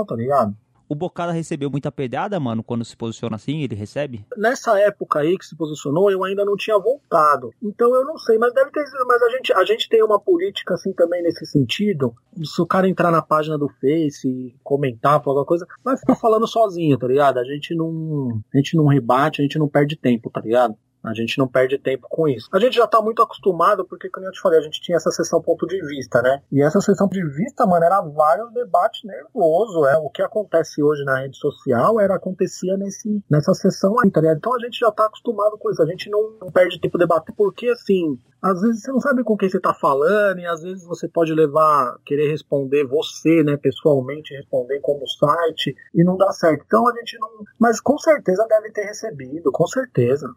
tá 0.07 0.15
ligado? 0.15 0.57
O 0.89 0.95
Bocada 0.95 1.33
recebeu 1.33 1.69
muita 1.69 1.91
pedrada, 1.91 2.39
mano, 2.39 2.63
quando 2.63 2.85
se 2.85 2.97
posiciona 2.97 3.35
assim, 3.35 3.63
ele 3.63 3.75
recebe? 3.75 4.25
Nessa 4.37 4.79
época 4.79 5.19
aí 5.19 5.37
que 5.37 5.45
se 5.45 5.57
posicionou, 5.57 6.11
eu 6.11 6.23
ainda 6.23 6.45
não 6.45 6.55
tinha 6.55 6.79
voltado. 6.79 7.51
Então 7.61 7.93
eu 7.93 8.05
não 8.05 8.17
sei, 8.17 8.39
mas 8.39 8.55
deve 8.55 8.71
ter 8.71 8.87
sido. 8.87 9.05
Mas 9.05 9.21
a 9.21 9.31
gente, 9.31 9.53
a 9.53 9.65
gente 9.65 9.89
tem 9.89 10.03
uma 10.03 10.21
política 10.21 10.75
assim 10.75 10.93
também 10.93 11.23
nesse 11.23 11.45
sentido. 11.45 12.15
Se 12.45 12.63
o 12.63 12.67
cara 12.67 12.89
entrar 12.89 13.11
na 13.11 13.21
página 13.21 13.59
do 13.59 13.69
Face 13.69 14.29
e 14.29 14.55
comentar, 14.63 15.23
falar 15.23 15.41
alguma 15.41 15.47
coisa, 15.47 15.67
vai 15.83 15.97
ficar 15.97 16.15
falando 16.15 16.47
sozinho, 16.47 16.97
tá 16.97 17.09
ligado? 17.09 17.39
A 17.39 17.45
gente 17.45 17.75
não. 17.75 18.41
A 18.55 18.57
gente 18.57 18.77
não 18.77 18.87
rebate, 18.87 19.41
a 19.41 19.45
gente 19.45 19.59
não 19.59 19.69
perde 19.69 19.97
tempo, 19.97 20.31
tá 20.31 20.41
ligado? 20.41 20.77
A 21.07 21.15
gente 21.15 21.39
não 21.39 21.47
perde 21.47 21.79
tempo 21.79 22.07
com 22.11 22.27
isso. 22.27 22.49
A 22.53 22.59
gente 22.59 22.75
já 22.75 22.87
tá 22.87 23.01
muito 23.01 23.23
acostumado, 23.23 23.85
porque, 23.85 24.11
como 24.11 24.27
eu 24.27 24.33
te 24.33 24.41
falei, 24.41 24.59
a 24.59 24.63
gente 24.63 24.81
tinha 24.81 24.97
essa 24.97 25.11
sessão 25.13 25.41
ponto 25.41 25.65
de 25.67 25.81
vista, 25.87 26.21
né? 26.21 26.43
E 26.51 26.61
essa 26.61 26.81
sessão 26.81 27.07
de 27.07 27.25
vista, 27.25 27.65
mano, 27.65 27.85
era 27.85 28.01
vários 28.01 28.53
debates 28.53 29.05
nervosos. 29.05 29.87
É. 29.89 29.97
O 29.99 30.11
que 30.11 30.21
acontece 30.21 30.83
hoje 30.83 31.05
na 31.05 31.21
rede 31.21 31.37
social 31.37 32.01
era 32.01 32.17
acontecia 32.17 32.77
nesse, 32.77 33.23
nessa 33.31 33.55
sessão 33.55 34.01
aí, 34.01 34.11
tá 34.11 34.21
ligado? 34.21 34.39
Então 34.39 34.55
a 34.55 34.59
gente 34.59 34.81
já 34.81 34.91
tá 34.91 35.07
acostumado 35.07 35.57
com 35.59 35.71
isso. 35.71 35.83
A 35.83 35.87
gente 35.87 36.11
não, 36.11 36.33
não 36.41 36.51
perde 36.51 36.81
tempo 36.81 36.99
debatendo, 36.99 37.37
porque 37.37 37.69
assim. 37.69 38.19
Às 38.43 38.61
vezes 38.61 38.83
você 38.83 38.93
não 38.93 39.01
sabe 39.01 39.25
com 39.25 39.37
quem 39.37 39.49
você 39.49 39.59
tá 39.59 39.75
falando, 39.75 40.39
e 40.39 40.47
às 40.47 40.63
vezes 40.63 40.85
você 40.85 41.09
pode 41.09 41.35
levar, 41.35 41.97
querer 42.05 42.31
responder 42.31 42.85
você, 42.85 43.43
né, 43.43 43.57
pessoalmente, 43.57 44.37
responder 44.37 44.79
como 44.81 45.09
site, 45.09 45.75
e 45.93 46.05
não 46.05 46.17
dá 46.17 46.31
certo. 46.31 46.63
Então 46.65 46.87
a 46.87 46.93
gente 46.93 47.19
não. 47.19 47.29
Mas 47.59 47.81
com 47.81 47.99
certeza 47.99 48.47
deve 48.47 48.71
ter 48.71 48.85
recebido, 48.85 49.51
com 49.51 49.67
certeza 49.67 50.33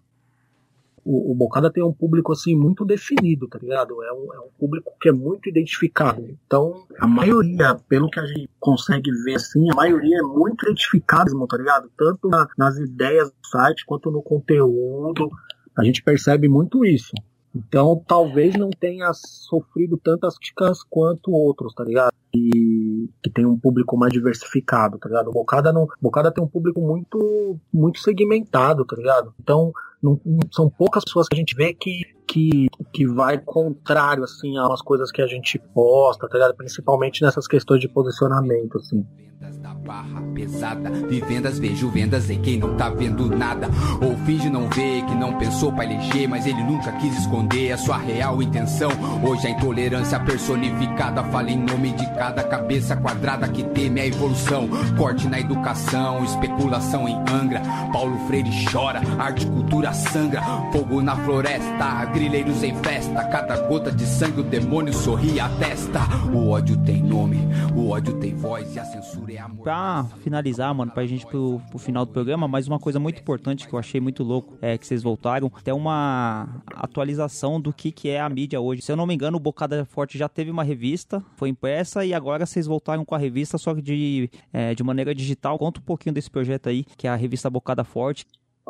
o, 1.12 1.32
o 1.32 1.36
Bocada 1.36 1.72
tem 1.72 1.84
um 1.84 1.92
público 1.92 2.32
assim 2.32 2.56
muito 2.56 2.86
definido, 2.86 3.48
tá 3.48 3.58
ligado? 3.58 4.04
É 4.04 4.14
um, 4.14 4.32
é 4.32 4.40
um 4.42 4.50
público 4.60 4.92
que 5.02 5.10
é 5.10 5.12
muito 5.12 5.50
identificado. 5.50 6.24
Então, 6.46 6.86
a 7.00 7.08
maioria, 7.08 7.74
pelo 7.90 8.12
que 8.12 8.20
a 8.20 8.26
gente 8.28 8.48
consegue 8.60 9.12
ver 9.24 9.36
assim, 9.36 9.72
a 9.72 9.76
maioria 9.76 10.20
é 10.20 10.22
muito 10.22 10.68
identificada, 10.68 11.32
tá 11.48 11.58
ligado? 11.58 11.90
Tanto 11.98 12.30
na- 12.30 12.48
nas 12.56 12.78
ideias 12.78 13.30
do 13.32 13.48
site 13.48 13.86
quanto 13.88 14.12
no 14.12 14.22
conteúdo. 14.22 15.32
A 15.76 15.84
gente 15.84 16.04
percebe 16.04 16.48
muito 16.48 16.86
isso. 16.86 17.12
Então, 17.56 18.04
talvez 18.08 18.56
não 18.56 18.70
tenha 18.70 19.12
sofrido 19.14 19.98
tantas 19.98 20.38
críticas 20.38 20.84
quanto 20.84 21.32
outros, 21.32 21.74
tá 21.74 21.84
ligado? 21.84 22.14
E 22.36 23.10
que 23.24 23.32
tem 23.32 23.48
um 23.48 23.58
público 23.58 23.98
mais 23.98 24.14
diversificado, 24.14 25.00
tá 25.00 25.10
ligado? 25.10 25.30
O 25.30 25.34
Bocada 25.34 25.74
não, 25.74 25.88
Bocada 26.00 26.32
tem 26.32 26.44
um 26.44 26.48
público 26.48 26.80
muito 26.80 27.58
muito 27.74 28.00
segmentado, 28.00 28.86
tá 28.86 28.96
ligado? 28.96 29.34
Então, 29.40 29.72
não- 30.02 30.20
são 30.52 30.70
poucas 30.70 31.04
pessoas 31.04 31.28
que 31.28 31.36
a 31.36 31.40
gente 31.40 31.56
vê 31.56 31.74
que, 31.74 32.02
que, 32.30 32.68
que 32.94 33.08
vai 33.08 33.40
contrário, 33.40 34.24
assim, 34.24 34.56
a 34.58 34.68
umas 34.68 34.84
coisas 34.84 35.12
que 35.12 35.22
a 35.22 35.28
gente 35.28 35.58
posta, 35.74 36.28
tá 36.28 36.36
ligado? 36.36 36.56
Principalmente 36.56 37.24
nessas 37.24 37.48
questões 37.48 37.82
de 37.82 37.90
posicionamento, 37.90 38.78
assim. 38.78 39.04
Vendas 39.40 39.58
da 39.60 39.74
barra 39.74 40.22
pesada, 40.34 40.90
vivendas 41.08 41.58
vejo 41.58 41.90
vendas 41.90 42.30
em 42.30 42.42
quem 42.42 42.60
não 42.60 42.76
tá 42.76 42.90
vendo 42.90 43.30
nada. 43.30 43.70
Ou 44.02 44.18
finge 44.26 44.50
não 44.50 44.70
ver 44.70 45.06
que 45.06 45.16
não 45.16 45.38
pensou 45.38 45.72
pra 45.72 45.86
eleger, 45.86 46.28
mas 46.28 46.46
ele 46.46 46.62
nunca 46.62 46.92
quis 46.94 47.18
esconder 47.18 47.72
a 47.72 47.78
sua 47.78 47.98
real 47.98 48.42
intenção. 48.42 48.92
Hoje 49.24 49.48
a 49.48 49.52
intolerância 49.52 50.20
personificada 50.20 51.24
fala 51.24 51.50
em 51.50 51.58
nome 51.58 51.94
de 51.94 52.06
cada 52.16 52.44
cabeça 52.44 52.98
quadrada 52.98 53.48
que 53.48 53.64
teme 53.64 54.02
a 54.02 54.08
evolução. 54.08 54.68
Corte 54.98 55.28
na 55.28 55.40
educação, 55.40 56.24
especulação 56.26 57.08
em 57.08 57.16
Angra. 57.32 57.62
Paulo 57.94 58.18
Freire 58.28 58.52
chora, 58.70 59.02
arte 59.18 59.48
cultura 59.48 59.94
sangra. 59.94 60.42
Fogo 60.74 61.02
na 61.02 61.16
floresta, 61.16 61.86
grileiros 62.20 62.64
em 62.64 62.76
festa. 62.84 63.24
Cada 63.30 63.66
gota 63.66 63.90
de 63.90 64.06
sangue 64.06 64.42
o 64.42 64.44
demônio 64.44 64.94
sorri 64.94 65.40
à 65.40 65.48
testa. 65.58 66.02
O 66.36 66.50
ódio 66.50 66.76
tem 66.84 67.02
nome, 67.02 67.38
o 67.74 67.92
ódio 67.92 68.20
tem 68.20 68.36
voz 68.36 68.76
e 68.76 68.80
a 68.80 68.84
censura 68.84 69.32
é 69.32 69.38
amor. 69.38 69.64
Pra 69.64 70.06
finalizar, 70.22 70.76
mano, 70.76 70.92
pra 70.92 71.06
gente 71.06 71.26
pro, 71.26 71.62
pro 71.70 71.80
final 71.80 72.06
do 72.06 72.12
programa, 72.12 72.46
mais 72.46 72.68
uma 72.68 72.78
coisa 72.78 73.00
muito 73.00 73.22
importante 73.22 73.66
que 73.66 73.74
eu 73.74 73.80
achei 73.80 74.02
muito 74.02 74.22
louco 74.22 74.58
é 74.62 74.78
que 74.78 74.86
vocês 74.86 75.02
voltaram. 75.02 75.50
Tem 75.64 75.74
uma 75.74 76.62
atualização 76.76 77.60
do 77.60 77.72
que, 77.72 77.90
que 77.90 78.10
é 78.10 78.20
a 78.20 78.28
mídia 78.28 78.60
hoje. 78.60 78.82
Se 78.82 78.92
eu 78.92 78.98
não 78.98 79.08
me 79.08 79.14
engano, 79.14 79.38
o 79.38 79.40
Bocada 79.40 79.86
Forte 79.86 80.18
já 80.18 80.28
teve 80.28 80.52
uma 80.52 80.64
revista, 80.64 81.24
foi 81.38 81.48
impressa 81.48 82.04
e 82.04 82.14
agora 82.14 82.46
vocês 82.46 82.68
voltaram 82.68 83.06
com 83.06 83.16
a 83.16 83.18
revista, 83.18 83.58
só 83.58 83.74
que 83.74 83.82
de, 83.82 84.30
é, 84.52 84.76
de 84.76 84.84
maneira 84.84 85.16
digital. 85.16 85.58
Conta 85.58 85.80
um 85.80 85.84
pouquinho 85.84 86.14
desse 86.14 86.30
projeto 86.30 86.68
aí, 86.68 86.84
que 86.98 87.08
é 87.08 87.10
a 87.10 87.16
revista 87.16 87.50
Bocada 87.50 87.86
Forte. 87.86 88.26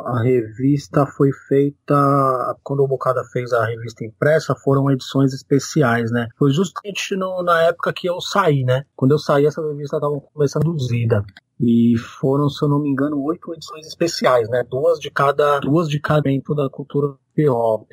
A 0.05 0.21
revista 0.21 1.05
foi 1.05 1.29
feita. 1.47 2.55
Quando 2.63 2.83
o 2.83 2.87
Bocada 2.87 3.23
fez 3.33 3.51
a 3.53 3.65
revista 3.65 4.03
impressa, 4.05 4.55
foram 4.55 4.89
edições 4.91 5.33
especiais, 5.33 6.11
né? 6.11 6.27
Foi 6.37 6.51
justamente 6.51 7.15
no- 7.15 7.43
na 7.43 7.63
época 7.63 7.91
que 7.93 8.07
eu 8.07 8.19
saí, 8.21 8.63
né? 8.63 8.83
Quando 8.95 9.11
eu 9.11 9.19
saí, 9.19 9.45
essa 9.45 9.61
revista 9.61 9.97
estava 9.97 10.19
começando 10.33 10.63
reduzida. 10.67 11.23
E 11.59 11.95
foram, 11.97 12.49
se 12.49 12.63
eu 12.63 12.69
não 12.69 12.79
me 12.79 12.89
engano, 12.89 13.21
oito 13.23 13.53
edições 13.53 13.85
especiais, 13.85 14.47
né? 14.49 14.63
Duas 14.69 14.99
de 14.99 15.11
cada, 15.11 15.59
duas 15.59 15.89
de 15.89 15.99
cada 15.99 16.21
dentro 16.21 16.55
da 16.55 16.69
cultura 16.69 17.15
hip 17.37 17.49
hop. 17.49 17.89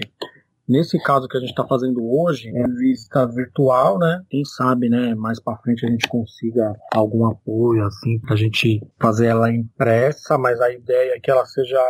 Nesse 0.68 0.98
caso 0.98 1.28
que 1.28 1.36
a 1.36 1.40
gente 1.40 1.50
está 1.50 1.66
fazendo 1.66 2.00
hoje, 2.04 2.48
é 2.48 2.66
vista 2.68 3.24
virtual, 3.26 3.98
né? 3.98 4.22
Quem 4.28 4.44
sabe, 4.44 4.88
né? 4.88 5.14
Mais 5.14 5.40
para 5.40 5.58
frente 5.58 5.86
a 5.86 5.88
gente 5.88 6.08
consiga 6.08 6.74
algum 6.92 7.24
apoio, 7.26 7.84
assim, 7.84 8.18
pra 8.20 8.34
gente 8.34 8.80
fazer 9.00 9.26
ela 9.26 9.50
impressa, 9.52 10.36
mas 10.36 10.60
a 10.60 10.72
ideia 10.72 11.14
é 11.14 11.20
que 11.20 11.30
ela 11.30 11.44
seja 11.46 11.80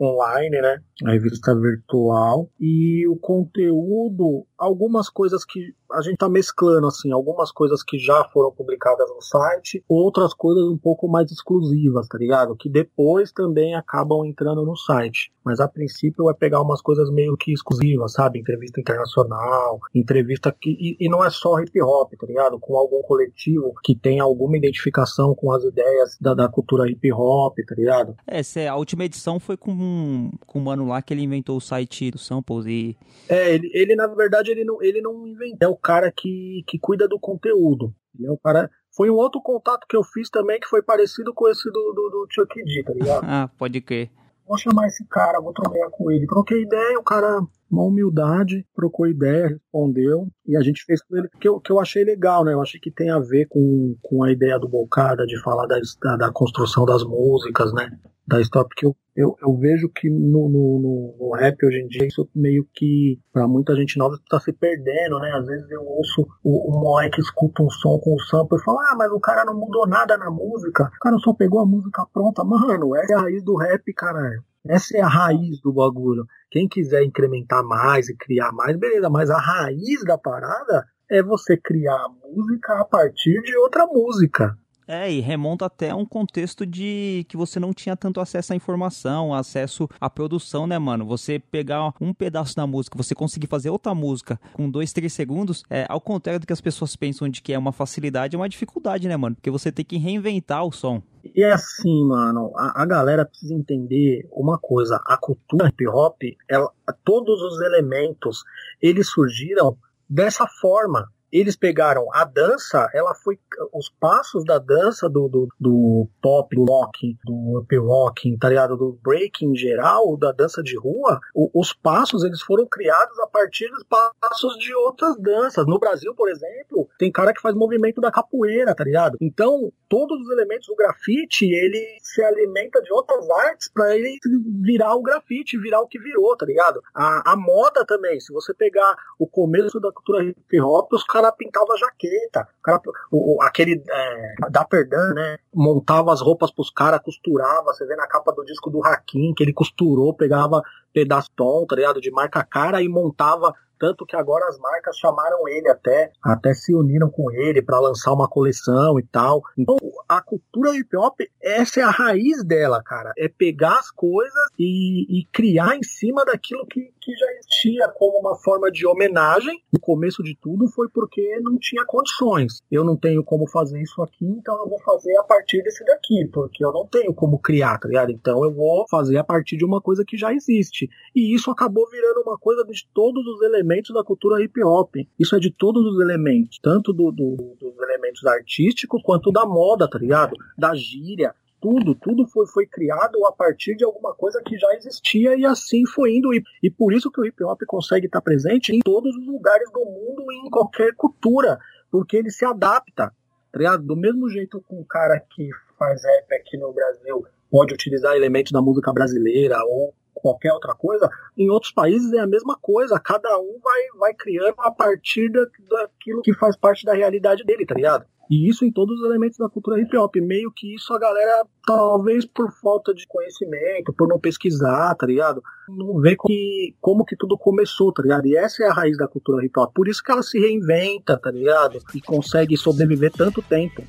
online, 0.00 0.60
né? 0.60 0.78
A 1.04 1.10
revista 1.10 1.54
virtual. 1.54 2.48
E 2.60 3.06
o 3.08 3.16
conteúdo, 3.16 4.46
algumas 4.60 5.08
coisas 5.08 5.44
que 5.44 5.74
a 5.90 6.02
gente 6.02 6.18
tá 6.18 6.28
mesclando, 6.28 6.86
assim, 6.86 7.10
algumas 7.10 7.50
coisas 7.50 7.82
que 7.82 7.98
já 7.98 8.22
foram 8.32 8.52
publicadas 8.52 9.08
no 9.08 9.22
site, 9.22 9.82
outras 9.88 10.34
coisas 10.34 10.64
um 10.64 10.76
pouco 10.76 11.08
mais 11.08 11.32
exclusivas, 11.32 12.06
tá 12.06 12.18
ligado? 12.18 12.54
Que 12.54 12.68
depois 12.68 13.32
também 13.32 13.74
acabam 13.74 14.24
entrando 14.24 14.64
no 14.64 14.76
site. 14.76 15.32
Mas 15.42 15.58
a 15.58 15.66
princípio 15.66 16.26
vai 16.26 16.34
pegar 16.34 16.60
umas 16.60 16.82
coisas 16.82 17.10
meio 17.10 17.36
que 17.36 17.52
exclusivas, 17.52 18.12
sabe? 18.12 18.38
Entrevista 18.38 18.78
internacional, 18.78 19.80
entrevista 19.94 20.54
que. 20.58 20.70
E, 20.70 20.96
e 21.00 21.08
não 21.08 21.24
é 21.24 21.30
só 21.30 21.58
hip 21.58 21.80
hop, 21.80 22.12
tá 22.12 22.26
ligado? 22.26 22.58
Com 22.58 22.76
algum 22.76 23.00
coletivo 23.02 23.72
que 23.82 23.94
tem 23.94 24.20
alguma 24.20 24.58
identificação 24.58 25.34
com 25.34 25.50
as 25.50 25.64
ideias 25.64 26.18
da, 26.20 26.34
da 26.34 26.48
cultura 26.48 26.88
hip 26.88 27.10
hop, 27.12 27.56
tá 27.66 27.74
ligado? 27.74 28.14
Essa 28.26 28.60
é, 28.60 28.68
a 28.68 28.76
última 28.76 29.04
edição 29.04 29.40
foi 29.40 29.56
com, 29.56 30.30
com 30.46 30.58
o 30.58 30.62
mano 30.62 30.86
lá 30.86 31.00
que 31.00 31.14
ele 31.14 31.22
inventou 31.22 31.56
o 31.56 31.60
site 31.60 32.10
do 32.10 32.18
Samples 32.18 32.66
e 32.66 32.96
É, 33.28 33.54
ele, 33.54 33.70
ele 33.72 33.96
na 33.96 34.06
verdade 34.06 34.49
ele 34.50 34.64
não, 34.64 34.82
ele 34.82 35.00
não 35.00 35.26
inventou, 35.26 35.58
é 35.60 35.68
o 35.68 35.76
cara 35.76 36.12
que, 36.12 36.64
que 36.66 36.78
cuida 36.78 37.08
do 37.08 37.18
conteúdo. 37.18 37.94
Ele 38.18 38.26
é 38.26 38.30
o 38.30 38.38
cara 38.38 38.70
Foi 38.94 39.10
um 39.10 39.14
outro 39.14 39.40
contato 39.40 39.86
que 39.88 39.96
eu 39.96 40.02
fiz 40.02 40.28
também 40.28 40.58
que 40.60 40.66
foi 40.66 40.82
parecido 40.82 41.32
com 41.32 41.48
esse 41.48 41.70
do, 41.70 41.92
do, 41.92 42.10
do 42.10 42.26
Chuck 42.30 42.62
D, 42.64 42.82
tá 42.82 42.92
ligado? 42.92 43.24
Ah, 43.24 43.50
pode 43.56 43.80
crer. 43.80 44.10
Vou 44.46 44.58
chamar 44.58 44.88
esse 44.88 45.06
cara, 45.06 45.40
vou 45.40 45.52
trocar 45.52 45.90
com 45.90 46.10
ele. 46.10 46.26
Troquei 46.26 46.62
ideia, 46.62 46.98
o 46.98 47.04
cara, 47.04 47.40
uma 47.70 47.84
humildade, 47.84 48.66
trocou 48.74 49.06
ideia, 49.06 49.48
respondeu, 49.48 50.28
e 50.46 50.56
a 50.56 50.60
gente 50.60 50.84
fez 50.84 51.02
com 51.02 51.16
ele, 51.16 51.28
que 51.40 51.48
eu, 51.48 51.60
que 51.60 51.70
eu 51.70 51.78
achei 51.78 52.04
legal, 52.04 52.44
né? 52.44 52.52
Eu 52.52 52.60
achei 52.60 52.80
que 52.80 52.90
tem 52.90 53.10
a 53.10 53.18
ver 53.18 53.46
com, 53.46 53.96
com 54.02 54.24
a 54.24 54.32
ideia 54.32 54.58
do 54.58 54.68
Bocada, 54.68 55.24
de 55.24 55.40
falar 55.40 55.66
da, 55.66 55.78
da, 56.02 56.16
da 56.16 56.32
construção 56.32 56.84
das 56.84 57.04
músicas, 57.04 57.72
né? 57.72 57.90
Da 58.26 58.40
história, 58.40 58.68
porque 58.68 58.86
eu, 58.86 58.96
eu, 59.16 59.36
eu 59.42 59.56
vejo 59.56 59.88
que 59.88 60.08
no, 60.08 60.48
no, 60.48 61.16
no, 61.18 61.34
rap 61.34 61.64
hoje 61.64 61.78
em 61.78 61.88
dia, 61.88 62.06
isso 62.06 62.28
meio 62.34 62.66
que, 62.72 63.18
pra 63.32 63.46
muita 63.46 63.74
gente 63.74 63.98
nova, 63.98 64.16
tá 64.28 64.38
se 64.40 64.52
perdendo, 64.52 65.18
né? 65.18 65.32
Às 65.32 65.46
vezes 65.46 65.70
eu 65.70 65.82
ouço 65.82 66.26
o, 66.42 66.70
o 66.70 66.80
moleque 66.80 67.20
escuta 67.20 67.62
um 67.62 67.70
som 67.70 67.98
com 67.98 68.14
o 68.14 68.20
sample 68.20 68.58
e 68.58 68.64
fala, 68.64 68.80
ah, 68.90 68.96
mas 68.96 69.10
o 69.10 69.20
cara 69.20 69.44
não 69.44 69.54
mudou 69.54 69.86
nada 69.86 70.16
na 70.16 70.30
música, 70.30 70.84
o 70.84 71.00
cara 71.00 71.18
só 71.18 71.32
pegou 71.34 71.60
a 71.60 71.66
música 71.66 72.06
pronta. 72.12 72.44
Mano, 72.44 72.94
essa 72.96 73.12
é 73.12 73.16
a 73.16 73.20
raiz 73.20 73.42
do 73.42 73.56
rap, 73.56 73.92
cara. 73.94 74.42
Essa 74.66 74.98
é 74.98 75.00
a 75.00 75.08
raiz 75.08 75.60
do 75.60 75.72
bagulho. 75.72 76.26
Quem 76.50 76.68
quiser 76.68 77.02
incrementar 77.02 77.64
mais 77.64 78.08
e 78.08 78.16
criar 78.16 78.52
mais, 78.52 78.78
beleza, 78.78 79.08
mas 79.08 79.30
a 79.30 79.38
raiz 79.38 80.04
da 80.04 80.18
parada 80.18 80.86
é 81.10 81.22
você 81.22 81.56
criar 81.56 81.96
a 81.96 82.08
música 82.08 82.80
a 82.80 82.84
partir 82.84 83.40
de 83.42 83.56
outra 83.56 83.86
música. 83.86 84.56
É, 84.92 85.08
e 85.08 85.20
remonta 85.20 85.66
até 85.66 85.94
um 85.94 86.04
contexto 86.04 86.66
de 86.66 87.24
que 87.28 87.36
você 87.36 87.60
não 87.60 87.72
tinha 87.72 87.96
tanto 87.96 88.20
acesso 88.20 88.52
à 88.52 88.56
informação, 88.56 89.32
acesso 89.32 89.88
à 90.00 90.10
produção, 90.10 90.66
né, 90.66 90.80
mano? 90.80 91.06
Você 91.06 91.38
pegar 91.38 91.94
um 92.00 92.12
pedaço 92.12 92.56
da 92.56 92.66
música, 92.66 92.96
você 92.96 93.14
conseguir 93.14 93.46
fazer 93.46 93.70
outra 93.70 93.94
música 93.94 94.40
com 94.52 94.68
dois, 94.68 94.92
três 94.92 95.12
segundos, 95.12 95.62
é 95.70 95.86
ao 95.88 96.00
contrário 96.00 96.40
do 96.40 96.46
que 96.46 96.52
as 96.52 96.60
pessoas 96.60 96.96
pensam 96.96 97.28
de 97.28 97.40
que 97.40 97.52
é 97.52 97.58
uma 97.58 97.70
facilidade, 97.70 98.34
é 98.34 98.38
uma 98.38 98.48
dificuldade, 98.48 99.06
né, 99.06 99.16
mano? 99.16 99.36
Porque 99.36 99.48
você 99.48 99.70
tem 99.70 99.84
que 99.84 99.96
reinventar 99.96 100.66
o 100.66 100.72
som. 100.72 101.00
E 101.22 101.40
é 101.40 101.52
assim, 101.52 102.04
mano, 102.08 102.50
a, 102.56 102.82
a 102.82 102.84
galera 102.84 103.24
precisa 103.24 103.54
entender 103.54 104.28
uma 104.32 104.58
coisa, 104.58 105.00
a 105.06 105.16
cultura 105.16 105.68
hip 105.68 105.86
hop, 105.86 106.20
ela, 106.50 106.68
todos 107.04 107.40
os 107.40 107.60
elementos, 107.60 108.42
eles 108.82 109.08
surgiram 109.08 109.78
dessa 110.08 110.48
forma 110.60 111.08
eles 111.32 111.56
pegaram 111.56 112.06
a 112.12 112.24
dança, 112.24 112.88
ela 112.94 113.14
foi 113.14 113.38
os 113.72 113.88
passos 113.88 114.44
da 114.44 114.58
dança 114.58 115.08
do, 115.08 115.28
do, 115.28 115.48
do 115.58 116.08
pop, 116.22 116.56
rock, 116.68 117.16
do 117.24 117.58
up 117.58 117.76
rock, 117.76 118.38
tá 118.38 118.48
ligado? 118.48 118.76
Do 118.76 118.98
break 119.02 119.44
em 119.44 119.54
geral, 119.54 120.16
da 120.16 120.32
dança 120.32 120.62
de 120.62 120.76
rua, 120.76 121.20
o, 121.34 121.50
os 121.54 121.72
passos 121.72 122.24
eles 122.24 122.40
foram 122.42 122.66
criados 122.66 123.18
a 123.20 123.26
partir 123.26 123.68
dos 123.68 123.84
passos 123.84 124.56
de 124.58 124.74
outras 124.74 125.16
danças. 125.18 125.66
No 125.66 125.78
Brasil, 125.78 126.14
por 126.14 126.28
exemplo, 126.28 126.88
tem 126.98 127.12
cara 127.12 127.32
que 127.32 127.40
faz 127.40 127.54
movimento 127.54 128.00
da 128.00 128.10
capoeira, 128.10 128.74
tá 128.74 128.84
ligado? 128.84 129.16
Então, 129.20 129.72
todos 129.88 130.20
os 130.20 130.30
elementos 130.30 130.66
do 130.66 130.76
grafite, 130.76 131.44
ele 131.44 131.98
se 132.02 132.22
alimenta 132.22 132.80
de 132.82 132.92
outras 132.92 133.28
artes 133.30 133.70
para 133.72 133.96
ele 133.96 134.18
virar 134.62 134.94
o 134.94 135.02
grafite, 135.02 135.58
virar 135.58 135.80
o 135.80 135.86
que 135.86 135.98
virou, 135.98 136.36
tá 136.36 136.46
ligado? 136.46 136.80
A, 136.94 137.32
a 137.32 137.36
moda 137.36 137.84
também, 137.84 138.20
se 138.20 138.32
você 138.32 138.54
pegar 138.54 138.96
o 139.18 139.26
começo 139.26 139.80
da 139.80 139.92
cultura 139.92 140.24
hip 140.24 140.60
hop, 140.60 140.92
os 140.92 141.04
caras 141.04 141.19
pintavam 141.32 141.76
jaqueta, 141.76 142.48
o 142.58 142.62
cara, 142.62 142.80
o, 143.10 143.36
o, 143.36 143.42
aquele 143.42 143.82
é, 143.88 144.34
da 144.50 144.64
Perdan, 144.64 145.14
né? 145.14 145.38
Montava 145.54 146.12
as 146.12 146.20
roupas 146.20 146.50
pros 146.50 146.70
caras, 146.70 147.00
costurava, 147.02 147.72
você 147.72 147.86
vê 147.86 147.96
na 147.96 148.06
capa 148.06 148.32
do 148.32 148.44
disco 148.44 148.70
do 148.70 148.84
Hakim, 148.84 149.34
que 149.36 149.42
ele 149.42 149.52
costurou, 149.52 150.14
pegava 150.14 150.62
pedaço 150.92 151.28
tom, 151.36 151.66
tá 151.66 151.76
ligado? 151.76 152.00
De 152.00 152.10
marca 152.10 152.44
cara 152.44 152.82
e 152.82 152.88
montava 152.88 153.52
tanto 153.80 154.04
que 154.04 154.14
agora 154.14 154.46
as 154.46 154.58
marcas 154.58 154.98
chamaram 154.98 155.48
ele 155.48 155.66
até, 155.70 156.12
até 156.22 156.52
se 156.52 156.74
uniram 156.74 157.10
com 157.10 157.32
ele 157.32 157.62
para 157.62 157.80
lançar 157.80 158.12
uma 158.12 158.28
coleção 158.28 159.00
e 159.00 159.02
tal. 159.02 159.42
Então, 159.56 159.74
a 160.06 160.20
cultura 160.20 160.76
hip 160.76 160.94
hop, 160.94 161.18
essa 161.42 161.80
é 161.80 161.82
a 161.82 161.90
raiz 161.90 162.44
dela, 162.44 162.82
cara. 162.82 163.10
É 163.16 163.26
pegar 163.26 163.78
as 163.78 163.90
coisas 163.90 164.34
e, 164.58 165.20
e 165.20 165.24
criar 165.32 165.76
em 165.76 165.82
cima 165.82 166.26
daquilo 166.26 166.66
que, 166.66 166.92
que 167.00 167.14
já 167.14 167.26
existia 167.32 167.88
como 167.96 168.18
uma 168.18 168.36
forma 168.36 168.70
de 168.70 168.86
homenagem. 168.86 169.62
O 169.72 169.78
começo 169.78 170.22
de 170.22 170.36
tudo 170.36 170.68
foi 170.68 170.88
porque 170.88 171.40
não 171.40 171.58
tinha 171.58 171.84
condições. 171.86 172.60
Eu 172.70 172.84
não 172.84 172.96
tenho 172.96 173.24
como 173.24 173.48
fazer 173.48 173.80
isso 173.80 174.02
aqui, 174.02 174.26
então 174.26 174.56
eu 174.58 174.68
vou 174.68 174.80
fazer 174.80 175.16
a 175.16 175.24
partir 175.24 175.62
desse 175.62 175.84
daqui, 175.84 176.28
porque 176.32 176.64
eu 176.64 176.72
não 176.72 176.86
tenho 176.86 177.14
como 177.14 177.38
criar, 177.38 177.78
tá 177.78 177.88
ligado? 177.88 178.12
Então 178.12 178.44
eu 178.44 178.52
vou 178.52 178.86
fazer 178.88 179.16
a 179.18 179.24
partir 179.24 179.56
de 179.56 179.64
uma 179.64 179.80
coisa 179.80 180.04
que 180.04 180.16
já 180.16 180.32
existe. 180.32 180.88
E 181.14 181.34
isso 181.34 181.50
acabou 181.50 181.88
virando 181.90 182.22
uma 182.22 182.38
coisa 182.38 182.64
de 182.64 182.86
todos 182.92 183.26
os 183.26 183.42
elementos 183.42 183.60
elementos 183.60 183.94
da 183.94 184.02
cultura 184.02 184.42
hip 184.42 184.62
hop. 184.62 184.94
Isso 185.18 185.36
é 185.36 185.38
de 185.38 185.50
todos 185.50 185.84
os 185.84 186.00
elementos, 186.00 186.58
tanto 186.62 186.92
do, 186.92 187.10
do, 187.10 187.56
dos 187.58 187.78
elementos 187.78 188.24
artísticos 188.26 189.02
quanto 189.02 189.30
da 189.30 189.46
moda, 189.46 189.88
tá 189.88 189.98
ligado? 189.98 190.36
Da 190.56 190.74
gíria, 190.74 191.34
tudo, 191.60 191.94
tudo 191.94 192.26
foi, 192.26 192.46
foi 192.46 192.66
criado 192.66 193.24
a 193.26 193.32
partir 193.32 193.76
de 193.76 193.84
alguma 193.84 194.14
coisa 194.14 194.42
que 194.44 194.56
já 194.58 194.74
existia 194.74 195.36
e 195.36 195.44
assim 195.44 195.86
foi 195.86 196.16
indo. 196.16 196.32
E, 196.34 196.42
e 196.62 196.70
por 196.70 196.92
isso 196.92 197.10
que 197.10 197.20
o 197.20 197.24
hip 197.24 197.42
hop 197.44 197.60
consegue 197.66 198.06
estar 198.06 198.20
presente 198.20 198.74
em 198.74 198.80
todos 198.80 199.14
os 199.16 199.26
lugares 199.26 199.70
do 199.72 199.84
mundo 199.84 200.24
em 200.32 200.50
qualquer 200.50 200.94
cultura, 200.96 201.58
porque 201.90 202.16
ele 202.16 202.30
se 202.30 202.44
adapta, 202.44 203.12
tá 203.52 203.58
ligado? 203.58 203.82
Do 203.82 203.96
mesmo 203.96 204.28
jeito 204.28 204.62
que 204.66 204.74
um 204.74 204.84
cara 204.84 205.20
que 205.20 205.50
faz 205.78 206.04
rap 206.04 206.34
aqui 206.34 206.56
no 206.56 206.72
Brasil 206.72 207.26
pode 207.50 207.74
utilizar 207.74 208.14
elementos 208.14 208.52
da 208.52 208.62
música 208.62 208.92
brasileira 208.92 209.58
ou 209.64 209.94
qualquer 210.14 210.52
outra 210.52 210.74
coisa, 210.74 211.08
em 211.36 211.48
outros 211.48 211.72
países 211.72 212.12
é 212.12 212.18
a 212.18 212.26
mesma 212.26 212.56
coisa. 212.60 213.00
Cada 213.00 213.38
um 213.38 213.58
vai, 213.62 213.80
vai 213.98 214.14
criando 214.14 214.54
a 214.58 214.70
partir 214.70 215.30
da, 215.30 215.46
daquilo 215.70 216.22
que 216.22 216.34
faz 216.34 216.56
parte 216.56 216.84
da 216.84 216.94
realidade 216.94 217.42
dele, 217.44 217.66
tá 217.66 217.74
ligado? 217.74 218.04
E 218.30 218.48
isso 218.48 218.64
em 218.64 218.70
todos 218.70 219.00
os 219.00 219.04
elementos 219.04 219.36
da 219.36 219.48
cultura 219.48 219.80
hip 219.80 219.96
hop. 219.96 220.14
Meio 220.16 220.52
que 220.54 220.72
isso 220.72 220.94
a 220.94 220.98
galera, 221.00 221.44
talvez 221.66 222.24
por 222.24 222.52
falta 222.52 222.94
de 222.94 223.04
conhecimento, 223.08 223.92
por 223.92 224.06
não 224.06 224.20
pesquisar, 224.20 224.94
tá 224.94 225.04
ligado? 225.04 225.42
Não 225.68 225.98
vê 225.98 226.16
que, 226.16 226.74
como 226.80 227.04
que 227.04 227.16
tudo 227.16 227.36
começou, 227.36 227.92
tá 227.92 228.02
ligado? 228.02 228.26
E 228.26 228.36
essa 228.36 228.62
é 228.62 228.68
a 228.68 228.72
raiz 228.72 228.96
da 228.96 229.08
cultura 229.08 229.44
hip 229.44 229.58
hop. 229.58 229.72
Por 229.74 229.88
isso 229.88 230.00
que 230.00 230.12
ela 230.12 230.22
se 230.22 230.38
reinventa, 230.38 231.18
tá 231.18 231.30
ligado? 231.30 231.78
E 231.92 232.00
consegue 232.00 232.56
sobreviver 232.56 233.10
tanto 233.10 233.42
tempo. 233.42 233.82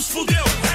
Nos 0.00 0.08
fudeu. 0.08 0.69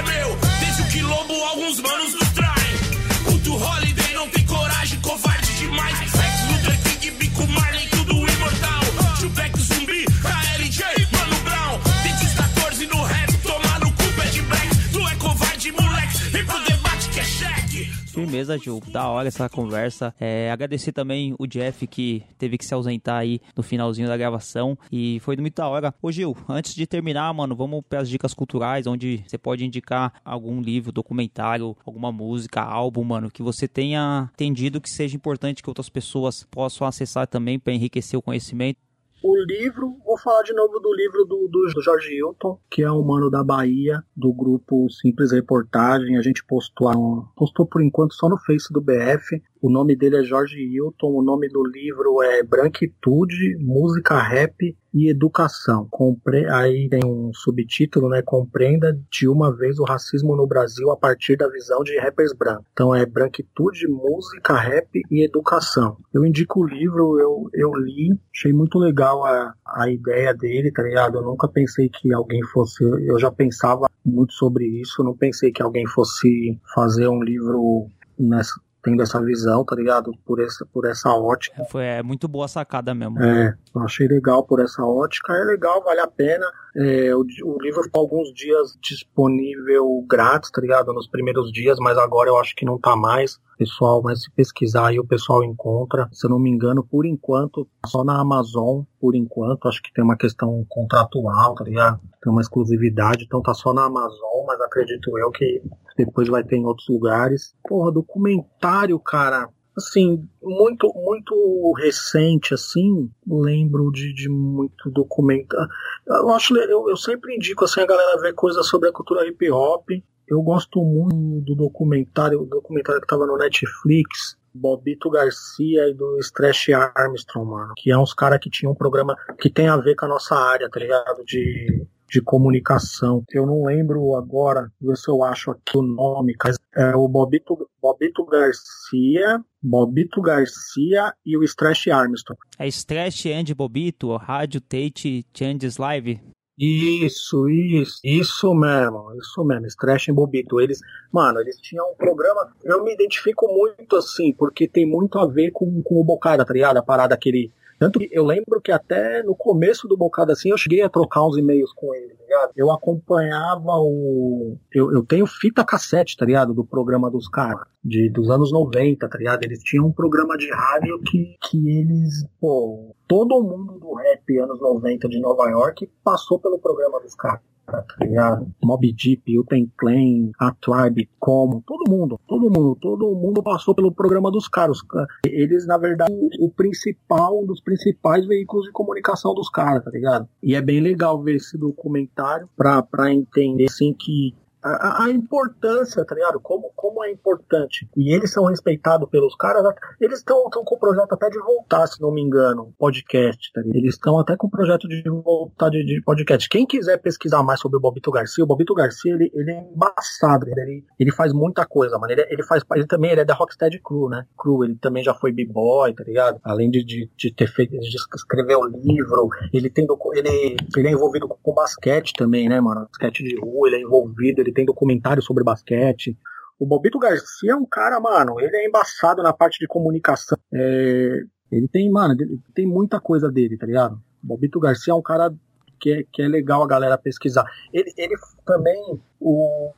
Firmeza, 18.15 18.57
Ju. 18.57 18.79
Da 18.93 19.09
hora 19.09 19.27
essa 19.27 19.49
conversa. 19.49 20.15
É, 20.17 20.49
agradecer 20.49 20.93
também 20.93 21.35
o 21.37 21.45
Jeff 21.45 21.85
que 21.85 22.23
teve 22.37 22.57
que 22.57 22.63
se 22.63 22.73
ausentar 22.73 23.17
aí 23.17 23.41
no 23.53 23.61
finalzinho 23.61 24.07
da 24.07 24.15
gravação. 24.15 24.77
E 24.89 25.19
foi 25.19 25.35
muito 25.35 25.55
da 25.55 25.67
hora. 25.67 25.93
Ô, 26.01 26.09
Gil, 26.09 26.33
antes 26.47 26.73
de 26.73 26.87
terminar, 26.87 27.33
mano, 27.33 27.53
vamos 27.57 27.83
para 27.89 27.99
as 27.99 28.07
dicas 28.07 28.33
culturais, 28.33 28.87
onde 28.87 29.21
você 29.27 29.37
pode 29.37 29.65
indicar 29.65 30.13
algum 30.23 30.61
livro, 30.61 30.93
documentário, 30.93 31.75
alguma 31.85 32.09
música, 32.09 32.61
álbum, 32.61 33.03
mano, 33.03 33.29
que 33.29 33.43
você 33.43 33.67
tenha 33.67 34.29
entendido 34.33 34.79
que 34.79 34.89
seja 34.89 35.17
importante 35.17 35.61
que 35.61 35.69
outras 35.69 35.89
pessoas 35.89 36.47
possam 36.49 36.87
acessar 36.87 37.27
também 37.27 37.59
para 37.59 37.73
enriquecer 37.73 38.17
o 38.17 38.21
conhecimento. 38.21 38.79
O 39.27 39.35
livro, 39.37 39.97
vou 40.05 40.19
falar 40.19 40.43
de 40.43 40.53
novo 40.53 40.79
do 40.79 40.93
livro 40.93 41.25
do, 41.25 41.47
do, 41.47 41.81
Jorge 41.81 42.13
Hilton, 42.15 42.59
que 42.69 42.83
é 42.83 42.91
um 42.91 43.01
mano 43.01 43.27
da 43.27 43.43
Bahia, 43.43 44.03
do 44.15 44.31
grupo 44.31 44.87
Simples 44.87 45.31
Reportagem. 45.31 46.15
A 46.15 46.21
gente 46.21 46.45
postou, 46.45 47.27
postou 47.35 47.65
por 47.65 47.81
enquanto 47.81 48.13
só 48.13 48.29
no 48.29 48.37
Face 48.37 48.71
do 48.71 48.79
BF. 48.79 49.41
O 49.65 49.69
nome 49.71 49.95
dele 49.95 50.17
é 50.17 50.23
Jorge 50.23 50.61
Hilton, 50.61 51.07
o 51.07 51.23
nome 51.23 51.49
do 51.49 51.63
livro 51.65 52.21
é 52.21 52.43
Branquitude, 52.43 53.57
Música 53.57 54.21
Rap 54.21 54.77
e 54.93 55.09
Educação. 55.09 55.87
Compre... 55.89 56.45
Aí 56.51 56.87
tem 56.87 57.03
um 57.03 57.31
subtítulo, 57.33 58.07
né? 58.07 58.21
Compreenda 58.21 58.95
de 59.09 59.27
uma 59.27 59.51
vez 59.51 59.79
o 59.79 59.83
racismo 59.83 60.35
no 60.35 60.45
Brasil 60.45 60.91
a 60.91 60.95
partir 60.95 61.35
da 61.35 61.49
visão 61.49 61.81
de 61.83 61.97
rappers 61.97 62.31
brancos. 62.31 62.67
Então 62.73 62.93
é 62.93 63.07
Branquitude, 63.07 63.87
Música, 63.87 64.53
Rap 64.53 65.01
e 65.09 65.25
Educação. 65.25 65.97
Eu 66.13 66.23
indico 66.23 66.59
o 66.59 66.67
livro, 66.67 67.19
eu, 67.19 67.49
eu 67.51 67.73
li, 67.73 68.15
achei 68.35 68.53
muito 68.53 68.77
legal 68.77 69.25
a, 69.25 69.51
a 69.65 69.89
ideia 69.89 70.31
dele, 70.31 70.71
tá 70.71 70.83
ligado? 70.83 71.17
Eu 71.17 71.23
nunca 71.23 71.47
pensei 71.47 71.89
que 71.89 72.13
alguém 72.13 72.43
fosse. 72.53 72.83
Eu 72.83 73.17
já 73.17 73.31
pensava 73.31 73.87
muito 74.05 74.33
sobre 74.33 74.63
isso, 74.79 75.03
não 75.03 75.17
pensei 75.17 75.51
que 75.51 75.63
alguém 75.63 75.87
fosse 75.87 76.55
fazer 76.75 77.07
um 77.07 77.23
livro 77.23 77.87
nessa 78.19 78.53
tendo 78.85 79.01
essa 79.01 79.19
visão, 79.19 79.65
tá 79.65 79.75
ligado? 79.75 80.11
Por 80.23 80.39
essa, 80.39 80.63
por 80.71 80.85
essa 80.85 81.09
ótica. 81.09 81.65
Foi 81.71 81.83
é, 81.83 82.03
muito 82.03 82.27
boa 82.27 82.45
a 82.45 82.47
sacada 82.47 82.93
mesmo. 82.93 83.21
É, 83.21 83.57
eu 83.75 83.81
achei 83.81 84.07
legal 84.07 84.43
por 84.43 84.61
essa 84.61 84.83
ótica, 84.83 85.33
é 85.33 85.43
legal, 85.43 85.83
vale 85.83 86.01
a 86.01 86.07
pena. 86.07 86.45
É, 86.77 87.15
o, 87.15 87.21
o 87.21 87.61
livro 87.61 87.81
ficou 87.83 88.01
alguns 88.01 88.31
dias 88.31 88.77
disponível 88.79 90.05
grátis, 90.07 90.51
tá 90.51 90.61
ligado? 90.61 90.93
Nos 90.93 91.07
primeiros 91.07 91.51
dias, 91.51 91.79
mas 91.79 91.97
agora 91.97 92.29
eu 92.29 92.37
acho 92.37 92.55
que 92.55 92.63
não 92.63 92.79
tá 92.79 92.95
mais. 92.95 93.39
Pessoal, 93.57 94.01
mas 94.03 94.21
se 94.21 94.31
pesquisar 94.31 94.89
aí 94.89 94.99
o 94.99 95.07
pessoal 95.07 95.43
encontra. 95.43 96.07
Se 96.11 96.27
eu 96.27 96.29
não 96.29 96.37
me 96.37 96.51
engano, 96.51 96.83
por 96.83 97.05
enquanto, 97.07 97.67
só 97.87 98.03
na 98.03 98.19
Amazon, 98.19 98.83
por 98.99 99.15
enquanto, 99.15 99.67
acho 99.67 99.81
que 99.81 99.93
tem 99.93 100.03
uma 100.03 100.17
questão 100.17 100.63
contratual, 100.69 101.55
tá 101.55 101.63
ligado? 101.63 101.99
Tem 102.21 102.31
uma 102.31 102.41
exclusividade, 102.41 103.23
então 103.23 103.41
tá 103.41 103.53
só 103.53 103.73
na 103.73 103.85
Amazon, 103.85 104.45
mas 104.45 104.61
acredito 104.61 105.17
eu 105.17 105.31
que 105.31 105.63
depois 105.97 106.27
vai 106.27 106.43
ter 106.43 106.57
em 106.57 106.65
outros 106.65 106.87
lugares. 106.89 107.55
Porra, 107.63 107.91
documentário, 107.91 108.99
cara 108.99 109.49
assim, 109.77 110.27
muito, 110.41 110.91
muito 110.95 111.73
recente, 111.77 112.53
assim, 112.53 113.09
lembro 113.27 113.91
de, 113.91 114.13
de 114.13 114.29
muito 114.29 114.89
documentário. 114.89 115.67
Eu 116.07 116.29
acho, 116.31 116.55
eu, 116.57 116.89
eu 116.89 116.97
sempre 116.97 117.35
indico, 117.35 117.65
assim, 117.65 117.81
a 117.81 117.85
galera 117.85 118.21
ver 118.21 118.33
coisas 118.33 118.65
sobre 118.67 118.89
a 118.89 118.93
cultura 118.93 119.27
hip 119.27 119.51
hop. 119.51 119.89
Eu 120.27 120.41
gosto 120.41 120.81
muito 120.81 121.45
do 121.45 121.55
documentário, 121.55 122.41
o 122.41 122.45
documentário 122.45 123.01
que 123.01 123.07
tava 123.07 123.27
no 123.27 123.37
Netflix, 123.37 124.37
Bobito 124.53 125.09
Garcia 125.09 125.89
e 125.89 125.93
do 125.93 126.17
Stretch 126.19 126.69
Armstrong, 126.69 127.47
mano. 127.47 127.73
Que 127.75 127.91
é 127.91 127.97
uns 127.97 128.13
caras 128.13 128.39
que 128.41 128.49
tinham 128.49 128.71
um 128.71 128.75
programa 128.75 129.15
que 129.39 129.49
tem 129.49 129.67
a 129.67 129.77
ver 129.77 129.95
com 129.95 130.05
a 130.05 130.09
nossa 130.09 130.35
área, 130.35 130.69
tá 130.69 130.79
ligado? 130.79 131.23
De 131.25 131.85
de 132.15 132.21
comunicação. 132.21 133.23
Eu 133.29 133.45
não 133.45 133.65
lembro 133.65 134.15
agora, 134.15 134.71
ver 134.79 134.95
se 134.95 135.09
eu 135.09 135.21
acho 135.23 135.51
aqui 135.51 135.77
o 135.77 135.81
nome, 135.81 136.33
mas 136.41 136.57
é 136.73 136.95
o 136.95 137.07
Bobito, 137.09 137.69
Bobito 137.81 138.25
Garcia, 138.25 139.43
Bobito 139.61 140.21
Garcia 140.21 141.13
e 141.25 141.37
o 141.37 141.43
Stretch 141.43 141.87
Armstrong. 141.87 142.39
É 142.57 142.67
Stretch 142.67 143.25
and 143.25 143.53
Bobito, 143.53 144.15
Rádio 144.15 144.61
Tate 144.61 145.25
Changes 145.33 145.77
Live? 145.77 146.21
Isso, 146.57 147.49
isso, 147.49 147.99
isso 148.01 148.55
mesmo, 148.55 149.13
isso 149.19 149.43
mesmo, 149.43 149.65
Stretch 149.67 150.07
e 150.07 150.13
Bobito. 150.13 150.61
Eles, 150.61 150.79
mano, 151.11 151.41
eles 151.41 151.57
tinham 151.59 151.91
um 151.91 151.95
programa. 151.95 152.49
Eu 152.63 152.81
me 152.81 152.93
identifico 152.93 153.45
muito 153.53 153.97
assim, 153.97 154.31
porque 154.31 154.69
tem 154.69 154.85
muito 154.85 155.19
a 155.19 155.27
ver 155.27 155.51
com, 155.51 155.81
com 155.83 155.99
o 155.99 156.03
Bocada, 156.03 156.45
tá 156.45 156.53
ligado? 156.53 156.77
A 156.77 156.83
parada 156.83 157.17
que 157.17 157.27
ele 157.27 157.51
tanto 157.85 157.99
que 157.99 158.09
eu 158.11 158.25
lembro 158.25 158.59
que 158.59 158.71
até 158.71 159.21
no 159.21 159.35
começo 159.35 159.87
do 159.87 159.95
Bocado 159.95 160.31
assim 160.31 160.49
eu 160.49 160.57
cheguei 160.57 160.81
a 160.81 160.89
trocar 160.89 161.23
uns 161.23 161.37
e-mails 161.37 161.71
com 161.73 161.93
ele, 161.93 162.15
tá 162.15 162.23
ligado? 162.23 162.51
Eu 162.55 162.71
acompanhava 162.71 163.77
o. 163.77 164.57
Eu, 164.73 164.91
eu 164.91 165.05
tenho 165.05 165.27
fita 165.27 165.63
cassete, 165.63 166.17
tá 166.17 166.25
ligado? 166.25 166.51
Do 166.51 166.65
programa 166.65 167.11
dos 167.11 167.27
caras, 167.27 167.67
de, 167.83 168.09
dos 168.09 168.29
anos 168.31 168.51
90, 168.51 169.07
tá 169.07 169.17
ligado? 169.17 169.43
Eles 169.43 169.61
tinham 169.61 169.85
um 169.85 169.91
programa 169.91 170.35
de 170.35 170.51
rádio 170.51 170.99
que, 171.03 171.35
que 171.43 171.79
eles, 171.79 172.25
pô, 172.41 172.95
todo 173.07 173.43
mundo 173.43 173.77
do 173.79 173.93
rap 173.93 174.39
anos 174.39 174.59
90 174.59 175.07
de 175.07 175.19
Nova 175.19 175.47
York 175.47 175.87
passou 176.03 176.39
pelo 176.39 176.57
programa 176.57 176.99
dos 176.99 177.13
caras 177.13 177.54
tá 177.65 177.83
ligado? 178.01 178.47
Mob 178.63 178.93
Deep, 178.93 179.39
Uten 179.39 179.71
Clan, 179.77 180.31
a 180.39 180.51
Tribe, 180.53 181.09
Como, 181.19 181.63
todo 181.65 181.89
mundo, 181.89 182.19
todo 182.27 182.49
mundo, 182.49 182.77
todo 182.79 183.15
mundo 183.15 183.41
passou 183.43 183.73
pelo 183.73 183.91
programa 183.91 184.31
dos 184.31 184.47
caras. 184.47 184.79
Eles, 185.25 185.65
na 185.65 185.77
verdade, 185.77 186.13
o 186.39 186.49
principal, 186.49 187.41
um 187.41 187.45
dos 187.45 187.61
principais 187.61 188.25
veículos 188.25 188.65
de 188.65 188.71
comunicação 188.71 189.33
dos 189.33 189.49
caras, 189.49 189.83
tá 189.83 189.91
ligado? 189.91 190.27
E 190.41 190.55
é 190.55 190.61
bem 190.61 190.79
legal 190.79 191.21
ver 191.21 191.35
esse 191.35 191.57
documentário 191.57 192.49
pra, 192.55 192.81
pra 192.81 193.13
entender, 193.13 193.65
assim, 193.65 193.93
que 193.93 194.33
a, 194.65 195.05
a, 195.05 195.09
importância, 195.11 196.03
tá 196.03 196.15
ligado? 196.15 196.39
Como, 196.39 196.71
como 196.75 197.03
é 197.03 197.11
importante. 197.11 197.87
E 197.95 198.13
eles 198.15 198.31
são 198.31 198.45
respeitados 198.45 199.07
pelos 199.09 199.35
caras. 199.35 199.63
Eles 200.01 200.19
estão 200.19 200.49
com 200.49 200.75
o 200.75 200.79
projeto 200.79 201.13
até 201.13 201.29
de 201.29 201.39
voltar, 201.39 201.85
se 201.87 202.01
não 202.01 202.11
me 202.11 202.21
engano, 202.21 202.73
podcast, 202.77 203.51
tá 203.53 203.61
ligado? 203.61 203.77
Eles 203.77 203.93
estão 203.93 204.19
até 204.19 204.35
com 204.35 204.47
o 204.47 204.49
projeto 204.49 204.87
de 204.87 205.03
voltar 205.07 205.69
de, 205.69 205.85
de, 205.85 206.01
podcast. 206.01 206.49
Quem 206.49 206.65
quiser 206.65 206.97
pesquisar 206.97 207.43
mais 207.43 207.59
sobre 207.59 207.77
o 207.77 207.81
Bobito 207.81 208.09
Garcia, 208.09 208.43
o 208.43 208.47
Bobito 208.47 208.73
Garcia, 208.73 209.13
ele, 209.13 209.31
ele 209.33 209.51
é 209.51 209.69
embaçado. 209.71 210.47
Ele, 210.47 210.83
ele 210.99 211.11
faz 211.11 211.31
muita 211.31 211.65
coisa, 211.65 211.99
mano. 211.99 212.11
Ele, 212.11 212.25
ele 212.29 212.43
faz. 212.43 212.63
Ele 212.73 212.87
também 212.87 213.11
ele 213.11 213.21
é 213.21 213.25
da 213.25 213.35
Rocksteady 213.35 213.79
Crew, 213.83 214.09
né? 214.09 214.25
Crew, 214.37 214.63
ele 214.63 214.75
também 214.75 215.03
já 215.03 215.13
foi 215.13 215.31
b-boy, 215.31 215.93
tá 215.93 216.03
ligado? 216.03 216.39
Além 216.43 216.71
de, 216.71 216.83
de, 216.83 217.09
de 217.15 217.33
ter 217.33 217.47
feito, 217.47 217.77
de 217.77 217.95
escrever 218.15 218.55
o 218.55 218.65
livro, 218.65 219.29
ele 219.53 219.69
tem 219.69 219.85
ele, 220.15 220.57
ele 220.75 220.87
é 220.87 220.91
envolvido 220.91 221.27
com 221.27 221.53
basquete 221.53 222.13
também, 222.13 222.49
né, 222.49 222.59
mano? 222.59 222.87
Basquete 222.87 223.23
de 223.23 223.39
rua, 223.39 223.67
ele 223.67 223.77
é 223.77 223.81
envolvido, 223.81 224.41
ele 224.41 224.54
tem 224.55 224.65
documentário 224.65 225.21
sobre 225.21 225.43
basquete. 225.43 226.17
O 226.57 226.65
Bobito 226.65 226.97
Garcia 226.97 227.51
é 227.51 227.55
um 227.55 227.65
cara, 227.65 227.99
mano, 227.99 228.39
ele 228.39 228.55
é 228.55 228.65
embaçado 228.65 229.21
na 229.21 229.33
parte 229.33 229.59
de 229.59 229.67
comunicação. 229.67 230.37
É, 230.53 231.23
ele 231.51 231.67
tem, 231.67 231.89
mano, 231.91 232.15
ele 232.19 232.39
tem 232.53 232.65
muita 232.65 232.99
coisa 232.99 233.29
dele, 233.31 233.57
tá 233.57 233.65
ligado? 233.65 233.95
O 234.23 234.27
Bobito 234.27 234.59
Garcia 234.59 234.93
é 234.93 234.95
um 234.95 235.01
cara 235.01 235.33
que 235.79 235.91
é, 235.91 236.03
que 236.11 236.21
é 236.21 236.27
legal 236.27 236.63
a 236.63 236.67
galera 236.67 236.97
pesquisar. 236.97 237.45
Ele, 237.73 237.93
ele 237.97 238.15
também, 238.45 238.99
o 239.19 239.71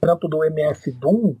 trampo 0.00 0.28
do 0.28 0.44
MF 0.44 0.92
Doom, 0.92 1.34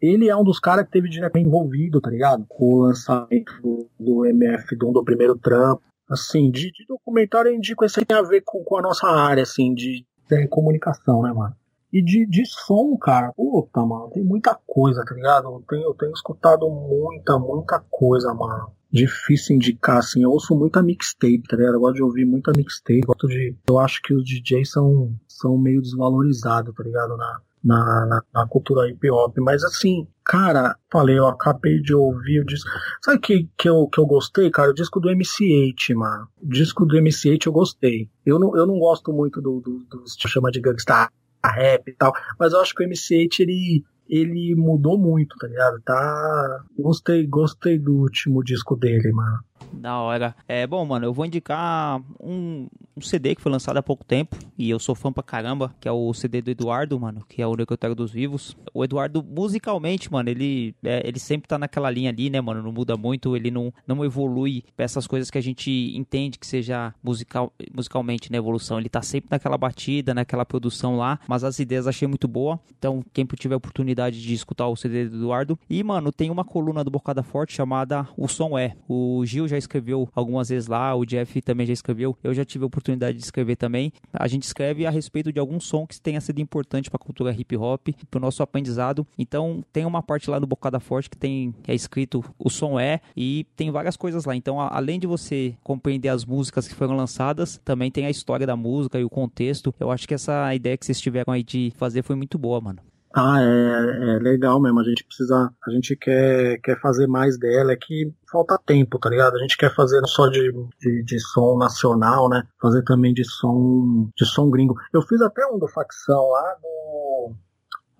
ele 0.00 0.28
é 0.28 0.36
um 0.36 0.42
dos 0.42 0.58
caras 0.58 0.84
que 0.84 0.90
teve 0.90 1.08
diretamente 1.08 1.48
envolvido, 1.48 2.00
tá 2.00 2.10
ligado? 2.10 2.44
Com 2.48 2.64
o 2.64 2.82
lançamento 2.82 3.52
do, 3.62 3.88
do 3.98 4.26
MF 4.26 4.74
Doom, 4.76 4.92
do 4.92 5.04
primeiro 5.04 5.38
trampo. 5.38 5.82
Assim, 6.10 6.50
de, 6.50 6.70
de 6.72 6.84
documentário 6.86 7.50
eu 7.50 7.54
indico 7.54 7.84
esse 7.84 8.04
tem 8.04 8.18
a 8.18 8.22
ver 8.22 8.42
com, 8.44 8.62
com 8.64 8.76
a 8.76 8.82
nossa 8.82 9.06
área, 9.06 9.44
assim, 9.44 9.72
de, 9.72 10.04
de 10.28 10.48
comunicação, 10.48 11.22
né, 11.22 11.32
mano? 11.32 11.56
E 11.92 12.02
de, 12.02 12.26
de 12.26 12.46
som, 12.46 12.96
cara, 12.96 13.32
puta, 13.36 13.84
mano, 13.84 14.10
tem 14.10 14.24
muita 14.24 14.58
coisa, 14.66 15.04
tá 15.04 15.14
ligado? 15.14 15.48
Eu 15.48 15.64
tenho, 15.68 15.82
eu 15.82 15.94
tenho 15.94 16.12
escutado 16.12 16.66
muita, 16.70 17.38
muita 17.38 17.84
coisa, 17.90 18.32
mano. 18.32 18.72
Difícil 18.90 19.56
indicar, 19.56 19.98
assim, 19.98 20.22
eu 20.22 20.30
ouço 20.30 20.56
muita 20.56 20.82
mixtape, 20.82 21.42
tá 21.46 21.56
ligado? 21.56 21.74
Eu 21.74 21.80
gosto 21.80 21.96
de 21.96 22.02
ouvir 22.02 22.24
muita 22.24 22.50
mixtape, 22.56 23.02
gosto 23.02 23.28
de. 23.28 23.54
Eu 23.68 23.78
acho 23.78 24.00
que 24.02 24.14
os 24.14 24.24
DJs 24.24 24.70
são, 24.70 25.14
são 25.28 25.58
meio 25.58 25.82
desvalorizados, 25.82 26.74
tá 26.74 26.82
ligado? 26.82 27.14
Na, 27.16 27.40
na, 27.62 28.06
na, 28.06 28.22
na, 28.34 28.46
cultura 28.46 28.88
hip 28.88 29.10
hop. 29.10 29.36
Mas 29.38 29.62
assim, 29.62 30.06
cara, 30.24 30.76
falei, 30.90 31.18
eu 31.18 31.26
acabei 31.26 31.80
de 31.80 31.94
ouvir 31.94 32.40
o 32.40 32.44
disco. 32.44 32.70
Sabe 33.02 33.18
que, 33.18 33.50
que, 33.56 33.68
eu, 33.68 33.86
que 33.88 34.00
eu 34.00 34.06
gostei, 34.06 34.50
cara? 34.50 34.70
O 34.70 34.74
disco 34.74 34.98
do 34.98 35.10
MC8, 35.10 35.94
mano. 35.94 36.26
O 36.42 36.48
disco 36.48 36.86
do 36.86 36.96
MC8 36.96 37.46
eu 37.46 37.52
gostei. 37.52 38.10
Eu 38.24 38.38
não, 38.38 38.56
eu 38.56 38.66
não 38.66 38.78
gosto 38.78 39.12
muito 39.12 39.40
do, 39.42 39.60
do, 39.60 39.78
do, 39.90 40.04
do 40.04 40.28
chama 40.28 40.50
de 40.50 40.60
gangsta 40.60 41.10
rap 41.50 41.88
e 41.88 41.92
tal. 41.92 42.12
Mas 42.38 42.52
eu 42.52 42.60
acho 42.60 42.74
que 42.74 42.84
o 42.84 42.88
MC8 42.88 43.40
ele, 43.40 43.84
ele 44.08 44.54
mudou 44.54 44.98
muito, 44.98 45.36
tá 45.36 45.46
ligado? 45.46 45.80
Tá. 45.82 46.64
Gostei, 46.78 47.26
gostei 47.26 47.78
do 47.78 47.94
último 47.96 48.42
disco 48.42 48.76
dele, 48.76 49.12
mano. 49.12 49.38
Da 49.72 49.98
hora. 49.98 50.34
É, 50.46 50.66
bom, 50.66 50.84
mano, 50.84 51.06
eu 51.06 51.12
vou 51.12 51.26
indicar 51.26 52.00
um, 52.20 52.68
um, 52.96 53.00
CD 53.00 53.34
que 53.34 53.42
foi 53.42 53.50
lançado 53.50 53.76
há 53.76 53.82
pouco 53.82 54.04
tempo 54.04 54.36
e 54.56 54.70
eu 54.70 54.78
sou 54.78 54.94
fã 54.94 55.12
pra 55.12 55.22
caramba, 55.22 55.74
que 55.80 55.88
é 55.88 55.92
o 55.92 56.12
CD 56.14 56.40
do 56.40 56.50
Eduardo, 56.50 56.98
mano, 56.98 57.24
que 57.28 57.42
é 57.42 57.46
o 57.46 57.54
Necrotério 57.54 57.94
dos 57.94 58.10
Vivos. 58.10 58.56
O 58.72 58.84
Eduardo, 58.84 59.22
musicalmente, 59.22 60.10
mano, 60.10 60.28
ele, 60.28 60.74
é, 60.84 61.06
ele 61.06 61.18
sempre 61.18 61.48
tá 61.48 61.58
naquela 61.58 61.90
linha 61.90 62.10
ali, 62.10 62.30
né, 62.30 62.40
mano, 62.40 62.62
não 62.62 62.72
muda 62.72 62.96
muito, 62.96 63.36
ele 63.36 63.50
não, 63.50 63.72
não 63.86 64.04
evolui 64.04 64.64
pra 64.76 64.84
essas 64.84 65.06
coisas 65.06 65.30
que 65.30 65.38
a 65.38 65.42
gente 65.42 65.70
entende 65.96 66.38
que 66.38 66.46
seja 66.46 66.94
musical, 67.02 67.52
musicalmente, 67.74 68.30
né, 68.30 68.38
evolução. 68.38 68.78
Ele 68.78 68.88
tá 68.88 69.02
sempre 69.02 69.28
naquela 69.30 69.58
batida, 69.58 70.14
naquela 70.14 70.44
produção 70.44 70.96
lá, 70.96 71.18
mas 71.26 71.44
as 71.44 71.58
ideias 71.58 71.86
achei 71.86 72.06
muito 72.06 72.28
boa. 72.28 72.60
Então, 72.78 73.04
quem 73.12 73.26
tiver 73.36 73.56
oportunidade 73.56 74.20
de 74.20 74.34
escutar 74.34 74.68
o 74.68 74.76
CD 74.76 75.08
do 75.08 75.16
Eduardo. 75.16 75.58
E, 75.68 75.82
mano, 75.82 76.12
tem 76.12 76.30
uma 76.30 76.44
coluna 76.44 76.84
do 76.84 76.90
Bocada 76.90 77.22
Forte 77.22 77.54
chamada 77.54 78.06
O 78.16 78.28
Som 78.28 78.58
É. 78.58 78.76
O 78.88 79.24
Gil 79.24 79.48
já 79.52 79.58
escreveu 79.58 80.08
algumas 80.14 80.48
vezes 80.48 80.66
lá, 80.66 80.94
o 80.94 81.04
Jeff 81.04 81.40
também 81.42 81.66
já 81.66 81.72
escreveu, 81.72 82.16
eu 82.22 82.34
já 82.34 82.44
tive 82.44 82.64
a 82.64 82.66
oportunidade 82.66 83.18
de 83.18 83.24
escrever 83.24 83.56
também. 83.56 83.92
A 84.12 84.26
gente 84.26 84.44
escreve 84.44 84.86
a 84.86 84.90
respeito 84.90 85.32
de 85.32 85.38
algum 85.38 85.60
som 85.60 85.86
que 85.86 86.00
tenha 86.00 86.20
sido 86.20 86.40
importante 86.40 86.90
para 86.90 86.96
a 86.96 87.04
cultura 87.04 87.32
hip 87.32 87.56
hop, 87.56 87.88
para 88.10 88.18
o 88.18 88.20
nosso 88.20 88.42
aprendizado. 88.42 89.06
Então 89.18 89.64
tem 89.72 89.84
uma 89.84 90.02
parte 90.02 90.30
lá 90.30 90.40
no 90.40 90.46
Bocada 90.46 90.80
Forte 90.80 91.10
que 91.10 91.16
tem 91.16 91.54
é 91.66 91.74
escrito 91.74 92.24
o 92.38 92.50
som 92.50 92.78
é 92.78 93.00
e 93.16 93.46
tem 93.56 93.70
várias 93.70 93.96
coisas 93.96 94.24
lá. 94.24 94.34
Então 94.34 94.60
além 94.60 94.98
de 94.98 95.06
você 95.06 95.54
compreender 95.62 96.08
as 96.08 96.24
músicas 96.24 96.66
que 96.66 96.74
foram 96.74 96.96
lançadas, 96.96 97.60
também 97.64 97.90
tem 97.90 98.06
a 98.06 98.10
história 98.10 98.46
da 98.46 98.56
música 98.56 98.98
e 98.98 99.04
o 99.04 99.10
contexto. 99.10 99.74
Eu 99.78 99.90
acho 99.90 100.06
que 100.06 100.14
essa 100.14 100.54
ideia 100.54 100.76
que 100.76 100.86
vocês 100.86 101.00
tiveram 101.00 101.32
aí 101.32 101.42
de 101.42 101.72
fazer 101.76 102.02
foi 102.02 102.16
muito 102.16 102.38
boa, 102.38 102.60
mano. 102.60 102.91
Ah, 103.14 103.40
é, 103.40 104.16
é, 104.16 104.18
legal 104.18 104.60
mesmo. 104.60 104.80
A 104.80 104.84
gente 104.84 105.04
precisa, 105.04 105.52
a 105.66 105.70
gente 105.70 105.94
quer, 105.96 106.58
quer 106.60 106.80
fazer 106.80 107.06
mais 107.06 107.38
dela. 107.38 107.72
É 107.72 107.76
que 107.76 108.12
falta 108.30 108.58
tempo, 108.64 108.98
tá 108.98 109.10
ligado? 109.10 109.36
A 109.36 109.40
gente 109.40 109.56
quer 109.56 109.74
fazer 109.74 110.00
não 110.00 110.08
só 110.08 110.28
de, 110.28 110.50
de, 110.80 111.02
de, 111.04 111.20
som 111.20 111.58
nacional, 111.58 112.28
né? 112.28 112.42
Fazer 112.60 112.82
também 112.82 113.12
de 113.12 113.24
som, 113.24 114.08
de 114.16 114.24
som 114.24 114.48
gringo. 114.50 114.74
Eu 114.92 115.02
fiz 115.02 115.20
até 115.20 115.46
um 115.46 115.58
do 115.58 115.68
facção 115.68 116.28
lá 116.30 116.56
do, 116.62 117.34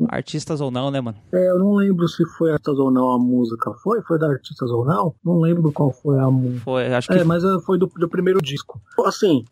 Artistas 0.08 0.60
ou 0.60 0.70
não, 0.70 0.90
né, 0.90 1.00
mano? 1.00 1.16
É, 1.32 1.50
eu 1.50 1.58
não 1.58 1.74
lembro 1.74 2.08
se 2.08 2.24
foi 2.36 2.50
artistas 2.50 2.78
ou 2.78 2.90
não 2.90 3.10
a 3.10 3.18
música. 3.18 3.72
Foi? 3.82 4.02
Foi 4.02 4.18
da 4.18 4.28
artistas 4.28 4.70
ou 4.70 4.84
não? 4.84 5.14
Não 5.24 5.40
lembro 5.40 5.72
qual 5.72 5.92
foi 5.92 6.18
a 6.18 6.30
música. 6.30 6.64
Foi, 6.64 6.86
acho 6.92 7.08
que. 7.08 7.14
É, 7.14 7.24
mas 7.24 7.44
eh, 7.44 7.58
foi 7.64 7.78
do, 7.78 7.86
do 7.86 8.08
primeiro 8.08 8.40
disco. 8.40 8.80
Assim, 9.04 9.44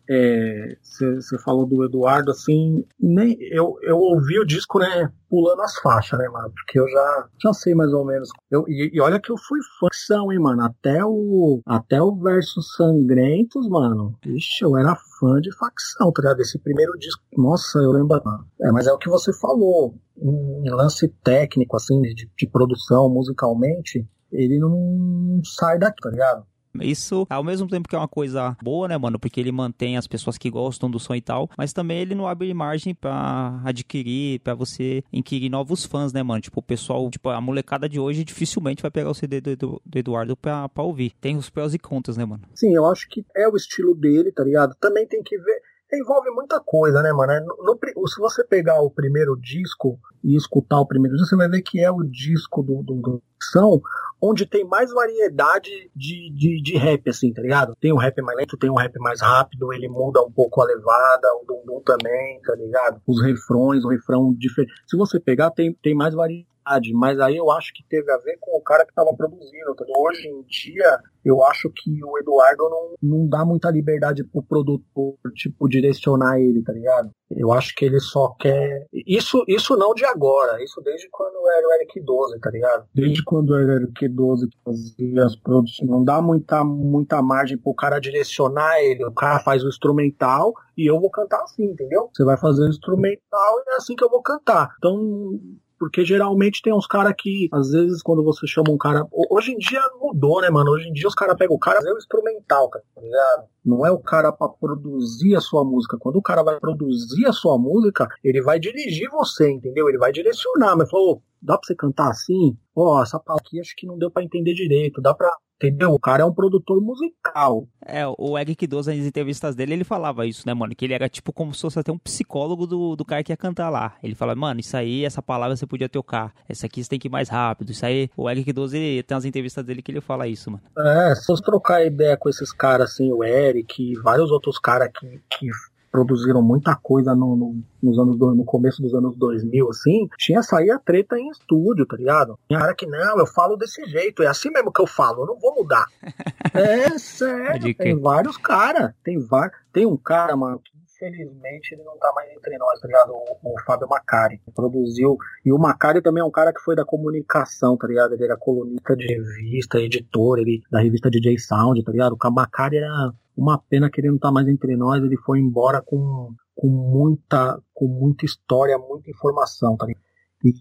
você 1.15 1.37
falou 1.39 1.65
do 1.65 1.83
Eduardo, 1.83 2.31
assim, 2.31 2.83
nem 2.99 3.37
eu, 3.51 3.77
eu 3.81 3.97
ouvi 3.97 4.39
o 4.39 4.45
disco, 4.45 4.79
né, 4.79 5.11
pulando 5.29 5.61
as 5.61 5.77
faixas, 5.79 6.19
né, 6.19 6.27
mano? 6.29 6.51
Porque 6.51 6.79
eu 6.79 6.87
já, 6.89 7.27
já 7.41 7.53
sei 7.53 7.73
mais 7.73 7.93
ou 7.93 8.05
menos. 8.05 8.29
Eu, 8.49 8.65
e, 8.67 8.91
e 8.93 9.01
olha 9.01 9.19
que 9.19 9.31
eu 9.31 9.37
fui 9.37 9.59
fãzão, 9.79 10.31
hein, 10.31 10.39
mano? 10.39 10.63
Até 10.63 11.03
o, 11.05 11.61
até 11.65 12.01
o 12.01 12.15
Versos 12.15 12.75
Sangrentos, 12.75 13.67
mano. 13.67 14.15
Ixi, 14.25 14.63
eu 14.63 14.77
era 14.77 14.95
fã 15.21 15.39
de 15.39 15.55
facção, 15.55 16.11
tá 16.11 16.23
ligado? 16.23 16.41
Esse 16.41 16.57
primeiro 16.57 16.91
disco, 16.97 17.21
nossa, 17.37 17.77
eu 17.77 17.91
lembro. 17.91 18.19
É, 18.59 18.71
mas 18.71 18.87
é 18.87 18.91
o 18.91 18.97
que 18.97 19.07
você 19.07 19.31
falou. 19.39 19.95
Em 20.17 20.69
lance 20.69 21.07
técnico, 21.23 21.77
assim, 21.77 22.01
de, 22.01 22.29
de 22.35 22.47
produção 22.47 23.07
musicalmente, 23.07 24.05
ele 24.31 24.59
não 24.59 25.39
sai 25.45 25.77
daqui, 25.77 26.01
tá 26.01 26.09
ligado? 26.09 26.45
Isso, 26.79 27.25
ao 27.29 27.43
mesmo 27.43 27.67
tempo 27.67 27.87
que 27.87 27.95
é 27.95 27.97
uma 27.97 28.07
coisa 28.07 28.55
boa, 28.61 28.87
né, 28.87 28.97
mano? 28.97 29.19
Porque 29.19 29.39
ele 29.39 29.51
mantém 29.51 29.97
as 29.97 30.07
pessoas 30.07 30.37
que 30.37 30.49
gostam 30.49 30.89
do 30.89 30.99
som 30.99 31.15
e 31.15 31.21
tal, 31.21 31.49
mas 31.57 31.73
também 31.73 31.99
ele 31.99 32.15
não 32.15 32.27
abre 32.27 32.53
margem 32.53 32.93
para 32.93 33.61
adquirir, 33.65 34.39
para 34.39 34.53
você 34.53 35.03
inquirir 35.11 35.49
novos 35.49 35.85
fãs, 35.85 36.13
né, 36.13 36.23
mano? 36.23 36.41
Tipo, 36.41 36.59
o 36.59 36.63
pessoal, 36.63 37.09
tipo, 37.09 37.29
a 37.29 37.41
molecada 37.41 37.89
de 37.89 37.99
hoje 37.99 38.23
dificilmente 38.23 38.81
vai 38.81 38.91
pegar 38.91 39.09
o 39.09 39.15
CD 39.15 39.41
do, 39.41 39.55
do, 39.55 39.81
do 39.85 39.99
Eduardo 39.99 40.37
pra, 40.37 40.69
pra 40.69 40.83
ouvir. 40.83 41.13
Tem 41.19 41.35
os 41.35 41.49
prós 41.49 41.73
e 41.73 41.79
contras, 41.79 42.17
né, 42.17 42.25
mano? 42.25 42.43
Sim, 42.55 42.73
eu 42.73 42.85
acho 42.85 43.07
que 43.09 43.25
é 43.35 43.47
o 43.47 43.55
estilo 43.55 43.95
dele, 43.95 44.31
tá 44.31 44.43
ligado? 44.43 44.75
Também 44.79 45.05
tem 45.05 45.21
que 45.21 45.37
ver 45.37 45.61
envolve 45.97 46.29
muita 46.31 46.59
coisa, 46.59 47.01
né, 47.01 47.11
mano? 47.11 47.45
No, 47.59 47.75
no, 47.75 48.07
se 48.07 48.19
você 48.19 48.43
pegar 48.43 48.81
o 48.81 48.89
primeiro 48.89 49.35
disco 49.39 49.99
e 50.23 50.35
escutar 50.35 50.79
o 50.79 50.85
primeiro 50.85 51.15
disco, 51.15 51.29
você 51.29 51.35
vai 51.35 51.49
ver 51.49 51.61
que 51.61 51.79
é 51.83 51.91
o 51.91 52.03
disco 52.03 52.63
do, 52.63 52.83
do, 52.83 52.95
do 52.95 53.23
São, 53.51 53.81
onde 54.21 54.45
tem 54.45 54.63
mais 54.63 54.91
variedade 54.91 55.69
de, 55.95 56.31
de, 56.33 56.61
de, 56.61 56.77
rap, 56.77 57.09
assim, 57.09 57.33
tá 57.33 57.41
ligado? 57.41 57.75
Tem 57.79 57.91
um 57.91 57.97
rap 57.97 58.21
mais 58.21 58.37
lento, 58.37 58.57
tem 58.57 58.69
um 58.69 58.75
rap 58.75 58.93
mais 58.99 59.21
rápido, 59.21 59.73
ele 59.73 59.89
muda 59.89 60.21
um 60.21 60.31
pouco 60.31 60.61
a 60.61 60.65
levada, 60.65 61.27
o 61.41 61.63
dum 61.65 61.81
também, 61.81 62.39
tá 62.41 62.55
ligado? 62.55 63.01
Os 63.07 63.21
refrões, 63.21 63.83
o 63.83 63.89
refrão 63.89 64.33
diferente. 64.37 64.73
Se 64.87 64.95
você 64.95 65.19
pegar, 65.19 65.51
tem, 65.51 65.73
tem 65.73 65.95
mais 65.95 66.13
variedade 66.13 66.50
mas 66.93 67.19
aí 67.19 67.37
eu 67.37 67.49
acho 67.51 67.73
que 67.73 67.83
teve 67.87 68.11
a 68.11 68.17
ver 68.17 68.37
com 68.39 68.57
o 68.57 68.61
cara 68.61 68.85
que 68.85 68.91
estava 68.91 69.13
produzindo. 69.15 69.75
Hoje 69.97 70.27
em 70.27 70.41
dia, 70.43 70.99
eu 71.23 71.43
acho 71.45 71.69
que 71.69 72.03
o 72.03 72.17
Eduardo 72.17 72.63
não, 72.69 72.95
não 73.01 73.27
dá 73.27 73.45
muita 73.45 73.69
liberdade 73.69 74.23
pro 74.23 74.43
produtor, 74.43 75.15
tipo, 75.35 75.67
direcionar 75.67 76.39
ele, 76.39 76.63
tá 76.63 76.73
ligado? 76.73 77.11
Eu 77.29 77.51
acho 77.51 77.73
que 77.75 77.85
ele 77.85 77.99
só 77.99 78.29
quer. 78.39 78.87
Isso, 78.91 79.43
isso 79.47 79.77
não 79.77 79.93
de 79.93 80.03
agora, 80.03 80.61
isso 80.63 80.81
desde 80.81 81.07
quando 81.09 81.35
era 81.49 81.67
o 81.67 81.73
Eric 81.73 82.01
12, 82.01 82.39
tá 82.39 82.49
ligado? 82.49 82.85
Desde 82.93 83.23
quando 83.23 83.55
era 83.55 83.65
o 83.65 83.71
Eric 83.71 84.07
12 84.07 84.49
que 84.49 84.57
fazia 84.63 85.25
as 85.25 85.35
produções. 85.35 85.89
Não 85.89 86.03
dá 86.03 86.21
muita, 86.21 86.63
muita 86.63 87.21
margem 87.21 87.57
pro 87.57 87.73
cara 87.73 87.99
direcionar 87.99 88.79
ele. 88.81 89.05
O 89.05 89.13
cara 89.13 89.39
faz 89.39 89.63
o 89.63 89.69
instrumental 89.69 90.53
e 90.77 90.89
eu 90.89 90.99
vou 90.99 91.09
cantar 91.09 91.41
assim, 91.43 91.65
entendeu? 91.65 92.09
Você 92.13 92.23
vai 92.23 92.37
fazer 92.37 92.63
o 92.63 92.69
instrumental 92.69 93.59
e 93.65 93.73
é 93.73 93.75
assim 93.75 93.95
que 93.95 94.03
eu 94.03 94.09
vou 94.09 94.21
cantar. 94.21 94.73
Então, 94.77 95.39
porque 95.81 96.05
geralmente 96.05 96.61
tem 96.61 96.71
uns 96.71 96.85
caras 96.85 97.11
que, 97.17 97.49
às 97.51 97.71
vezes, 97.71 98.03
quando 98.03 98.23
você 98.23 98.45
chama 98.45 98.69
um 98.69 98.77
cara. 98.77 99.03
Hoje 99.31 99.51
em 99.51 99.57
dia 99.57 99.81
mudou, 99.99 100.39
né, 100.39 100.47
mano? 100.47 100.69
Hoje 100.69 100.87
em 100.87 100.93
dia 100.93 101.07
os 101.07 101.15
caras 101.15 101.35
pegam 101.35 101.55
o 101.55 101.59
cara 101.59 101.79
é 101.83 101.91
o 101.91 101.97
instrumental, 101.97 102.69
tá 102.69 102.79
ligado? 103.01 103.47
Não 103.65 103.83
é 103.83 103.89
o 103.89 103.97
cara 103.97 104.31
para 104.31 104.49
produzir 104.49 105.35
a 105.35 105.41
sua 105.41 105.63
música. 105.63 105.97
Quando 105.97 106.17
o 106.17 106.21
cara 106.21 106.43
vai 106.43 106.59
produzir 106.59 107.25
a 107.25 107.33
sua 107.33 107.57
música, 107.57 108.07
ele 108.23 108.43
vai 108.43 108.59
dirigir 108.59 109.09
você, 109.09 109.49
entendeu? 109.49 109.89
Ele 109.89 109.97
vai 109.97 110.11
direcionar, 110.11 110.77
mas 110.77 110.87
falou, 110.87 111.23
dá 111.41 111.57
pra 111.57 111.65
você 111.65 111.73
cantar 111.73 112.11
assim? 112.11 112.55
Ó, 112.75 112.99
oh, 112.99 113.01
essa 113.01 113.19
parte 113.19 113.47
aqui 113.47 113.59
acho 113.59 113.75
que 113.75 113.87
não 113.87 113.97
deu 113.97 114.11
para 114.11 114.23
entender 114.23 114.53
direito. 114.53 115.01
Dá 115.01 115.15
pra 115.15 115.35
Entendeu? 115.61 115.91
O 115.91 115.99
cara 115.99 116.23
é 116.23 116.25
um 116.25 116.33
produtor 116.33 116.81
musical. 116.81 117.67
É, 117.85 118.03
o 118.17 118.35
Eric 118.37 118.65
Doza, 118.65 118.91
nas 118.95 119.05
entrevistas 119.05 119.55
dele, 119.55 119.73
ele 119.73 119.83
falava 119.83 120.25
isso, 120.25 120.41
né, 120.47 120.55
mano? 120.55 120.75
Que 120.75 120.85
ele 120.85 120.95
era 120.95 121.07
tipo 121.07 121.31
como 121.31 121.53
se 121.53 121.61
fosse 121.61 121.77
até 121.77 121.91
um 121.91 121.99
psicólogo 121.99 122.65
do, 122.65 122.95
do 122.95 123.05
cara 123.05 123.23
que 123.23 123.31
ia 123.31 123.37
cantar 123.37 123.69
lá. 123.69 123.95
Ele 124.01 124.15
fala, 124.15 124.33
mano, 124.33 124.59
isso 124.59 124.75
aí, 124.75 125.05
essa 125.05 125.21
palavra 125.21 125.55
você 125.55 125.67
podia 125.67 125.87
tocar. 125.87 126.33
Essa 126.49 126.65
aqui 126.65 126.83
você 126.83 126.89
tem 126.89 126.97
que 126.97 127.07
ir 127.07 127.11
mais 127.11 127.29
rápido. 127.29 127.71
Isso 127.71 127.85
aí, 127.85 128.09
o 128.17 128.27
Eric 128.27 128.51
Doza, 128.51 128.75
ele, 128.75 129.03
tem 129.03 129.15
as 129.15 129.23
entrevistas 129.23 129.63
dele 129.63 129.83
que 129.83 129.91
ele 129.91 130.01
fala 130.01 130.27
isso, 130.27 130.49
mano. 130.49 130.63
É, 130.79 131.13
se 131.13 131.27
você 131.27 131.43
trocar 131.43 131.85
ideia 131.85 132.17
com 132.17 132.27
esses 132.27 132.51
caras, 132.51 132.93
assim, 132.93 133.11
o 133.11 133.23
Eric 133.23 133.83
e 133.83 133.93
vários 133.99 134.31
outros 134.31 134.57
caras 134.57 134.89
que, 134.99 135.21
que 135.29 135.47
produziram 135.91 136.41
muita 136.41 136.75
coisa 136.75 137.13
no, 137.13 137.35
no, 137.35 137.63
nos 137.83 137.99
anos 137.99 138.17
do, 138.17 138.33
no 138.33 138.45
começo 138.45 138.81
dos 138.81 138.93
anos 138.93 139.15
2000, 139.17 139.69
assim, 139.69 140.07
tinha 140.17 140.41
sair 140.41 140.71
a 140.71 140.79
treta 140.79 141.19
em 141.19 141.29
estúdio, 141.29 141.85
tá 141.85 141.97
ligado? 141.97 142.39
Tinha 142.47 142.59
cara 142.59 142.73
que, 142.73 142.85
não, 142.85 143.19
eu 143.19 143.27
falo 143.27 143.57
desse 143.57 143.83
jeito, 143.85 144.23
é 144.23 144.27
assim 144.27 144.49
mesmo 144.49 144.71
que 144.71 144.81
eu 144.81 144.87
falo, 144.87 145.23
eu 145.23 145.27
não 145.27 145.39
vou 145.39 145.53
mudar. 145.55 145.85
é 146.53 146.97
sério, 146.97 147.75
tem 147.75 147.99
vários 147.99 148.37
caras, 148.37 148.93
tem 149.03 149.19
vários, 149.19 149.57
tem 149.73 149.85
um 149.85 149.97
cara, 149.97 150.35
mano, 150.35 150.59
que 150.59 150.71
infelizmente 151.07 151.73
ele 151.73 151.83
não 151.83 151.97
tá 151.97 152.11
mais 152.15 152.31
entre 152.31 152.57
nós, 152.57 152.79
tá 152.79 152.87
ligado? 152.87 153.11
O, 153.11 153.53
o 153.53 153.61
Fábio 153.65 153.87
Macari, 153.89 154.37
que 154.37 154.51
produziu, 154.51 155.17
e 155.43 155.51
o 155.51 155.57
Macari 155.57 156.01
também 156.01 156.21
é 156.21 156.25
um 156.25 156.31
cara 156.31 156.53
que 156.53 156.61
foi 156.61 156.75
da 156.75 156.85
comunicação, 156.85 157.75
tá 157.75 157.87
ligado? 157.87 158.13
Ele 158.13 158.23
era 158.23 158.37
colunista 158.37 158.95
de 158.95 159.07
revista, 159.07 159.79
editor, 159.79 160.39
ele, 160.39 160.61
da 160.71 160.79
revista 160.79 161.09
DJ 161.09 161.37
Sound, 161.39 161.83
tá 161.83 161.91
ligado? 161.91 162.15
O 162.15 162.31
Macari 162.31 162.77
era 162.77 163.11
uma 163.41 163.57
pena 163.57 163.89
que 163.89 163.99
ele 163.99 164.11
não 164.11 164.19
tá 164.19 164.31
mais 164.31 164.47
entre 164.47 164.75
nós, 164.75 165.03
ele 165.03 165.17
foi 165.17 165.39
embora 165.39 165.81
com, 165.81 166.33
com 166.55 166.67
muita 166.67 167.59
com 167.73 167.87
muita 167.87 168.23
história, 168.23 168.77
muita 168.77 169.09
informação, 169.09 169.75
tá 169.75 169.87
ligado? 169.87 170.03
E, 170.45 170.53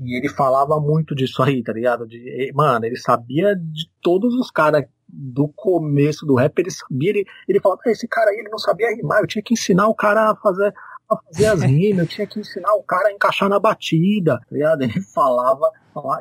e 0.00 0.18
ele 0.18 0.28
falava 0.28 0.78
muito 0.78 1.14
disso 1.14 1.42
aí, 1.42 1.62
tá 1.62 1.72
ligado? 1.72 2.06
De, 2.06 2.52
mano, 2.54 2.84
ele 2.84 2.96
sabia 2.96 3.56
de 3.56 3.90
todos 4.02 4.34
os 4.34 4.50
caras 4.50 4.84
do 5.08 5.48
começo 5.48 6.26
do 6.26 6.34
rap, 6.34 6.58
ele 6.58 6.70
sabia, 6.70 7.10
ele, 7.10 7.24
ele 7.48 7.60
falava, 7.60 7.80
esse 7.86 8.06
cara 8.06 8.30
aí 8.30 8.36
ele 8.36 8.50
não 8.50 8.58
sabia 8.58 8.94
rimar, 8.94 9.20
eu 9.20 9.26
tinha 9.26 9.42
que 9.42 9.54
ensinar 9.54 9.88
o 9.88 9.94
cara 9.94 10.30
a 10.30 10.36
fazer, 10.36 10.74
a 11.10 11.16
fazer 11.16 11.46
as 11.46 11.62
rimas, 11.62 12.00
eu 12.00 12.06
tinha 12.06 12.26
que 12.26 12.38
ensinar 12.38 12.74
o 12.74 12.82
cara 12.82 13.08
a 13.08 13.12
encaixar 13.12 13.48
na 13.48 13.58
batida, 13.58 14.38
tá 14.38 14.46
ligado? 14.52 14.82
Ele 14.82 15.00
falava 15.14 15.70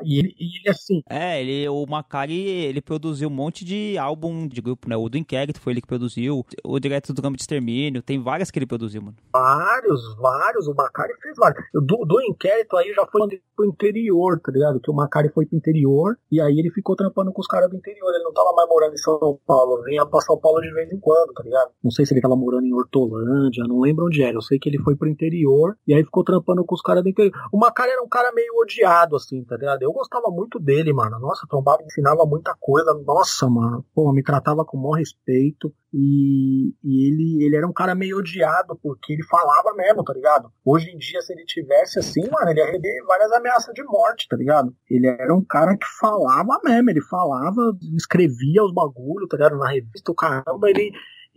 e 0.03 0.19
ele, 0.19 0.35
e 0.39 0.59
ele 0.59 0.69
assim. 0.69 1.01
É, 1.09 1.41
ele, 1.41 1.67
o 1.69 1.85
Macari, 1.85 2.39
ele 2.39 2.81
produziu 2.81 3.29
um 3.29 3.31
monte 3.31 3.63
de 3.63 3.97
álbum 3.97 4.47
de 4.47 4.61
grupo, 4.61 4.89
né? 4.89 4.95
O 4.95 5.09
do 5.09 5.17
Inquérito 5.17 5.59
foi 5.59 5.73
ele 5.73 5.81
que 5.81 5.87
produziu. 5.87 6.45
O 6.63 6.79
Direto 6.79 7.13
do 7.13 7.21
Campo 7.21 7.37
de 7.37 7.43
Extermínio. 7.43 8.01
Tem 8.01 8.21
várias 8.21 8.51
que 8.51 8.59
ele 8.59 8.65
produziu, 8.65 9.01
mano. 9.01 9.15
Vários, 9.31 10.15
vários. 10.17 10.67
O 10.67 10.73
Macari 10.73 11.13
fez 11.21 11.35
vários. 11.37 11.63
Do, 11.73 12.05
do 12.05 12.21
Inquérito 12.21 12.75
aí 12.77 12.93
já 12.93 13.05
foi 13.07 13.21
pro 13.55 13.65
interior, 13.65 14.39
tá 14.39 14.51
ligado? 14.51 14.79
Que 14.79 14.91
o 14.91 14.93
Macari 14.93 15.29
foi 15.29 15.45
pro 15.45 15.57
interior 15.57 16.17
e 16.31 16.39
aí 16.39 16.59
ele 16.59 16.69
ficou 16.71 16.95
trampando 16.95 17.31
com 17.31 17.41
os 17.41 17.47
caras 17.47 17.69
do 17.69 17.75
interior. 17.75 18.09
Ele 18.13 18.23
não 18.23 18.33
tava 18.33 18.53
mais 18.53 18.69
morando 18.69 18.93
em 18.93 18.97
São 18.97 19.39
Paulo. 19.45 19.83
Vinha 19.83 20.05
pra 20.05 20.21
São 20.21 20.37
Paulo 20.37 20.61
de 20.61 20.71
vez 20.73 20.91
em 20.91 20.99
quando, 20.99 21.33
tá 21.33 21.43
ligado? 21.43 21.71
Não 21.83 21.91
sei 21.91 22.05
se 22.05 22.13
ele 22.13 22.21
tava 22.21 22.35
morando 22.35 22.65
em 22.65 22.73
Hortolândia, 22.73 23.63
não 23.67 23.79
lembro 23.81 24.05
onde 24.05 24.21
era. 24.21 24.35
Eu 24.35 24.41
sei 24.41 24.59
que 24.59 24.69
ele 24.69 24.79
foi 24.79 24.95
pro 24.95 25.09
interior 25.09 25.75
e 25.87 25.93
aí 25.93 26.03
ficou 26.03 26.23
trampando 26.23 26.63
com 26.63 26.75
os 26.75 26.81
caras 26.81 27.03
do 27.03 27.09
interior. 27.09 27.33
O 27.51 27.57
Macari 27.57 27.91
era 27.91 28.03
um 28.03 28.07
cara 28.07 28.31
meio 28.31 28.53
odiado, 28.61 29.15
assim, 29.15 29.43
tá 29.43 29.57
ligado? 29.57 29.66
Ligado? 29.67 29.83
Eu 29.83 29.91
gostava 29.91 30.29
muito 30.29 30.59
dele, 30.59 30.93
mano. 30.93 31.19
Nossa, 31.19 31.45
trombava, 31.49 31.83
ensinava 31.83 32.25
muita 32.25 32.55
coisa. 32.59 32.93
Nossa, 33.05 33.49
mano. 33.49 33.85
Pô, 33.93 34.11
me 34.11 34.23
tratava 34.23 34.63
com 34.65 34.77
o 34.77 34.81
maior 34.81 34.97
respeito. 34.99 35.73
E, 35.93 36.73
e, 36.83 37.07
ele, 37.07 37.45
ele 37.45 37.55
era 37.55 37.67
um 37.67 37.73
cara 37.73 37.95
meio 37.95 38.17
odiado, 38.17 38.77
porque 38.81 39.13
ele 39.13 39.23
falava 39.23 39.73
mesmo, 39.75 40.03
tá 40.03 40.13
ligado? 40.13 40.51
Hoje 40.63 40.89
em 40.89 40.97
dia, 40.97 41.21
se 41.21 41.33
ele 41.33 41.45
tivesse 41.45 41.99
assim, 41.99 42.21
mano, 42.29 42.49
ele 42.49 42.59
ia 42.59 42.65
receber 42.65 43.03
várias 43.05 43.31
ameaças 43.31 43.73
de 43.73 43.83
morte, 43.83 44.27
tá 44.27 44.37
ligado? 44.37 44.75
Ele 44.89 45.07
era 45.07 45.33
um 45.33 45.43
cara 45.43 45.77
que 45.77 45.87
falava 45.99 46.59
mesmo, 46.63 46.89
ele 46.89 47.01
falava, 47.01 47.61
escrevia 47.95 48.63
os 48.63 48.73
bagulhos, 48.73 49.27
tá 49.29 49.37
ligado? 49.37 49.57
Na 49.57 49.69
revista, 49.69 50.11
o 50.11 50.15
caramba, 50.15 50.69
ele 50.69 50.91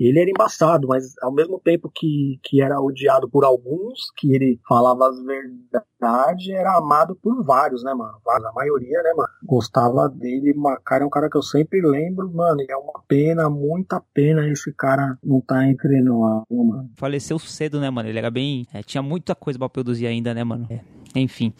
ele 0.08 0.20
era 0.20 0.30
embaçado, 0.30 0.88
mas 0.88 1.14
ao 1.22 1.32
mesmo 1.32 1.60
tempo 1.60 1.90
que, 1.94 2.38
que 2.42 2.62
era 2.62 2.80
odiado 2.80 3.28
por 3.28 3.44
alguns, 3.44 4.10
que 4.16 4.34
ele 4.34 4.58
falava 4.68 5.08
as 5.08 5.22
verdades, 5.22 6.48
era 6.48 6.76
amado 6.76 7.14
por 7.16 7.44
vários, 7.44 7.82
né, 7.84 7.92
mano? 7.92 8.18
A 8.26 8.52
maioria, 8.54 9.02
né, 9.02 9.12
mano? 9.16 9.28
Gostava 9.44 10.08
dele. 10.08 10.54
Cara 10.84 11.04
é 11.04 11.06
um 11.06 11.10
cara 11.10 11.28
que 11.28 11.36
eu 11.36 11.42
sempre 11.42 11.80
lembro, 11.82 12.30
mano. 12.32 12.60
E 12.60 12.66
é 12.70 12.76
uma 12.76 13.02
pena, 13.06 13.50
muita 13.50 14.02
pena 14.14 14.48
esse 14.48 14.72
cara 14.72 15.18
não 15.22 15.40
tá 15.40 15.66
entre 15.68 16.00
nós, 16.00 16.44
mano. 16.50 16.90
Faleceu 16.96 17.38
cedo, 17.38 17.80
né, 17.80 17.90
mano? 17.90 18.08
Ele 18.08 18.18
era 18.18 18.30
bem. 18.30 18.66
É, 18.72 18.82
tinha 18.82 19.02
muita 19.02 19.34
coisa 19.34 19.58
pra 19.58 19.68
produzir 19.68 20.06
ainda, 20.06 20.32
né, 20.32 20.44
mano? 20.44 20.66
É. 20.70 20.80
Enfim 21.14 21.52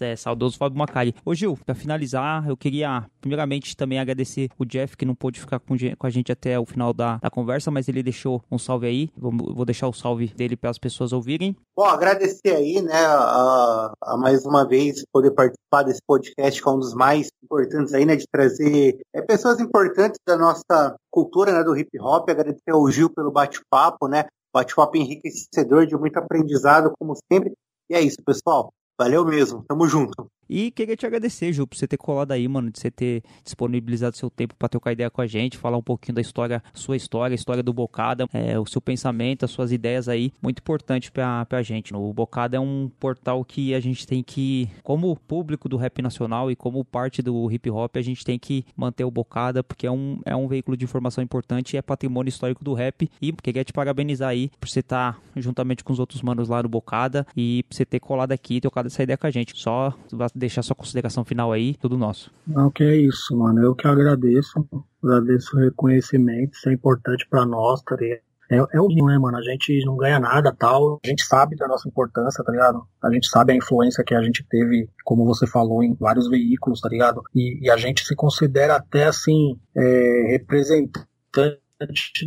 é, 0.00 0.16
saudoso 0.16 0.58
Fábio 0.58 0.78
Macari. 0.78 1.14
Ô 1.24 1.34
Gil, 1.34 1.58
para 1.64 1.74
finalizar, 1.74 2.48
eu 2.48 2.56
queria 2.56 3.04
primeiramente 3.20 3.76
também 3.76 3.98
agradecer 3.98 4.50
o 4.58 4.64
Jeff 4.64 4.96
que 4.96 5.04
não 5.04 5.14
pôde 5.14 5.40
ficar 5.40 5.60
com, 5.60 5.74
a 6.00 6.10
gente 6.10 6.32
até 6.32 6.58
o 6.58 6.66
final 6.66 6.92
da, 6.92 7.18
da, 7.18 7.30
conversa, 7.30 7.70
mas 7.70 7.88
ele 7.88 8.02
deixou 8.02 8.42
um 8.50 8.58
salve 8.58 8.86
aí. 8.86 9.10
Vou, 9.16 9.32
vou 9.32 9.64
deixar 9.64 9.88
o 9.88 9.92
salve 9.92 10.28
dele 10.28 10.56
para 10.56 10.70
as 10.70 10.78
pessoas 10.78 11.12
ouvirem. 11.12 11.56
Bom, 11.76 11.84
agradecer 11.84 12.54
aí, 12.54 12.80
né, 12.80 13.04
a, 13.06 13.92
a, 14.02 14.16
mais 14.16 14.44
uma 14.44 14.66
vez 14.66 15.04
poder 15.12 15.30
participar 15.32 15.82
desse 15.82 16.00
podcast 16.06 16.62
que 16.62 16.68
é 16.68 16.72
um 16.72 16.78
dos 16.78 16.94
mais 16.94 17.28
importantes 17.42 17.92
aí, 17.92 18.04
né, 18.04 18.16
de 18.16 18.24
trazer 18.30 18.98
é, 19.14 19.22
pessoas 19.22 19.60
importantes 19.60 20.18
da 20.26 20.36
nossa 20.36 20.96
cultura, 21.10 21.52
né, 21.52 21.62
do 21.62 21.76
hip 21.76 21.90
hop. 22.00 22.28
Agradecer 22.28 22.70
ao 22.70 22.90
Gil 22.90 23.10
pelo 23.10 23.30
bate-papo, 23.30 24.08
né, 24.08 24.24
bate-papo 24.52 24.96
enriquecedor 24.96 25.86
de 25.86 25.96
muito 25.96 26.16
aprendizado, 26.18 26.92
como 26.98 27.14
sempre. 27.30 27.52
E 27.88 27.94
é 27.94 28.00
isso, 28.00 28.16
pessoal. 28.24 28.72
Valeu 28.98 29.24
mesmo, 29.24 29.62
tamo 29.64 29.86
junto. 29.86 30.30
E 30.48 30.70
queria 30.70 30.96
te 30.96 31.06
agradecer, 31.06 31.52
Ju, 31.52 31.66
por 31.66 31.76
você 31.76 31.86
ter 31.86 31.96
colado 31.96 32.32
aí, 32.32 32.46
mano, 32.46 32.70
de 32.70 32.78
você 32.78 32.90
ter 32.90 33.22
disponibilizado 33.44 34.16
seu 34.16 34.30
tempo 34.30 34.54
para 34.56 34.68
trocar 34.68 34.92
ideia 34.92 35.10
com 35.10 35.20
a 35.20 35.26
gente, 35.26 35.56
falar 35.56 35.76
um 35.76 35.82
pouquinho 35.82 36.14
da 36.14 36.20
história, 36.20 36.62
sua 36.72 36.96
história, 36.96 37.34
a 37.34 37.36
história 37.36 37.62
do 37.62 37.72
Bocada, 37.72 38.28
é, 38.32 38.58
o 38.58 38.66
seu 38.66 38.80
pensamento, 38.80 39.44
as 39.44 39.50
suas 39.50 39.72
ideias 39.72 40.08
aí, 40.08 40.32
muito 40.40 40.58
importante 40.60 41.10
pra, 41.10 41.44
pra 41.46 41.62
gente. 41.62 41.94
O 41.94 42.12
Bocada 42.12 42.56
é 42.56 42.60
um 42.60 42.90
portal 43.00 43.44
que 43.44 43.74
a 43.74 43.80
gente 43.80 44.06
tem 44.06 44.22
que, 44.22 44.68
como 44.82 45.16
público 45.16 45.68
do 45.68 45.76
rap 45.76 46.00
nacional 46.00 46.50
e 46.50 46.56
como 46.56 46.84
parte 46.84 47.22
do 47.22 47.50
hip 47.50 47.68
hop, 47.70 47.96
a 47.96 48.02
gente 48.02 48.24
tem 48.24 48.38
que 48.38 48.64
manter 48.76 49.04
o 49.04 49.10
Bocada, 49.10 49.64
porque 49.64 49.86
é 49.86 49.90
um, 49.90 50.20
é 50.24 50.34
um 50.36 50.46
veículo 50.46 50.76
de 50.76 50.84
informação 50.84 51.22
importante 51.22 51.76
é 51.76 51.82
patrimônio 51.82 52.28
histórico 52.28 52.64
do 52.64 52.74
rap. 52.74 53.10
E 53.20 53.32
queria 53.32 53.64
te 53.64 53.72
parabenizar 53.72 54.28
aí 54.28 54.50
por 54.60 54.68
você 54.68 54.80
estar 54.80 55.14
tá, 55.14 55.20
juntamente 55.36 55.82
com 55.82 55.92
os 55.92 55.98
outros 55.98 56.22
manos 56.22 56.48
lá 56.48 56.62
no 56.62 56.68
Bocada 56.68 57.26
e 57.36 57.64
por 57.68 57.74
você 57.74 57.84
ter 57.84 58.00
colado 58.00 58.32
aqui 58.32 58.56
e 58.56 58.60
trocado 58.60 58.88
essa 58.88 59.02
ideia 59.02 59.16
com 59.16 59.26
a 59.26 59.30
gente. 59.30 59.56
Só 59.56 59.94
deixar 60.36 60.62
sua 60.62 60.76
consideração 60.76 61.24
final 61.24 61.52
aí, 61.52 61.74
tudo 61.74 61.96
nosso. 61.96 62.30
Não, 62.46 62.70
que 62.70 62.84
é 62.84 62.96
isso, 62.96 63.36
mano. 63.36 63.62
Eu 63.62 63.74
que 63.74 63.86
agradeço. 63.86 64.66
Agradeço 65.02 65.56
o 65.56 65.60
reconhecimento, 65.60 66.54
isso 66.54 66.68
é 66.68 66.72
importante 66.72 67.26
para 67.28 67.46
nós, 67.46 67.82
tá 67.82 67.96
ligado? 67.96 68.26
É, 68.50 68.56
é 68.56 68.80
o 68.80 68.88
né, 68.88 69.18
mano? 69.18 69.36
A 69.36 69.42
gente 69.42 69.84
não 69.84 69.96
ganha 69.96 70.20
nada 70.20 70.54
tal. 70.56 71.00
A 71.04 71.08
gente 71.08 71.24
sabe 71.24 71.56
da 71.56 71.66
nossa 71.66 71.88
importância, 71.88 72.44
tá 72.44 72.52
ligado? 72.52 72.86
A 73.02 73.12
gente 73.12 73.28
sabe 73.28 73.52
a 73.52 73.56
influência 73.56 74.04
que 74.04 74.14
a 74.14 74.22
gente 74.22 74.44
teve, 74.48 74.88
como 75.04 75.24
você 75.24 75.46
falou, 75.46 75.82
em 75.82 75.94
vários 75.94 76.28
veículos, 76.28 76.80
tá 76.80 76.88
ligado? 76.88 77.22
E, 77.34 77.58
e 77.66 77.70
a 77.70 77.76
gente 77.76 78.04
se 78.04 78.14
considera 78.14 78.76
até 78.76 79.04
assim, 79.04 79.58
é, 79.76 80.26
representante 80.30 81.58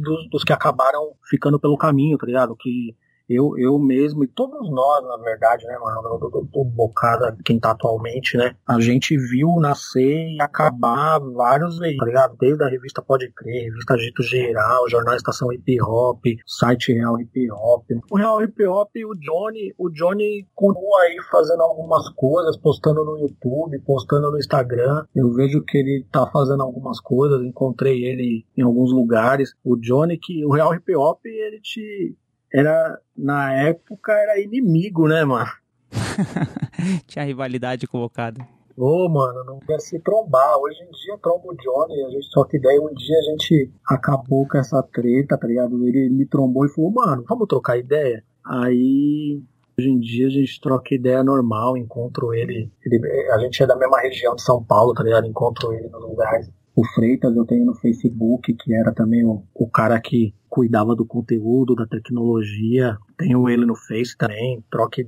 dos, 0.02 0.30
dos 0.30 0.44
que 0.44 0.54
acabaram 0.54 1.14
ficando 1.30 1.60
pelo 1.60 1.78
caminho, 1.78 2.18
tá 2.18 2.26
ligado? 2.26 2.56
Que 2.56 2.96
eu, 3.30 3.58
eu 3.58 3.78
mesmo 3.78 4.24
e 4.24 4.28
todos 4.28 4.70
nós, 4.72 5.04
na 5.06 5.18
verdade, 5.18 5.66
né, 5.66 5.78
mano, 5.78 6.02
do, 6.18 6.30
do, 6.30 6.42
do 6.42 6.66
Bocada, 6.66 7.38
quem 7.46 7.60
tá 7.60 7.72
atualmente, 7.72 8.38
né, 8.38 8.56
a 8.68 8.80
gente 8.80 9.18
viu 9.18 9.58
nascer 9.60 10.30
e 10.30 10.42
acabar 10.42 11.20
vários 11.20 11.78
veículos, 11.78 12.00
tá 12.00 12.06
ligado? 12.06 12.38
Desde 12.40 12.64
a 12.64 12.68
revista 12.68 13.02
Pode 13.02 13.32
Crer, 13.32 13.66
revista 13.66 13.94
Agito 13.94 14.24
Geral, 14.24 14.90
jornal 14.90 15.16
Estação 15.16 15.52
Hip 15.54 15.82
Hop, 15.82 16.24
site 16.46 16.94
Real 16.94 17.20
Hip 17.20 17.52
Hop. 17.52 17.86
O 18.12 18.18
Real 18.18 18.42
Hip 18.42 18.66
Hop, 18.66 18.90
o 18.96 19.16
Johnny, 19.16 19.74
o 19.78 19.90
Johnny 19.90 20.48
continua 20.56 21.02
aí 21.02 21.18
fazendo 21.30 21.62
algumas 21.62 22.10
coisas, 22.10 22.58
postando 22.58 23.04
no 23.04 23.18
YouTube, 23.20 23.80
postando 23.86 24.32
no 24.32 24.38
Instagram. 24.38 25.06
Eu 25.16 25.32
vejo 25.34 25.64
que 25.64 25.78
ele 25.78 26.06
tá 26.12 26.26
fazendo 26.28 26.64
algumas 26.64 27.00
coisas, 27.00 27.42
encontrei 27.44 28.04
ele 28.06 28.46
em 28.58 28.62
alguns 28.62 28.92
lugares. 28.92 29.54
O 29.64 29.76
Johnny, 29.76 30.18
que 30.18 30.46
o 30.46 30.52
Real 30.52 30.74
Hip 30.74 30.96
Hop, 30.96 31.20
ele 31.26 31.60
te 31.62 32.16
era, 32.54 33.00
na 33.18 33.54
época, 33.54 34.12
era 34.12 34.40
inimigo, 34.40 35.08
né, 35.08 35.24
mano? 35.24 35.50
Tinha 37.08 37.26
rivalidade 37.26 37.88
colocada. 37.88 38.46
Ô, 38.78 39.06
oh, 39.06 39.10
mano, 39.10 39.44
não 39.44 39.60
quer 39.60 39.80
se 39.82 40.00
trombar. 40.00 40.58
Hoje 40.58 40.82
em 40.82 40.92
dia 40.92 41.18
tromba 41.22 41.50
o 41.50 41.56
Johnny, 41.56 42.02
a 42.06 42.10
gente 42.12 42.28
só 42.28 42.46
que 42.46 42.58
daí 42.58 42.80
um 42.80 42.94
dia 42.94 43.18
a 43.18 43.22
gente 43.24 43.74
acabou 43.86 44.48
com 44.48 44.58
essa 44.58 44.82
treta, 44.82 45.38
tá 45.38 45.46
ligado? 45.46 45.86
Ele 45.86 46.10
me 46.10 46.26
trombou 46.26 46.66
e 46.66 46.70
falou, 46.70 46.92
mano, 46.92 47.26
vamos 47.28 47.48
trocar 47.48 47.78
ideia? 47.78 48.24
Aí, 48.46 49.44
hoje 49.78 49.90
em 49.90 50.00
dia 50.00 50.28
a 50.28 50.30
gente 50.30 50.62
troca 50.62 50.96
ideia 50.96 51.22
normal, 51.22 51.76
encontro 51.76 52.34
ele, 52.34 52.72
ele 52.86 53.06
a 53.34 53.38
gente 53.40 53.62
é 53.62 53.68
da 53.68 53.76
mesma 53.76 54.00
região 54.00 54.34
de 54.34 54.42
São 54.42 54.64
Paulo, 54.64 54.94
tá 54.94 55.04
ligado? 55.04 55.28
Encontro 55.28 55.74
ele 55.74 55.90
nos 55.90 56.02
lugares. 56.02 56.50
O 56.80 56.86
Freitas 56.86 57.36
eu 57.36 57.46
tenho 57.46 57.66
no 57.66 57.76
Facebook, 57.76 58.54
que 58.54 58.74
era 58.74 58.94
também 58.94 59.26
o, 59.26 59.44
o 59.54 59.70
cara 59.70 60.00
que 60.00 60.34
cuidava 60.48 60.96
do 60.96 61.06
conteúdo, 61.06 61.76
da 61.76 61.86
tecnologia. 61.86 62.98
Tenho 63.18 63.50
ele 63.50 63.66
no 63.66 63.76
Face 63.76 64.16
também, 64.18 64.64
troca 64.72 65.06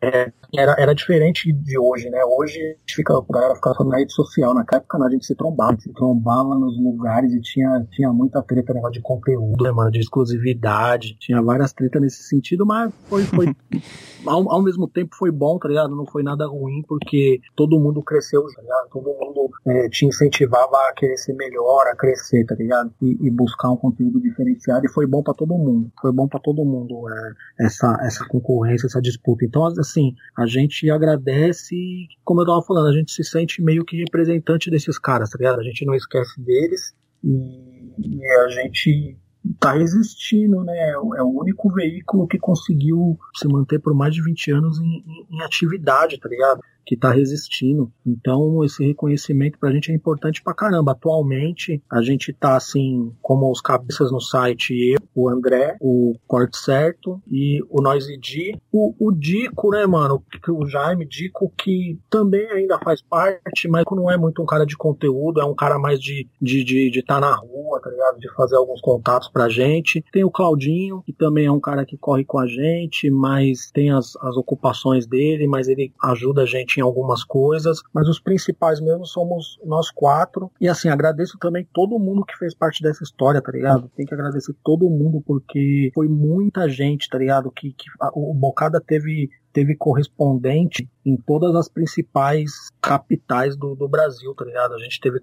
é, 0.00 0.32
era, 0.56 0.76
era 0.78 0.94
diferente 0.94 1.52
de 1.52 1.78
hoje, 1.78 2.08
né? 2.08 2.20
Hoje 2.24 2.58
a 2.58 2.68
gente 2.68 2.94
fica, 2.94 3.14
a 3.14 3.32
galera 3.32 3.54
ficava 3.56 3.74
só 3.74 3.84
na 3.84 3.98
rede 3.98 4.12
social. 4.12 4.54
Naquela 4.54 4.80
época 4.80 5.04
a 5.04 5.10
gente 5.10 5.26
se 5.26 5.34
trombava, 5.34 5.78
se 5.78 5.92
trombava 5.92 6.54
nos 6.54 6.78
lugares 6.80 7.32
e 7.32 7.40
tinha, 7.40 7.86
tinha 7.90 8.12
muita 8.12 8.40
treta, 8.42 8.72
negócio 8.72 8.94
de 8.94 9.02
conteúdo, 9.02 9.64
né, 9.64 9.72
mano? 9.72 9.90
De 9.90 9.98
exclusividade. 9.98 11.16
Tinha 11.18 11.42
várias 11.42 11.72
tretas 11.72 12.00
nesse 12.00 12.22
sentido, 12.22 12.64
mas 12.64 12.92
foi, 13.08 13.24
foi 13.24 13.46
ao, 14.24 14.50
ao, 14.50 14.62
mesmo 14.62 14.88
tempo 14.88 15.16
foi 15.16 15.30
bom, 15.32 15.58
tá 15.58 15.68
ligado? 15.68 15.94
Não 15.94 16.06
foi 16.06 16.22
nada 16.22 16.46
ruim, 16.46 16.82
porque 16.86 17.40
todo 17.56 17.80
mundo 17.80 18.02
cresceu, 18.02 18.42
tá 18.54 18.62
ligado? 18.62 18.88
Todo 18.90 19.04
mundo 19.04 19.50
é, 19.66 19.88
te 19.88 20.06
incentivava 20.06 20.76
a 20.88 20.92
querer 20.94 21.16
ser 21.16 21.34
melhor, 21.34 21.86
a 21.88 21.96
crescer, 21.96 22.44
tá 22.46 22.54
ligado? 22.54 22.92
E, 23.02 23.26
e 23.26 23.30
buscar 23.30 23.70
um 23.70 23.76
conteúdo 23.76 24.20
diferenciado 24.20 24.86
e 24.86 24.88
foi 24.88 25.06
bom 25.06 25.22
para 25.22 25.34
todo 25.34 25.54
mundo. 25.54 25.90
Foi 26.00 26.12
bom 26.12 26.28
para 26.28 26.40
todo 26.40 26.64
mundo 26.64 27.08
é, 27.10 27.66
essa, 27.66 27.98
essa 28.02 28.24
concorrência, 28.28 28.86
essa 28.86 29.02
disputa. 29.02 29.44
Então, 29.44 29.66
assim, 29.88 30.14
a 30.36 30.46
gente 30.46 30.90
agradece 30.90 31.76
como 32.24 32.42
eu 32.42 32.46
tava 32.46 32.62
falando, 32.62 32.88
a 32.88 32.92
gente 32.92 33.12
se 33.12 33.24
sente 33.24 33.62
meio 33.62 33.84
que 33.84 33.96
representante 33.96 34.70
desses 34.70 34.98
caras, 34.98 35.30
tá 35.30 35.38
ligado? 35.38 35.60
A 35.60 35.64
gente 35.64 35.84
não 35.84 35.94
esquece 35.94 36.40
deles 36.40 36.94
e, 37.24 37.92
e 37.98 38.26
a 38.26 38.48
gente 38.48 39.16
tá 39.58 39.72
resistindo, 39.72 40.62
né? 40.62 40.90
É 40.90 41.22
o 41.22 41.40
único 41.40 41.72
veículo 41.72 42.26
que 42.26 42.38
conseguiu 42.38 43.18
se 43.36 43.48
manter 43.48 43.78
por 43.78 43.94
mais 43.94 44.14
de 44.14 44.22
20 44.22 44.50
anos 44.52 44.78
em, 44.80 45.04
em, 45.06 45.36
em 45.36 45.42
atividade, 45.42 46.18
tá 46.18 46.28
ligado? 46.28 46.60
Que 46.88 46.94
está 46.94 47.10
resistindo. 47.12 47.92
Então, 48.06 48.64
esse 48.64 48.82
reconhecimento 48.82 49.58
para 49.58 49.68
a 49.68 49.72
gente 49.72 49.92
é 49.92 49.94
importante 49.94 50.42
pra 50.42 50.54
caramba. 50.54 50.92
Atualmente, 50.92 51.82
a 51.92 52.00
gente 52.00 52.30
está 52.30 52.56
assim, 52.56 53.12
como 53.20 53.52
os 53.52 53.60
cabeças 53.60 54.10
no 54.10 54.22
site, 54.22 54.72
eu, 54.72 54.98
o 55.14 55.28
André, 55.28 55.76
o 55.82 56.14
Corte 56.26 56.56
Certo 56.56 57.20
e 57.30 57.62
o 57.68 57.82
Noise 57.82 58.18
D. 58.18 58.58
O, 58.72 58.94
o 58.98 59.12
Dico, 59.12 59.70
né, 59.70 59.84
mano? 59.84 60.24
O 60.48 60.66
Jaime 60.66 61.04
Dico, 61.04 61.52
que 61.58 61.98
também 62.08 62.50
ainda 62.50 62.78
faz 62.78 63.02
parte, 63.02 63.68
mas 63.68 63.84
não 63.90 64.10
é 64.10 64.16
muito 64.16 64.42
um 64.42 64.46
cara 64.46 64.64
de 64.64 64.76
conteúdo, 64.76 65.42
é 65.42 65.44
um 65.44 65.54
cara 65.54 65.78
mais 65.78 66.00
de 66.00 66.20
estar 66.20 66.28
de, 66.40 66.64
de, 66.64 66.90
de 66.90 67.02
tá 67.02 67.20
na 67.20 67.34
rua, 67.34 67.82
tá 67.82 67.90
ligado? 67.90 68.18
De 68.18 68.32
fazer 68.32 68.56
alguns 68.56 68.80
contatos 68.80 69.28
pra 69.28 69.50
gente. 69.50 70.02
Tem 70.10 70.24
o 70.24 70.30
Claudinho, 70.30 71.02
que 71.04 71.12
também 71.12 71.44
é 71.44 71.52
um 71.52 71.60
cara 71.60 71.84
que 71.84 71.98
corre 71.98 72.24
com 72.24 72.38
a 72.38 72.46
gente, 72.46 73.10
mas 73.10 73.70
tem 73.72 73.90
as, 73.90 74.16
as 74.22 74.38
ocupações 74.38 75.06
dele, 75.06 75.46
mas 75.46 75.68
ele 75.68 75.92
ajuda 76.02 76.42
a 76.42 76.46
gente 76.46 76.77
em 76.78 76.82
algumas 76.82 77.24
coisas, 77.24 77.82
mas 77.92 78.08
os 78.08 78.20
principais 78.20 78.80
mesmo 78.80 79.04
somos 79.04 79.58
nós 79.64 79.90
quatro. 79.90 80.50
E 80.60 80.68
assim, 80.68 80.88
agradeço 80.88 81.38
também 81.38 81.68
todo 81.72 81.98
mundo 81.98 82.24
que 82.24 82.36
fez 82.36 82.54
parte 82.54 82.82
dessa 82.82 83.02
história, 83.02 83.42
tá 83.42 83.52
ligado? 83.52 83.90
Tem 83.96 84.06
que 84.06 84.14
agradecer 84.14 84.54
todo 84.64 84.88
mundo 84.88 85.22
porque 85.26 85.90
foi 85.94 86.08
muita 86.08 86.68
gente, 86.68 87.08
tá 87.08 87.18
ligado? 87.18 87.50
Que, 87.50 87.72
que 87.72 87.86
a, 88.00 88.10
o 88.14 88.32
Bocada 88.34 88.80
teve 88.80 89.28
teve 89.52 89.74
correspondente 89.74 90.88
em 91.04 91.16
todas 91.16 91.54
as 91.56 91.68
principais 91.68 92.52
capitais 92.80 93.56
do, 93.56 93.74
do 93.74 93.88
Brasil, 93.88 94.32
tá 94.34 94.44
ligado? 94.44 94.74
A 94.74 94.78
gente 94.78 95.00
teve 95.00 95.18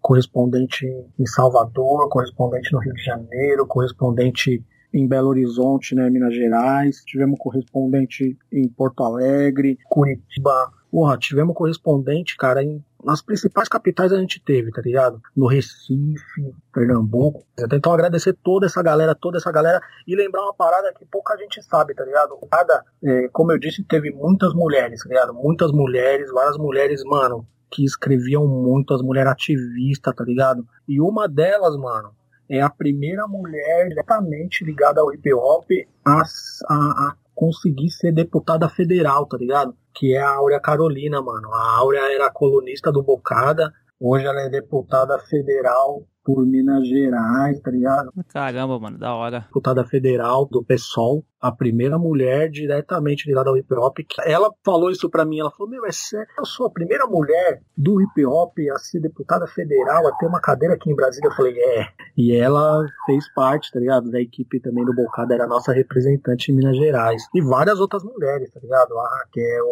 correspondente 0.00 0.86
em 1.18 1.26
Salvador, 1.26 2.08
correspondente 2.08 2.72
no 2.72 2.80
Rio 2.80 2.94
de 2.94 3.04
Janeiro, 3.04 3.66
correspondente 3.66 4.64
em 4.92 5.06
Belo 5.06 5.28
Horizonte, 5.28 5.94
né, 5.94 6.08
Minas 6.10 6.34
Gerais, 6.34 7.02
tivemos 7.04 7.38
correspondente 7.38 8.36
em 8.52 8.68
Porto 8.68 9.04
Alegre, 9.04 9.78
Curitiba, 9.88 10.72
Porra, 10.90 11.18
tivemos 11.18 11.54
correspondente, 11.54 12.36
cara, 12.36 12.62
em, 12.62 12.82
nas 13.04 13.20
principais 13.20 13.68
capitais 13.68 14.10
a 14.10 14.18
gente 14.18 14.42
teve, 14.42 14.70
tá 14.70 14.80
ligado? 14.80 15.20
No 15.36 15.46
Recife, 15.46 16.54
Pernambuco. 16.72 17.44
Então 17.58 17.92
agradecer 17.92 18.32
toda 18.42 18.66
essa 18.66 18.82
galera, 18.82 19.14
toda 19.14 19.36
essa 19.36 19.52
galera 19.52 19.82
e 20.06 20.16
lembrar 20.16 20.42
uma 20.42 20.54
parada 20.54 20.92
que 20.94 21.04
pouca 21.04 21.36
gente 21.36 21.62
sabe, 21.62 21.94
tá 21.94 22.04
ligado? 22.04 22.38
Cada, 22.50 22.84
é, 23.04 23.28
como 23.28 23.52
eu 23.52 23.58
disse, 23.58 23.84
teve 23.84 24.10
muitas 24.10 24.54
mulheres, 24.54 25.02
tá 25.02 25.08
ligado? 25.10 25.34
Muitas 25.34 25.70
mulheres, 25.72 26.30
várias 26.32 26.56
mulheres, 26.56 27.04
mano, 27.04 27.46
que 27.70 27.84
escreviam 27.84 28.46
muito, 28.46 28.94
as 28.94 29.02
mulheres 29.02 29.30
ativistas, 29.30 30.14
tá 30.14 30.24
ligado? 30.24 30.66
E 30.88 31.02
uma 31.02 31.28
delas, 31.28 31.76
mano, 31.76 32.12
é 32.48 32.60
a 32.60 32.70
primeira 32.70 33.26
mulher 33.26 33.88
diretamente 33.88 34.64
ligada 34.64 35.00
ao 35.00 35.12
hip 35.12 35.32
hop 35.34 35.66
a, 36.04 36.22
a, 36.68 36.74
a 37.08 37.16
conseguir 37.34 37.90
ser 37.90 38.12
deputada 38.12 38.68
federal, 38.68 39.26
tá 39.26 39.36
ligado? 39.36 39.74
Que 39.94 40.14
é 40.14 40.20
a 40.20 40.30
Áurea 40.30 40.60
Carolina, 40.60 41.20
mano. 41.20 41.52
A 41.52 41.78
Áurea 41.78 42.12
era 42.12 42.30
colunista 42.30 42.90
do 42.90 43.02
Bocada, 43.02 43.72
hoje 44.00 44.26
ela 44.26 44.40
é 44.40 44.48
deputada 44.48 45.18
federal 45.20 46.04
por 46.28 46.44
Minas 46.44 46.86
Gerais, 46.86 47.58
tá 47.60 47.70
ligado? 47.70 48.12
Caramba, 48.28 48.78
mano, 48.78 48.98
da 48.98 49.14
hora. 49.14 49.40
Deputada 49.40 49.82
federal 49.82 50.44
do 50.44 50.62
PSOL, 50.62 51.24
a 51.40 51.50
primeira 51.50 51.96
mulher 51.96 52.50
diretamente 52.50 53.26
ligada 53.26 53.48
ao 53.48 53.56
hip 53.56 53.72
hop. 53.74 53.96
Ela 54.26 54.50
falou 54.62 54.90
isso 54.90 55.08
pra 55.08 55.24
mim, 55.24 55.40
ela 55.40 55.50
falou, 55.50 55.70
meu, 55.70 55.86
é 55.86 55.90
sério, 55.90 56.26
eu 56.36 56.44
sou 56.44 56.66
a 56.66 56.70
primeira 56.70 57.06
mulher 57.06 57.62
do 57.74 58.02
hip 58.02 58.26
hop 58.26 58.52
a 58.74 58.78
ser 58.78 59.00
deputada 59.00 59.46
federal, 59.46 60.06
a 60.06 60.12
ter 60.16 60.26
uma 60.26 60.38
cadeira 60.38 60.74
aqui 60.74 60.90
em 60.90 60.94
Brasília. 60.94 61.28
Eu 61.28 61.34
falei, 61.34 61.58
é. 61.58 61.86
E 62.14 62.36
ela 62.36 62.84
fez 63.06 63.24
parte, 63.32 63.72
tá 63.72 63.80
ligado, 63.80 64.10
da 64.10 64.20
equipe 64.20 64.60
também 64.60 64.84
do 64.84 64.94
Bocada, 64.94 65.34
era 65.34 65.44
a 65.44 65.48
nossa 65.48 65.72
representante 65.72 66.52
em 66.52 66.56
Minas 66.56 66.76
Gerais. 66.76 67.22
E 67.34 67.40
várias 67.40 67.80
outras 67.80 68.02
mulheres, 68.04 68.50
tá 68.50 68.60
ligado? 68.60 68.98
A 68.98 69.18
Raquel, 69.18 69.66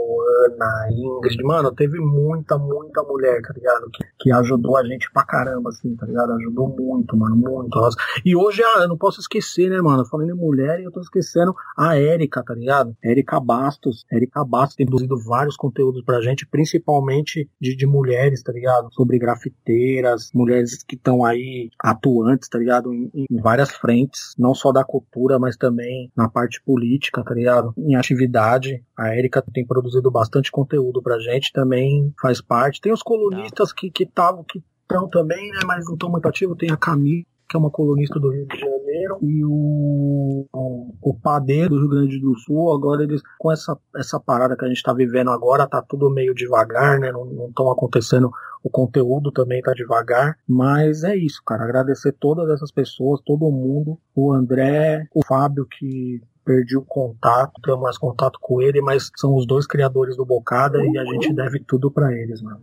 Ana, 0.47 0.89
Ingrid, 0.91 1.43
mano, 1.43 1.75
teve 1.75 1.99
muita, 1.99 2.57
muita 2.57 3.03
mulher, 3.03 3.43
tá 3.43 3.53
ligado? 3.53 3.91
Que, 3.93 4.05
que 4.21 4.33
ajudou 4.33 4.79
a 4.79 4.85
gente 4.85 5.11
pra 5.13 5.25
caramba, 5.25 5.69
assim, 5.69 5.95
tá 5.97 6.07
ligado? 6.07 6.46
Ajudou 6.47 6.69
muito, 6.69 7.17
mano, 7.17 7.37
muito. 7.37 7.79
E 8.25 8.37
hoje, 8.37 8.63
ah, 8.63 8.83
eu 8.83 8.89
não 8.89 8.97
posso 8.97 9.21
esquecer, 9.21 9.71
né, 9.71 9.81
mano? 9.81 10.05
Falando 10.07 10.31
em 10.31 10.35
mulher, 10.35 10.81
eu 10.81 10.91
tô 10.91 11.01
esquecendo 11.01 11.55
a 11.77 11.97
Érica, 11.99 12.43
tá 12.43 12.55
ligado? 12.55 12.97
Érica 13.03 13.41
Bastos. 13.41 14.05
Érica 14.11 14.45
Bastos 14.45 14.77
tem 14.77 14.87
produzido 14.87 15.17
vários 15.19 15.57
conteúdos 15.57 16.03
pra 16.05 16.21
gente, 16.21 16.47
principalmente 16.47 17.49
de, 17.61 17.77
de 17.77 17.87
mulheres, 17.87 18.43
tá 18.43 18.53
ligado? 18.53 18.89
Sobre 18.93 19.19
grafiteiras, 19.19 20.31
mulheres 20.35 20.83
que 20.83 20.97
estão 20.97 21.25
aí 21.25 21.71
atuantes, 21.83 22.49
tá 22.49 22.59
ligado? 22.59 22.93
Em, 22.93 23.11
em 23.15 23.41
várias 23.41 23.71
frentes, 23.71 24.35
não 24.39 24.55
só 24.55 24.73
da 24.73 24.85
cultura, 24.85 25.39
mas 25.39 25.57
também 25.57 26.11
na 26.17 26.29
parte 26.29 26.63
política, 26.63 27.23
tá 27.23 27.35
ligado? 27.35 27.73
Em 27.77 27.95
atividade. 27.95 28.83
A 28.97 29.15
Érica 29.15 29.43
tem 29.53 29.67
produzido 29.67 30.11
bastante 30.11 30.51
conteúdo 30.51 31.03
pra 31.03 31.19
gente, 31.19 31.53
também 31.53 32.13
faz 32.21 32.41
parte. 32.41 32.81
Tem 32.81 32.93
os 32.93 33.03
colunistas 33.03 33.73
que 33.73 33.91
que 33.91 34.05
estavam 34.05 34.45
que 34.45 34.63
estão 34.87 35.09
também, 35.09 35.51
né, 35.51 35.61
mas 35.67 35.85
não 35.85 35.95
estão 35.95 36.11
muito 36.11 36.29
ativos. 36.29 36.57
Tem 36.57 36.71
a 36.71 36.77
Camila, 36.77 37.25
que 37.49 37.57
é 37.57 37.61
uma 37.61 37.71
colunista 37.71 38.19
do 38.19 38.31
Rio 38.31 38.47
de 38.47 38.59
Janeiro, 38.59 39.19
e 39.23 39.45
o, 39.45 40.47
o, 40.53 40.95
o 41.01 41.15
Padeiro 41.15 41.71
do 41.71 41.81
Rio 41.81 41.89
Grande 41.89 42.21
do 42.21 42.37
Sul. 42.39 42.73
Agora 42.73 43.03
eles, 43.03 43.23
com 43.39 43.53
essa, 43.53 43.77
essa 43.95 44.19
parada 44.19 44.57
que 44.57 44.65
a 44.65 44.69
gente 44.69 44.79
está 44.79 44.93
vivendo 44.93 45.31
agora, 45.31 45.67
tá 45.67 45.83
tudo 45.83 46.11
meio 46.11 46.35
devagar, 46.35 46.99
né? 46.99 47.13
Não 47.13 47.49
estão 47.49 47.71
acontecendo. 47.71 48.31
O 48.63 48.71
conteúdo 48.71 49.31
também 49.31 49.63
tá 49.63 49.73
devagar, 49.73 50.37
mas 50.49 51.05
é 51.05 51.15
isso, 51.15 51.41
cara. 51.47 51.65
Agradecer 51.65 52.13
todas 52.19 52.49
essas 52.51 52.73
pessoas, 52.73 53.21
todo 53.25 53.51
mundo, 53.51 53.99
o 54.15 54.33
André, 54.33 55.07
o 55.15 55.25
Fábio 55.25 55.67
que 55.67 56.21
perdi 56.45 56.77
o 56.77 56.83
contato, 56.83 57.61
tenho 57.63 57.81
mais 57.81 57.99
contato 57.99 58.39
com 58.41 58.63
ele, 58.63 58.81
mas 58.81 59.11
são 59.17 59.35
os 59.35 59.47
dois 59.47 59.67
criadores 59.67 60.17
do 60.17 60.25
Bocada 60.25 60.79
e 60.81 60.97
a 60.97 61.05
gente 61.05 61.33
deve 61.33 61.59
tudo 61.61 61.91
para 61.91 62.13
eles, 62.13 62.41
mano. 62.41 62.61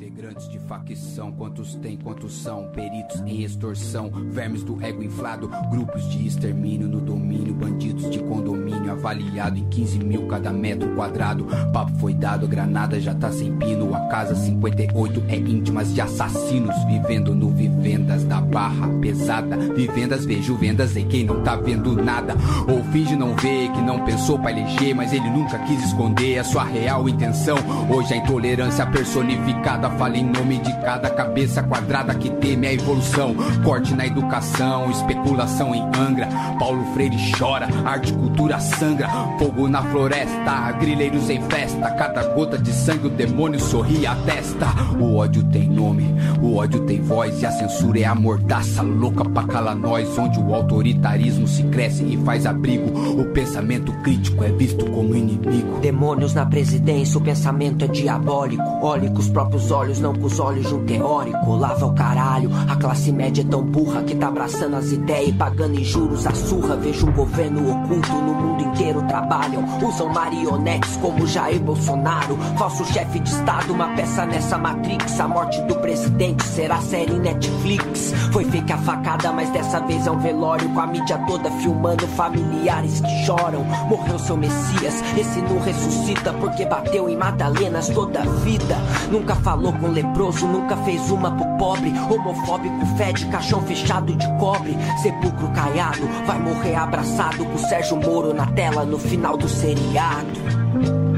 Integrantes 0.00 0.48
de 0.48 0.58
facção, 0.60 1.30
quantos 1.30 1.74
tem, 1.74 1.94
quantos 1.94 2.32
são 2.32 2.68
peritos 2.68 3.20
em 3.20 3.42
extorsão, 3.42 4.10
vermes 4.30 4.62
do 4.62 4.82
ego 4.82 5.02
inflado, 5.02 5.46
grupos 5.70 6.08
de 6.08 6.26
extermínio 6.26 6.88
no 6.88 7.02
domínio, 7.02 7.52
bandidos 7.52 8.08
de 8.08 8.18
condomínio, 8.20 8.90
avaliado 8.90 9.58
em 9.58 9.68
15 9.68 9.98
mil 9.98 10.26
cada 10.26 10.54
metro 10.54 10.88
quadrado. 10.94 11.46
Papo 11.70 11.92
foi 11.98 12.14
dado, 12.14 12.46
a 12.46 12.48
granada 12.48 12.98
já 12.98 13.14
tá 13.14 13.30
sem 13.30 13.54
pino, 13.58 13.94
a 13.94 14.00
casa 14.06 14.34
58 14.34 15.22
é 15.28 15.36
íntimas 15.36 15.92
de 15.92 16.00
assassinos, 16.00 16.82
vivendo 16.86 17.34
no 17.34 17.50
vivendas 17.50 18.24
da 18.24 18.40
barra 18.40 18.88
pesada. 19.02 19.54
Vivendas, 19.74 20.24
vejo 20.24 20.56
vendas 20.56 20.96
em 20.96 21.06
quem 21.08 21.24
não 21.24 21.42
tá 21.42 21.56
vendo 21.56 21.92
nada, 21.92 22.34
ou 22.66 22.82
finge 22.84 23.14
não 23.14 23.36
ver 23.36 23.70
que 23.72 23.82
não 23.82 24.02
pensou 24.02 24.38
pra 24.38 24.50
eleger, 24.50 24.94
mas 24.94 25.12
ele 25.12 25.28
nunca 25.28 25.58
quis 25.58 25.84
esconder 25.84 26.38
a 26.38 26.44
sua 26.44 26.64
real 26.64 27.06
intenção. 27.06 27.58
Hoje 27.94 28.14
a 28.14 28.16
intolerância 28.16 28.86
personificada 28.86 29.89
fala 29.90 30.16
em 30.16 30.24
nome 30.24 30.58
de 30.58 30.72
cada 30.80 31.10
cabeça 31.10 31.62
quadrada 31.62 32.14
que 32.14 32.30
teme 32.30 32.66
a 32.66 32.72
evolução. 32.72 33.34
Corte 33.64 33.94
na 33.94 34.06
educação, 34.06 34.90
especulação 34.90 35.74
em 35.74 35.82
Angra. 35.98 36.28
Paulo 36.58 36.84
Freire 36.94 37.16
chora, 37.36 37.68
arte 37.84 38.12
cultura 38.12 38.58
sangra. 38.60 39.08
Fogo 39.38 39.68
na 39.68 39.82
floresta, 39.82 40.72
grileiros 40.72 41.28
em 41.30 41.40
festa. 41.42 41.90
Cada 41.92 42.22
gota 42.34 42.58
de 42.58 42.72
sangue 42.72 43.06
o 43.06 43.10
demônio 43.10 43.60
sorri 43.60 44.06
a 44.06 44.14
testa. 44.16 44.66
O 44.98 45.16
ódio 45.16 45.42
tem 45.44 45.68
nome, 45.68 46.14
o 46.42 46.56
ódio 46.56 46.80
tem 46.86 47.00
voz. 47.00 47.40
E 47.42 47.46
a 47.46 47.52
censura 47.52 48.00
é 48.00 48.04
a 48.04 48.14
mordaça 48.14 48.82
louca 48.82 49.24
pra 49.24 49.44
calar 49.44 49.76
nós. 49.76 50.18
Onde 50.18 50.38
o 50.38 50.54
autoritarismo 50.54 51.46
se 51.46 51.62
cresce 51.64 52.04
e 52.04 52.16
faz 52.18 52.46
abrigo. 52.46 53.20
O 53.20 53.24
pensamento 53.32 53.92
crítico 54.02 54.44
é 54.44 54.50
visto 54.50 54.84
como 54.90 55.14
inimigo. 55.14 55.80
Demônios 55.80 56.34
na 56.34 56.46
presidência, 56.46 57.18
o 57.18 57.20
pensamento 57.20 57.84
é 57.84 57.88
diabólico. 57.88 58.62
Olhe 58.82 59.08
com 59.08 59.18
os 59.18 59.28
próprios 59.28 59.70
olhos, 59.70 59.79
não 59.98 60.14
com 60.14 60.26
os 60.26 60.38
olhos 60.38 60.66
de 60.66 60.74
um 60.74 60.84
teórico. 60.84 61.56
Lava 61.56 61.86
o 61.86 61.94
caralho, 61.94 62.50
a 62.68 62.76
classe 62.76 63.10
média 63.12 63.42
é 63.42 63.44
tão 63.44 63.62
burra 63.62 64.02
que 64.02 64.14
tá 64.14 64.28
abraçando 64.28 64.76
as 64.76 64.92
ideias 64.92 65.30
e 65.30 65.32
pagando 65.32 65.78
em 65.78 65.84
juros 65.84 66.26
a 66.26 66.34
surra. 66.34 66.76
Vejo 66.76 67.06
um 67.06 67.12
governo 67.12 67.70
oculto 67.70 68.12
no 68.12 68.34
mundo 68.34 68.62
inteiro 68.62 69.02
trabalham. 69.06 69.64
Usam 69.82 70.08
marionetes 70.08 70.96
como 70.96 71.26
Jair 71.26 71.60
Bolsonaro. 71.60 72.36
Falso 72.58 72.84
chefe 72.92 73.20
de 73.20 73.30
estado, 73.30 73.72
uma 73.72 73.88
peça 73.94 74.26
nessa 74.26 74.58
Matrix. 74.58 75.18
A 75.20 75.28
morte 75.28 75.60
do 75.62 75.74
presidente 75.76 76.42
será 76.44 76.80
série 76.80 77.18
Netflix. 77.18 78.12
Foi 78.32 78.44
fake 78.44 78.72
a 78.72 78.78
facada, 78.78 79.32
mas 79.32 79.50
dessa 79.50 79.80
vez 79.80 80.06
é 80.06 80.10
um 80.10 80.18
velório. 80.18 80.68
Com 80.70 80.80
a 80.80 80.86
mídia 80.86 81.18
toda 81.26 81.50
filmando 81.52 82.06
familiares 82.08 83.00
que 83.00 83.24
choram. 83.24 83.64
Morreu 83.88 84.18
seu 84.18 84.36
Messias, 84.36 84.94
esse 85.16 85.40
não 85.42 85.58
ressuscita 85.60 86.32
porque 86.34 86.64
bateu 86.64 87.08
em 87.08 87.16
Madalenas 87.16 87.88
toda 87.88 88.20
a 88.20 88.24
vida. 88.24 88.76
Nunca 89.10 89.34
falou 89.70 89.72
com 89.78 89.88
leproso, 89.88 90.46
nunca 90.46 90.76
fez 90.78 91.10
uma 91.10 91.30
pro 91.30 91.46
pobre. 91.56 91.92
Homofóbico, 92.10 92.86
fede, 92.96 93.26
caixão 93.26 93.62
fechado 93.62 94.14
de 94.14 94.26
cobre. 94.38 94.76
Sepulcro 95.02 95.48
caiado, 95.52 96.06
vai 96.26 96.38
morrer 96.38 96.74
abraçado 96.74 97.44
com 97.44 97.58
Sérgio 97.58 97.96
Moro 97.96 98.34
na 98.34 98.46
tela 98.46 98.84
no 98.84 98.98
final 98.98 99.36
do 99.36 99.48
seriado. 99.48 101.09